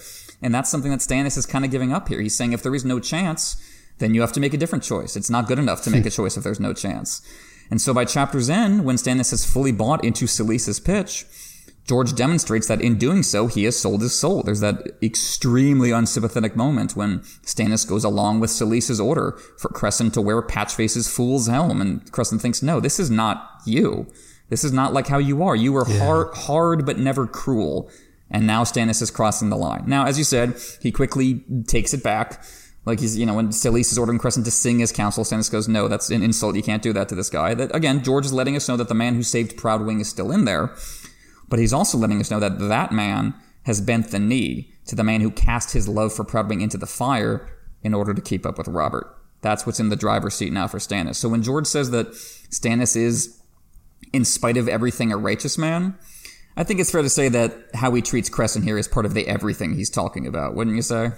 [0.41, 2.19] And that's something that Stannis is kind of giving up here.
[2.19, 3.55] He's saying if there is no chance,
[3.99, 5.15] then you have to make a different choice.
[5.15, 7.21] It's not good enough to make a choice if there's no chance.
[7.69, 11.25] And so by chapter's end, when Stannis has fully bought into Selyse's pitch,
[11.85, 14.41] George demonstrates that in doing so, he has sold his soul.
[14.41, 20.21] There's that extremely unsympathetic moment when Stannis goes along with Selyse's order for Cressen to
[20.21, 24.07] wear Patchface's fool's helm, and Cressen thinks, no, this is not you.
[24.49, 25.55] This is not like how you are.
[25.55, 25.99] You were yeah.
[25.99, 27.89] hard, hard but never cruel.
[28.31, 29.83] And now Stannis is crossing the line.
[29.85, 32.43] Now, as you said, he quickly takes it back.
[32.85, 35.67] Like he's, you know, when Selyse is ordering Cressen to sing his council, Stannis goes,
[35.67, 36.55] no, that's an insult.
[36.55, 37.53] You can't do that to this guy.
[37.53, 40.31] That, again, George is letting us know that the man who saved Proudwing is still
[40.31, 40.75] in there.
[41.47, 43.35] But he's also letting us know that that man
[43.65, 46.85] has bent the knee to the man who cast his love for Proudwing into the
[46.85, 47.49] fire
[47.83, 49.07] in order to keep up with Robert.
[49.41, 51.15] That's what's in the driver's seat now for Stannis.
[51.15, 53.41] So when George says that Stannis is,
[54.11, 55.97] in spite of everything, a righteous man,
[56.55, 59.13] I think it's fair to say that how he treats Cressen here is part of
[59.13, 61.11] the everything he's talking about, wouldn't you say?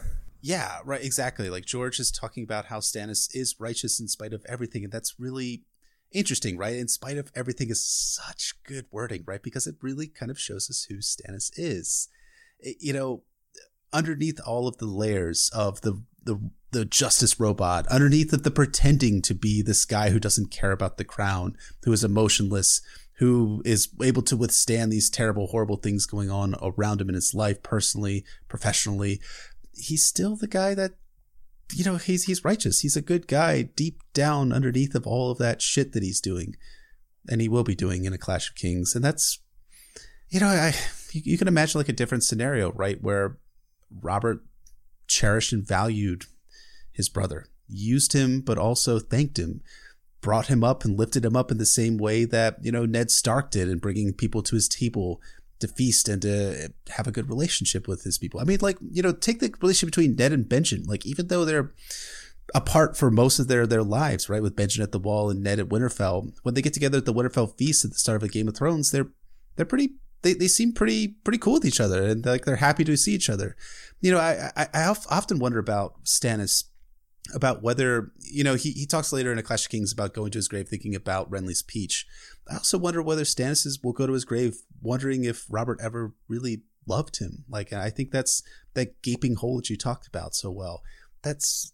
[0.45, 1.49] Yeah, right, exactly.
[1.49, 5.19] Like George is talking about how Stannis is righteous in spite of everything, and that's
[5.19, 5.63] really
[6.11, 6.76] interesting, right?
[6.76, 9.41] In spite of everything is such good wording, right?
[9.41, 12.09] Because it really kind of shows us who Stannis is.
[12.59, 13.23] It, you know,
[13.91, 19.23] underneath all of the layers of the the the justice robot, underneath of the pretending
[19.23, 22.81] to be this guy who doesn't care about the crown, who is emotionless,
[23.17, 27.34] who is able to withstand these terrible, horrible things going on around him in his
[27.34, 29.22] life, personally, professionally.
[29.76, 30.93] He's still the guy that
[31.73, 32.80] you know, he's he's righteous.
[32.80, 36.56] He's a good guy deep down underneath of all of that shit that he's doing,
[37.27, 38.95] and he will be doing in a Clash of Kings.
[38.95, 39.39] And that's,
[40.30, 40.73] you know, I
[41.11, 43.38] you, you can imagine like a different scenario, right, where
[44.02, 44.43] Robert
[45.07, 46.26] cherished and valued
[46.91, 49.61] his brother, used him, but also thanked him,
[50.22, 53.10] brought him up and lifted him up in the same way that you know Ned
[53.10, 55.19] Stark did in bringing people to his table
[55.60, 58.40] to feast and to have a good relationship with his people.
[58.40, 60.88] I mean, like, you know, take the relationship between Ned and Benjen.
[60.88, 61.73] Like, even though they're
[62.53, 64.41] apart for most of their, their lives, right?
[64.41, 67.14] With Benjen at the wall and Ned at Winterfell, when they get together at the
[67.14, 69.10] Winterfell feast at the start of the Game of Thrones, they're,
[69.56, 72.84] they're pretty, they, they seem pretty, pretty cool with each other and like they're happy
[72.84, 73.56] to see each other.
[74.02, 76.65] You know, I, I, I often wonder about Stannis
[77.34, 80.32] about whether you know he, he talks later in a Clash of Kings about going
[80.32, 82.06] to his grave thinking about Renly's peach.
[82.49, 86.64] I also wonder whether Stannis will go to his grave wondering if Robert ever really
[86.88, 87.45] loved him.
[87.49, 88.44] Like I think that's
[88.74, 90.82] that gaping hole that you talked about so well.
[91.24, 91.74] That's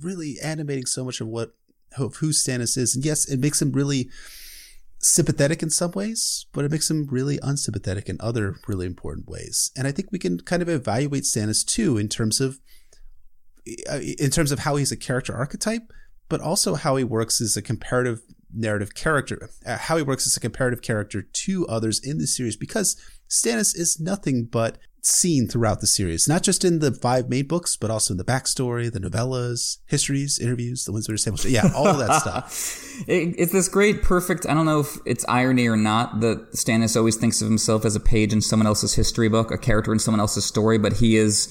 [0.00, 1.52] really animating so much of what
[1.98, 2.94] of who Stannis is.
[2.94, 4.08] And yes, it makes him really
[5.00, 9.70] sympathetic in some ways, but it makes him really unsympathetic in other really important ways.
[9.76, 12.60] And I think we can kind of evaluate Stannis too in terms of
[13.90, 15.92] uh, in terms of how he's a character archetype,
[16.28, 18.22] but also how he works as a comparative
[18.54, 22.56] narrative character, uh, how he works as a comparative character to others in the series,
[22.56, 22.96] because
[23.28, 27.76] Stannis is nothing but seen throughout the series, not just in the five main books,
[27.76, 31.38] but also in the backstory, the novellas, histories, interviews, the Windsor Table.
[31.46, 32.84] Yeah, all of that stuff.
[33.08, 34.46] it, it's this great, perfect.
[34.46, 37.96] I don't know if it's irony or not that Stannis always thinks of himself as
[37.96, 41.16] a page in someone else's history book, a character in someone else's story, but he
[41.16, 41.48] is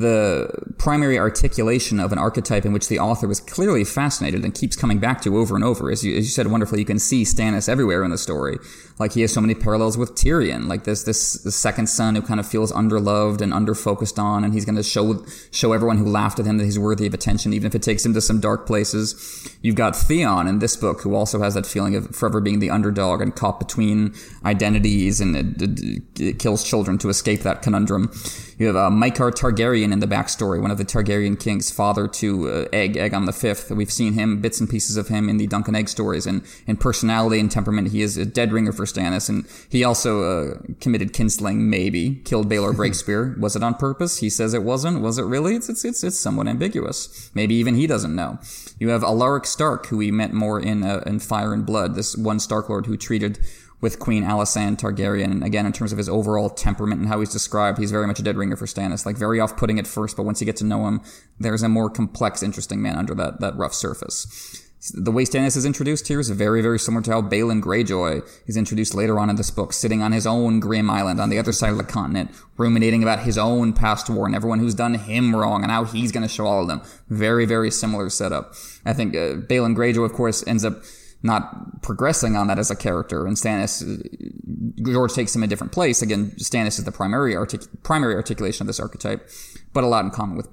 [0.00, 4.76] the primary articulation of an archetype in which the author was clearly fascinated and keeps
[4.76, 5.90] coming back to over and over.
[5.90, 8.58] As you, as you said wonderfully, you can see Stannis everywhere in the story.
[9.02, 11.20] Like he has so many parallels with Tyrion, like this this,
[11.56, 15.26] second son who kind of feels underloved and underfocused on, and he's going to show
[15.50, 18.06] show everyone who laughed at him that he's worthy of attention, even if it takes
[18.06, 19.58] him to some dark places.
[19.60, 22.70] You've got Theon in this book, who also has that feeling of forever being the
[22.70, 24.14] underdog and caught between
[24.44, 28.12] identities, and it, it, it kills children to escape that conundrum.
[28.58, 32.48] You have uh, Maekar Targaryen in the backstory, one of the Targaryen kings, father to
[32.48, 33.72] uh, Egg, Aegon the Fifth.
[33.72, 36.44] We've seen him, bits and pieces of him in the Dunk and Egg stories, and
[36.68, 40.54] in personality and temperament, he is a dead ringer for Stannis, and he also uh,
[40.80, 43.38] committed kinslaying, maybe killed Baelor Breakspear.
[43.38, 44.18] was it on purpose?
[44.18, 45.00] He says it wasn't.
[45.00, 45.54] Was it really?
[45.54, 47.30] It's it's it's, it's somewhat ambiguous.
[47.34, 48.38] Maybe even he doesn't know.
[48.78, 51.94] You have Alaric Stark, who we met more in uh, in Fire and Blood.
[51.94, 53.38] This one Stark Lord who treated
[53.82, 55.30] with Queen Alysanne Targaryen.
[55.30, 58.20] And again, in terms of his overall temperament and how he's described, he's very much
[58.20, 59.04] a dead ringer for Stannis.
[59.04, 61.02] Like very off-putting at first, but once you get to know him,
[61.38, 64.70] there's a more complex, interesting man under that that rough surface.
[64.90, 68.56] The way Stannis is introduced here is very, very similar to how Balon Greyjoy is
[68.56, 71.52] introduced later on in this book, sitting on his own grim island on the other
[71.52, 75.36] side of the continent, ruminating about his own past war and everyone who's done him
[75.36, 76.82] wrong and how he's going to show all of them.
[77.08, 78.54] Very, very similar setup.
[78.84, 80.82] I think uh, Balon Greyjoy, of course, ends up
[81.22, 85.72] not progressing on that as a character, and Stannis, uh, George takes him a different
[85.72, 86.02] place.
[86.02, 89.28] Again, Stannis is the primary artic- primary articulation of this archetype,
[89.72, 90.50] but a lot in common with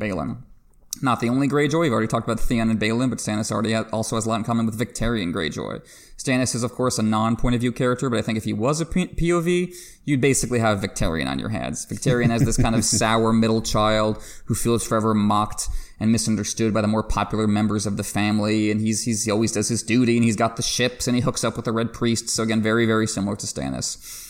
[1.01, 1.81] Not the only Greyjoy.
[1.81, 4.43] We've already talked about Theon and Balon, but Stannis already also has a lot in
[4.43, 5.81] common with Victarion Greyjoy.
[6.17, 8.81] Stannis is, of course, a non-point of view character, but I think if he was
[8.81, 9.73] a POV,
[10.03, 11.85] you'd basically have Victarion on your hands.
[11.85, 15.69] Victarion has this kind of sour middle child who feels forever mocked
[15.99, 19.53] and misunderstood by the more popular members of the family, and he's, he's he always
[19.53, 21.93] does his duty, and he's got the ships, and he hooks up with the Red
[21.93, 22.29] Priest.
[22.29, 24.25] So again, very very similar to Stannis.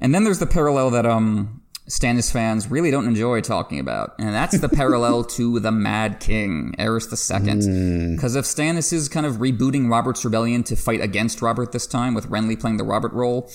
[0.00, 4.34] And then there's the parallel that um Stannis fans really don't enjoy talking about, and
[4.34, 8.14] that's the parallel to the Mad King, Aerys II.
[8.14, 8.38] Because mm.
[8.38, 12.28] if Stannis is kind of rebooting Robert's rebellion to fight against Robert this time, with
[12.28, 13.50] Renly playing the Robert role,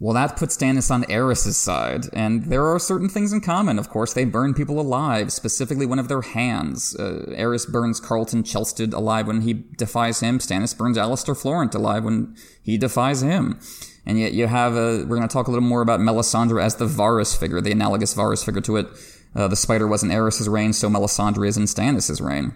[0.00, 3.78] well, that puts Stannis on Aerys' side, and there are certain things in common.
[3.78, 6.96] Of course, they burn people alive, specifically one of their hands.
[6.98, 10.38] Uh, Aerys burns Qarlton Chelsted alive when he defies him.
[10.38, 13.60] Stannis burns Alester Florent alive when he defies him.
[14.06, 16.76] And yet you have a, we're going to talk a little more about Melisandre as
[16.76, 18.88] the Varys figure, the analogous Varys figure to it.
[19.34, 22.52] Uh, the spider was in Aerys' reign, so Melisandre is in Stannis' reign.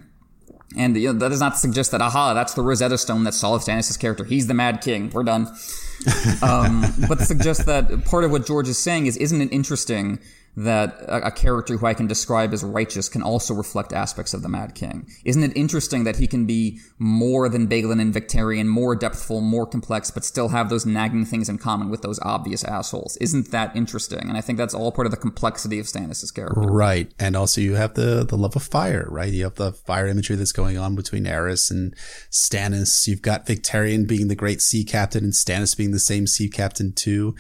[0.77, 3.67] And you know, that does not suggest that, aha, that's the Rosetta Stone that solves
[3.67, 4.25] Stannis' character.
[4.25, 5.11] He's the Mad King.
[5.11, 5.47] We're done.
[6.43, 10.19] um, but suggests that part of what George is saying is, isn't it interesting
[10.57, 14.43] that a, a, character who I can describe as righteous can also reflect aspects of
[14.43, 15.09] the Mad King.
[15.25, 19.67] Isn't it interesting that he can be more than Balon and Victarion, more depthful, more
[19.67, 23.17] complex, but still have those nagging things in common with those obvious assholes?
[23.17, 24.29] Isn't that interesting?
[24.29, 26.61] And I think that's all part of the complexity of Stannis' character.
[26.61, 27.13] Right.
[27.19, 29.33] And also you have the, the love of fire, right?
[29.33, 31.95] You have the fire imagery that's going on between Aerys and
[32.31, 33.09] Stannis.
[33.09, 36.93] You've got Victarion being the great sea captain and Stannis being the same sea captain
[36.93, 37.35] too.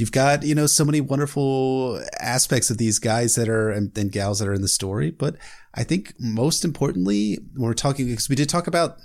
[0.00, 4.10] You've got, you know, so many wonderful aspects of these guys that are and, and
[4.10, 5.10] gals that are in the story.
[5.10, 5.36] But
[5.74, 8.96] I think most importantly, when we're talking, because we did talk about,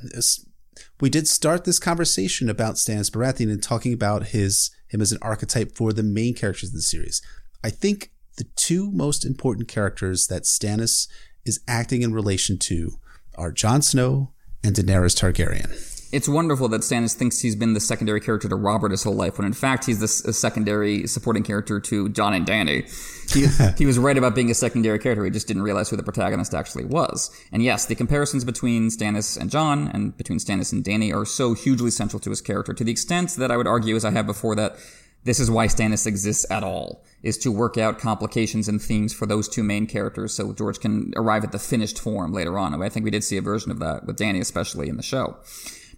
[1.02, 5.20] we did start this conversation about Stannis Baratheon and talking about his, him as an
[5.22, 7.22] archetype for the main characters of the series.
[7.64, 11.08] I think the two most important characters that Stannis
[11.46, 12.94] is acting in relation to
[13.38, 14.32] are Jon Snow
[14.64, 18.92] and Daenerys Targaryen it's wonderful that Stannis thinks he's been the secondary character to Robert
[18.92, 22.88] his whole life, when in fact he's the secondary supporting character to Jon and Dany.
[23.34, 23.48] He,
[23.78, 25.26] he was right about being a secondary character.
[25.26, 27.30] He just didn't realize who the protagonist actually was.
[27.52, 31.54] And yes, the comparisons between Stannis and Jon and between Stannis and Dany are so
[31.54, 34.26] hugely central to his character, to the extent that I would argue, as I have
[34.26, 34.78] before, that
[35.26, 39.26] this is why Stannis exists at all, is to work out complications and themes for
[39.26, 42.82] those two main characters so George can arrive at the finished form later on.
[42.82, 45.36] I think we did see a version of that with Dany, especially in the show.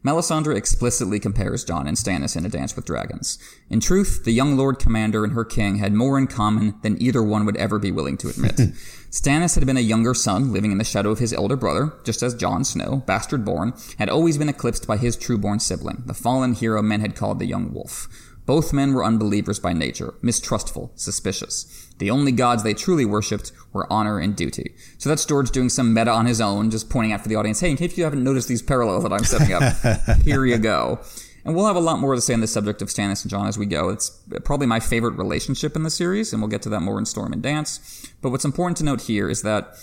[0.08, 3.38] Melisandre explicitly compares Jon and Stannis in A Dance with Dragons.
[3.70, 7.22] In truth, the young Lord Commander and her king had more in common than either
[7.22, 8.56] one would ever be willing to admit.
[9.12, 12.24] Stannis had been a younger son living in the shadow of his elder brother, just
[12.24, 16.54] as Jon Snow, bastard born, had always been eclipsed by his true-born sibling, the fallen
[16.54, 18.08] hero men had called the young wolf.
[18.46, 21.87] Both men were unbelievers by nature, mistrustful, suspicious.
[21.98, 24.76] The only gods they truly worshipped were honor and duty.
[24.98, 27.60] So that's George doing some meta on his own, just pointing out for the audience,
[27.60, 31.00] hey, in case you haven't noticed these parallels that I'm setting up, here you go.
[31.44, 33.48] And we'll have a lot more to say on the subject of Stannis and Jon
[33.48, 33.88] as we go.
[33.90, 34.10] It's
[34.44, 37.32] probably my favorite relationship in the series, and we'll get to that more in Storm
[37.32, 38.12] and Dance.
[38.22, 39.78] But what's important to note here is that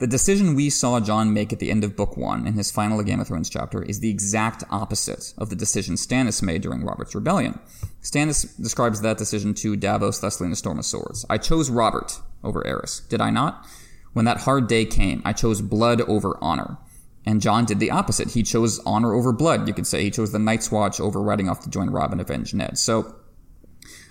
[0.00, 3.02] the decision we saw Jon make at the end of Book One in his final
[3.02, 7.14] Game of Thrones chapter is the exact opposite of the decision Stannis made during Robert's
[7.14, 7.58] Rebellion.
[8.02, 11.26] Stannis describes that decision to Davos thusly in A Storm of Swords.
[11.28, 13.66] I chose Robert over Aerys, did I not?
[14.14, 16.78] When that hard day came, I chose blood over honor.
[17.26, 18.30] And Jon did the opposite.
[18.30, 20.02] He chose honor over blood, you could say.
[20.02, 22.78] He chose the Night's Watch over riding off to join Robb and avenge Ned.
[22.78, 23.14] So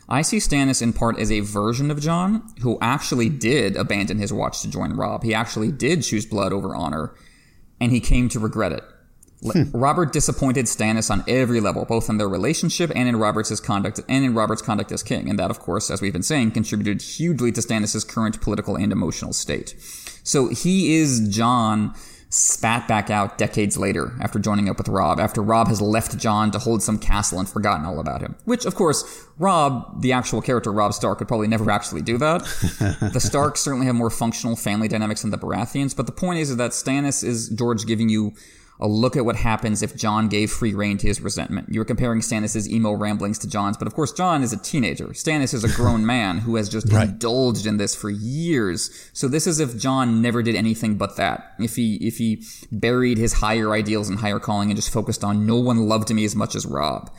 [0.09, 4.33] I see Stannis in part as a version of Jon who actually did abandon his
[4.33, 5.23] watch to join Robb.
[5.23, 7.13] He actually did choose blood over honor,
[7.79, 8.83] and he came to regret it.
[9.41, 9.71] Hmm.
[9.71, 14.25] Robert disappointed Stannis on every level, both in their relationship and in Robert's conduct and
[14.25, 15.29] in Robert's conduct as king.
[15.29, 18.91] And that, of course, as we've been saying, contributed hugely to Stannis' current political and
[18.91, 19.75] emotional state.
[20.23, 21.93] So he is Jon
[22.29, 26.51] spat back out decades later after joining up with Robb, after Robb has left Jon
[26.51, 28.35] to hold some castle and forgotten all about him.
[28.45, 32.41] Which, of course, Robb, the actual character Robb Stark, would probably never actually do that.
[33.13, 36.55] the Starks certainly have more functional family dynamics than the Baratheons, but the point is
[36.55, 38.33] that Stannis is George giving you
[38.79, 41.69] a look at what happens if Jon gave free rein to his resentment.
[41.69, 45.07] You were comparing Stannis' emo ramblings to Jon's, but of course Jon is a teenager.
[45.07, 47.09] Stannis is a grown man who has just right.
[47.09, 49.09] indulged in this for years.
[49.13, 51.55] So this is if Jon never did anything but that.
[51.59, 55.45] If he if he buried his higher ideals and higher calling and just focused on
[55.45, 57.11] no one loved me as much as Robb.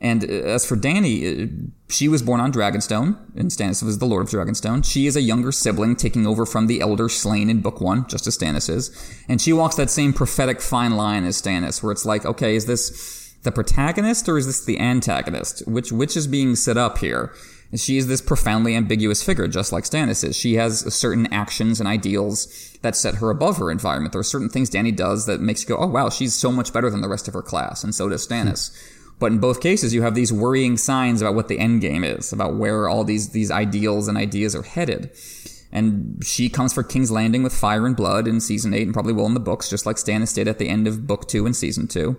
[0.00, 4.06] And uh, as for Dany, uh, she was born on Dragonstone, and Stannis was the
[4.06, 4.84] Lord of Dragonstone.
[4.84, 8.26] She is a younger sibling taking over from the elder slain in Book One, just
[8.26, 8.90] as Stannis is.
[9.28, 12.66] And she walks that same prophetic fine line as Stannis, where it's like, okay, is
[12.66, 15.66] this the protagonist or is this the antagonist?
[15.66, 17.32] Which which is being set up here?
[17.76, 20.34] She is this profoundly ambiguous figure, just like Stannis is.
[20.34, 24.12] She has certain actions and ideals that set her above her environment.
[24.12, 26.72] There are certain things Dany does that makes you go, oh wow, she's so much
[26.72, 28.70] better than the rest of her class, and so does Stannis.
[29.18, 32.32] But in both cases, you have these worrying signs about what the end game is,
[32.32, 35.10] about where all these these ideals and ideas are headed.
[35.70, 39.12] And she comes for King's Landing with fire and blood in season eight, and probably
[39.12, 41.52] will in the books, just like Stannis did at the end of book two in
[41.52, 42.16] season two.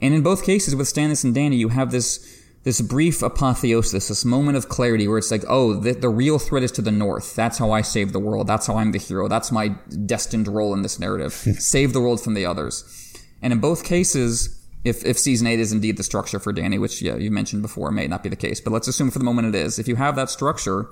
[0.00, 4.24] And in both cases, with Stannis and Dany, you have this this brief apotheosis, this
[4.24, 7.34] moment of clarity where it's like, oh, the, the real threat is to the north.
[7.34, 8.46] That's how I save the world.
[8.46, 9.26] That's how I'm the hero.
[9.26, 9.68] That's my
[10.06, 11.32] destined role in this narrative.
[11.58, 12.84] save the world from the others.
[13.42, 17.02] And in both cases, if, if season eight is indeed the structure for Dany, which
[17.02, 19.48] yeah, you mentioned before may not be the case, but let's assume for the moment
[19.48, 19.78] it is.
[19.78, 20.88] If you have that structure,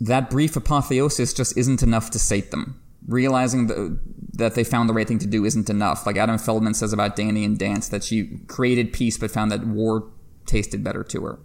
[0.00, 2.80] that brief apotheosis just isn't enough to sate them.
[3.08, 3.98] Realizing the,
[4.34, 6.06] that they found the right thing to do isn't enough.
[6.06, 9.66] Like Adam Feldman says about Dany and Dance, that she created peace but found that
[9.66, 10.08] war
[10.46, 11.38] tasted better to her.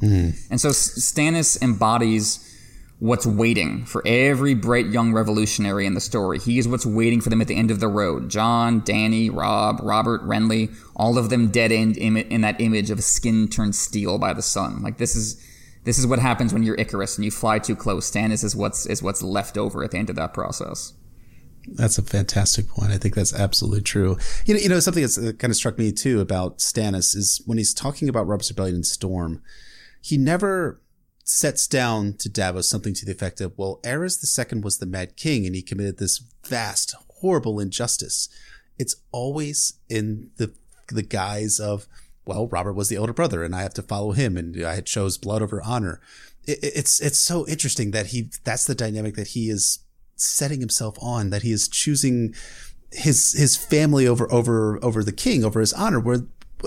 [0.00, 0.36] Mm.
[0.50, 2.49] And so Stannis embodies
[3.00, 6.38] what's waiting for every bright young revolutionary in the story.
[6.38, 8.28] He is what's waiting for them at the end of the road.
[8.28, 13.48] Jon, Dany, Robb, Robert, Renly, all of them dead end in that image of skin
[13.48, 14.82] turned steel by the sun.
[14.82, 15.44] Like this is
[15.84, 18.10] this is what happens when you're Icarus and you fly too close.
[18.10, 20.92] Stannis is what's is what's left over at the end of that process.
[21.66, 22.92] That's a fantastic point.
[22.92, 24.18] I think that's absolutely true.
[24.44, 27.40] You know, you know something that's uh, kind of struck me too about Stannis is
[27.46, 29.42] when he's talking about Robert's Rebellion and Storm,
[30.02, 30.80] he never
[31.30, 35.16] sets down to Davos something to the effect of, well, Aerys II was the Mad
[35.16, 38.28] King and he committed this vast, horrible injustice.
[38.78, 40.52] It's always in the
[40.88, 41.86] the guise of,
[42.24, 45.18] well, Robert was the older brother and I have to follow him and I chose
[45.18, 46.00] blood over honor.
[46.46, 49.78] It, it's it's so interesting that he that's the dynamic that he is
[50.16, 52.34] setting himself on that he is choosing
[52.90, 56.26] his his family over over over the king over his honor where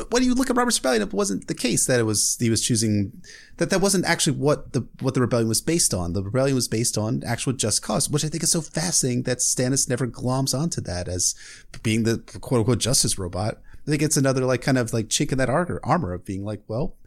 [0.10, 2.62] when you look at Robert's rebellion, it wasn't the case that it was he was
[2.62, 3.22] choosing
[3.58, 6.14] that that wasn't actually what the what the rebellion was based on.
[6.14, 9.40] The rebellion was based on actual just cause, which I think is so fascinating that
[9.40, 11.36] Stannis never gloms onto that as
[11.84, 13.62] being the quote unquote justice robot.
[13.88, 16.44] I think it's another like kind of like chink in that armor, armor of being
[16.44, 16.98] like, well,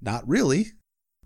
[0.00, 0.66] not really.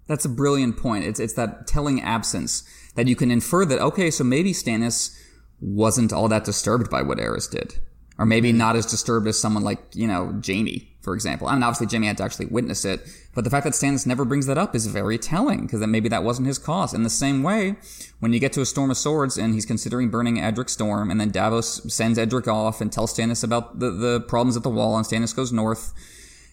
[0.07, 1.05] That's a brilliant point.
[1.05, 2.65] It's it's that telling absence
[2.95, 5.17] that you can infer that okay, so maybe Stannis
[5.61, 7.79] wasn't all that disturbed by what Aerys did
[8.19, 11.47] or maybe not as disturbed as someone like you know Jaime, for example.
[11.47, 14.25] I mean, obviously Jaime had to actually witness it, but the fact that Stannis never
[14.25, 16.95] brings that up is very telling because then maybe that wasn't his cause.
[16.95, 17.77] In the same way,
[18.21, 21.21] when you get to a Storm of Swords and he's considering burning Edric Storm, and
[21.21, 24.97] then Davos sends Edric off and tells Stannis about the the problems at the wall,
[24.97, 25.93] and Stannis goes north.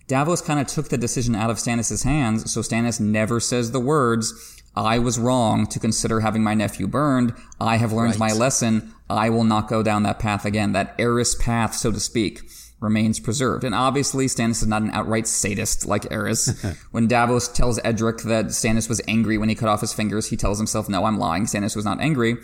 [0.08, 3.80] Davos kind of took the decision out of Stannis' hands, so Stannis never says the
[3.80, 7.34] words, I was wrong to consider having my nephew burned.
[7.60, 8.32] I have learned right.
[8.32, 8.94] my lesson.
[9.10, 10.72] I will not go down that path again.
[10.72, 12.42] That Aerys path, so to speak,
[12.82, 13.64] remains preserved.
[13.64, 16.78] And obviously, Stannis is not an outright sadist like Aerys.
[16.92, 20.36] when Davos tells Edric that Stannis was angry when he cut off his fingers, he
[20.36, 21.46] tells himself, "No, I'm lying.
[21.46, 22.38] Stannis was not angry."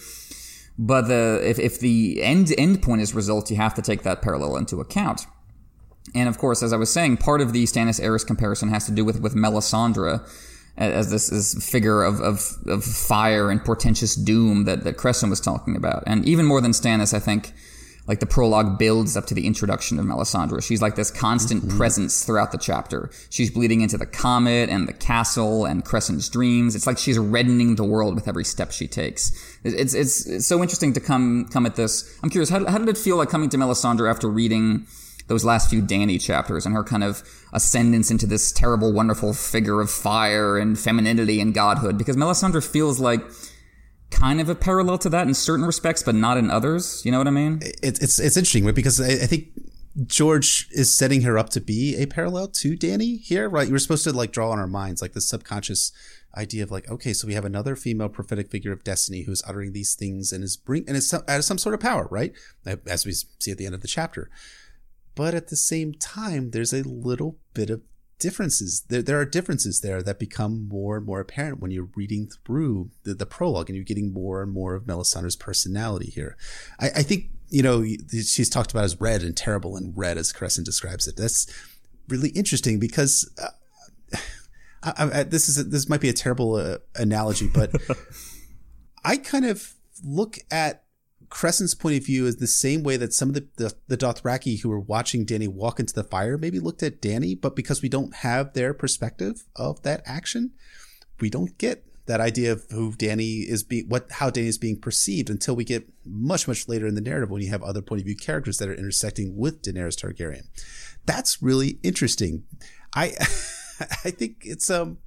[0.80, 4.22] But the if, if the end end point is result, you have to take that
[4.22, 5.26] parallel into account.
[6.16, 8.92] And of course, as I was saying, part of the Stannis Aerys comparison has to
[8.92, 10.26] do with with Melisandre
[10.78, 15.42] as this, this figure of, of, of fire and portentous doom that, that Cressen was
[15.42, 16.04] talking about.
[16.06, 17.52] And even more than Stannis, I think,
[18.08, 20.64] like the prologue builds up to the introduction of Melisandre.
[20.64, 21.78] She's like this constant mm-hmm.
[21.78, 23.10] presence throughout the chapter.
[23.30, 26.76] She's bleeding into the comet and the castle and Cressen's dreams.
[26.76, 29.32] It's like she's reddening the world with every step she takes.
[29.64, 32.18] It's, it's, it's so interesting to come, come at this.
[32.24, 34.88] I'm curious, how, how did it feel like coming to Melisandre after reading
[35.28, 37.22] those last few Dany chapters and her kind of
[37.52, 41.98] ascendance into this terrible, wonderful figure of fire and femininity and godhood.
[41.98, 43.22] Because Melisandre feels like
[44.12, 47.04] kind of a parallel to that in certain respects, but not in others.
[47.06, 47.60] You know what I mean?
[47.84, 49.50] It's it's it's interesting because I, I think
[50.06, 53.68] George is setting her up to be a parallel to Dany here, right?
[53.68, 55.92] You were supposed to like draw on our minds like the subconscious
[56.36, 59.74] idea of like, okay, so we have another female prophetic figure of destiny who's uttering
[59.74, 62.34] these things and is bring and is has some sort of power, right?
[62.86, 64.30] As we see at the end of the chapter.
[65.16, 67.82] But at the same time, there's a little bit of
[68.20, 68.84] differences.
[68.90, 72.92] There, there are differences there that become more and more apparent when you're reading through
[73.04, 76.38] the, the prologue and you're getting more and more of Melisandre's personality here.
[76.80, 80.34] I, I think, you know, she's talked about as red and terrible and red as
[80.34, 81.16] Cressen describes it.
[81.16, 81.48] That's
[82.08, 84.18] really interesting because uh,
[84.84, 87.72] I, I, this is a, this might be a terrible uh, analogy, but
[89.04, 89.74] I kind of
[90.04, 90.84] look at
[91.30, 94.62] Cressen's point of view is the same way that some of the, the, the Dothraki
[94.62, 97.90] who were watching Dany walk into the fire maybe looked at Dany, but because we
[97.90, 100.52] don't have their perspective of that action,
[101.20, 104.80] we don't get that idea of who Dany is being, what, how Dany is being
[104.80, 108.00] perceived until we get much, much later in the narrative when you have other point
[108.00, 110.48] of view characters that are intersecting with Daenerys Targaryen.
[111.06, 112.44] That's really interesting.
[112.96, 113.08] I,
[113.80, 115.00] I think it's, um,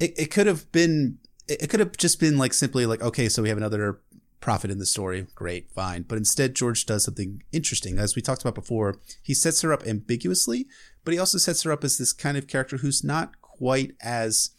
[0.00, 1.18] it, it could have been,
[1.48, 4.00] it could have just been like simply like, okay, so we have another
[4.40, 5.26] prophet in the story.
[5.34, 6.02] Great, fine.
[6.02, 7.98] But instead, George does something interesting.
[7.98, 10.66] As we talked about before, he sets her up ambiguously,
[11.04, 14.50] but he also sets her up as this kind of character who's not quite as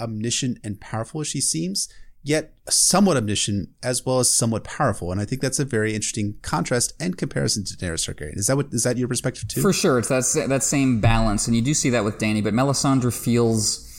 [0.00, 1.88] omniscient and powerful as she seems,
[2.22, 5.12] yet somewhat omniscient as well as somewhat powerful.
[5.12, 8.38] And I think that's a very interesting contrast and comparison to Daenerys Targaryen.
[8.38, 9.60] Is that what is that your perspective too?
[9.60, 12.42] For sure, it's that that same balance, and you do see that with Dany.
[12.42, 13.90] But Melisandre feels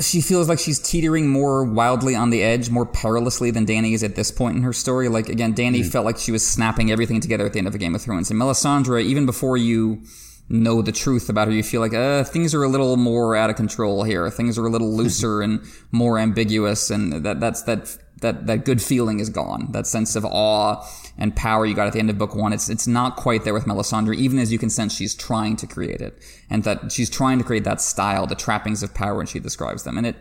[0.00, 4.02] she feels like she's teetering more wildly on the edge, more perilously than Dany is
[4.02, 5.08] at this point in her story.
[5.08, 5.90] Like again, Dany mm.
[5.90, 8.30] felt like she was snapping everything together at the end of a Game of Thrones,
[8.30, 10.02] and Melisandre, even before you
[10.48, 13.50] know the truth about her, you feel like uh, things are a little more out
[13.50, 14.30] of control here.
[14.30, 18.80] Things are a little looser and more ambiguous, and that that's that that that good
[18.80, 19.68] feeling is gone.
[19.72, 20.86] That sense of awe
[21.18, 22.52] and power you got at the end of book one.
[22.52, 25.66] It's it's not quite there with Melisandre, even as you can sense she's trying to
[25.66, 29.26] create it, and that she's trying to create that style, the trappings of power when
[29.26, 30.16] she describes them, and it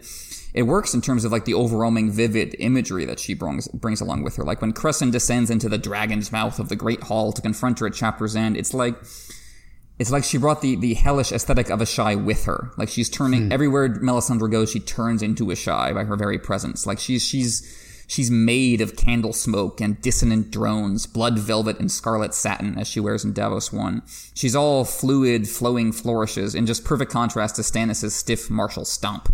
[0.53, 4.23] it works in terms of like the overwhelming vivid imagery that she brings brings along
[4.23, 4.43] with her.
[4.43, 7.87] Like when Cressen descends into the dragon's mouth of the great hall to confront her
[7.87, 8.95] at chapter's end, it's like
[9.99, 12.71] it's like she brought the, the hellish aesthetic of Asshai with her.
[12.77, 13.51] Like she's turning hmm.
[13.51, 16.85] everywhere Melisandre goes, she turns into Asshai by her very presence.
[16.85, 22.33] Like she's she's She's made of candle smoke and dissonant drones, blood velvet and scarlet
[22.33, 24.01] satin, as she wears in Davos 1.
[24.33, 29.33] She's all fluid, flowing flourishes, in just perfect contrast to Stannis' stiff martial stomp.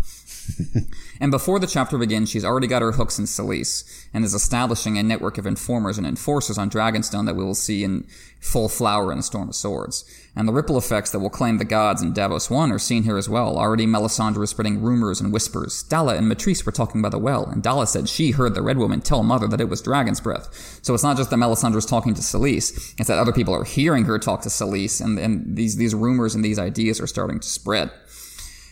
[1.20, 4.98] And before the chapter begins, she's already got her hooks in Selyse and is establishing
[4.98, 8.06] a network of informers and enforcers on Dragonstone that we will see in
[8.40, 10.04] full flower in the Storm of Swords.
[10.34, 13.18] And the ripple effects that will claim the gods in Davos 1 are seen here
[13.18, 13.58] as well.
[13.58, 15.82] Already Melisandre is spreading rumors and whispers.
[15.84, 18.78] Dalla and Matrice were talking by the well, and Dalla said she heard the Red
[18.78, 20.80] Woman tell Mother that it was dragon's breath.
[20.82, 23.64] So it's not just that Melisandre is talking to Selyse, it's that other people are
[23.64, 27.38] hearing her talk to Selyse, and, and these, these rumors and these ideas are starting
[27.38, 27.90] to spread.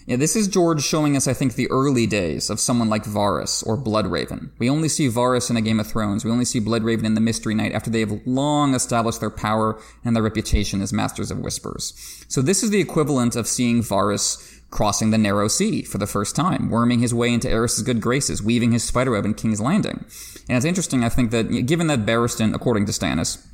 [0.07, 3.67] Yeah, this is George showing us, I think, the early days of someone like Varys
[3.67, 4.51] or Bloodraven.
[4.59, 6.25] We only see Varys in a Game of Thrones.
[6.25, 9.81] We only see Bloodraven in the Mystery Knight after they have long established their power
[10.05, 12.25] and their reputation as masters of whispers.
[12.29, 16.37] So this is the equivalent of seeing Varys crossing the narrow sea for the first
[16.37, 20.05] time, worming his way into Aerys's good graces, weaving his spiderweb in King's Landing.
[20.49, 23.45] And it's interesting, I think, that given that Barristan, according to Stannis,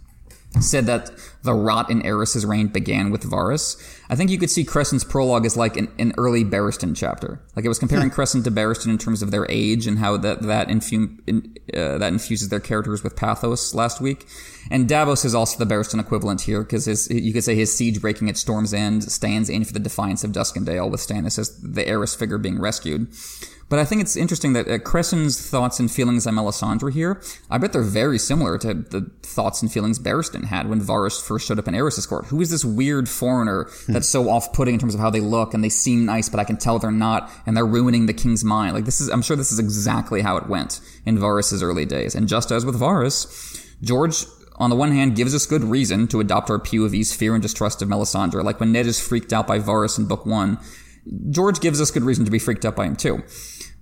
[0.60, 1.10] said that
[1.43, 3.77] the rot in Aerys's reign began with Varys.
[4.09, 7.40] I think you could see Cressen's prologue as like an, an early Barristan chapter.
[7.55, 10.43] Like it was comparing Cressen to Barristan in terms of their age and how that
[10.43, 14.27] that, infu- in, uh, that infuses their characters with pathos last week.
[14.70, 18.28] And Davos is also the Barristan equivalent here because you could say his siege breaking
[18.28, 22.16] at Storm's End stands in for the defiance of Duskendale with Stannis as the Aerys
[22.16, 23.09] figure being rescued.
[23.68, 27.20] But I think it's interesting that uh, Cressen's thoughts and feelings on Melisandre here,
[27.51, 31.48] I bet they're very similar to the thoughts and feelings Barristan had when Varys first
[31.48, 32.26] showed up in Aerys' court.
[32.26, 33.93] Who is this weird foreigner hmm.
[33.93, 36.44] that's so off-putting in terms of how they look and they seem nice, but I
[36.44, 38.74] can tell they're not, and they're ruining the king's mind.
[38.74, 42.14] Like this is, I'm sure this is exactly how it went in Varys' early days.
[42.14, 44.26] And just as with Varys, George
[44.59, 47.82] on the one hand, gives us good reason to adopt our POV's fear and distrust
[47.82, 48.43] of Melisandre.
[48.43, 50.59] Like when Ned is freaked out by Varys in book one,
[51.30, 53.22] George gives us good reason to be freaked out by him too.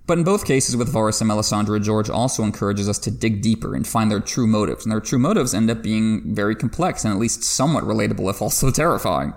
[0.07, 3.73] But in both cases with Varys and Melisandre, George also encourages us to dig deeper
[3.73, 4.85] and find their true motives.
[4.85, 8.41] And their true motives end up being very complex and at least somewhat relatable, if
[8.41, 9.33] also terrifying.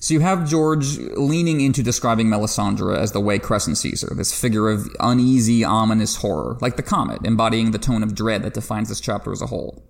[0.00, 4.38] So you have George leaning into describing Melisandre as the way Cressen sees her, this
[4.38, 8.88] figure of uneasy, ominous horror, like the comet, embodying the tone of dread that defines
[8.88, 9.82] this chapter as a whole.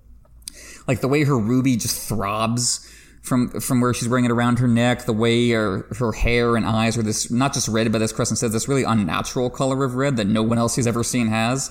[0.86, 2.90] Like the way her ruby just throbs
[3.28, 6.66] from from where she's wearing it around her neck, the way her, her hair and
[6.66, 9.94] eyes are this not just red, but as Cressen says, this really unnatural color of
[9.94, 11.70] red that no one else he's ever seen has.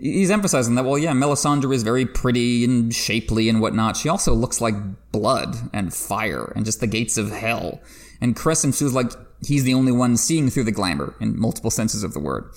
[0.00, 3.96] He's emphasizing that, well, yeah, Melisandre is very pretty and shapely and whatnot.
[3.96, 4.74] She also looks like
[5.10, 7.80] blood and fire and just the gates of hell.
[8.20, 9.10] And Cressen feels like
[9.44, 12.48] he's the only one seeing through the glamour in multiple senses of the word.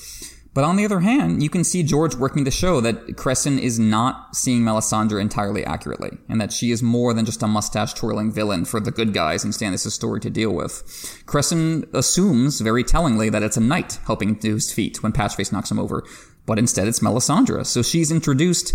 [0.53, 3.79] But on the other hand, you can see George working to show that Cressen is
[3.79, 8.33] not seeing Melisandre entirely accurately, and that she is more than just a mustache twirling
[8.33, 10.83] villain for the good guys in Stannis' story to deal with.
[11.25, 15.71] Cressen assumes, very tellingly, that it's a knight helping to his feet when Patchface knocks
[15.71, 16.03] him over,
[16.45, 17.65] but instead it's Melisandre.
[17.65, 18.73] So she's introduced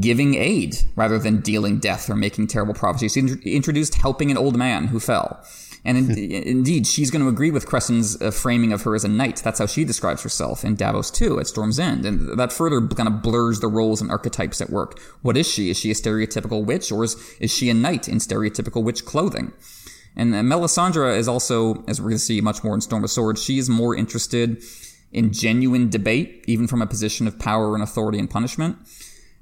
[0.00, 3.12] giving aid rather than dealing death or making terrible prophecies.
[3.12, 5.44] She's introduced helping an old man who fell.
[5.84, 9.08] And in, indeed, she's going to agree with Cressen's uh, framing of her as a
[9.08, 9.42] knight.
[9.44, 12.04] That's how she describes herself in Davos 2 at Storm's End.
[12.04, 15.00] And that further kind of blurs the roles and archetypes at work.
[15.22, 15.70] What is she?
[15.70, 19.52] Is she a stereotypical witch or is, is she a knight in stereotypical witch clothing?
[20.16, 23.10] And uh, Melisandre is also, as we're going to see much more in Storm of
[23.10, 24.62] Swords, she is more interested
[25.12, 28.76] in genuine debate, even from a position of power and authority and punishment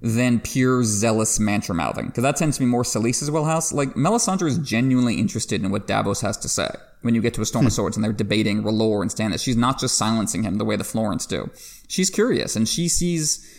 [0.00, 2.06] than pure zealous mantra mouthing.
[2.06, 3.72] Because that tends to be more Selyse's wheelhouse.
[3.72, 6.68] Like, Melisandre is genuinely interested in what Davos has to say
[7.02, 7.76] when you get to a Storm of hmm.
[7.76, 9.42] Swords and they're debating R'hllor and Stannis.
[9.42, 11.50] She's not just silencing him the way the Florents do.
[11.88, 13.52] She's curious and she sees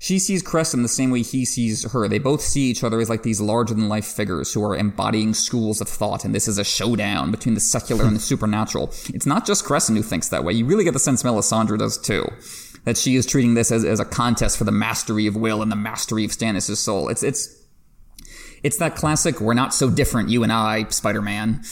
[0.00, 2.08] she sees Cressen the same way he sees her.
[2.08, 5.32] They both see each other as like these larger than life figures who are embodying
[5.32, 8.88] schools of thought, and this is a showdown between the secular and the supernatural.
[9.14, 10.52] It's not just Cressen who thinks that way.
[10.52, 12.26] You really get the sense Melisandre does too
[12.84, 15.72] that she is treating this as, as a contest for the mastery of will and
[15.72, 17.08] the mastery of Stannis' soul.
[17.08, 17.62] It's it's
[18.62, 21.62] it's that classic "we're not so different, you and I, Spider-Man"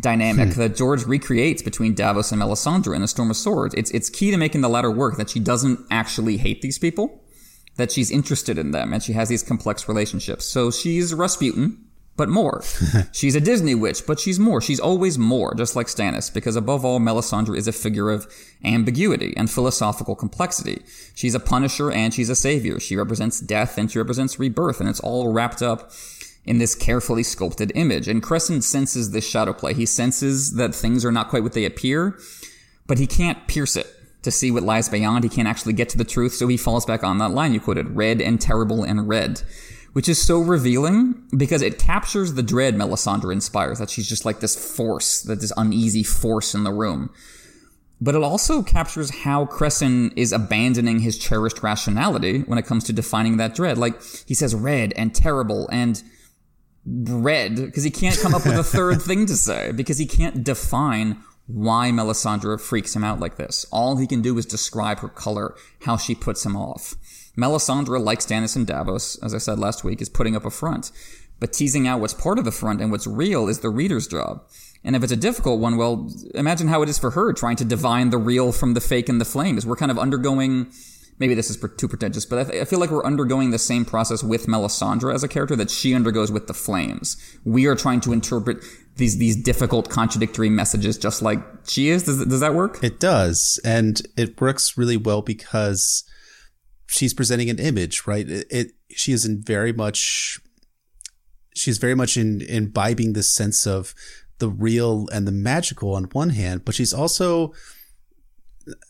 [0.00, 0.60] dynamic hmm.
[0.60, 3.74] that George recreates between Davos and Melisandre in *A Storm of Swords*.
[3.74, 7.22] It's it's key to making the latter work that she doesn't actually hate these people,
[7.76, 10.44] that she's interested in them, and she has these complex relationships.
[10.46, 11.78] So she's Rasputin,
[12.16, 12.62] but more.
[13.12, 14.60] she's a Disney witch, but she's more.
[14.60, 18.32] She's always more, just like Stannis, because above all, Melisandre is a figure of
[18.64, 20.82] ambiguity and philosophical complexity.
[21.14, 22.78] She's a punisher and she's a savior.
[22.80, 25.90] She represents death and she represents rebirth, and it's all wrapped up
[26.44, 28.08] in this carefully sculpted image.
[28.08, 29.74] And Cressen senses this shadow play.
[29.74, 32.18] He senses that things are not quite what they appear,
[32.86, 33.86] but he can't pierce it
[34.22, 35.24] to see what lies beyond.
[35.24, 37.60] He can't actually get to the truth, so he falls back on that line you
[37.60, 39.42] quoted, red and terrible and red
[39.92, 44.40] which is so revealing because it captures the dread Melisandre inspires, that she's just like
[44.40, 47.10] this force, that this uneasy force in the room.
[48.00, 52.92] But it also captures how Cressen is abandoning his cherished rationality when it comes to
[52.92, 53.78] defining that dread.
[53.78, 56.02] Like, he says red and terrible and
[56.84, 60.42] red because he can't come up with a third thing to say because he can't
[60.42, 63.66] define why Melisandre freaks him out like this.
[63.70, 66.94] All he can do is describe her color, how she puts him off.
[67.36, 70.90] Melisandre, like Stannis and Davos, as I said last week, is putting up a front.
[71.40, 74.44] But teasing out what's part of the front and what's real is the reader's job.
[74.84, 77.64] And if it's a difficult one, well, imagine how it is for her trying to
[77.64, 79.66] divine the real from the fake and the flames.
[79.66, 80.70] We're kind of undergoing,
[81.18, 83.84] maybe this is too pretentious, but I, th- I feel like we're undergoing the same
[83.84, 87.16] process with Melisandre as a character that she undergoes with the flames.
[87.44, 88.58] We are trying to interpret
[88.96, 92.04] these these difficult contradictory messages just like she is.
[92.04, 92.84] Does, does that work?
[92.84, 93.58] It does.
[93.64, 96.04] And it works really well because
[96.92, 98.28] she's presenting an image, right?
[98.28, 100.38] It, it she is in very much
[101.54, 103.94] she's very much in imbibing this sense of
[104.38, 107.52] the real and the magical on one hand, but she's also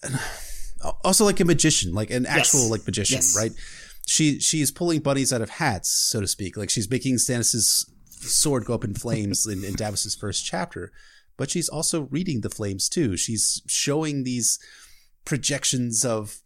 [1.05, 2.71] also like a magician, like an actual yes.
[2.71, 3.37] like magician, yes.
[3.37, 3.53] right?
[4.07, 6.57] She she is pulling bunnies out of hats, so to speak.
[6.57, 10.93] Like she's making Stannis's sword go up in flames in, in Davos's first chapter,
[11.37, 13.17] but she's also reading the flames too.
[13.17, 14.59] She's showing these
[15.25, 16.42] projections of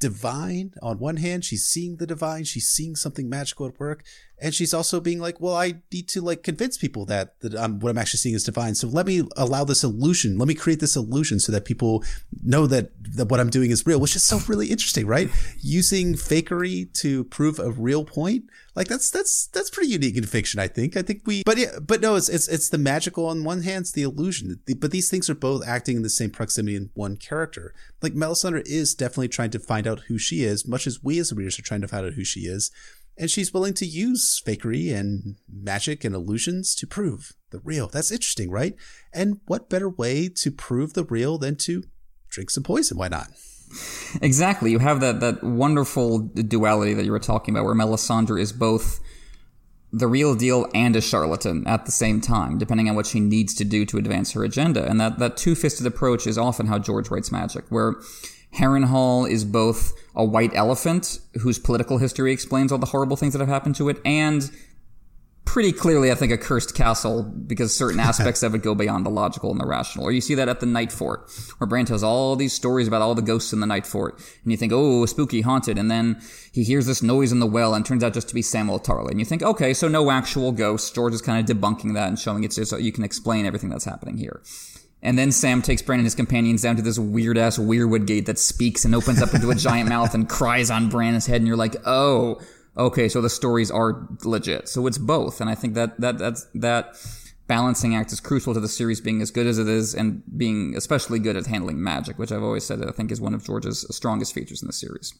[0.00, 0.72] divine.
[0.82, 2.44] On one hand she's seeing the divine.
[2.44, 4.04] She's seeing something magical at work
[4.40, 7.78] and she's also being like well i need to like convince people that that I'm,
[7.80, 8.74] what i'm actually seeing is divine.
[8.74, 10.38] So let me allow this illusion.
[10.38, 12.04] Let me create this illusion so that people
[12.42, 15.30] know that that what i'm doing is real which is so really interesting right?
[15.60, 18.44] Using fakery to prove a real point.
[18.74, 20.96] Like that's that's that's pretty unique in fiction i think.
[20.96, 23.82] I think we but yeah but no it's it's, it's the magical on one hand
[23.82, 24.60] it's the illusion.
[24.78, 27.74] But these things are both acting in the same proximity in one character.
[28.02, 31.32] Like melisandre is definitely trying to find out who she is much as we as
[31.32, 32.70] readers are trying to find out who she is
[33.20, 37.86] and she's willing to use fakery and magic and illusions to prove the real.
[37.86, 38.74] That's interesting, right?
[39.12, 41.84] And what better way to prove the real than to
[42.30, 42.96] drink some poison?
[42.96, 43.28] Why not?
[44.22, 44.72] Exactly.
[44.72, 49.00] You have that that wonderful duality that you were talking about, where Melisandre is both
[49.92, 53.54] the real deal and a charlatan at the same time, depending on what she needs
[53.54, 54.88] to do to advance her agenda.
[54.88, 57.96] And that, that two fisted approach is often how George writes magic, where
[58.56, 63.40] Harrenhal is both a white elephant whose political history explains all the horrible things that
[63.40, 64.50] have happened to it and
[65.50, 69.10] pretty clearly, I think, a cursed castle because certain aspects of it go beyond the
[69.10, 70.06] logical and the rational.
[70.06, 71.28] Or you see that at the Night Fort,
[71.58, 74.52] where Bran tells all these stories about all the ghosts in the Night Fort, and
[74.52, 76.20] you think, oh, spooky, haunted, and then
[76.52, 79.10] he hears this noise in the well, and turns out just to be Samuel Tarly,
[79.10, 80.88] and you think, okay, so no actual ghosts.
[80.90, 83.84] George is kind of debunking that and showing it's so you can explain everything that's
[83.84, 84.42] happening here.
[85.02, 88.26] And then Sam takes Bran and his companions down to this weird ass weirwood gate
[88.26, 91.46] that speaks and opens up into a giant mouth and cries on Bran's head, and
[91.46, 92.40] you're like, oh
[92.76, 94.68] okay, so the stories are legit.
[94.68, 96.96] So it's both, and I think that that that's that
[97.46, 100.76] balancing act is crucial to the series being as good as it is and being
[100.76, 103.44] especially good at handling magic, which I've always said that I think is one of
[103.44, 105.14] George's strongest features in the series.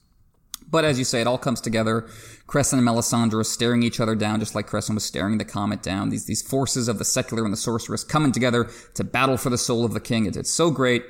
[0.70, 2.02] But as you say, it all comes together.
[2.46, 6.10] Cressen and Melisandre staring each other down, just like Cressen was staring the comet down.
[6.10, 9.58] These these forces of the secular and the sorceress coming together to battle for the
[9.58, 10.26] soul of the king.
[10.26, 11.04] It's, it's so great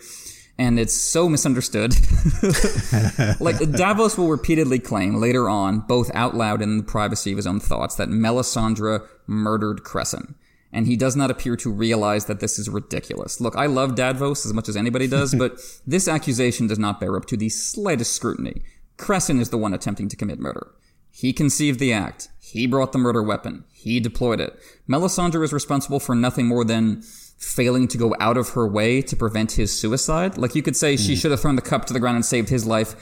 [0.60, 1.94] and it's so misunderstood.
[3.40, 7.38] like Davos will repeatedly claim later on, both out loud and in the privacy of
[7.38, 10.34] his own thoughts, that Melisandre murdered Cressen.
[10.70, 13.40] And he does not appear to realize that this is ridiculous.
[13.40, 17.16] Look, I love Davos as much as anybody does, but this accusation does not bear
[17.16, 18.62] up to the slightest scrutiny.
[19.00, 20.72] Cressen is the one attempting to commit murder.
[21.10, 22.28] He conceived the act.
[22.38, 23.64] He brought the murder weapon.
[23.72, 24.58] He deployed it.
[24.88, 27.02] Melisandre is responsible for nothing more than
[27.38, 30.36] failing to go out of her way to prevent his suicide.
[30.36, 31.18] Like you could say she hmm.
[31.18, 32.94] should have thrown the cup to the ground and saved his life.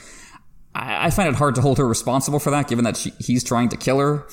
[0.73, 3.43] I, I find it hard to hold her responsible for that, given that she, he's
[3.43, 4.25] trying to kill her.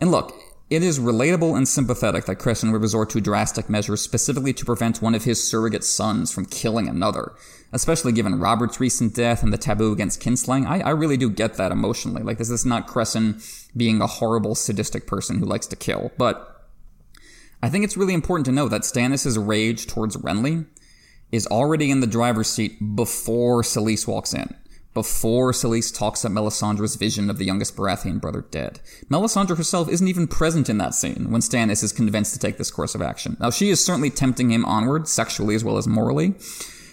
[0.00, 0.36] And look,
[0.72, 5.02] it is relatable and sympathetic that Cressen would resort to drastic measures specifically to prevent
[5.02, 7.34] one of his surrogate sons from killing another,
[7.72, 10.66] especially given Robert's recent death and the taboo against kinslaying.
[10.66, 12.22] I, I really do get that emotionally.
[12.22, 13.42] Like, this is not Cressen
[13.76, 16.70] being a horrible, sadistic person who likes to kill, but
[17.62, 20.66] I think it's really important to know that Stannis' rage towards Renly
[21.30, 24.54] is already in the driver's seat before Selyse walks in.
[24.94, 28.80] Before Selyse talks up Melisandre's vision of the youngest Baratheon brother dead.
[29.08, 32.70] Melisandre herself isn't even present in that scene when Stannis is convinced to take this
[32.70, 33.38] course of action.
[33.40, 36.34] Now, she is certainly tempting him onward, sexually as well as morally,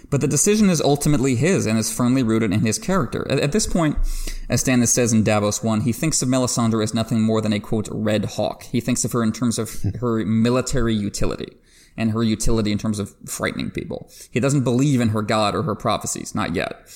[0.09, 3.29] but the decision is ultimately his and is firmly rooted in his character.
[3.29, 3.97] At, at this point,
[4.47, 7.59] as Stannis says in Davos 1, he thinks of Melisandre as nothing more than a
[7.59, 8.63] quote, red hawk.
[8.63, 11.57] He thinks of her in terms of her military utility
[11.97, 14.09] and her utility in terms of frightening people.
[14.31, 16.87] He doesn't believe in her god or her prophecies, not yet.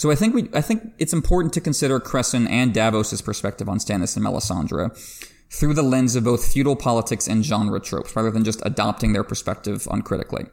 [0.00, 3.76] So I think we, I think it's important to consider Cressen and Davos's perspective on
[3.76, 4.96] Stannis and Melisandre
[5.50, 9.22] through the lens of both feudal politics and genre tropes, rather than just adopting their
[9.22, 10.46] perspective uncritically.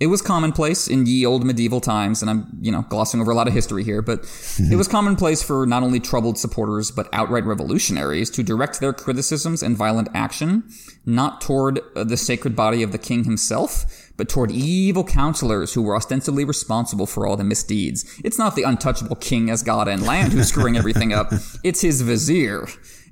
[0.00, 3.34] It was commonplace in ye old medieval times, and I'm, you know, glossing over a
[3.34, 4.20] lot of history here, but
[4.58, 9.62] it was commonplace for not only troubled supporters, but outright revolutionaries to direct their criticisms
[9.62, 10.64] and violent action
[11.06, 15.82] not toward uh, the sacred body of the king himself, but toward evil counselors who
[15.82, 18.04] were ostensibly responsible for all the misdeeds.
[18.24, 21.32] It's not the untouchable king as god and land who's screwing everything up,
[21.64, 22.66] it's his vizier.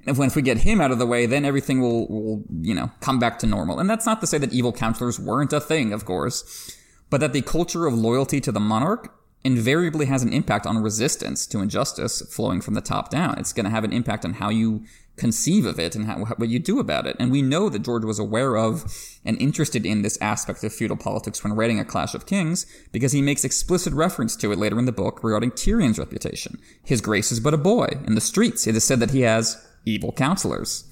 [0.07, 2.91] And if we get him out of the way, then everything will, will, you know,
[3.01, 3.79] come back to normal.
[3.79, 6.77] And that's not to say that evil counselors weren't a thing, of course,
[7.09, 9.15] but that the culture of loyalty to the monarch
[9.45, 13.39] invariably has an impact on resistance to injustice flowing from the top down.
[13.39, 14.85] It's going to have an impact on how you
[15.16, 17.16] conceive of it and how, what you do about it.
[17.19, 18.85] And we know that George was aware of
[19.24, 23.12] and interested in this aspect of feudal politics when writing A Clash of Kings because
[23.12, 26.59] he makes explicit reference to it later in the book regarding Tyrion's reputation.
[26.83, 27.89] His grace is but a boy.
[28.07, 30.85] In the streets, it is said that he has evil counselors.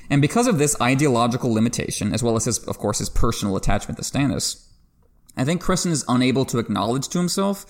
[0.10, 3.98] and because of this ideological limitation, as well as his, of course, his personal attachment
[3.98, 4.66] to Stannis,
[5.36, 7.66] I think Cressen is unable to acknowledge to himself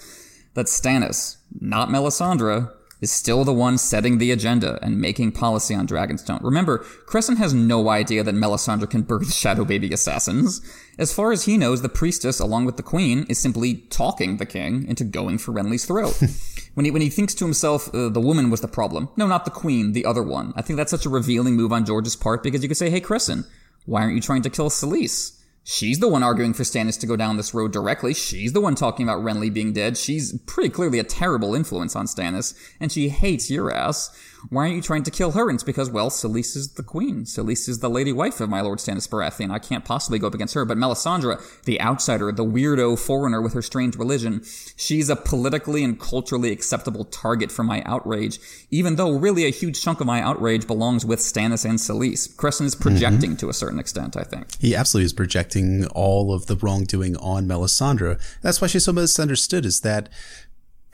[0.54, 2.70] that Stannis, not Melisandre,
[3.00, 6.42] is still the one setting the agenda and making policy on Dragonstone.
[6.42, 10.60] Remember, Cressen has no idea that Melisandre can birth shadow baby assassins.
[10.98, 14.46] As far as he knows, the priestess, along with the queen, is simply talking the
[14.46, 16.18] king into going for Renly's throat.
[16.76, 19.08] when he when he thinks to himself, uh, the woman was the problem.
[19.16, 20.52] No, not the queen, the other one.
[20.54, 23.00] I think that's such a revealing move on George's part because you could say, hey,
[23.00, 23.46] Cressen,
[23.86, 25.40] why aren't you trying to kill Selyse?
[25.64, 28.12] She's the one arguing for Stannis to go down this road directly.
[28.12, 29.96] She's the one talking about Renly being dead.
[29.96, 34.10] She's pretty clearly a terrible influence on Stannis, and she hates your ass.
[34.48, 35.48] Why aren't you trying to kill her?
[35.48, 37.24] And it's because, well, Selyse is the queen.
[37.24, 39.50] Selyse is the lady wife of my lord Stannis Baratheon.
[39.50, 40.64] I can't possibly go up against her.
[40.64, 44.42] But Melisandre, the outsider, the weirdo foreigner with her strange religion,
[44.76, 48.38] she's a politically and culturally acceptable target for my outrage,
[48.70, 52.34] even though really a huge chunk of my outrage belongs with Stannis and Selyse.
[52.36, 53.38] Cressen is projecting mm-hmm.
[53.38, 54.56] to a certain extent, I think.
[54.60, 58.20] He absolutely is projecting all of the wrongdoing on Melisandre.
[58.42, 60.08] That's why she's so misunderstood, is that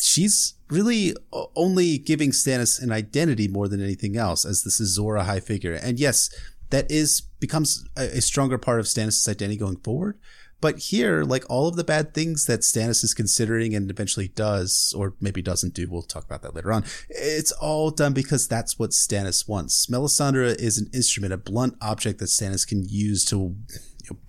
[0.01, 1.15] she's really
[1.55, 5.75] only giving Stannis an identity more than anything else as this Azor Ahai figure.
[5.75, 6.31] And yes,
[6.71, 10.19] that is becomes a, a stronger part of Stannis' identity going forward.
[10.63, 14.95] But here, like all of the bad things that Stannis is considering and eventually does,
[14.97, 16.85] or maybe doesn't do, we'll talk about that later on.
[17.09, 19.87] It's all done because that's what Stannis wants.
[19.89, 23.57] Melisandre is an instrument, a blunt object that Stannis can use to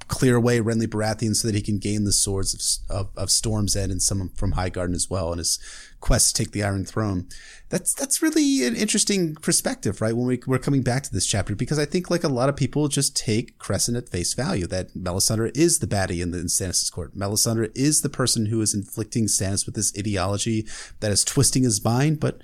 [0.07, 3.75] clear away Renly Baratheon so that he can gain the swords of, of, of Storm's
[3.75, 5.59] End and some from Highgarden as well in his
[6.03, 7.29] quest to take the Iron Throne.
[7.69, 10.13] That's that's really an interesting perspective, right?
[10.13, 12.57] When we, we're coming back to this chapter, because I think like a lot of
[12.57, 16.47] people just take Cressen at face value that Melisandre is the baddie in the in
[16.47, 17.15] Stannis' court.
[17.15, 20.67] Melisandre is the person who is inflicting Stannis with this ideology
[20.99, 22.41] that is twisting his mind, but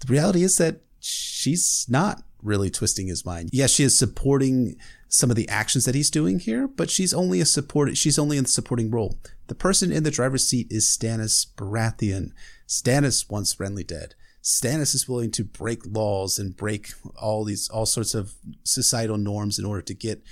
[0.00, 3.50] the reality is that she's not really twisting his mind.
[3.52, 4.76] Yes, she is supporting
[5.08, 7.96] some of the actions that he's doing here, but she's only a support.
[7.96, 9.18] She's only in the supporting role.
[9.46, 12.32] The person in the driver's seat is Stannis Baratheon.
[12.68, 14.14] Stannis wants Renly dead.
[14.42, 19.58] Stannis is willing to break laws and break all these all sorts of societal norms
[19.58, 20.22] in order to get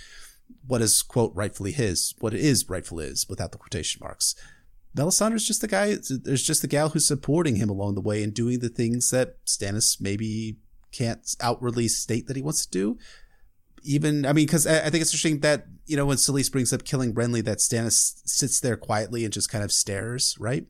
[0.66, 4.34] what is quote rightfully his, what it is rightfully is, without the quotation marks.
[4.94, 5.96] Melisandre's just the guy.
[6.08, 9.44] There's just the gal who's supporting him along the way and doing the things that
[9.44, 10.56] Stannis maybe
[10.92, 12.98] can't outwardly state that he wants to do
[13.86, 16.72] even I mean, because I, I, think it's interesting that you know when Selyse brings
[16.72, 20.66] up killing Renly, that Stannis sits there quietly and just kind of stares, right?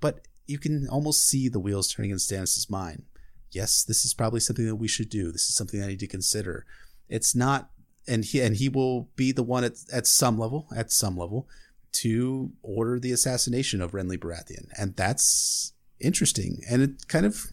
[0.00, 3.04] But you can almost see the wheels turning in Stannis's mind.
[3.50, 5.30] Yes, this is probably something that we should do.
[5.30, 6.66] This is something I need to consider.
[7.08, 7.70] It's not,
[8.06, 11.48] and he and he will be the one at at some level, at some level,
[11.92, 16.62] to order the assassination of Renly Baratheon, and that's interesting.
[16.68, 17.52] And it kind of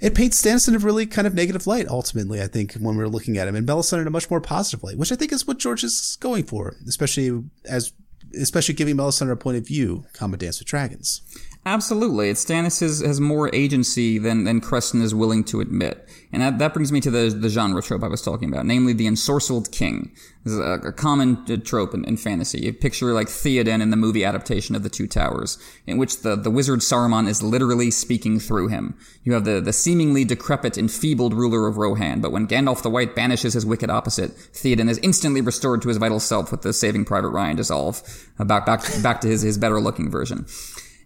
[0.00, 3.06] it paints Stannis in a really kind of negative light, ultimately, I think, when we're
[3.06, 5.46] looking at him, and Melisandre in a much more positive light, which I think is
[5.46, 7.92] what George is going for, especially as
[8.34, 11.22] especially giving Melisandre a point of view, comma Dance with Dragons.
[11.66, 12.30] Absolutely.
[12.30, 16.08] It's Stannis has, has more agency than, than Cressen is willing to admit.
[16.32, 18.94] And that, that brings me to the, the genre trope I was talking about, namely
[18.94, 20.10] the ensorcelled king.
[20.42, 22.60] This is a, a common uh, trope in, in, fantasy.
[22.60, 26.34] You picture like Theoden in the movie adaptation of The Two Towers, in which the,
[26.34, 28.96] the wizard Saruman is literally speaking through him.
[29.22, 33.14] You have the, the seemingly decrepit, enfeebled ruler of Rohan, but when Gandalf the White
[33.14, 37.04] banishes his wicked opposite, Theoden is instantly restored to his vital self with the Saving
[37.04, 38.02] Private Ryan dissolve,
[38.38, 40.46] uh, back, back, back to his, his better looking version.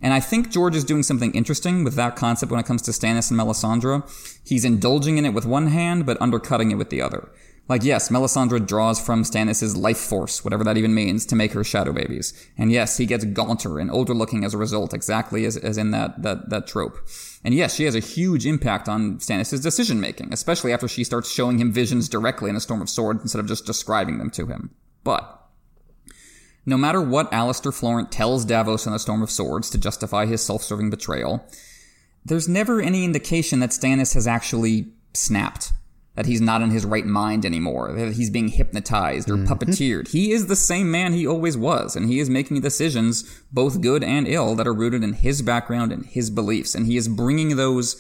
[0.04, 2.90] And I think George is doing something interesting with that concept when it comes to
[2.90, 4.02] Stannis and Melisandre.
[4.46, 7.30] He's indulging in it with one hand, but undercutting it with the other.
[7.68, 11.64] Like, yes, Melisandre draws from Stannis' life force, whatever that even means, to make her
[11.64, 12.34] shadow babies.
[12.58, 15.90] And yes, he gets gaunter and older looking as a result, exactly as, as in
[15.92, 16.98] that, that, that trope.
[17.42, 21.32] And yes, she has a huge impact on Stannis' decision making, especially after she starts
[21.32, 24.46] showing him visions directly in A Storm of Swords instead of just describing them to
[24.46, 24.74] him.
[25.02, 25.43] But,
[26.66, 30.44] no matter what Alester Florent tells Davos in the Storm of Swords to justify his
[30.44, 31.44] self-serving betrayal,
[32.24, 35.72] there's never any indication that Stannis has actually snapped.
[36.16, 39.52] That he's not in his right mind anymore, that he's being hypnotized or mm-hmm.
[39.52, 40.06] puppeteered.
[40.06, 44.04] He is the same man he always was, and he is making decisions, both good
[44.04, 47.56] and ill, that are rooted in his background and his beliefs, and he is bringing
[47.56, 47.96] those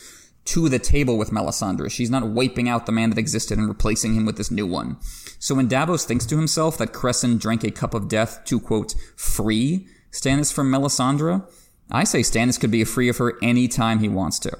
[0.46, 1.90] to the table with Melisandre.
[1.90, 4.98] She's not wiping out the man that existed and replacing him with this new one.
[5.38, 8.94] So when Davos thinks to himself that Cressen drank a cup of death to, quote,
[9.16, 11.50] free Stannis from Melisandre,
[11.90, 14.56] I say Stannis could be free of her any time he wants to.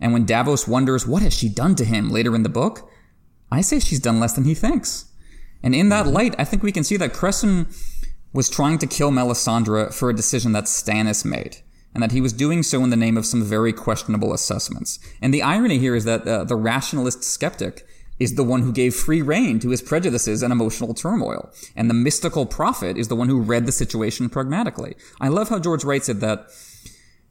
[0.00, 2.90] And when Davos wonders what has she done to him later in the book,
[3.50, 5.06] I say she's done less than he thinks.
[5.62, 7.74] And in that light, I think we can see that Cressen
[8.32, 11.58] was trying to kill Melisandre for a decision that Stannis made
[11.96, 14.98] and that he was doing so in the name of some very questionable assessments.
[15.22, 17.86] And the irony here is that uh, the rationalist skeptic
[18.18, 21.50] is the one who gave free rein to his prejudices and emotional turmoil.
[21.74, 24.94] And the mystical prophet is the one who read the situation pragmatically.
[25.22, 26.50] I love how George writes it that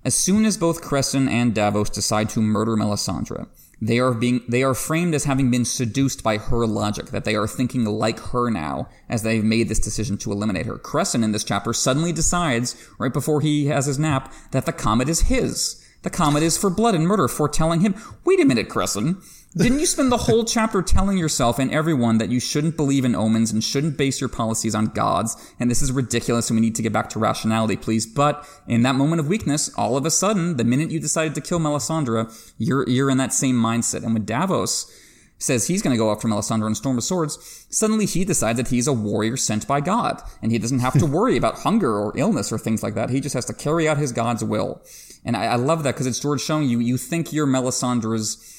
[0.04, 3.46] as soon as both Cressen and Davos decide to murder Melisandre,
[3.82, 7.36] they are being, they are framed as having been seduced by her logic, that they
[7.36, 10.78] are thinking like her now as they've made this decision to eliminate her.
[10.78, 15.10] Cressen in this chapter suddenly decides, right before he has his nap, that the comet
[15.10, 15.82] is his.
[16.04, 19.24] The comet is for blood and murder, foretelling him, wait a minute, Cressen.
[19.58, 23.16] Didn't you spend the whole chapter telling yourself and everyone that you shouldn't believe in
[23.16, 25.38] omens and shouldn't base your policies on gods?
[25.62, 28.06] And this is ridiculous and we need to get back to rationality, please.
[28.06, 31.42] But in that moment of weakness, all of a sudden, the minute you decided to
[31.42, 34.04] kill Melisandre, you're, you're in that same mindset.
[34.04, 34.92] And when Davos
[35.38, 38.68] says he's going to go after Melisandre and Storm of Swords, suddenly he decides that
[38.68, 40.22] he's a warrior sent by God.
[40.42, 43.10] And he doesn't have to worry about hunger or illness or things like that.
[43.10, 44.82] He just has to carry out his God's will.
[45.24, 48.52] And I, I love that because it's George showing you, you think you're Melisandre's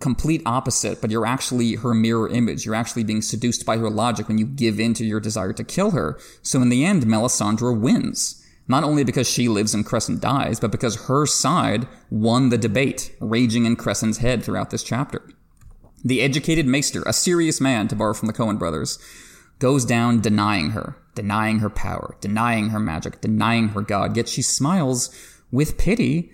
[0.00, 2.66] complete opposite, but you're actually her mirror image.
[2.66, 5.64] You're actually being seduced by her logic when you give in to your desire to
[5.64, 6.18] kill her.
[6.42, 8.44] So in the end, Melisandre wins.
[8.66, 13.14] Not only because she lives and Cressen dies, but because her side won the debate,
[13.20, 15.22] raging in Cressen's head throughout this chapter.
[16.04, 18.98] The educated maester, a serious man, to borrow from the Coen brothers,
[19.58, 24.16] goes down denying her, denying her power, denying her magic, denying her god.
[24.16, 25.10] Yet she smiles
[25.50, 26.30] with pity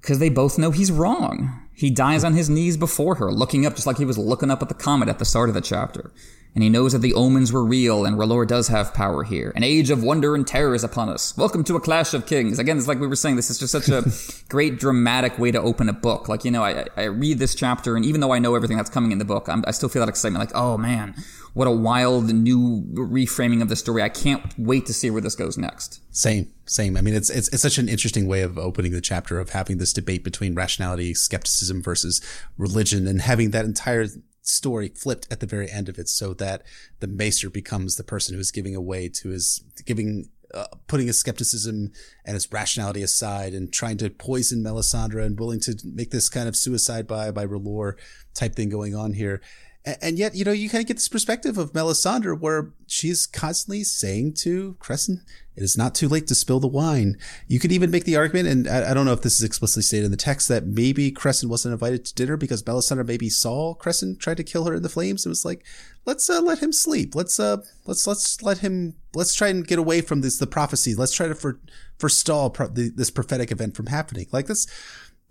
[0.00, 1.63] because they both know he's wrong.
[1.74, 4.62] He dies on his knees before her, looking up just like he was looking up
[4.62, 6.12] at the comet at the start of the chapter.
[6.54, 9.52] And he knows that the omens were real and R'hllor does have power here.
[9.56, 11.36] An age of wonder and terror is upon us.
[11.36, 12.60] Welcome to a clash of kings.
[12.60, 14.04] Again, it's like we were saying, this is just such a
[14.48, 16.28] great dramatic way to open a book.
[16.28, 18.88] Like, you know, I, I read this chapter and even though I know everything that's
[18.88, 20.44] coming in the book, I'm, I still feel that excitement.
[20.44, 21.16] Like, oh man,
[21.54, 24.02] what a wild new reframing of the story.
[24.02, 26.00] I can't wait to see where this goes next.
[26.10, 26.96] Same, same.
[26.96, 29.78] I mean, it's, it's, it's such an interesting way of opening the chapter of having
[29.78, 32.20] this debate between rationality, skepticism versus
[32.58, 34.06] religion and having that entire
[34.42, 36.62] story flipped at the very end of it so that
[37.00, 41.18] the maester becomes the person who is giving away to his giving uh, putting his
[41.18, 41.90] skepticism
[42.24, 46.46] and his rationality aside and trying to poison Melisandre and willing to make this kind
[46.46, 47.94] of suicide by by R'hllor
[48.34, 49.40] type thing going on here
[49.84, 53.84] and yet, you know, you kind of get this perspective of Melisandre where she's constantly
[53.84, 55.20] saying to Cressen,
[55.56, 57.18] it is not too late to spill the wine.
[57.46, 60.06] You could even make the argument, and I, don't know if this is explicitly stated
[60.06, 64.18] in the text, that maybe Cressen wasn't invited to dinner because Melisandre maybe saw Cressen
[64.18, 65.24] try to kill her in the flames.
[65.24, 65.64] and was like,
[66.06, 67.14] let's uh, let him sleep.
[67.14, 68.94] Let's uh, let's let's let him.
[69.14, 70.94] Let's try and get away from this the prophecy.
[70.94, 71.60] Let's try to for,
[71.98, 74.26] forestall pro- the, this prophetic event from happening.
[74.32, 74.66] Like this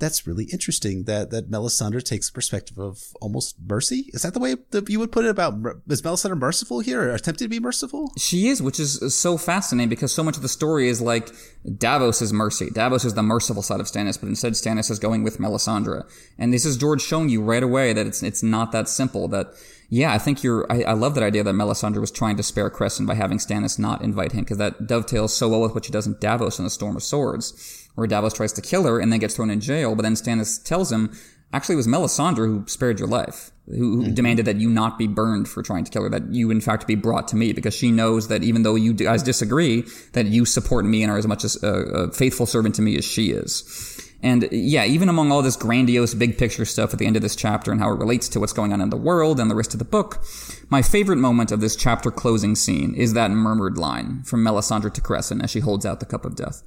[0.04, 4.10] that's really interesting that that Melisandre takes a perspective of almost mercy.
[4.14, 5.54] Is that the way that you would put it about
[5.88, 8.12] is Melisandre merciful here or attempting to be merciful?
[8.18, 11.30] She is, which is uh, so fascinating because so much of the story is like
[11.78, 12.70] Davos' is mercy.
[12.70, 16.04] Davos is the merciful side of Stannis, but instead Stannis is going with Melisandre.
[16.38, 19.30] And this is George showing you right away that it's it's not that simple.
[19.30, 19.54] That
[19.90, 20.70] yeah, I think you're.
[20.72, 23.80] I, I love that idea that Melisandre was trying to spare Cressen by having Stannis
[23.80, 26.66] not invite him because that dovetails so well with what she does in Davos in
[26.66, 29.60] the Storm of Swords where Davos tries to kill her and then gets thrown in
[29.60, 31.12] jail, but then Stannis tells him,
[31.52, 34.14] actually it was Melisandre who spared your life, who, who mm-hmm.
[34.14, 36.88] demanded that you not be burned for trying to kill her, that you in fact
[36.88, 39.84] be brought to me, because she knows that even though you guys disagree,
[40.14, 42.98] that you support me and are as much as a, a faithful servant to me
[42.98, 44.00] as she is.
[44.24, 47.36] And yeah, even among all this grandiose big picture stuff at the end of this
[47.36, 49.74] chapter and how it relates to what's going on in the world and the rest
[49.74, 50.24] of the book,
[50.70, 55.02] my favorite moment of this chapter closing scene is that murmured line from Melisandre to
[55.02, 56.64] Cressen as she holds out the cup of death.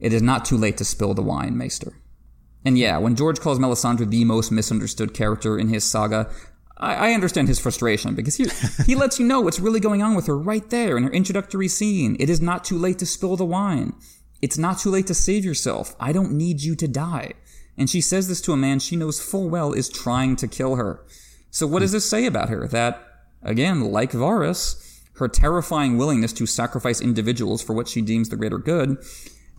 [0.00, 1.92] It is not too late to spill the wine, Maester.
[2.64, 6.30] And yeah, when George calls Melisandre the most misunderstood character in his saga,
[6.76, 8.46] I, I understand his frustration because he,
[8.86, 11.68] he lets you know what's really going on with her right there in her introductory
[11.68, 12.16] scene.
[12.18, 13.94] It is not too late to spill the wine.
[14.42, 15.94] It's not too late to save yourself.
[16.00, 17.32] I don't need you to die.
[17.76, 20.76] And she says this to a man she knows full well is trying to kill
[20.76, 21.04] her.
[21.50, 22.66] So what does this say about her?
[22.68, 23.02] That,
[23.42, 28.58] again, like Varys, her terrifying willingness to sacrifice individuals for what she deems the greater
[28.58, 28.98] good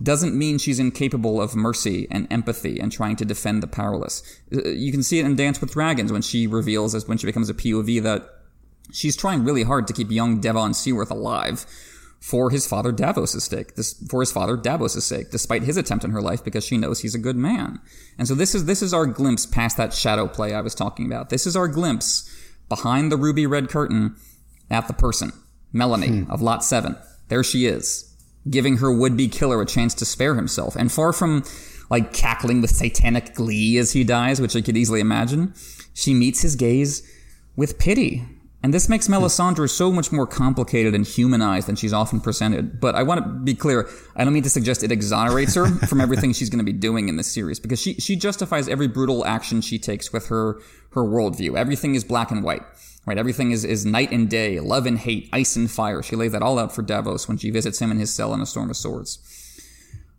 [0.01, 4.23] doesn't mean she's incapable of mercy and empathy and trying to defend the powerless.
[4.53, 7.27] Uh, you can see it in Dance with Dragons when she reveals, as when she
[7.27, 8.23] becomes a POV, that
[8.91, 11.65] she's trying really hard to keep young Devan Seaworth alive
[12.19, 16.11] for his father Davos' sake, this, for his father Davos' sake, despite his attempt in
[16.11, 17.79] her life because she knows he's a good man.
[18.17, 21.07] And so this is, this is our glimpse past that shadow play I was talking
[21.07, 21.29] about.
[21.29, 22.29] This is our glimpse
[22.69, 24.15] behind the ruby red curtain
[24.69, 25.33] at the person,
[25.73, 26.31] Melony hmm.
[26.31, 26.95] of Lot 7.
[27.27, 28.10] There she is
[28.49, 30.75] giving her would-be killer a chance to spare himself.
[30.75, 31.43] And far from
[31.89, 35.53] like cackling with satanic glee as he dies, which I could easily imagine,
[35.93, 37.07] she meets his gaze
[37.55, 38.25] with pity.
[38.63, 42.79] And this makes Melisandre so much more complicated and humanized than she's often presented.
[42.79, 45.99] But I want to be clear, I don't mean to suggest it exonerates her from
[46.01, 49.25] everything she's going to be doing in this series, because she, she justifies every brutal
[49.25, 50.61] action she takes with her,
[50.91, 51.57] her worldview.
[51.57, 52.61] Everything is black and white.
[53.05, 56.03] Right, everything is, is night and day, love and hate, ice and fire.
[56.03, 58.41] She lays that all out for Davos when she visits him in his cell in
[58.41, 59.17] A Storm of Swords.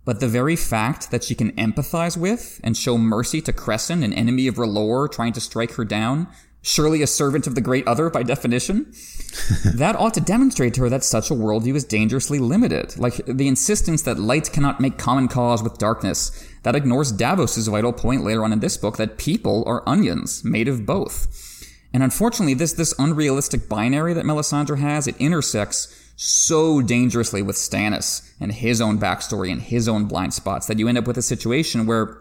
[0.05, 4.13] But the very fact that she can empathize with and show mercy to Cressen, an
[4.13, 6.27] enemy of R'hllor trying to strike her down,
[6.61, 8.93] surely a servant of the great other by definition,
[9.75, 12.99] that ought to demonstrate to her that such a worldview is dangerously limited.
[12.99, 17.93] Like the insistence that light cannot make common cause with darkness, that ignores Davos's vital
[17.93, 21.52] point later on in this book that people are onions made of both.
[21.95, 28.31] And unfortunately, this, this unrealistic binary that Melisandre has, it intersects so dangerously with Stannis
[28.41, 31.23] and his own backstory and his own blind spots that you end up with a
[31.23, 32.19] situation where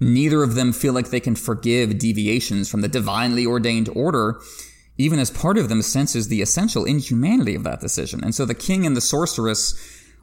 [0.00, 4.40] neither of them feel like they can forgive deviations from the divinely ordained order,
[4.98, 8.22] even as part of them senses the essential inhumanity of that decision.
[8.22, 9.74] And so the king and the sorceress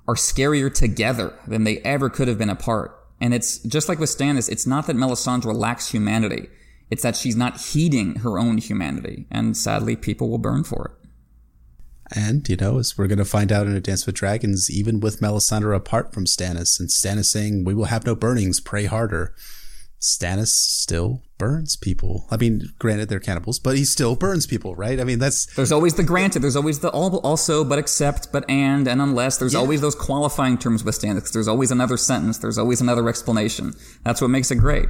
[0.07, 2.97] are scarier together than they ever could have been apart.
[3.19, 6.49] And it's just like with Stannis, it's not that Melisandre lacks humanity.
[6.91, 11.07] It's that she's not heeding her own humanity, and sadly, people will burn for it.
[12.13, 14.99] And, you know, as we're going to find out in A Dance with Dragons, even
[14.99, 19.33] with Melisandre apart from Stannis, and Stannis saying, We will have no burnings, pray harder.
[20.01, 22.25] Stannis still burns people.
[22.31, 24.99] I mean, granted they're cannibals, but he still burns people, right?
[24.99, 26.41] I mean, that's There's always the granted.
[26.41, 29.37] There's always the also, but except, but and, and unless.
[29.37, 29.59] There's Yeah.
[29.59, 31.31] always those qualifying terms with Stannis.
[31.31, 32.39] There's always another sentence.
[32.39, 33.75] There's always another explanation.
[34.03, 34.87] That's what makes it great.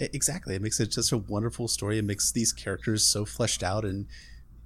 [0.00, 0.54] Exactly.
[0.54, 1.98] It makes it just a wonderful story.
[1.98, 4.06] It makes these characters so fleshed out and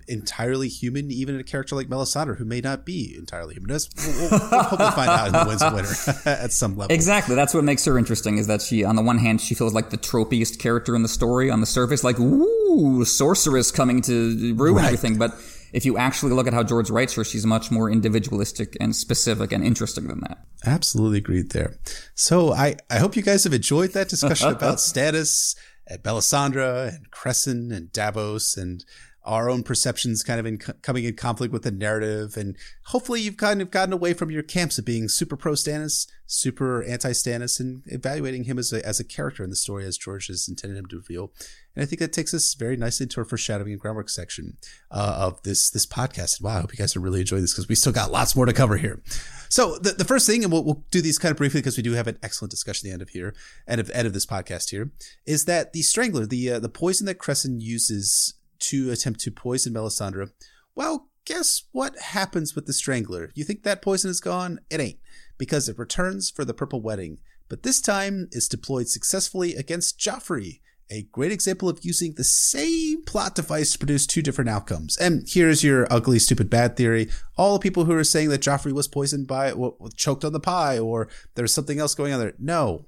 [0.07, 1.11] entirely human.
[1.11, 5.09] Even a character like Melisandre, who may not be entirely human, we'll, we'll hopefully find
[5.11, 6.95] out in the Winds of Winter at some level.
[6.95, 7.35] Exactly.
[7.35, 9.91] That's what makes her interesting is that she, on the one hand, she feels like
[9.91, 14.75] the tropiest character in the story on the surface, like, ooh, sorceress coming to ruin
[14.77, 14.85] Right.
[14.87, 15.17] everything.
[15.17, 15.35] But
[15.75, 19.51] if you actually look at how George writes her, she's much more individualistic and specific
[19.51, 20.39] and interesting than that.
[20.65, 21.75] Absolutely agreed there.
[22.15, 25.57] So I, I hope you guys have enjoyed that discussion about Stannis
[25.89, 28.85] at Melisandre and Cressen and Davos and
[29.25, 32.37] our own perceptions kind of in coming in conflict with the narrative.
[32.37, 36.07] And hopefully you've kind of gotten away from your camps of being super pro Stannis,
[36.27, 39.99] super anti Stannis and evaluating him as a, as a character in the story as
[39.99, 41.33] George has intended him to reveal.
[41.75, 44.57] And I think that takes us very nicely into our foreshadowing and groundwork section
[44.91, 46.41] uh, of this this podcast.
[46.41, 48.47] Wow, I hope you guys are really enjoying this because we still got lots more
[48.47, 49.03] to cover here.
[49.49, 51.83] So the, the first thing, and we'll, we'll do these kind of briefly because we
[51.83, 53.35] do have an excellent discussion at the end of here,
[53.69, 54.91] end of end of this podcast here,
[55.27, 59.75] is that the strangler, the uh, the poison that Cressen uses to attempt to poison
[59.75, 60.31] Melisandre.
[60.75, 63.31] Well, guess what happens with the strangler?
[63.35, 64.61] You think that poison is gone?
[64.71, 64.99] It ain't,
[65.39, 70.61] because it returns for the purple wedding, but this time it's deployed successfully against Joffrey.
[70.91, 74.97] A great example of using the same plot device to produce two different outcomes.
[74.99, 77.09] And here's your ugly, stupid, bad theory.
[77.37, 80.41] All the people who are saying that Joffrey was poisoned by, w- choked on the
[80.41, 82.35] pie, or there's something else going on there.
[82.39, 82.87] No.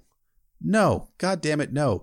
[0.60, 1.08] No.
[1.18, 2.02] God damn it, no.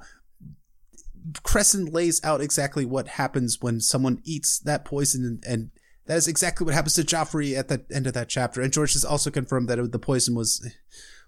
[1.44, 5.72] Cressen lays out exactly what happens when someone eats that poison, and, and
[6.08, 8.62] that is exactly what happens to Joffrey at the end of that chapter.
[8.62, 10.70] And George has also confirmed that it, the poison was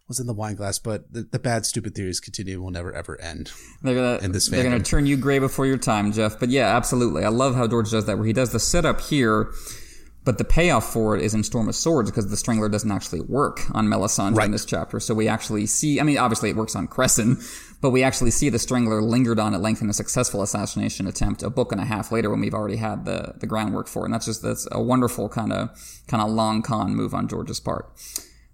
[0.08, 2.94] was in the wine glass, but the, the bad, stupid theories continue and will never
[2.94, 3.52] ever end.
[3.82, 6.40] They're gonna this they're gonna turn you gray before your time, Jeff.
[6.40, 7.24] But yeah, absolutely.
[7.26, 9.52] I love how George does that, where he does the setup here,
[10.24, 13.22] but the payoff for it is in Storm of Swords because the Strangler doesn't actually
[13.22, 14.46] work on Melisandre Right.
[14.46, 15.00] in this chapter.
[15.00, 16.00] So we actually see.
[16.00, 17.44] I mean, obviously it works on Cressen,
[17.82, 21.42] but we actually see the Strangler lingered on at length in a successful assassination attempt
[21.42, 24.06] a book and a half later when we've already had the the groundwork for it.
[24.06, 25.70] And that's just that's a wonderful kind of
[26.08, 27.92] kind of long con move on George's part.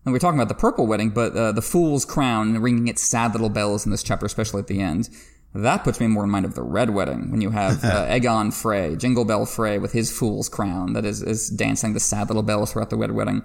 [0.04, 3.34] And we're talking about the purple wedding, but uh, the fool's crown ringing its sad
[3.34, 5.10] little bells in this chapter, especially at the end.
[5.54, 8.54] That puts me more in mind of the red wedding when you have uh, Aegon
[8.54, 12.44] Frey, Jingle Bell Frey, with his fool's crown that is, is dancing the sad little
[12.44, 13.44] bells throughout the red wedding.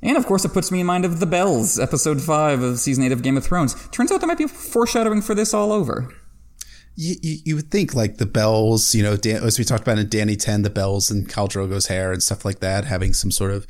[0.00, 3.04] And of course, it puts me in mind of the bells, episode five of season
[3.04, 3.74] eight of Game of Thrones.
[3.88, 6.14] Turns out there might be foreshadowing for this all over.
[6.96, 9.98] You, you, you would think like the bells, you know, Dan, as we talked about
[9.98, 13.30] in Dany 10, the bells and Khal Drogo's hair and stuff like that, having some
[13.30, 13.66] sort of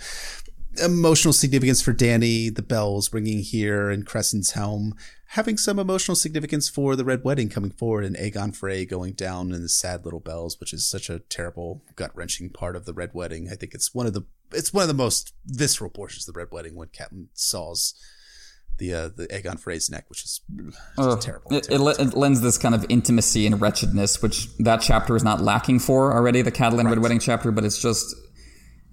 [0.85, 4.95] emotional significance for Dany, the bells ringing here in Cressen's helm,
[5.29, 9.53] having some emotional significance for the Red Wedding coming forward and Aegon Frey going down
[9.53, 12.95] and the sad little bells, which is such a terrible, gut wrenching part of the
[12.95, 13.49] Red Wedding.
[13.51, 16.39] I think it's one of the it's one of the most visceral portions of the
[16.39, 17.95] Red Wedding when Catelyn saws
[18.79, 20.41] the uh, the Aegon Frey's neck, which is
[20.97, 21.55] just terrible.
[21.55, 25.23] It, it, le- it lends this kind of intimacy and wretchedness, which that chapter is
[25.23, 28.17] not lacking for already, the Catelyn Red Wedding chapter, but it's just.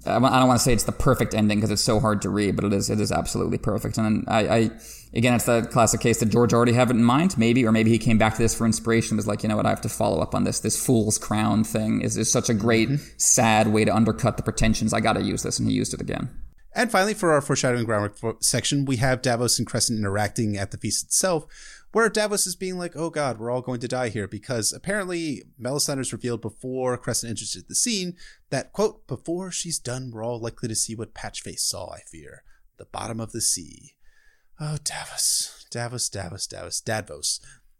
[0.06, 2.56] I don't want to say it's the perfect ending because it's so hard to read,
[2.56, 2.90] but it is.
[2.90, 3.98] It is absolutely perfect.
[3.98, 4.69] And I, I,
[5.14, 7.90] again, it's the classic case that George already have it in mind, maybe, or maybe
[7.90, 9.14] he came back to this for inspiration.
[9.14, 10.59] and Was like, you know what, I have to follow up on this.
[10.59, 13.03] This fool's crown thing is, is such a great, mm-hmm.
[13.17, 14.93] sad way to undercut the pretensions.
[14.93, 16.30] I got to use this, and he used it again.
[16.74, 20.77] And finally, for our foreshadowing groundwork section, we have Davos and Cressen interacting at the
[20.77, 21.48] feast itself,
[21.98, 25.42] where Davos is being like, "Oh God, we're all going to die here," because apparently
[25.59, 28.16] Melisandre's revealed before Cressen enters the scene
[28.51, 31.90] that quote, "Before she's done, we're all likely to see what Patchface saw.
[31.92, 32.43] I fear
[32.77, 33.95] the bottom of the sea."
[34.59, 37.40] Oh, Davos, Davos, Davos, Davos, Davos.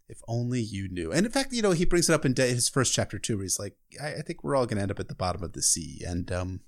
[0.10, 1.12] If only you knew.
[1.12, 3.44] And in fact, you know, he brings it up in his first chapter too, where
[3.44, 5.54] he's like, I, I think we're all going to end up at the bottom of
[5.54, 6.02] the sea.
[6.04, 6.62] And um,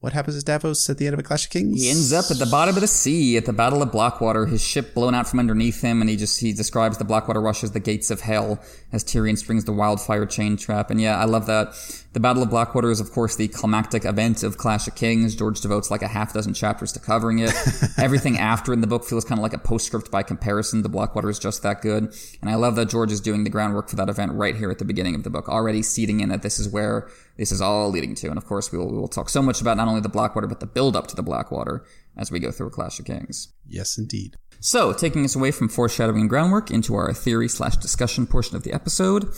[0.00, 1.82] what happens to Davos at the end of A Clash of Kings?
[1.82, 4.62] He ends up at the bottom of the sea at the Battle of Blackwater, his
[4.62, 7.72] ship blown out from underneath him, and he just he describes the Blackwater rush as
[7.72, 8.60] the gates of hell
[8.92, 10.90] as Tyrion springs the wildfire chain trap.
[10.90, 11.74] And yeah, I love that.
[12.18, 15.36] The Battle of Blackwater is of course the climactic event of Clash of Kings.
[15.36, 17.52] George devotes like a half dozen chapters to covering it.
[17.96, 20.82] Everything after in the book feels kind of like a postscript by comparison.
[20.82, 22.12] The Blackwater is just that good.
[22.40, 24.80] And I love that George is doing the groundwork for that event right here at
[24.80, 27.88] the beginning of the book, already seeding in that this is where this is all
[27.88, 28.26] leading to.
[28.30, 30.48] And of course, we will, we will talk so much about not only the Blackwater,
[30.48, 31.84] but the build up to the Blackwater
[32.16, 33.52] as we go through Clash of Kings.
[33.64, 34.36] Yes, indeed.
[34.60, 38.64] So, taking us away from foreshadowing and groundwork into our theory slash discussion portion of
[38.64, 39.32] the episode,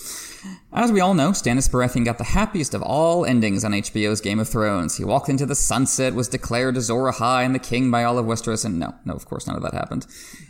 [0.72, 4.38] As we all know, Stannis Baratheon got the happiest of all endings on HBO's Game
[4.38, 4.98] of Thrones.
[4.98, 8.26] He walked into the sunset, was declared Azor Ahai and the king by all of
[8.26, 10.06] Westeros, and no, no, of course none of that happened.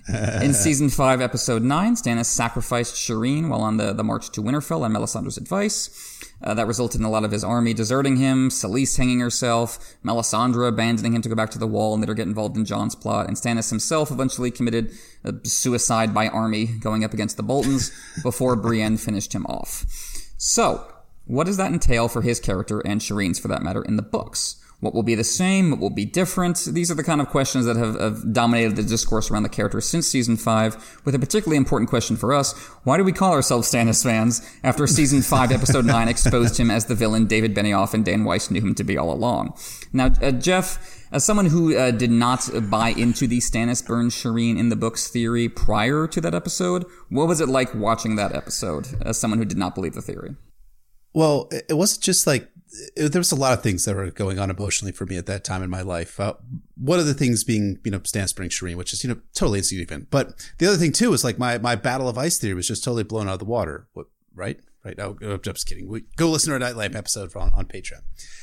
[0.42, 4.82] In season 5, episode 9, Stannis sacrificed Shireen while on the, the march to Winterfell
[4.82, 6.18] on Melisandre's advice.
[6.42, 10.68] Uh, that resulted in a lot of his army deserting him, Selyse hanging herself, Melisandre
[10.68, 13.26] abandoning him to go back to the wall and later get involved in Jon's plot,
[13.26, 14.90] and Stannis himself eventually committed
[15.44, 17.92] suicide by army going up against the Boltons
[18.22, 19.84] before Brienne finished him off.
[20.42, 20.90] So,
[21.26, 24.56] what does that entail for his character and Shireen's for that matter in the books?
[24.80, 25.70] What will be the same?
[25.70, 26.64] What will be different?
[26.64, 29.82] These are the kind of questions that have, have, dominated the discourse around the character
[29.82, 32.56] since season five, with a particularly important question for us.
[32.84, 36.86] Why do we call ourselves Stannis fans after season five, episode nine exposed him as
[36.86, 39.54] the villain David Benioff and Dan Weiss knew him to be all along?
[39.92, 44.58] Now, uh, Jeff, as someone who uh, did not buy into the Stannis burns Shireen
[44.58, 48.88] in the books theory prior to that episode, what was it like watching that episode
[49.02, 50.36] as someone who did not believe the theory?
[51.12, 52.48] Well, it wasn't just like
[52.96, 55.26] it, there was a lot of things that were going on emotionally for me at
[55.26, 56.20] that time in my life.
[56.20, 56.34] Uh,
[56.76, 59.58] one of the things being, you know, Stannis burning Shireen, which is, you know, totally
[59.58, 60.10] insignificant.
[60.10, 62.84] But the other thing too is like my, my battle of ice theory was just
[62.84, 63.88] totally blown out of the water.
[63.92, 64.60] What, right?
[64.84, 64.98] Right.
[64.98, 65.88] Oh, I'm just kidding.
[65.88, 68.00] We, go listen to our Night Lamp episode on, on Patreon.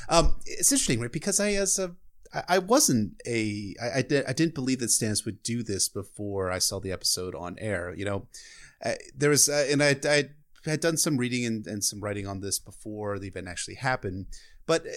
[0.07, 1.11] Um, it's interesting, right?
[1.11, 1.95] Because I, as a,
[2.47, 6.51] I wasn't a, I, I, did, I didn't believe that Stannis would do this before
[6.51, 7.93] I saw the episode on air.
[7.95, 8.27] You know,
[8.83, 10.30] uh, there was, uh, and I, I
[10.65, 14.27] had done some reading and, and some writing on this before the event actually happened.
[14.65, 14.91] But uh,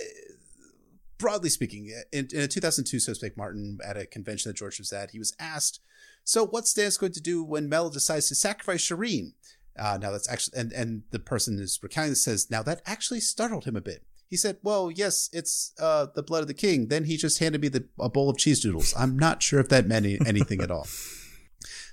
[1.18, 4.92] broadly speaking, in, in a 2002 So Spake Martin at a convention that George was
[4.92, 5.80] at, he was asked,
[6.24, 9.34] "So what's Stannis going to do when Mel decides to sacrifice Shireen?"
[9.78, 13.20] Uh, now that's actually, and and the person who's recounting this says, "Now that actually
[13.20, 16.86] startled him a bit." He said, "Well, yes, it's uh, the blood of the king."
[16.86, 18.94] Then he just handed me the, a bowl of cheese doodles.
[18.96, 20.86] I'm not sure if that meant anything at all.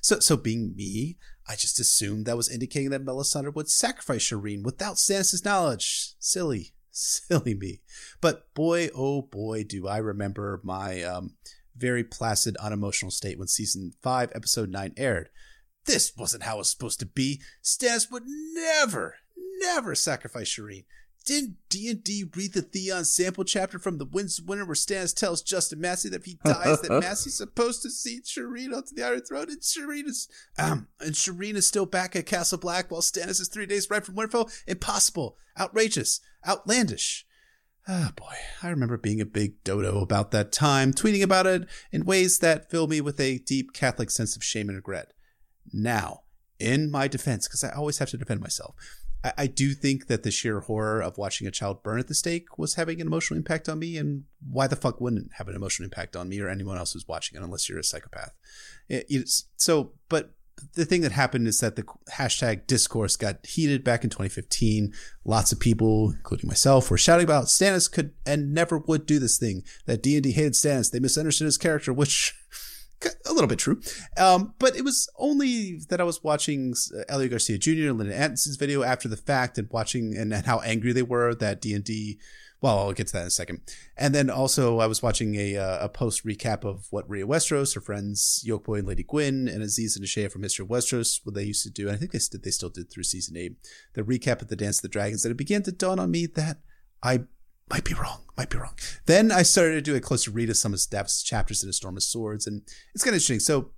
[0.02, 1.18] So, so being me,
[1.50, 6.14] I just assumed that was indicating that Melisandre would sacrifice Shireen without Stannis' knowledge.
[6.20, 7.82] Silly, silly me.
[8.22, 11.34] But boy, oh boy, do I remember my um,
[11.76, 15.30] very placid, unemotional state when season 5, episode 9 aired.
[15.86, 17.42] This wasn't how it was supposed to be.
[17.64, 19.16] Stannis would never,
[19.62, 20.86] never sacrifice Shireen.
[21.28, 25.42] Didn't D&D read the Theon sample chapter from The Winds of Winter where Stannis tells
[25.42, 29.22] Justin Massey that if he dies that Massey's supposed to see Shireen onto the Iron
[29.22, 33.42] Throne and Shireen is um and Shireen is still back at Castle Black while Stannis
[33.42, 34.50] is three days right from Winterfell?
[34.68, 35.36] Impossible.
[35.60, 36.22] Outrageous.
[36.48, 37.26] Outlandish.
[37.90, 41.68] Ah, oh boy, I remember being a big dodo about that time, tweeting about it
[41.92, 45.12] in ways that fill me with a deep Catholic sense of shame and regret.
[45.74, 46.22] Now,
[46.60, 48.76] in my defense, because I always have to defend myself,
[49.24, 52.14] I, I do think that the sheer horror of watching a child burn at the
[52.14, 55.56] stake was having an emotional impact on me, and why the fuck wouldn't have an
[55.56, 58.34] emotional impact on me or anyone else who's watching it, unless you're a psychopath.
[58.90, 60.34] It, so, but
[60.74, 64.94] the thing that happened is that the hashtag discourse got heated back in 2015.
[65.24, 69.38] Lots of people, including myself, were shouting about Stannis could and never would do this
[69.38, 69.64] thing.
[69.86, 70.92] That D and D hated Stannis.
[70.92, 72.34] They misunderstood his character, which
[73.06, 73.82] a little bit true.
[74.18, 76.74] Um, but it was only that I was watching
[77.08, 77.90] Elio Garcia Jr.
[77.90, 81.36] and Linda Antonsson's video after the fact and watching and, and how angry they were
[81.36, 82.20] that D&D,
[82.62, 83.62] well, I'll get to that in a second.
[83.96, 87.76] And then also I was watching a, uh, a post recap of what Rhea Westeros,
[87.76, 91.36] her friends Yolkboy and Lady Gwyn and Aziz and Ashaya from History of Westeros, what
[91.36, 91.88] they used to do.
[91.88, 93.58] And I think they, st- they still did through season eight,
[93.94, 95.24] the recap of the Dance of the Dragons.
[95.24, 96.58] And it began to dawn on me that
[97.04, 97.26] I
[97.70, 98.76] might be wrong, might be wrong.
[99.06, 101.74] Then I started to do a closer read of some of Steph's chapters in A
[101.74, 102.62] Storm of Swords, and
[102.94, 103.40] it's kind of interesting.
[103.40, 103.72] So,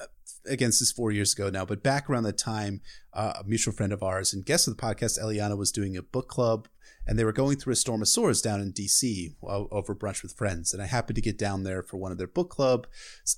[0.00, 0.06] uh,
[0.46, 3.72] again, this is four years ago now, but back around that time, uh, a mutual
[3.72, 6.68] friend of ours and guest of the podcast, Eliana, was doing a book club,
[7.06, 10.36] and they were going through A Storm of Swords down in DC over brunch with
[10.36, 10.72] friends.
[10.72, 12.86] And I happened to get down there for one of their book club,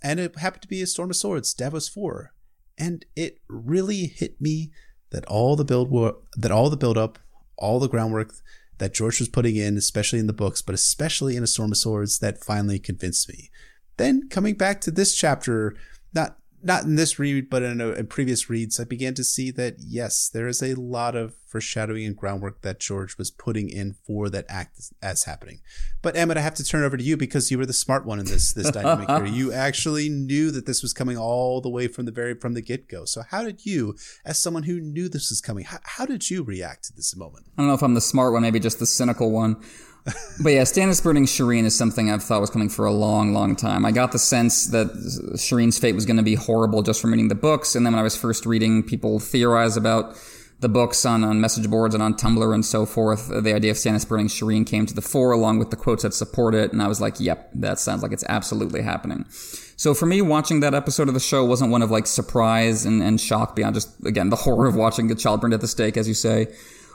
[0.02, 2.32] and it happened to be A Storm of Swords, Davos 4.
[2.78, 4.70] And it really hit me
[5.10, 5.90] that all the build
[6.36, 7.18] that all the build up,
[7.56, 8.32] all the groundwork
[8.78, 11.78] that George was putting in, especially in the books, but especially in A Storm of
[11.78, 13.50] Swords, that finally convinced me.
[13.96, 15.76] Then coming back to this chapter,
[16.14, 19.50] not not in this read, but in, a, in, previous reads, I began to see
[19.52, 23.94] that yes, there is a lot of foreshadowing and groundwork that George was putting in
[24.06, 25.60] for that act as happening.
[26.02, 28.18] But Emmett, I have to turn over to you because you were the smart one
[28.18, 29.26] in this this dynamic here.
[29.38, 32.62] You actually knew that this was coming all the way from the very from the
[32.62, 33.04] get go.
[33.04, 36.42] So how did you, as someone who knew this was coming, how, how did you
[36.42, 37.46] react to this moment?
[37.56, 39.62] I don't know if I'm the smart one, maybe just the cynical one
[40.04, 43.56] but yeah, Stannis burning Shireen is something I've thought was coming for a long, long
[43.56, 43.84] time.
[43.84, 44.88] I got the sense that
[45.34, 48.00] Shireen's fate was going to be horrible just from reading the books, and then when
[48.00, 50.16] I was first reading people theorize about
[50.60, 53.76] the books on, on message boards and on Tumblr and so forth, the idea of
[53.76, 56.82] Stannis burning Shireen came to the fore along with the quotes that support it, and
[56.82, 59.24] I was like, yep, that sounds like it's absolutely happening.
[59.28, 63.00] So for me, watching that episode of the show wasn't one of like surprise and,
[63.00, 65.96] and shock beyond just, again, the horror of watching a child burned at the stake,
[65.96, 66.48] as you say,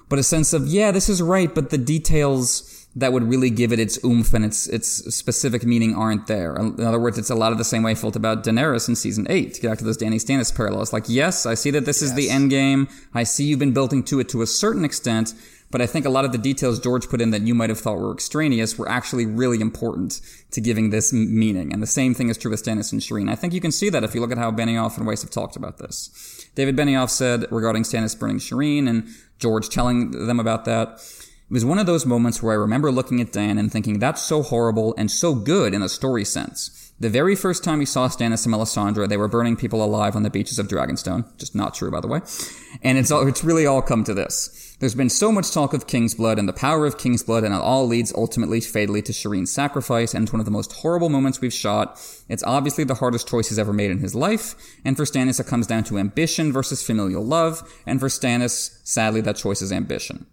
[0.09, 3.73] but a sense of, yeah, this is right, but the details that would really give
[3.73, 6.55] it its oomph and its its specific meaning aren't there.
[6.55, 8.95] In other words, it's a lot of the same way I felt about Daenerys in
[8.95, 9.55] season eight.
[9.55, 12.11] To get back to those Dany Stannis parallels, like yes, I see that this yes.
[12.11, 12.88] is the end game.
[13.13, 15.33] I see you've been building to it to a certain extent,
[15.72, 17.80] but I think a lot of the details George put in that you might have
[17.80, 21.73] thought were extraneous were actually really important to giving this meaning.
[21.73, 23.27] And the same thing is true with Stannis and Shireen.
[23.27, 25.31] I think you can see that if you look at how Benioff and Weiss have
[25.31, 26.47] talked about this.
[26.53, 29.07] David Benioff said regarding Stannis burning Shireen and
[29.39, 30.99] George telling them about that.
[31.49, 34.22] It was one of those moments where I remember looking at Dan and thinking, that's
[34.22, 36.91] so horrible and so good in a story sense.
[36.99, 40.23] The very first time we saw Stannis and Melisandre, they were burning people alive on
[40.23, 41.25] the beaches of Dragonstone.
[41.38, 42.22] Just not true, by the way.
[42.81, 44.77] And it's all, it's really all come to this.
[44.80, 47.53] There's been so much talk of King's Blood and the power of King's Blood, and
[47.53, 51.09] it all leads ultimately fatally to Shireen's sacrifice, and it's one of the most horrible
[51.09, 51.99] moments we've shot.
[52.30, 54.55] It's obviously the hardest choice he's ever made in his life,
[54.85, 59.22] and for Stannis it comes down to ambition versus familial love, and for Stannis, sadly,
[59.22, 60.25] that choice is ambition.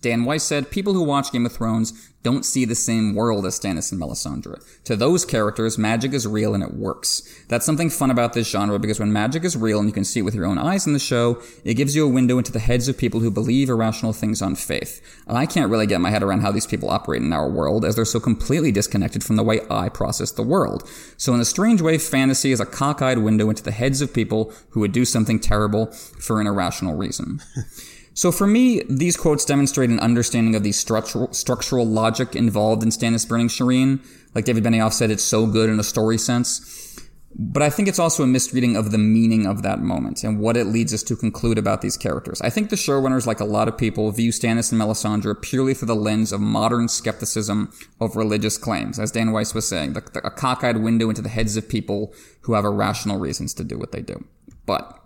[0.00, 3.58] Dan Weiss said, people who watch Game of Thrones don't see the same world as
[3.58, 4.62] Stannis and Melisandre.
[4.84, 7.22] To those characters, magic is real and it works.
[7.48, 10.20] That's something fun about this genre because when magic is real and you can see
[10.20, 12.58] it with your own eyes in the show, it gives you a window into the
[12.58, 15.00] heads of people who believe irrational things on faith.
[15.26, 17.96] I can't really get my head around how these people operate in our world as
[17.96, 20.88] they're so completely disconnected from the way I process the world.
[21.16, 24.52] So in a strange way, fantasy is a cockeyed window into the heads of people
[24.70, 27.40] who would do something terrible for an irrational reason.
[28.14, 32.90] So for me, these quotes demonstrate an understanding of the structural, structural logic involved in
[32.90, 34.04] Stannis burning Shireen.
[34.34, 36.98] Like David Benioff said, it's so good in a story sense.
[37.32, 40.56] But I think it's also a misreading of the meaning of that moment and what
[40.56, 42.40] it leads us to conclude about these characters.
[42.42, 45.86] I think the showrunners, like a lot of people, view Stannis and Melisandre purely through
[45.86, 48.98] the lens of modern skepticism of religious claims.
[48.98, 52.12] As Dan Weiss was saying, the, the, a cockeyed window into the heads of people
[52.42, 54.24] who have irrational reasons to do what they do.
[54.66, 54.99] But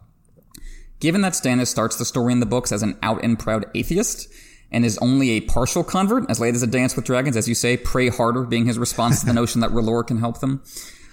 [1.00, 4.28] Given that Stannis starts the story in the books as an out and proud atheist,
[4.70, 7.55] and is only a partial convert, as late as a dance with dragons, as you
[7.55, 10.62] say, pray harder being his response to the notion that R'hllor can help them.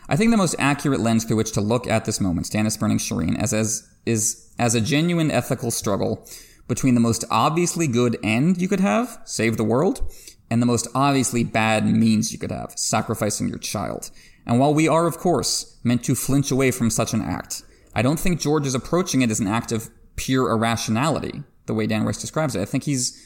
[0.09, 2.97] I think the most accurate lens through which to look at this moment, Stannis burning
[2.97, 6.27] Shireen, as, as is as a genuine ethical struggle
[6.67, 10.11] between the most obviously good end you could have, save the world,
[10.49, 14.09] and the most obviously bad means you could have, sacrificing your child.
[14.45, 17.63] And while we are, of course, meant to flinch away from such an act,
[17.93, 21.87] I don't think George is approaching it as an act of pure irrationality, the way
[21.87, 22.61] Dan Weiss describes it.
[22.61, 23.19] I think he's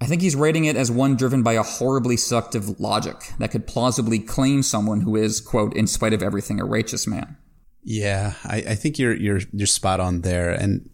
[0.00, 3.66] I think he's rating it as one driven by a horribly seductive logic that could
[3.66, 7.36] plausibly claim someone who is, quote, in spite of everything, a righteous man.
[7.82, 10.90] Yeah, I, I think you're you're you're spot on there, and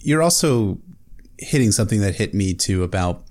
[0.00, 0.78] you're also
[1.38, 3.25] hitting something that hit me too about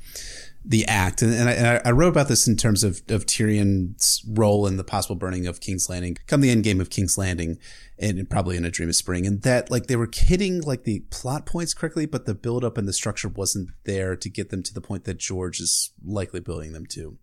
[0.67, 1.21] the act.
[1.21, 4.77] And, and, I, and, I, wrote about this in terms of, of Tyrion's role in
[4.77, 7.57] the possible burning of King's Landing, come the end game of King's Landing,
[7.99, 9.25] and probably in A Dream of Spring.
[9.25, 12.77] And that, like, they were hitting, like, the plot points correctly, but the build up
[12.77, 16.39] and the structure wasn't there to get them to the point that George is likely
[16.39, 17.17] building them to.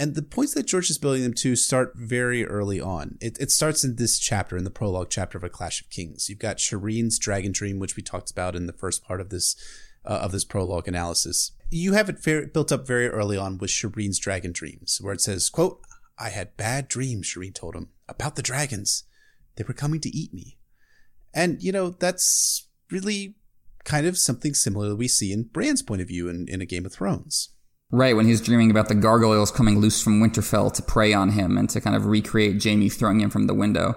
[0.00, 3.18] And the points that George is building them to start very early on.
[3.20, 6.28] It, it starts in this chapter, in the prologue chapter of A Clash of Kings.
[6.28, 9.56] You've got Shireen's Dragon Dream, which we talked about in the first part of this
[10.04, 11.50] uh, of this prologue analysis.
[11.70, 15.20] You have it very, built up very early on with Shireen's dragon dreams, where it
[15.20, 15.80] says, quote,
[16.18, 19.04] I had bad dreams, Shireen told him, about the dragons.
[19.56, 20.58] They were coming to eat me.
[21.34, 23.36] And, you know, that's really
[23.84, 26.66] kind of something similar that we see in Bran's point of view in, in A
[26.66, 27.50] Game of Thrones.
[27.90, 31.56] Right, when he's dreaming about the gargoyles coming loose from Winterfell to prey on him
[31.56, 33.94] and to kind of recreate Jaime throwing him from the window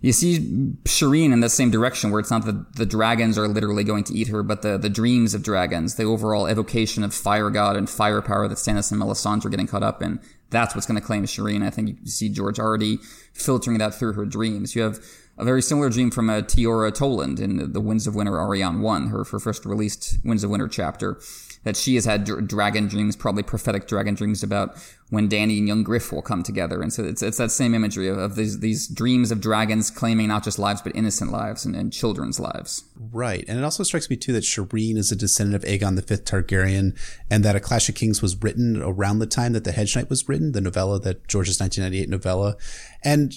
[0.00, 0.38] you see
[0.84, 4.14] Shireen in the same direction where it's not that the dragons are literally going to
[4.14, 7.88] eat her, but the, the dreams of dragons, the overall evocation of fire god and
[7.88, 10.20] firepower that Stannis and Melisandre are getting caught up in.
[10.50, 11.64] That's what's going to claim Shireen.
[11.64, 12.98] I think you see George already
[13.32, 14.76] filtering that through her dreams.
[14.76, 15.00] You have
[15.38, 18.80] a very similar dream from a uh, Tiora Toland in the Winds of Winter Arianne
[18.80, 21.18] 1, her, her first released Winds of Winter chapter
[21.66, 24.76] that she has had dr- dragon dreams, probably prophetic dragon dreams about
[25.10, 26.80] when Dany and young Griff will come together.
[26.80, 30.28] And so it's, it's that same imagery of, of these, these dreams of dragons claiming
[30.28, 32.84] not just lives, but innocent lives and, and children's lives.
[32.96, 33.44] Right.
[33.48, 36.96] And it also strikes me too that Shireen is a descendant of Aegon V Targaryen
[37.28, 40.08] and that A Clash of Kings was written around the time that The Hedge Knight
[40.08, 42.56] was written, the novella that George's 1998 novella.
[43.02, 43.34] And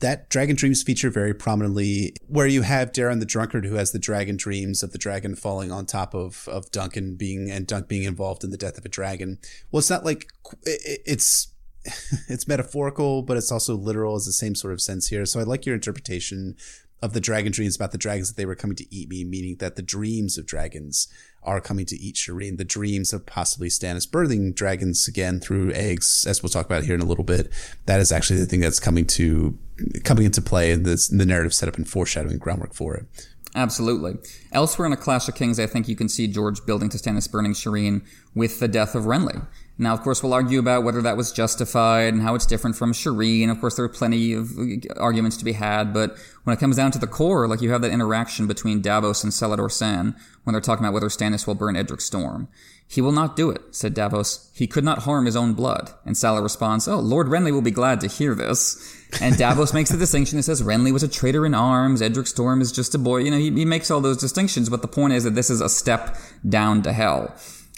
[0.00, 3.98] that Dragon Dreams feature very prominently, where you have Daeron the Drunkard who has the
[3.98, 8.04] dragon dreams of the dragon falling on top of of Duncan being and Dunk being
[8.04, 9.38] involved in the death of a dragon.
[9.70, 10.28] Well, it's not like
[10.64, 11.48] it's
[12.28, 15.24] it's metaphorical, but it's also literal as the same sort of sense here.
[15.26, 16.56] So I like your interpretation
[17.02, 19.56] of the dragon dreams about the dragons that they were coming to eat me, meaning
[19.56, 21.08] that the dreams of dragons
[21.42, 22.58] are coming to eat Shireen.
[22.58, 26.94] The dreams of possibly Stannis birthing dragons again through eggs, as we'll talk about here
[26.94, 27.50] in a little bit.
[27.86, 29.58] That is actually the thing that's coming to
[30.04, 33.06] coming into play this, the narrative setup and foreshadowing groundwork for it.
[33.54, 34.16] Absolutely.
[34.52, 37.30] Elsewhere in A Clash of Kings, I think you can see George building to Stannis
[37.30, 38.02] burning Shireen
[38.34, 39.44] with the death of Renly.
[39.76, 42.92] Now, of course, we'll argue about whether that was justified and how it's different from
[42.92, 43.50] Shireen.
[43.50, 44.64] Of course, there are plenty of uh,
[45.00, 47.80] arguments to be had, but when it comes down to the core, like you have
[47.80, 51.76] that interaction between Davos and Salladhor Saan when they're talking about whether Stannis will burn
[51.76, 52.46] Edric Storm.
[52.90, 54.50] He will not do it, said Davos.
[54.52, 55.92] He could not harm his own blood.
[56.04, 58.96] And Salah responds, Oh, Lord Renly will be glad to hear this.
[59.20, 62.60] And Davos makes the distinction and says Renly was a traitor in arms, Edric Storm
[62.60, 63.18] is just a boy.
[63.18, 65.60] You know, he, he makes all those distinctions, but the point is that this is
[65.60, 66.16] a step
[66.48, 67.32] down to hell.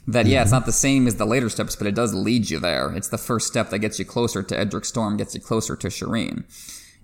[0.07, 0.57] That, yeah, it's mm-hmm.
[0.57, 2.91] not the same as the later steps, but it does lead you there.
[2.95, 5.89] It's the first step that gets you closer to Edric Storm, gets you closer to
[5.89, 6.45] Shireen.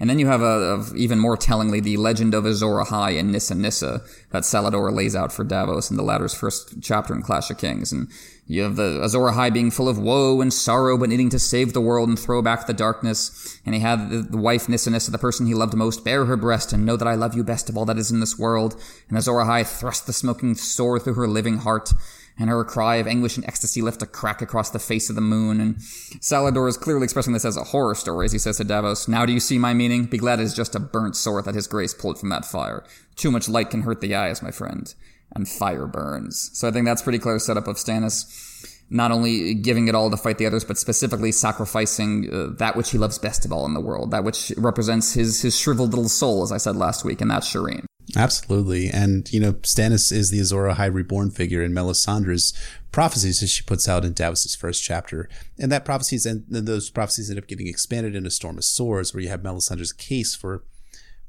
[0.00, 3.18] And then you have uh, a, a, even more tellingly the legend of Azor Ahai
[3.18, 7.22] and Nissa Nissa that Salladhor lays out for Davos in the latter's first chapter in
[7.22, 7.92] Clash of Kings.
[7.92, 8.08] And
[8.46, 11.72] you have the Azor Ahai being full of woe and sorrow, but needing to save
[11.72, 13.60] the world and throw back the darkness.
[13.66, 16.36] And he had the, the wife Nissa Nissa, the person he loved most, bare her
[16.36, 18.80] breast and know that I love you best of all that is in this world.
[19.08, 21.92] And Azor Ahai thrust the smoking sword through her living heart
[22.38, 25.20] and her cry of anguish and ecstasy left a crack across the face of the
[25.20, 25.60] moon.
[25.60, 29.08] And Salladhor is clearly expressing this as a horror story, as he says to Davos,
[29.08, 30.06] Now do you see my meaning?
[30.06, 32.84] Be glad it is just a burnt sword that his grace pulled from that fire.
[33.16, 34.94] Too much light can hurt the eyes, my friend,
[35.34, 36.50] and fire burns.
[36.52, 40.16] So I think that's pretty clear setup of Stannis not only giving it all to
[40.16, 43.74] fight the others, but specifically sacrificing uh, that which he loves best of all in
[43.74, 47.20] the world, that which represents his his shriveled little soul, as I said last week,
[47.20, 47.87] and that's Shireen.
[48.16, 48.88] Absolutely.
[48.88, 52.54] And, you know, Stannis is the Azor Ahai reborn figure in Melisandre's
[52.90, 55.28] prophecies that she puts out in Davos's first chapter.
[55.58, 59.22] And that prophecies and those prophecies end up getting expanded into Storm of Swords, where
[59.22, 60.64] you have Melisandre's case for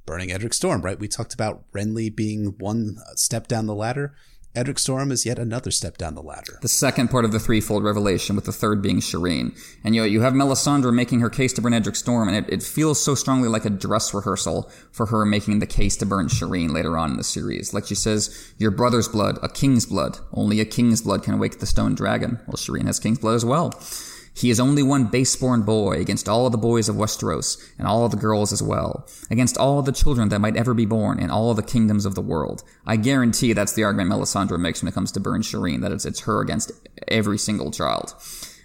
[0.06, 1.00] burning Edric Storm, right?
[1.00, 4.16] We talked about Renly being one step down the ladder.
[4.60, 6.60] Edric Storm is yet another step down the ladder.
[6.62, 9.58] The second part of the threefold revelation, with the third being Shireen.
[9.86, 12.54] And you, know, you have Melisandre making her case to burn Edric Storm, and it,
[12.54, 16.28] it feels so strongly like a dress rehearsal for her making the case to burn
[16.28, 17.74] Shireen later on in the series.
[17.74, 20.18] Like she says, your brother's blood, a king's blood.
[20.34, 22.42] Only a king's blood can awake the stone dragon.
[22.46, 23.70] Well, Shireen has king's blood as well.
[24.40, 28.16] He is only one baseborn boy against all the boys of Westeros, and all the
[28.16, 31.62] girls as well, against all the children that might ever be born in all the
[31.62, 32.64] kingdoms of the world.
[32.86, 36.06] I guarantee that's the argument Melisandre makes when it comes to burn Shireen, that it's,
[36.06, 36.72] it's her against
[37.10, 38.16] every single child.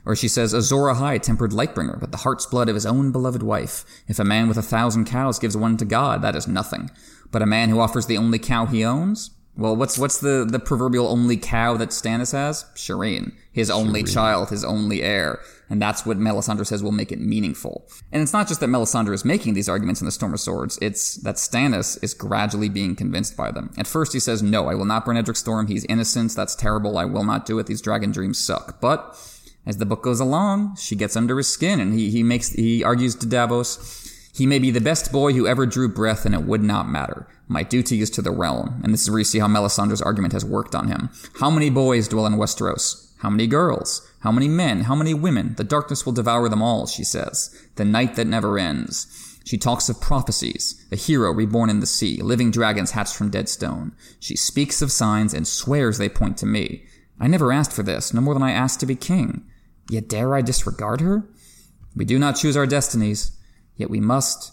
[0.07, 3.43] Or she says, Azor Ahai tempered Lightbringer with the heart's blood of his own beloved
[3.43, 3.85] wife.
[4.07, 6.91] If a man with a thousand cows gives one to God, that is nothing.
[7.33, 9.31] But a man who offers the only cow he owns?
[9.57, 12.67] Well, what's what's the, the proverbial only cow that Stannis has?
[12.75, 13.33] Shireen.
[13.53, 14.15] His only Shireen.
[14.15, 15.41] child, his only heir.
[15.70, 17.89] And that's what Melisandre says will make it meaningful.
[18.12, 20.78] And it's not just that Melisandre is making these arguments in the Storm of Swords,
[20.83, 23.73] it's that Stannis is gradually being convinced by them.
[23.78, 25.67] At first he says, no, I will not burn Edric Storm.
[25.67, 26.34] He's innocent.
[26.34, 26.99] That's terrible.
[26.99, 27.67] I will not do it.
[27.67, 28.81] These dragon dreams suck.
[28.81, 29.18] But
[29.67, 32.84] as the book goes along, she gets under his skin and he, he makes, he
[32.84, 34.02] argues to Davos,
[34.34, 37.26] he may be the best boy who ever drew breath and it would not matter.
[37.47, 38.81] My duty is to the realm.
[38.83, 41.10] And this is where you see how Melisandre's argument has worked on him.
[41.41, 43.03] How many boys dwell in Westeros?
[43.25, 44.07] How many girls?
[44.20, 44.83] How many men?
[44.83, 45.55] How many women?
[45.57, 47.59] The darkness will devour them all, she says.
[47.77, 49.39] The night that never ends.
[49.47, 53.49] She talks of prophecies, a hero reborn in the sea, living dragons hatched from dead
[53.49, 53.93] stone.
[54.20, 56.85] She speaks of signs and swears they point to me.
[57.19, 59.47] I never asked for this, no more than I asked to be king.
[59.89, 61.27] Yet dare I disregard her?
[61.97, 63.33] We do not choose our destinies,
[63.77, 64.53] yet we must,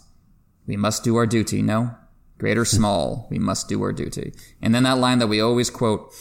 [0.66, 1.94] we must do our duty, no?
[2.38, 4.32] Great or small, we must do our duty.
[4.62, 6.12] And then that line that we always quote,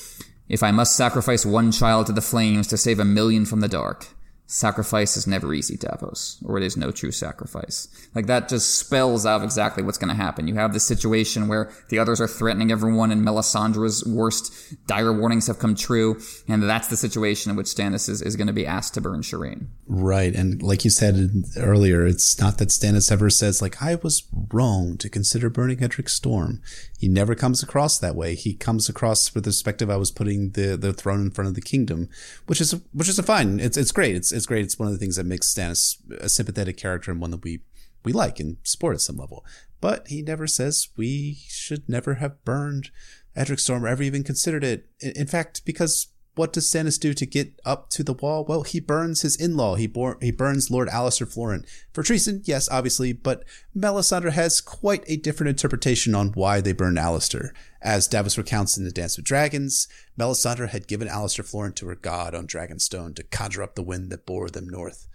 [0.52, 3.70] if I must sacrifice one child to the flames to save a million from the
[3.70, 4.06] dark,
[4.48, 7.88] sacrifice is never easy, Davos, or it is no true sacrifice.
[8.14, 10.50] Like that just spells out exactly what's going to happen.
[10.50, 14.54] You have this situation where the others are threatening everyone and Melisandre's worst
[14.88, 16.20] dire warnings have come true.
[16.50, 19.22] And that's the situation in which Stannis is, is going to be asked to burn
[19.22, 19.68] Shireen.
[19.88, 20.36] Right.
[20.36, 24.98] And like you said earlier, it's not that Stannis ever says like, I was wrong
[24.98, 26.62] to consider burning Edric Storm.
[27.02, 28.36] He never comes across that way.
[28.36, 31.56] He comes across with the perspective I was putting the, the throne in front of
[31.56, 32.10] the kingdom,
[32.46, 33.60] which is, which is a fine.
[33.60, 34.16] It's, it's great.
[34.16, 34.64] It's, it's great.
[34.64, 37.62] It's one of the things that makes Stannis a sympathetic character and one that we
[38.04, 39.44] we like and support at some level.
[39.80, 42.92] But he never says we should never have burned
[43.36, 44.88] Edric Storm or ever even considered it.
[45.00, 46.10] In fact, because
[46.42, 48.44] what does Stannis do to get up to the wall?
[48.44, 49.76] Well, he burns his in-law.
[49.76, 51.68] He, bor- he burns Lord Alliser Florent.
[51.94, 53.44] For treason, yes, obviously, but
[53.78, 57.52] Melisandre has quite a different interpretation on why they burned Alliser.
[57.80, 59.88] As Davos recounts in The Dance with Dragons,
[60.18, 64.10] Melisandre had given Alliser Florent to her god on Dragonstone to conjure up the wind
[64.10, 65.08] that bore them north.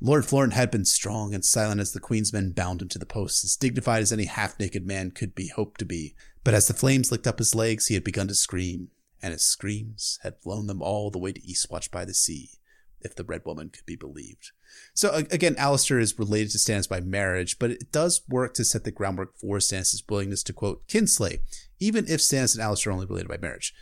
[0.00, 3.04] Lord Florent had been strong and silent as the Queen's men bound him to the
[3.04, 6.14] post, as dignified as any half naked man could be hoped to be.
[6.44, 8.90] But as the flames licked up his legs, he had begun to scream,
[9.22, 12.50] and his screams had blown them all the way to Eastwatch by the sea.
[13.00, 14.52] if the Red Woman could be believed.
[14.94, 18.84] So again, Alester is related to Stannis by marriage, but it does work to set
[18.84, 21.40] the groundwork for Stannis' willingness to quote kinslay,
[21.78, 23.74] even if Stannis and Alester are only related by marriage.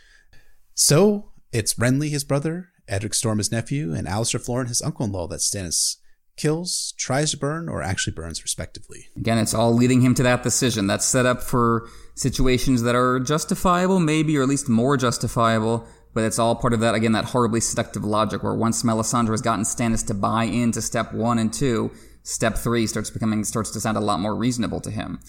[0.73, 5.39] So it's Renly, his brother, Edric Storm, his nephew, and Alester Florent, his uncle-in-law, that
[5.39, 5.97] Stannis
[6.37, 9.07] kills, tries to burn, or actually burns, respectively.
[9.17, 10.87] Again, it's all leading him to that decision.
[10.87, 16.23] That's set up for situations that are justifiable, maybe, or at least more justifiable, but
[16.23, 19.63] it's all part of that, again, that horribly seductive logic where once Melisandre has gotten
[19.63, 21.91] Stannis to buy into step one and two,
[22.23, 25.19] step three starts becoming, starts to sound a lot more reasonable to him.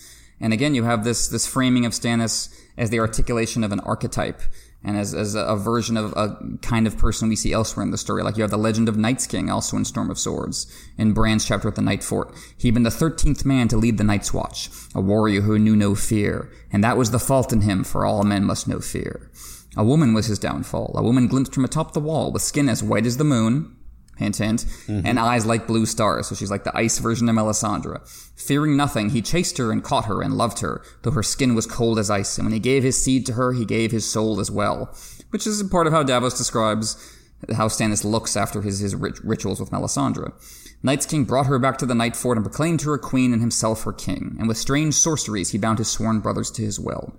[0.41, 4.41] And again, you have this, this framing of Stannis as the articulation of an archetype
[4.84, 7.98] and as, as a, version of a kind of person we see elsewhere in the
[7.98, 8.23] story.
[8.23, 11.44] Like you have the legend of Night's King, also in Storm of Swords, in Bran's
[11.44, 12.32] chapter at the Night Fort.
[12.57, 15.94] He'd been the 13th man to lead the Night's Watch, a warrior who knew no
[15.94, 19.31] fear, and that was the fault in him, for all men must know fear.
[19.76, 22.82] A woman was his downfall, a woman glimpsed from atop the wall, with skin as
[22.82, 23.76] white as the moon,
[24.18, 25.06] hint hint, mm-hmm.
[25.06, 28.06] and eyes like blue stars, so she's like the ice version of Melisandre.
[28.36, 31.66] Fearing nothing, he chased her and caught her and loved her, though her skin was
[31.66, 34.40] cold as ice, and when he gave his seed to her, he gave his soul
[34.40, 34.94] as well.
[35.30, 36.97] Which is part of how Davos describes
[37.55, 40.32] how Stannis looks after his, his rit- rituals with Melisandre.
[40.82, 43.40] Night's King brought her back to the Night Fort and proclaimed her a queen and
[43.40, 47.18] himself her king, and with strange sorceries he bound his sworn brothers to his will.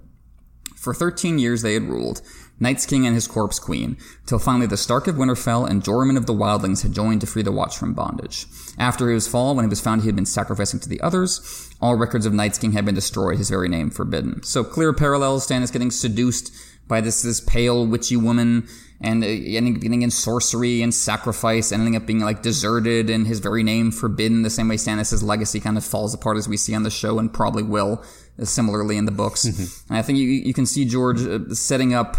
[0.76, 2.22] For thirteen years they had ruled,
[2.62, 6.26] Night's King and his corpse queen, till finally the Stark of Winterfell and Joramun of
[6.26, 8.46] the Wildlings had joined to free the Watch from bondage.
[8.78, 11.96] After his fall, when it was found he had been sacrificing to the others, all
[11.96, 14.44] records of Night's King had been destroyed, his very name forbidden.
[14.44, 16.54] So clear parallels, Stannis getting seduced
[16.88, 18.68] by this, this pale, witchy woman,
[19.00, 23.64] and uh, ending in sorcery and sacrifice, ending up being like deserted and his very
[23.64, 26.84] name forbidden, the same way Stannis' legacy kind of falls apart as we see on
[26.84, 28.04] the show and probably will,
[28.44, 29.46] similarly in the books.
[29.46, 29.94] Mm-hmm.
[29.94, 32.18] And I think you, you can see George uh, setting up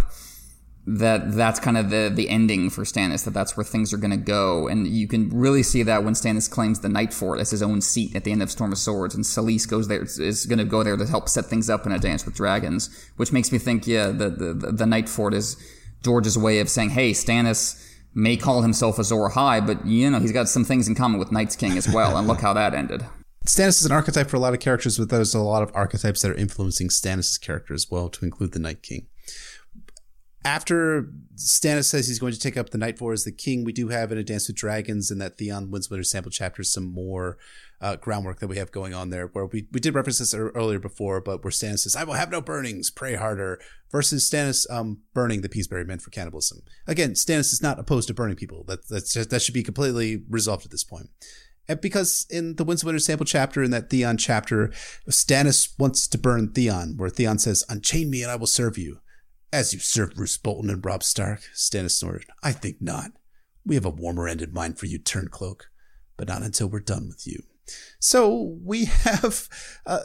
[0.86, 3.24] that that's kind of the the ending for Stannis.
[3.24, 6.15] That that's where things are going to go, and you can really see that when
[6.15, 8.78] Stannis claims the Night Fort as his own seat at the end of Storm of
[8.78, 11.86] Swords, and Selyse goes there is going to go there to help set things up
[11.86, 15.34] in a Dance with Dragons, which makes me think, yeah, the the the Night Fort
[15.34, 15.57] is
[16.02, 20.32] George's way of saying, hey, Stannis may call himself Azor Ahai, but you know he's
[20.32, 23.05] got some things in common with Night's King as well, and look how that ended.
[23.51, 26.23] Stannis is an archetype for a lot of characters, but there's a lot of archetypes
[26.23, 29.09] that are influencing Stannis' character as well, to include the Night King
[30.45, 33.73] after Stannis says he's going to take up the Night Fort as the king, we
[33.73, 36.62] do have in A Dance with Dragons and that Theon Winds of Winter sample chapter
[36.62, 37.37] some more
[37.81, 39.27] uh, groundwork that we have going on there.
[39.27, 42.31] Where we, we did reference this earlier before, but where Stannis says, "I will have
[42.31, 46.62] no burnings, pray harder," versus Stannis um, burning the Peasebury men for cannibalism.
[46.87, 48.65] Again, Stannis is not opposed to burning people.
[48.65, 51.11] That that's just, that should be completely resolved at this point.
[51.70, 54.73] And because in the Winds of Winter sample chapter, in that Theon chapter,
[55.08, 58.99] Stannis wants to burn Theon, where Theon says, "Unchain me and I will serve you."
[59.52, 62.26] As you serve Roose Bolton and Robb Stark, Stannis snorted.
[62.42, 63.12] I think not.
[63.65, 65.60] We have a warmer end in mind for you, Turncloak,
[66.16, 67.44] but not until we're done with you.
[68.00, 69.49] So we have
[69.86, 70.00] uh,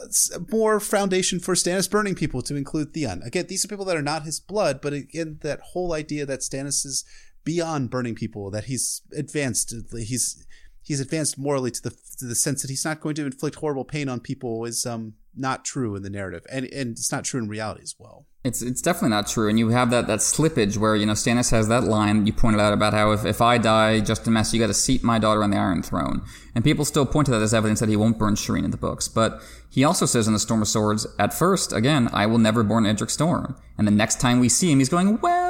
[0.52, 3.22] more foundation for Stannis burning people to include Theon.
[3.24, 6.40] Again, these are people that are not his blood, but again, that whole idea that
[6.40, 7.04] Stannis is
[7.44, 10.45] beyond burning people, that he's advanced, he's
[10.86, 13.84] he's advanced morally to the to the sense that he's not going to inflict horrible
[13.84, 17.40] pain on people is um not true in the narrative, and and it's not true
[17.40, 18.26] in reality as well.
[18.44, 21.50] It's it's definitely not true, and you have that that slippage where you know Stannis
[21.50, 24.54] has that line you pointed out about how if, if I die, just a mess,
[24.54, 26.22] you got to seat my daughter on the Iron Throne,
[26.54, 28.76] and people still point to that as evidence that he won't burn Shireen in the
[28.76, 29.08] books.
[29.08, 32.62] But he also says in the Storm of Swords, at first, again, I will never
[32.62, 35.45] burn Edric Storm, and the next time we see him, he's going, well,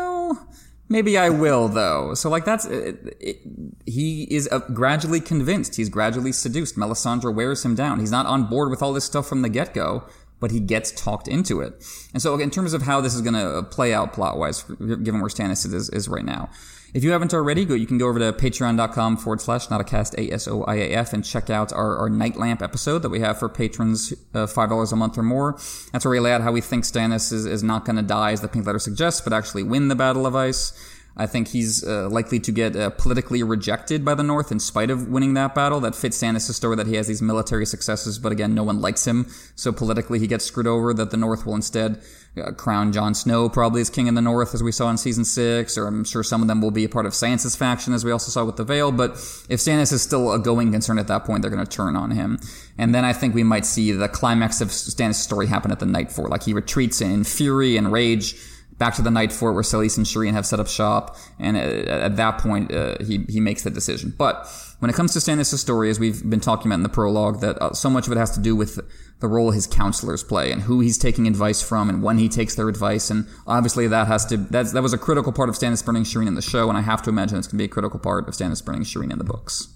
[0.89, 2.15] maybe I will though.
[2.15, 3.39] So like that's it, it,
[3.87, 5.77] he is uh, gradually convinced.
[5.77, 6.77] He's gradually seduced.
[6.77, 8.01] Melisandre wears him down.
[8.01, 10.05] He's not on board with all this stuff from the get go
[10.41, 11.85] but he gets talked into it.
[12.13, 15.21] And so, in terms of how this is going to play out plot wise, given
[15.21, 16.51] where Stannis is, is right now,
[16.97, 21.13] if you haven't already, go, you can go over to patreon.com forward slash notacast A-S-O-I-A-F
[21.13, 24.93] and check out our, our Night Lamp episode that we have for patrons, uh, $5
[24.93, 25.59] a month or more.
[25.93, 28.33] That's where we lay out how we think Stannis is, is not going to die
[28.33, 30.73] as the pink letter suggests, but actually win the Battle of Ice.
[31.19, 34.89] I think he's uh, likely to get uh, politically rejected by the North in spite
[34.89, 35.81] of winning that battle.
[35.81, 39.07] That fits Stannis' story that he has these military successes, but again, no one likes
[39.07, 39.27] him.
[39.55, 40.93] So politically, he gets screwed over.
[40.93, 42.03] That the North will instead
[42.41, 45.25] uh, crown Jon Snow probably as king in the North, as we saw in season
[45.25, 48.05] six, or I'm sure some of them will be a part of Sansa's faction, as
[48.05, 48.93] we also saw with the Vale.
[48.93, 49.13] But
[49.49, 52.11] if Stannis is still a going concern at that point, they're going to turn on
[52.11, 52.39] him.
[52.79, 55.87] And then I think we might see the climax of Stannis' story happen at the
[55.87, 56.31] Night Fort.
[56.31, 58.37] Like he retreats in fury and rage
[58.79, 61.89] back to the night fort where Selyse and Shireen have set up shop, and at,
[61.89, 64.15] at that point, uh, he he makes the decision.
[64.17, 64.47] But
[64.81, 67.61] when it comes to Stannis' story, as we've been talking about in the prologue, that
[67.61, 68.79] uh, so much of it has to do with
[69.21, 72.55] the role his counselors play and who he's taking advice from and when he takes
[72.55, 73.11] their advice.
[73.11, 76.29] And obviously, that has to that's, that was a critical part of Stannis burning Shireen
[76.29, 78.29] in the show, and I have to imagine it's going to be a critical part
[78.29, 79.73] of Stannis burning Shireen in the books.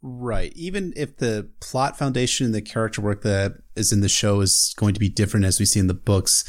[0.00, 0.52] Right.
[0.54, 4.72] Even if the plot foundation and the character work that is in the show is
[4.76, 6.44] going to be different as we see in the books,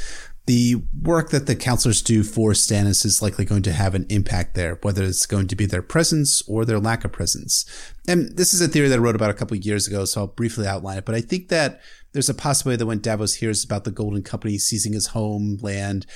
[0.50, 4.56] the work that the counselors do for Stannis is likely going to have an impact
[4.56, 7.66] there, whether it's going to be their presence or their lack of presence.
[8.08, 10.22] And this is a theory that I wrote about a couple of years ago, so
[10.22, 11.06] I'll briefly outline it.
[11.06, 11.82] But I think that
[12.14, 16.08] there's a possibility that when Davos hears about the Golden Company seizing his homeland,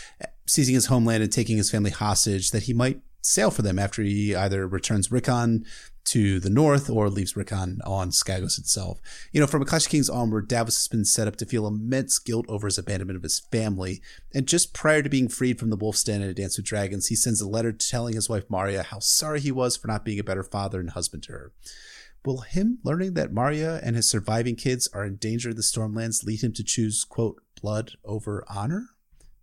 [0.47, 4.01] seizing his homeland and taking his family hostage, that he might sail for them after
[4.01, 5.63] he either returns Rickon
[6.05, 8.99] to the north or leaves Rickon on Skagos itself.
[9.31, 11.65] You know, from a Clash of Kings onward, Davos has been set up to feel
[11.65, 14.01] immense guilt over his abandonment of his family.
[14.33, 17.07] And just prior to being freed from the wolf's den in A Dance with Dragons,
[17.07, 20.19] he sends a letter telling his wife Marya how sorry he was for not being
[20.19, 21.51] a better father and husband to her.
[22.25, 26.23] Will him learning that Marya and his surviving kids are in danger in the Stormlands
[26.23, 28.89] lead him to choose, quote, blood over honor?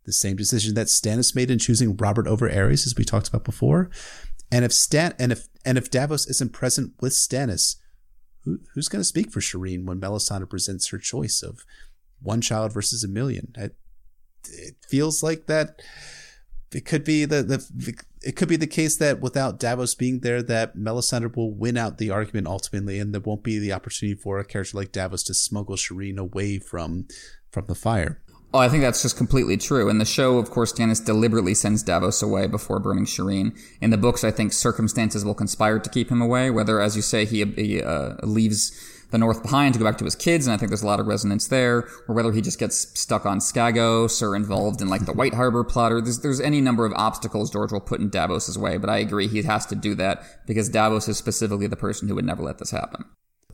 [0.05, 3.45] The same decision that Stannis made in choosing Robert over Aerys, as we talked about
[3.45, 3.91] before.
[4.53, 7.77] And if Stan and if and if Davos isn't present with Stannis,
[8.45, 11.65] who, who's going to speak for Shireen when Melisandre presents her choice of
[12.21, 13.53] one child versus a million?
[13.57, 13.77] It,
[14.89, 15.83] feels like that.
[16.73, 20.43] It could be the, the it could be the case that without Davos being there,
[20.43, 24.39] that Melisandre will win out the argument ultimately, and there won't be the opportunity for
[24.39, 27.07] a character like Davos to smuggle Shireen away from
[27.51, 28.23] from the fire.
[28.53, 29.89] Oh, I think that's just completely true.
[29.89, 33.57] In the show, of course, Stannis deliberately sends Davos away before burning Shireen.
[33.81, 37.03] In the books, I think circumstances will conspire to keep him away, whether, as you
[37.03, 38.73] say, he, he uh, leaves
[39.13, 41.01] the North behind to go back to his kids, and I think there's a lot
[41.01, 45.05] of resonance there, or whether he just gets stuck on Skagos or involved in like
[45.05, 48.59] the White Harbor plot, there's, there's any number of obstacles George will put in Davos's
[48.59, 52.09] way, but I agree he has to do that because Davos is specifically the person
[52.09, 53.05] who would never let this happen.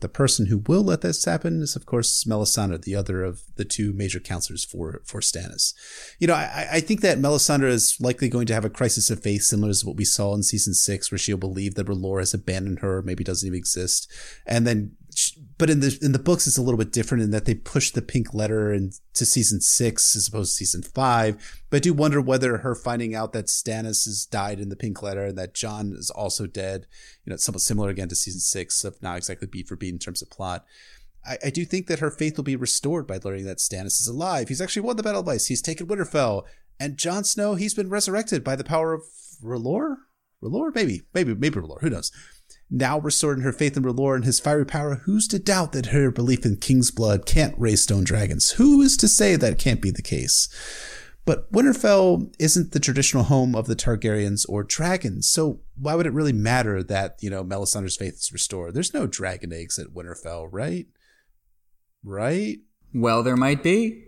[0.00, 3.64] The person who will let this happen is, of course, Melisandre, the other of the
[3.64, 5.74] two major counselors for for Stannis.
[6.18, 9.22] You know, I, I think that Melisandre is likely going to have a crisis of
[9.22, 12.34] faith similar to what we saw in season six, where she'll believe that R'hllor has
[12.34, 14.10] abandoned her, maybe doesn't even exist,
[14.46, 14.92] and then
[15.58, 17.90] but in the in the books it's a little bit different in that they push
[17.90, 21.62] the pink letter into season six as opposed to season five.
[21.70, 25.02] But I do wonder whether her finding out that Stannis has died in the pink
[25.02, 26.86] letter and that Jon is also dead,
[27.24, 29.92] you know, it's somewhat similar again to season six of not exactly beat for beat
[29.92, 30.64] in terms of plot.
[31.26, 34.08] I, I do think that her faith will be restored by learning that Stannis is
[34.08, 34.48] alive.
[34.48, 35.46] He's actually won the battle of ice.
[35.46, 36.44] He's taken Winterfell,
[36.78, 39.02] and Jon Snow he's been resurrected by the power of
[39.42, 39.96] R'hllor.
[40.42, 41.80] R'hllor, maybe, maybe, maybe R'hllor.
[41.80, 42.12] Who knows?
[42.70, 45.86] Now restored in her faith in R'hllor and his fiery power, who's to doubt that
[45.86, 48.52] her belief in King's blood can't raise stone dragons?
[48.52, 50.48] Who is to say that can't be the case?
[51.24, 56.12] But Winterfell isn't the traditional home of the Targaryens or dragons, so why would it
[56.12, 58.74] really matter that, you know, Melisandre's faith is restored?
[58.74, 60.86] There's no dragon eggs at Winterfell, right?
[62.04, 62.58] Right?
[62.94, 64.04] Well, there might be.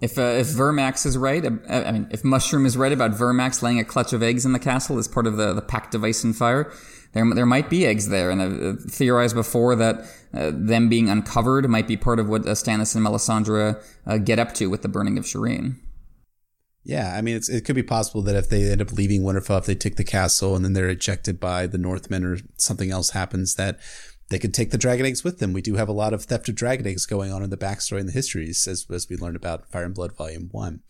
[0.00, 3.62] If uh, if Vermax is right, uh, I mean, if Mushroom is right about Vermax
[3.62, 6.04] laying a clutch of eggs in the castle as part of the, the pact of
[6.04, 6.72] ice and fire,
[7.18, 11.68] there there might be eggs there, and I've theorized before that uh, them being uncovered
[11.68, 14.88] might be part of what uh, Stannis and Melisandre uh, get up to with the
[14.88, 15.76] burning of Shireen.
[16.84, 19.66] Yeah, I mean, it could be possible that if they end up leaving Winterfell, if
[19.66, 23.56] they take the castle and then they're ejected by the Northmen or something else happens,
[23.56, 23.78] that
[24.30, 25.52] they could take the dragon eggs with them.
[25.52, 28.00] We do have a lot of theft of dragon eggs going on in the backstory
[28.00, 30.80] and the histories, as, as we learned about Fire and Blood Volume 1.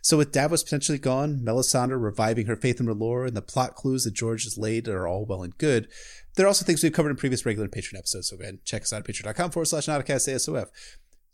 [0.00, 4.04] So with Davos potentially gone, Melisandre reviving her faith in R'hllor, and the plot clues
[4.04, 5.88] that George has laid are all well and good.
[6.36, 8.64] There are also things we've covered in previous regular Patreon episodes, so go ahead and
[8.64, 10.68] check us out at patreon.com forward slash notacast ASOF.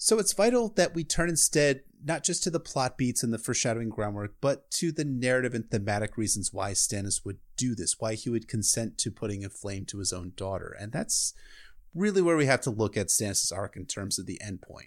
[0.03, 3.39] So it's vital that we turn instead not just to the plot beats and the
[3.39, 8.15] foreshadowing groundwork, but to the narrative and thematic reasons why Stannis would do this, why
[8.15, 10.75] he would consent to putting a flame to his own daughter.
[10.81, 11.35] And that's
[11.95, 14.87] really where we have to look at Stannis' arc in terms of the end point.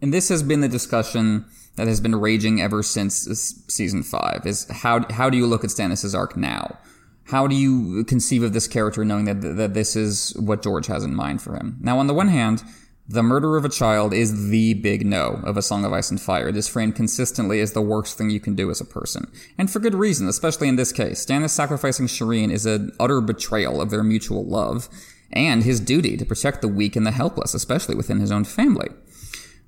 [0.00, 3.26] And this has been the discussion that has been raging ever since
[3.68, 6.78] season five is how, how do you look at Stannis' arc now?
[7.24, 11.02] How do you conceive of this character knowing that, that this is what George has
[11.02, 11.76] in mind for him?
[11.80, 12.62] Now, on the one hand,
[13.06, 16.20] the murder of a child is the big no of A Song of Ice and
[16.20, 16.50] Fire.
[16.50, 19.30] This framed consistently as the worst thing you can do as a person.
[19.58, 21.24] And for good reason, especially in this case.
[21.24, 24.88] Stannis sacrificing Shireen is an utter betrayal of their mutual love
[25.32, 28.88] and his duty to protect the weak and the helpless, especially within his own family.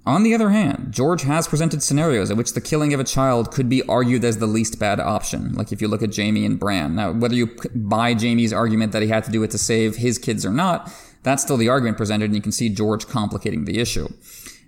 [0.06, 3.50] On the other hand, George has presented scenarios in which the killing of a child
[3.50, 6.60] could be argued as the least bad option, like if you look at Jaime and
[6.60, 6.94] Bran.
[6.94, 10.16] Now, whether you buy Jaime's argument that he had to do it to save his
[10.16, 10.92] kids or not,
[11.26, 14.08] that's still the argument presented, and you can see George complicating the issue.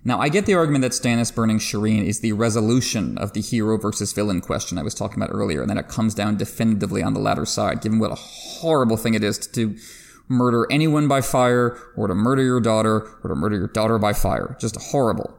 [0.04, 3.78] Now, I get the argument that Stannis burning Shireen is the resolution of the hero
[3.78, 7.14] versus villain question I was talking about earlier, and that it comes down definitively on
[7.14, 9.76] the latter side, given what a horrible thing it is to
[10.26, 14.12] murder anyone by fire, or to murder your daughter, or to murder your daughter by
[14.12, 14.56] fire.
[14.60, 15.38] Just horrible.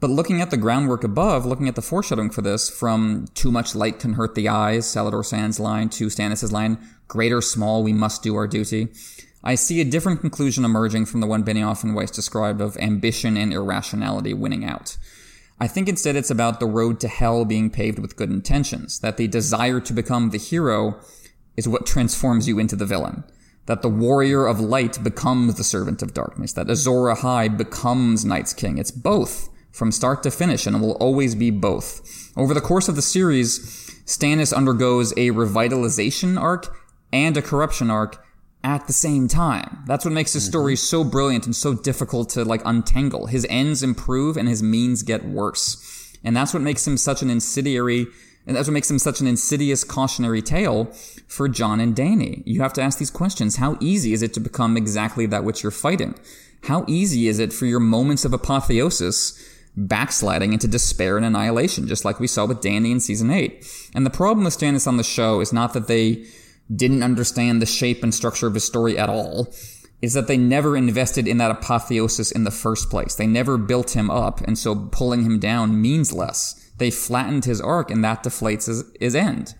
[0.00, 3.74] But looking at the groundwork above, looking at the foreshadowing for this, from too much
[3.74, 7.94] light can hurt the eyes, Salladhor Saan's line, to Stannis' line, great or small, we
[7.94, 8.88] must do our duty.
[9.42, 13.36] I see a different conclusion emerging from the one Benioff and Weiss described of ambition
[13.36, 14.96] and irrationality winning out.
[15.60, 19.16] I think instead it's about the road to hell being paved with good intentions, that
[19.16, 21.00] the desire to become the hero
[21.56, 23.24] is what transforms you into the villain
[23.68, 28.54] that the warrior of light becomes the servant of darkness, that Azor Ahai becomes Night's
[28.54, 28.78] King.
[28.78, 32.32] It's both from start to finish, and it will always be both.
[32.34, 33.58] Over the course of the series,
[34.06, 36.74] Stannis undergoes a revitalization arc
[37.12, 38.24] and a corruption arc
[38.64, 39.84] at the same time.
[39.86, 40.78] That's what makes his story mm-hmm.
[40.78, 43.26] so brilliant and so difficult to like untangle.
[43.26, 46.16] His ends improve and his means get worse.
[46.24, 48.08] And that's what makes him such an incendiary
[48.48, 50.86] and that's what makes him such an insidious cautionary tale
[51.26, 52.42] for Jon and Dany.
[52.46, 53.56] You have to ask these questions.
[53.56, 56.14] How easy is it to become exactly that which you're fighting?
[56.64, 59.38] How easy is it for your moments of apotheosis
[59.76, 63.90] backsliding into despair and annihilation, just like we saw with Dany in season 8?
[63.94, 66.24] And the problem with Stannis on the show is not that they
[66.74, 69.52] didn't understand the shape and structure of his story at all
[70.00, 73.14] is that they never invested in that apotheosis in the first place.
[73.14, 76.70] They never built him up, and so pulling him down means less.
[76.78, 79.54] They flattened his arc, and that deflates his, his end.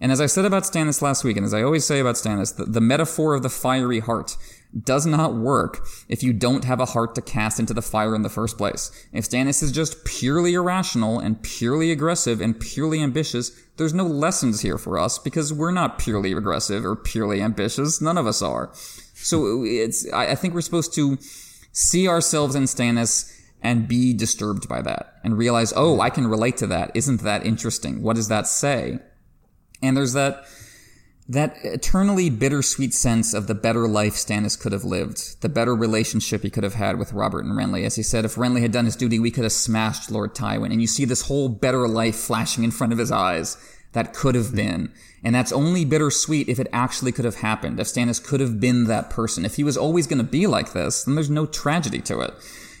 [0.00, 2.56] And as I said about Stannis last week, and as I always say about Stannis,
[2.56, 4.36] the, the metaphor of the fiery heart
[4.80, 8.22] does not work if you don't have a heart to cast into the fire in
[8.22, 8.90] the first place.
[9.12, 14.60] If Stannis is just purely irrational and purely aggressive and purely ambitious, there's no lessons
[14.60, 18.00] here for us because we're not purely aggressive or purely ambitious.
[18.00, 18.70] None of us are.
[19.14, 21.18] So it's, I think we're supposed to
[21.72, 23.30] see ourselves in Stannis
[23.62, 26.90] and be disturbed by that and realize, oh, I can relate to that.
[26.94, 28.02] Isn't that interesting?
[28.02, 28.98] What does that say?
[29.80, 30.44] And there's that,
[31.28, 36.42] that eternally bittersweet sense of the better life Stannis could have lived, the better relationship
[36.42, 37.84] he could have had with Robert and Renly.
[37.84, 40.72] As he said, if Renly had done his duty, we could have smashed Lord Tywin.
[40.72, 43.56] And you see this whole better life flashing in front of his eyes
[43.92, 44.92] that could have been.
[45.22, 48.84] And that's only bittersweet if it actually could have happened, if Stannis could have been
[48.84, 49.44] that person.
[49.44, 52.34] If he was always going to be like this, then there's no tragedy to it.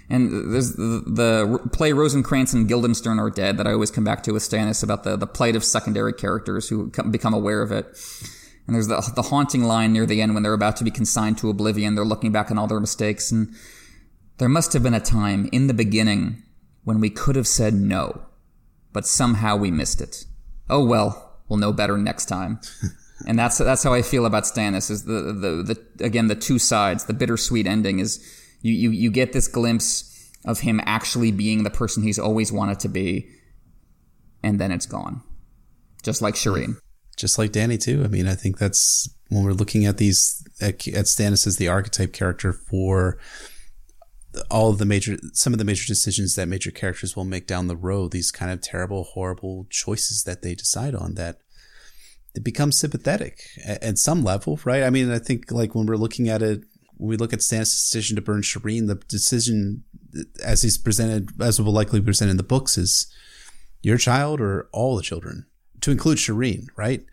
[0.08, 4.22] And there's the, the, play Rosencrantz and Guildenstern are dead that I always come back
[4.24, 7.86] to with Stannis about the, the plight of secondary characters who become aware of it.
[8.66, 11.38] And there's the, the haunting line near the end when they're about to be consigned
[11.38, 11.94] to oblivion.
[11.94, 13.32] They're looking back on all their mistakes.
[13.32, 13.54] And
[14.38, 16.42] there must have been a time in the beginning
[16.84, 18.22] when we could have said no,
[18.92, 20.24] but somehow we missed it.
[20.68, 22.60] Oh well, we'll know better next time.
[23.26, 24.90] and that's that's how I feel about Stannis.
[24.90, 27.04] Is the, the the again the two sides.
[27.04, 28.18] The bittersweet ending is
[28.62, 32.80] you, you, you get this glimpse of him actually being the person he's always wanted
[32.80, 33.28] to be,
[34.42, 35.22] and then it's gone.
[36.02, 36.76] Just like Shireen.
[37.16, 38.02] Just like Dany, too.
[38.04, 41.68] I mean, I think that's when we're looking at these, at, at Stannis as the
[41.68, 43.18] archetype character for
[44.50, 47.68] all of the major, some of the major decisions that major characters will make down
[47.68, 51.38] the road, these kind of terrible, horrible choices that they decide on that
[52.34, 54.82] it becomes sympathetic at, at some level, right?
[54.82, 56.64] I mean, I think like when we're looking at it
[57.02, 59.82] when we look at Stannis' decision to burn Shireen, the decision
[60.40, 63.12] as he's presented, as will likely be presented in the books, is
[63.82, 65.46] your child or all the children,
[65.80, 67.04] to include Shireen, right?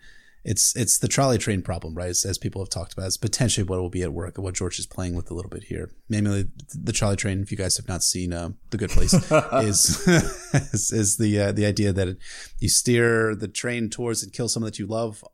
[0.44, 2.08] It's it's the trolley train problem, right?
[2.08, 4.78] As, as people have talked about, it's potentially what will be at work, what George
[4.78, 5.90] is playing with a little bit here.
[6.08, 7.42] Mainly the trolley train.
[7.42, 9.12] If you guys have not seen uh, The Good Place,
[9.52, 10.06] is,
[10.72, 12.16] is, is the uh, the idea that
[12.60, 15.24] you steer the train towards and kill someone that you love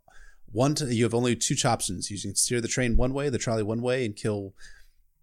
[0.57, 2.11] one to, you have only two options.
[2.11, 4.55] You can steer the train one way, the trolley one way, and kill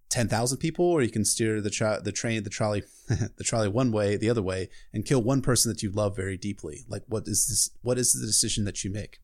[0.10, 3.68] ten thousand people, or you can steer the tra- the train, the trolley, the trolley
[3.68, 6.86] one way, the other way, and kill one person that you love very deeply.
[6.88, 7.72] Like, what is this?
[7.82, 9.22] What is the decision that you make?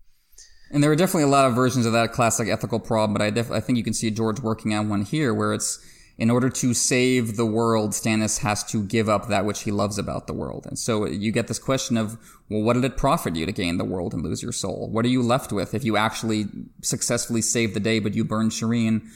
[0.71, 3.29] And there are definitely a lot of versions of that classic ethical problem, but I
[3.29, 5.79] def- I think you can see George working on one here, where it's
[6.19, 9.97] in order to save the world, Stannis has to give up that which he loves
[9.97, 10.65] about the world.
[10.67, 12.17] And so you get this question of,
[12.49, 14.89] well, what did it profit you to gain the world and lose your soul?
[14.91, 16.47] What are you left with if you actually
[16.81, 19.07] successfully save the day, but you burned Shireen?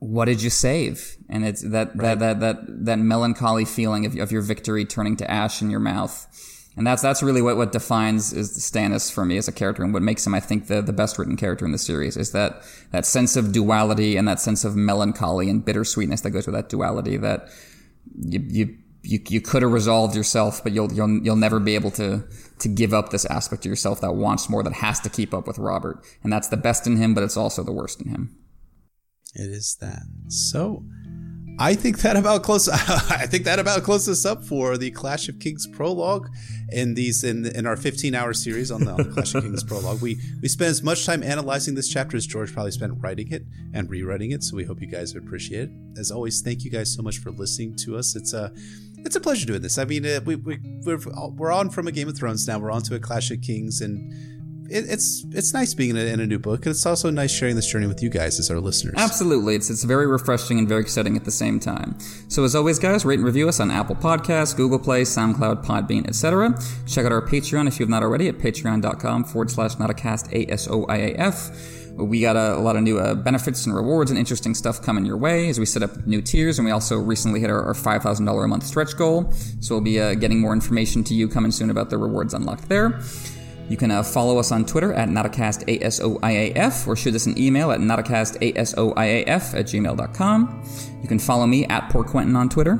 [0.00, 1.16] What did you save?
[1.28, 2.18] And it's that, right.
[2.18, 5.80] that, that, that, that melancholy feeling of, of your victory turning to ash in your
[5.80, 6.26] mouth
[6.76, 9.92] and that's that's really what, what defines is Stannis for me as a character, and
[9.92, 12.62] what makes him, I think, the, the best written character in the series is that
[12.90, 16.68] that sense of duality and that sense of melancholy and bittersweetness that goes with that
[16.68, 17.16] duality.
[17.16, 17.48] That
[18.16, 21.90] you you you, you could have resolved yourself, but you'll you'll you'll never be able
[21.92, 22.24] to
[22.58, 25.46] to give up this aspect of yourself that wants more, that has to keep up
[25.46, 28.36] with Robert, and that's the best in him, but it's also the worst in him.
[29.34, 30.02] It is that.
[30.28, 30.84] So
[31.58, 32.68] I think that about close.
[32.68, 36.28] I think that about closes us up for the Clash of Kings prologue,
[36.72, 39.62] in these in in our 15 hour series on the, on the Clash of Kings
[39.68, 40.02] prologue.
[40.02, 43.44] We we spent as much time analyzing this chapter as George probably spent writing it
[43.72, 44.42] and rewriting it.
[44.42, 45.70] So we hope you guys appreciate it.
[45.96, 48.16] As always, thank you guys so much for listening to us.
[48.16, 48.52] It's a
[49.04, 49.78] it's a pleasure doing this.
[49.78, 50.98] I mean, uh, we we we're,
[51.36, 52.58] we're on from a Game of Thrones now.
[52.58, 54.12] We're on to a Clash of Kings and
[54.70, 57.30] it, it's it's nice being in a, in a, new book, and it's also nice
[57.30, 58.94] sharing this journey with you guys as our listeners.
[58.96, 61.96] Absolutely, it's it's very refreshing and very exciting at the same time.
[62.28, 66.06] So as always, guys, rate and review us on Apple Podcasts, Google Play, SoundCloud, Podbean,
[66.06, 66.54] etc.
[66.86, 71.82] Check out our Patreon if you have not already at patreon.com forward slash notacast asoiaf.
[71.96, 75.06] We got a, a, lot of new uh, benefits and rewards and interesting stuff coming
[75.06, 77.72] your way as we set up new tiers, and we also recently hit our, our
[77.72, 79.30] $5,000 a month stretch goal.
[79.60, 82.68] So we'll be uh, getting more information to you coming soon about the rewards unlocked
[82.68, 83.00] there.
[83.68, 87.80] You can uh, follow us on Twitter at NotacastASOIAF or shoot us an email at
[87.80, 90.64] NotacastASOIAF at gmail.com.
[91.02, 92.78] You can follow me at Poor Quentyn on Twitter.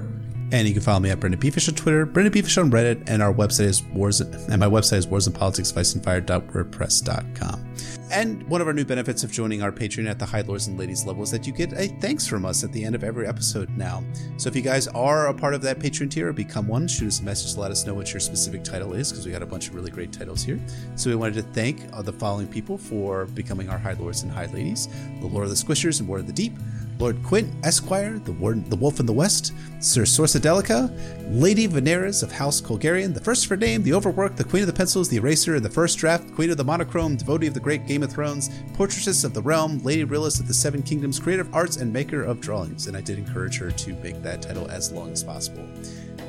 [0.53, 3.21] And you can follow me at Brynden BFish on Twitter, Brynden BFish on Reddit, and
[3.23, 7.75] our website is wars and my website is warsandpoliticsoficeandfire.wordpress.com.
[8.04, 8.04] And
[8.49, 11.07] one of our new benefits of joining our Patreon at the High Lords and Ladies
[11.07, 13.69] level is that you get a thanks from us at the end of every episode
[13.77, 14.05] now.
[14.37, 17.21] So if you guys are a part of that Patreon tier, become one, shoot us
[17.21, 19.47] a message to let us know what your specific title is, because we got a
[19.47, 20.61] bunch of really great titles here.
[20.97, 24.31] So we wanted to thank uh, the following people for becoming our High Lords and
[24.31, 24.89] High Ladies
[25.21, 26.53] the Lord of the Squishers and Word of the Deep,
[26.99, 30.91] Lord Quint, Esquire, the, Ward, the Wolf in the West, Sir Sorsadelica,
[31.31, 34.73] Lady Veneris of House Colgarian, the first for name, the Overworked, the Queen of the
[34.73, 37.94] Pencils, the Eraser, the First Draft, Queen of the Monochrome, devotee of the Great Game
[38.03, 41.93] of Thrones, Portraitess of the Realm, Lady Realist of the Seven Kingdoms, creative arts and
[41.93, 42.87] maker of drawings.
[42.87, 45.67] And I did encourage her to make that title as long as possible.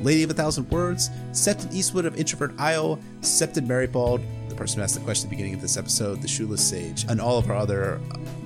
[0.02, 4.84] Lady of a Thousand Words, Septon Eastwood of Introvert Isle, Septon Meribald, the person who
[4.84, 7.50] asked the question at the beginning of this episode, the Shoeless Sage, and all of
[7.50, 8.00] our other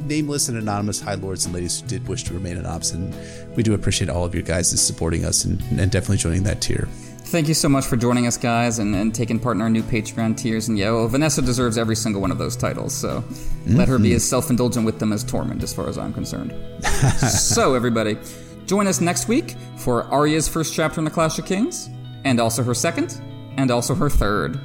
[0.05, 2.91] nameless and anonymous high lords and ladies who did wish to remain anonymous.
[2.91, 3.15] And
[3.55, 6.87] we do appreciate all of you guys supporting us and, and definitely joining that tier.
[7.29, 9.83] Thank you so much for joining us, guys, and, and taking part in our new
[9.83, 10.67] Patreon tiers.
[10.67, 13.75] And yeah, well, Vanessa deserves every single one of those titles, so mm-hmm.
[13.75, 16.55] let her be as self indulgent with them as Tormund, as far as I'm concerned.
[17.19, 18.17] so, everybody,
[18.65, 21.91] join us next week for Arya's first chapter in The Clash of Kings,
[22.23, 23.21] and also her second,
[23.57, 24.59] and also her third.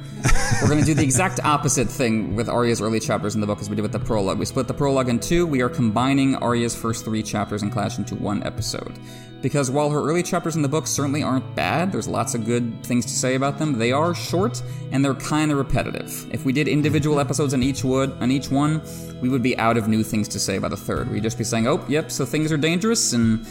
[0.59, 3.59] We're going to do the exact opposite thing with Arya's early chapters in the book
[3.59, 4.39] as we did with the prologue.
[4.39, 5.45] We split the prologue in two.
[5.45, 8.97] We are combining Arya's first three chapters in Clash into one episode.
[9.41, 12.83] Because while her early chapters in the book certainly aren't bad, there's lots of good
[12.83, 16.27] things to say about them, they are short and they're kind of repetitive.
[16.33, 18.81] If we did individual episodes on each wood on each one,
[19.21, 21.11] we would be out of new things to say about a third.
[21.11, 23.45] We'd just be saying, "Oh, yep, so things are dangerous and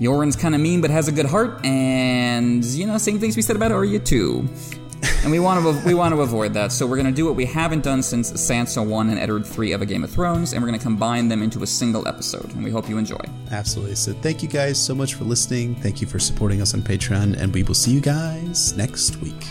[0.00, 3.42] Yoren's kind of mean but has a good heart, and you know, same things we
[3.42, 4.48] said about Arya too
[5.22, 6.72] and we want to we want to avoid that.
[6.72, 9.72] So we're going to do what we haven't done since Sansa one and Eddard three
[9.72, 12.54] of A Game of Thrones, and we're going to combine them into a single episode.
[12.54, 13.20] And we hope you enjoy.
[13.50, 13.94] Absolutely.
[13.94, 15.74] So thank you guys so much for listening.
[15.76, 19.46] Thank you for supporting us on Patreon, and we will see you guys next week.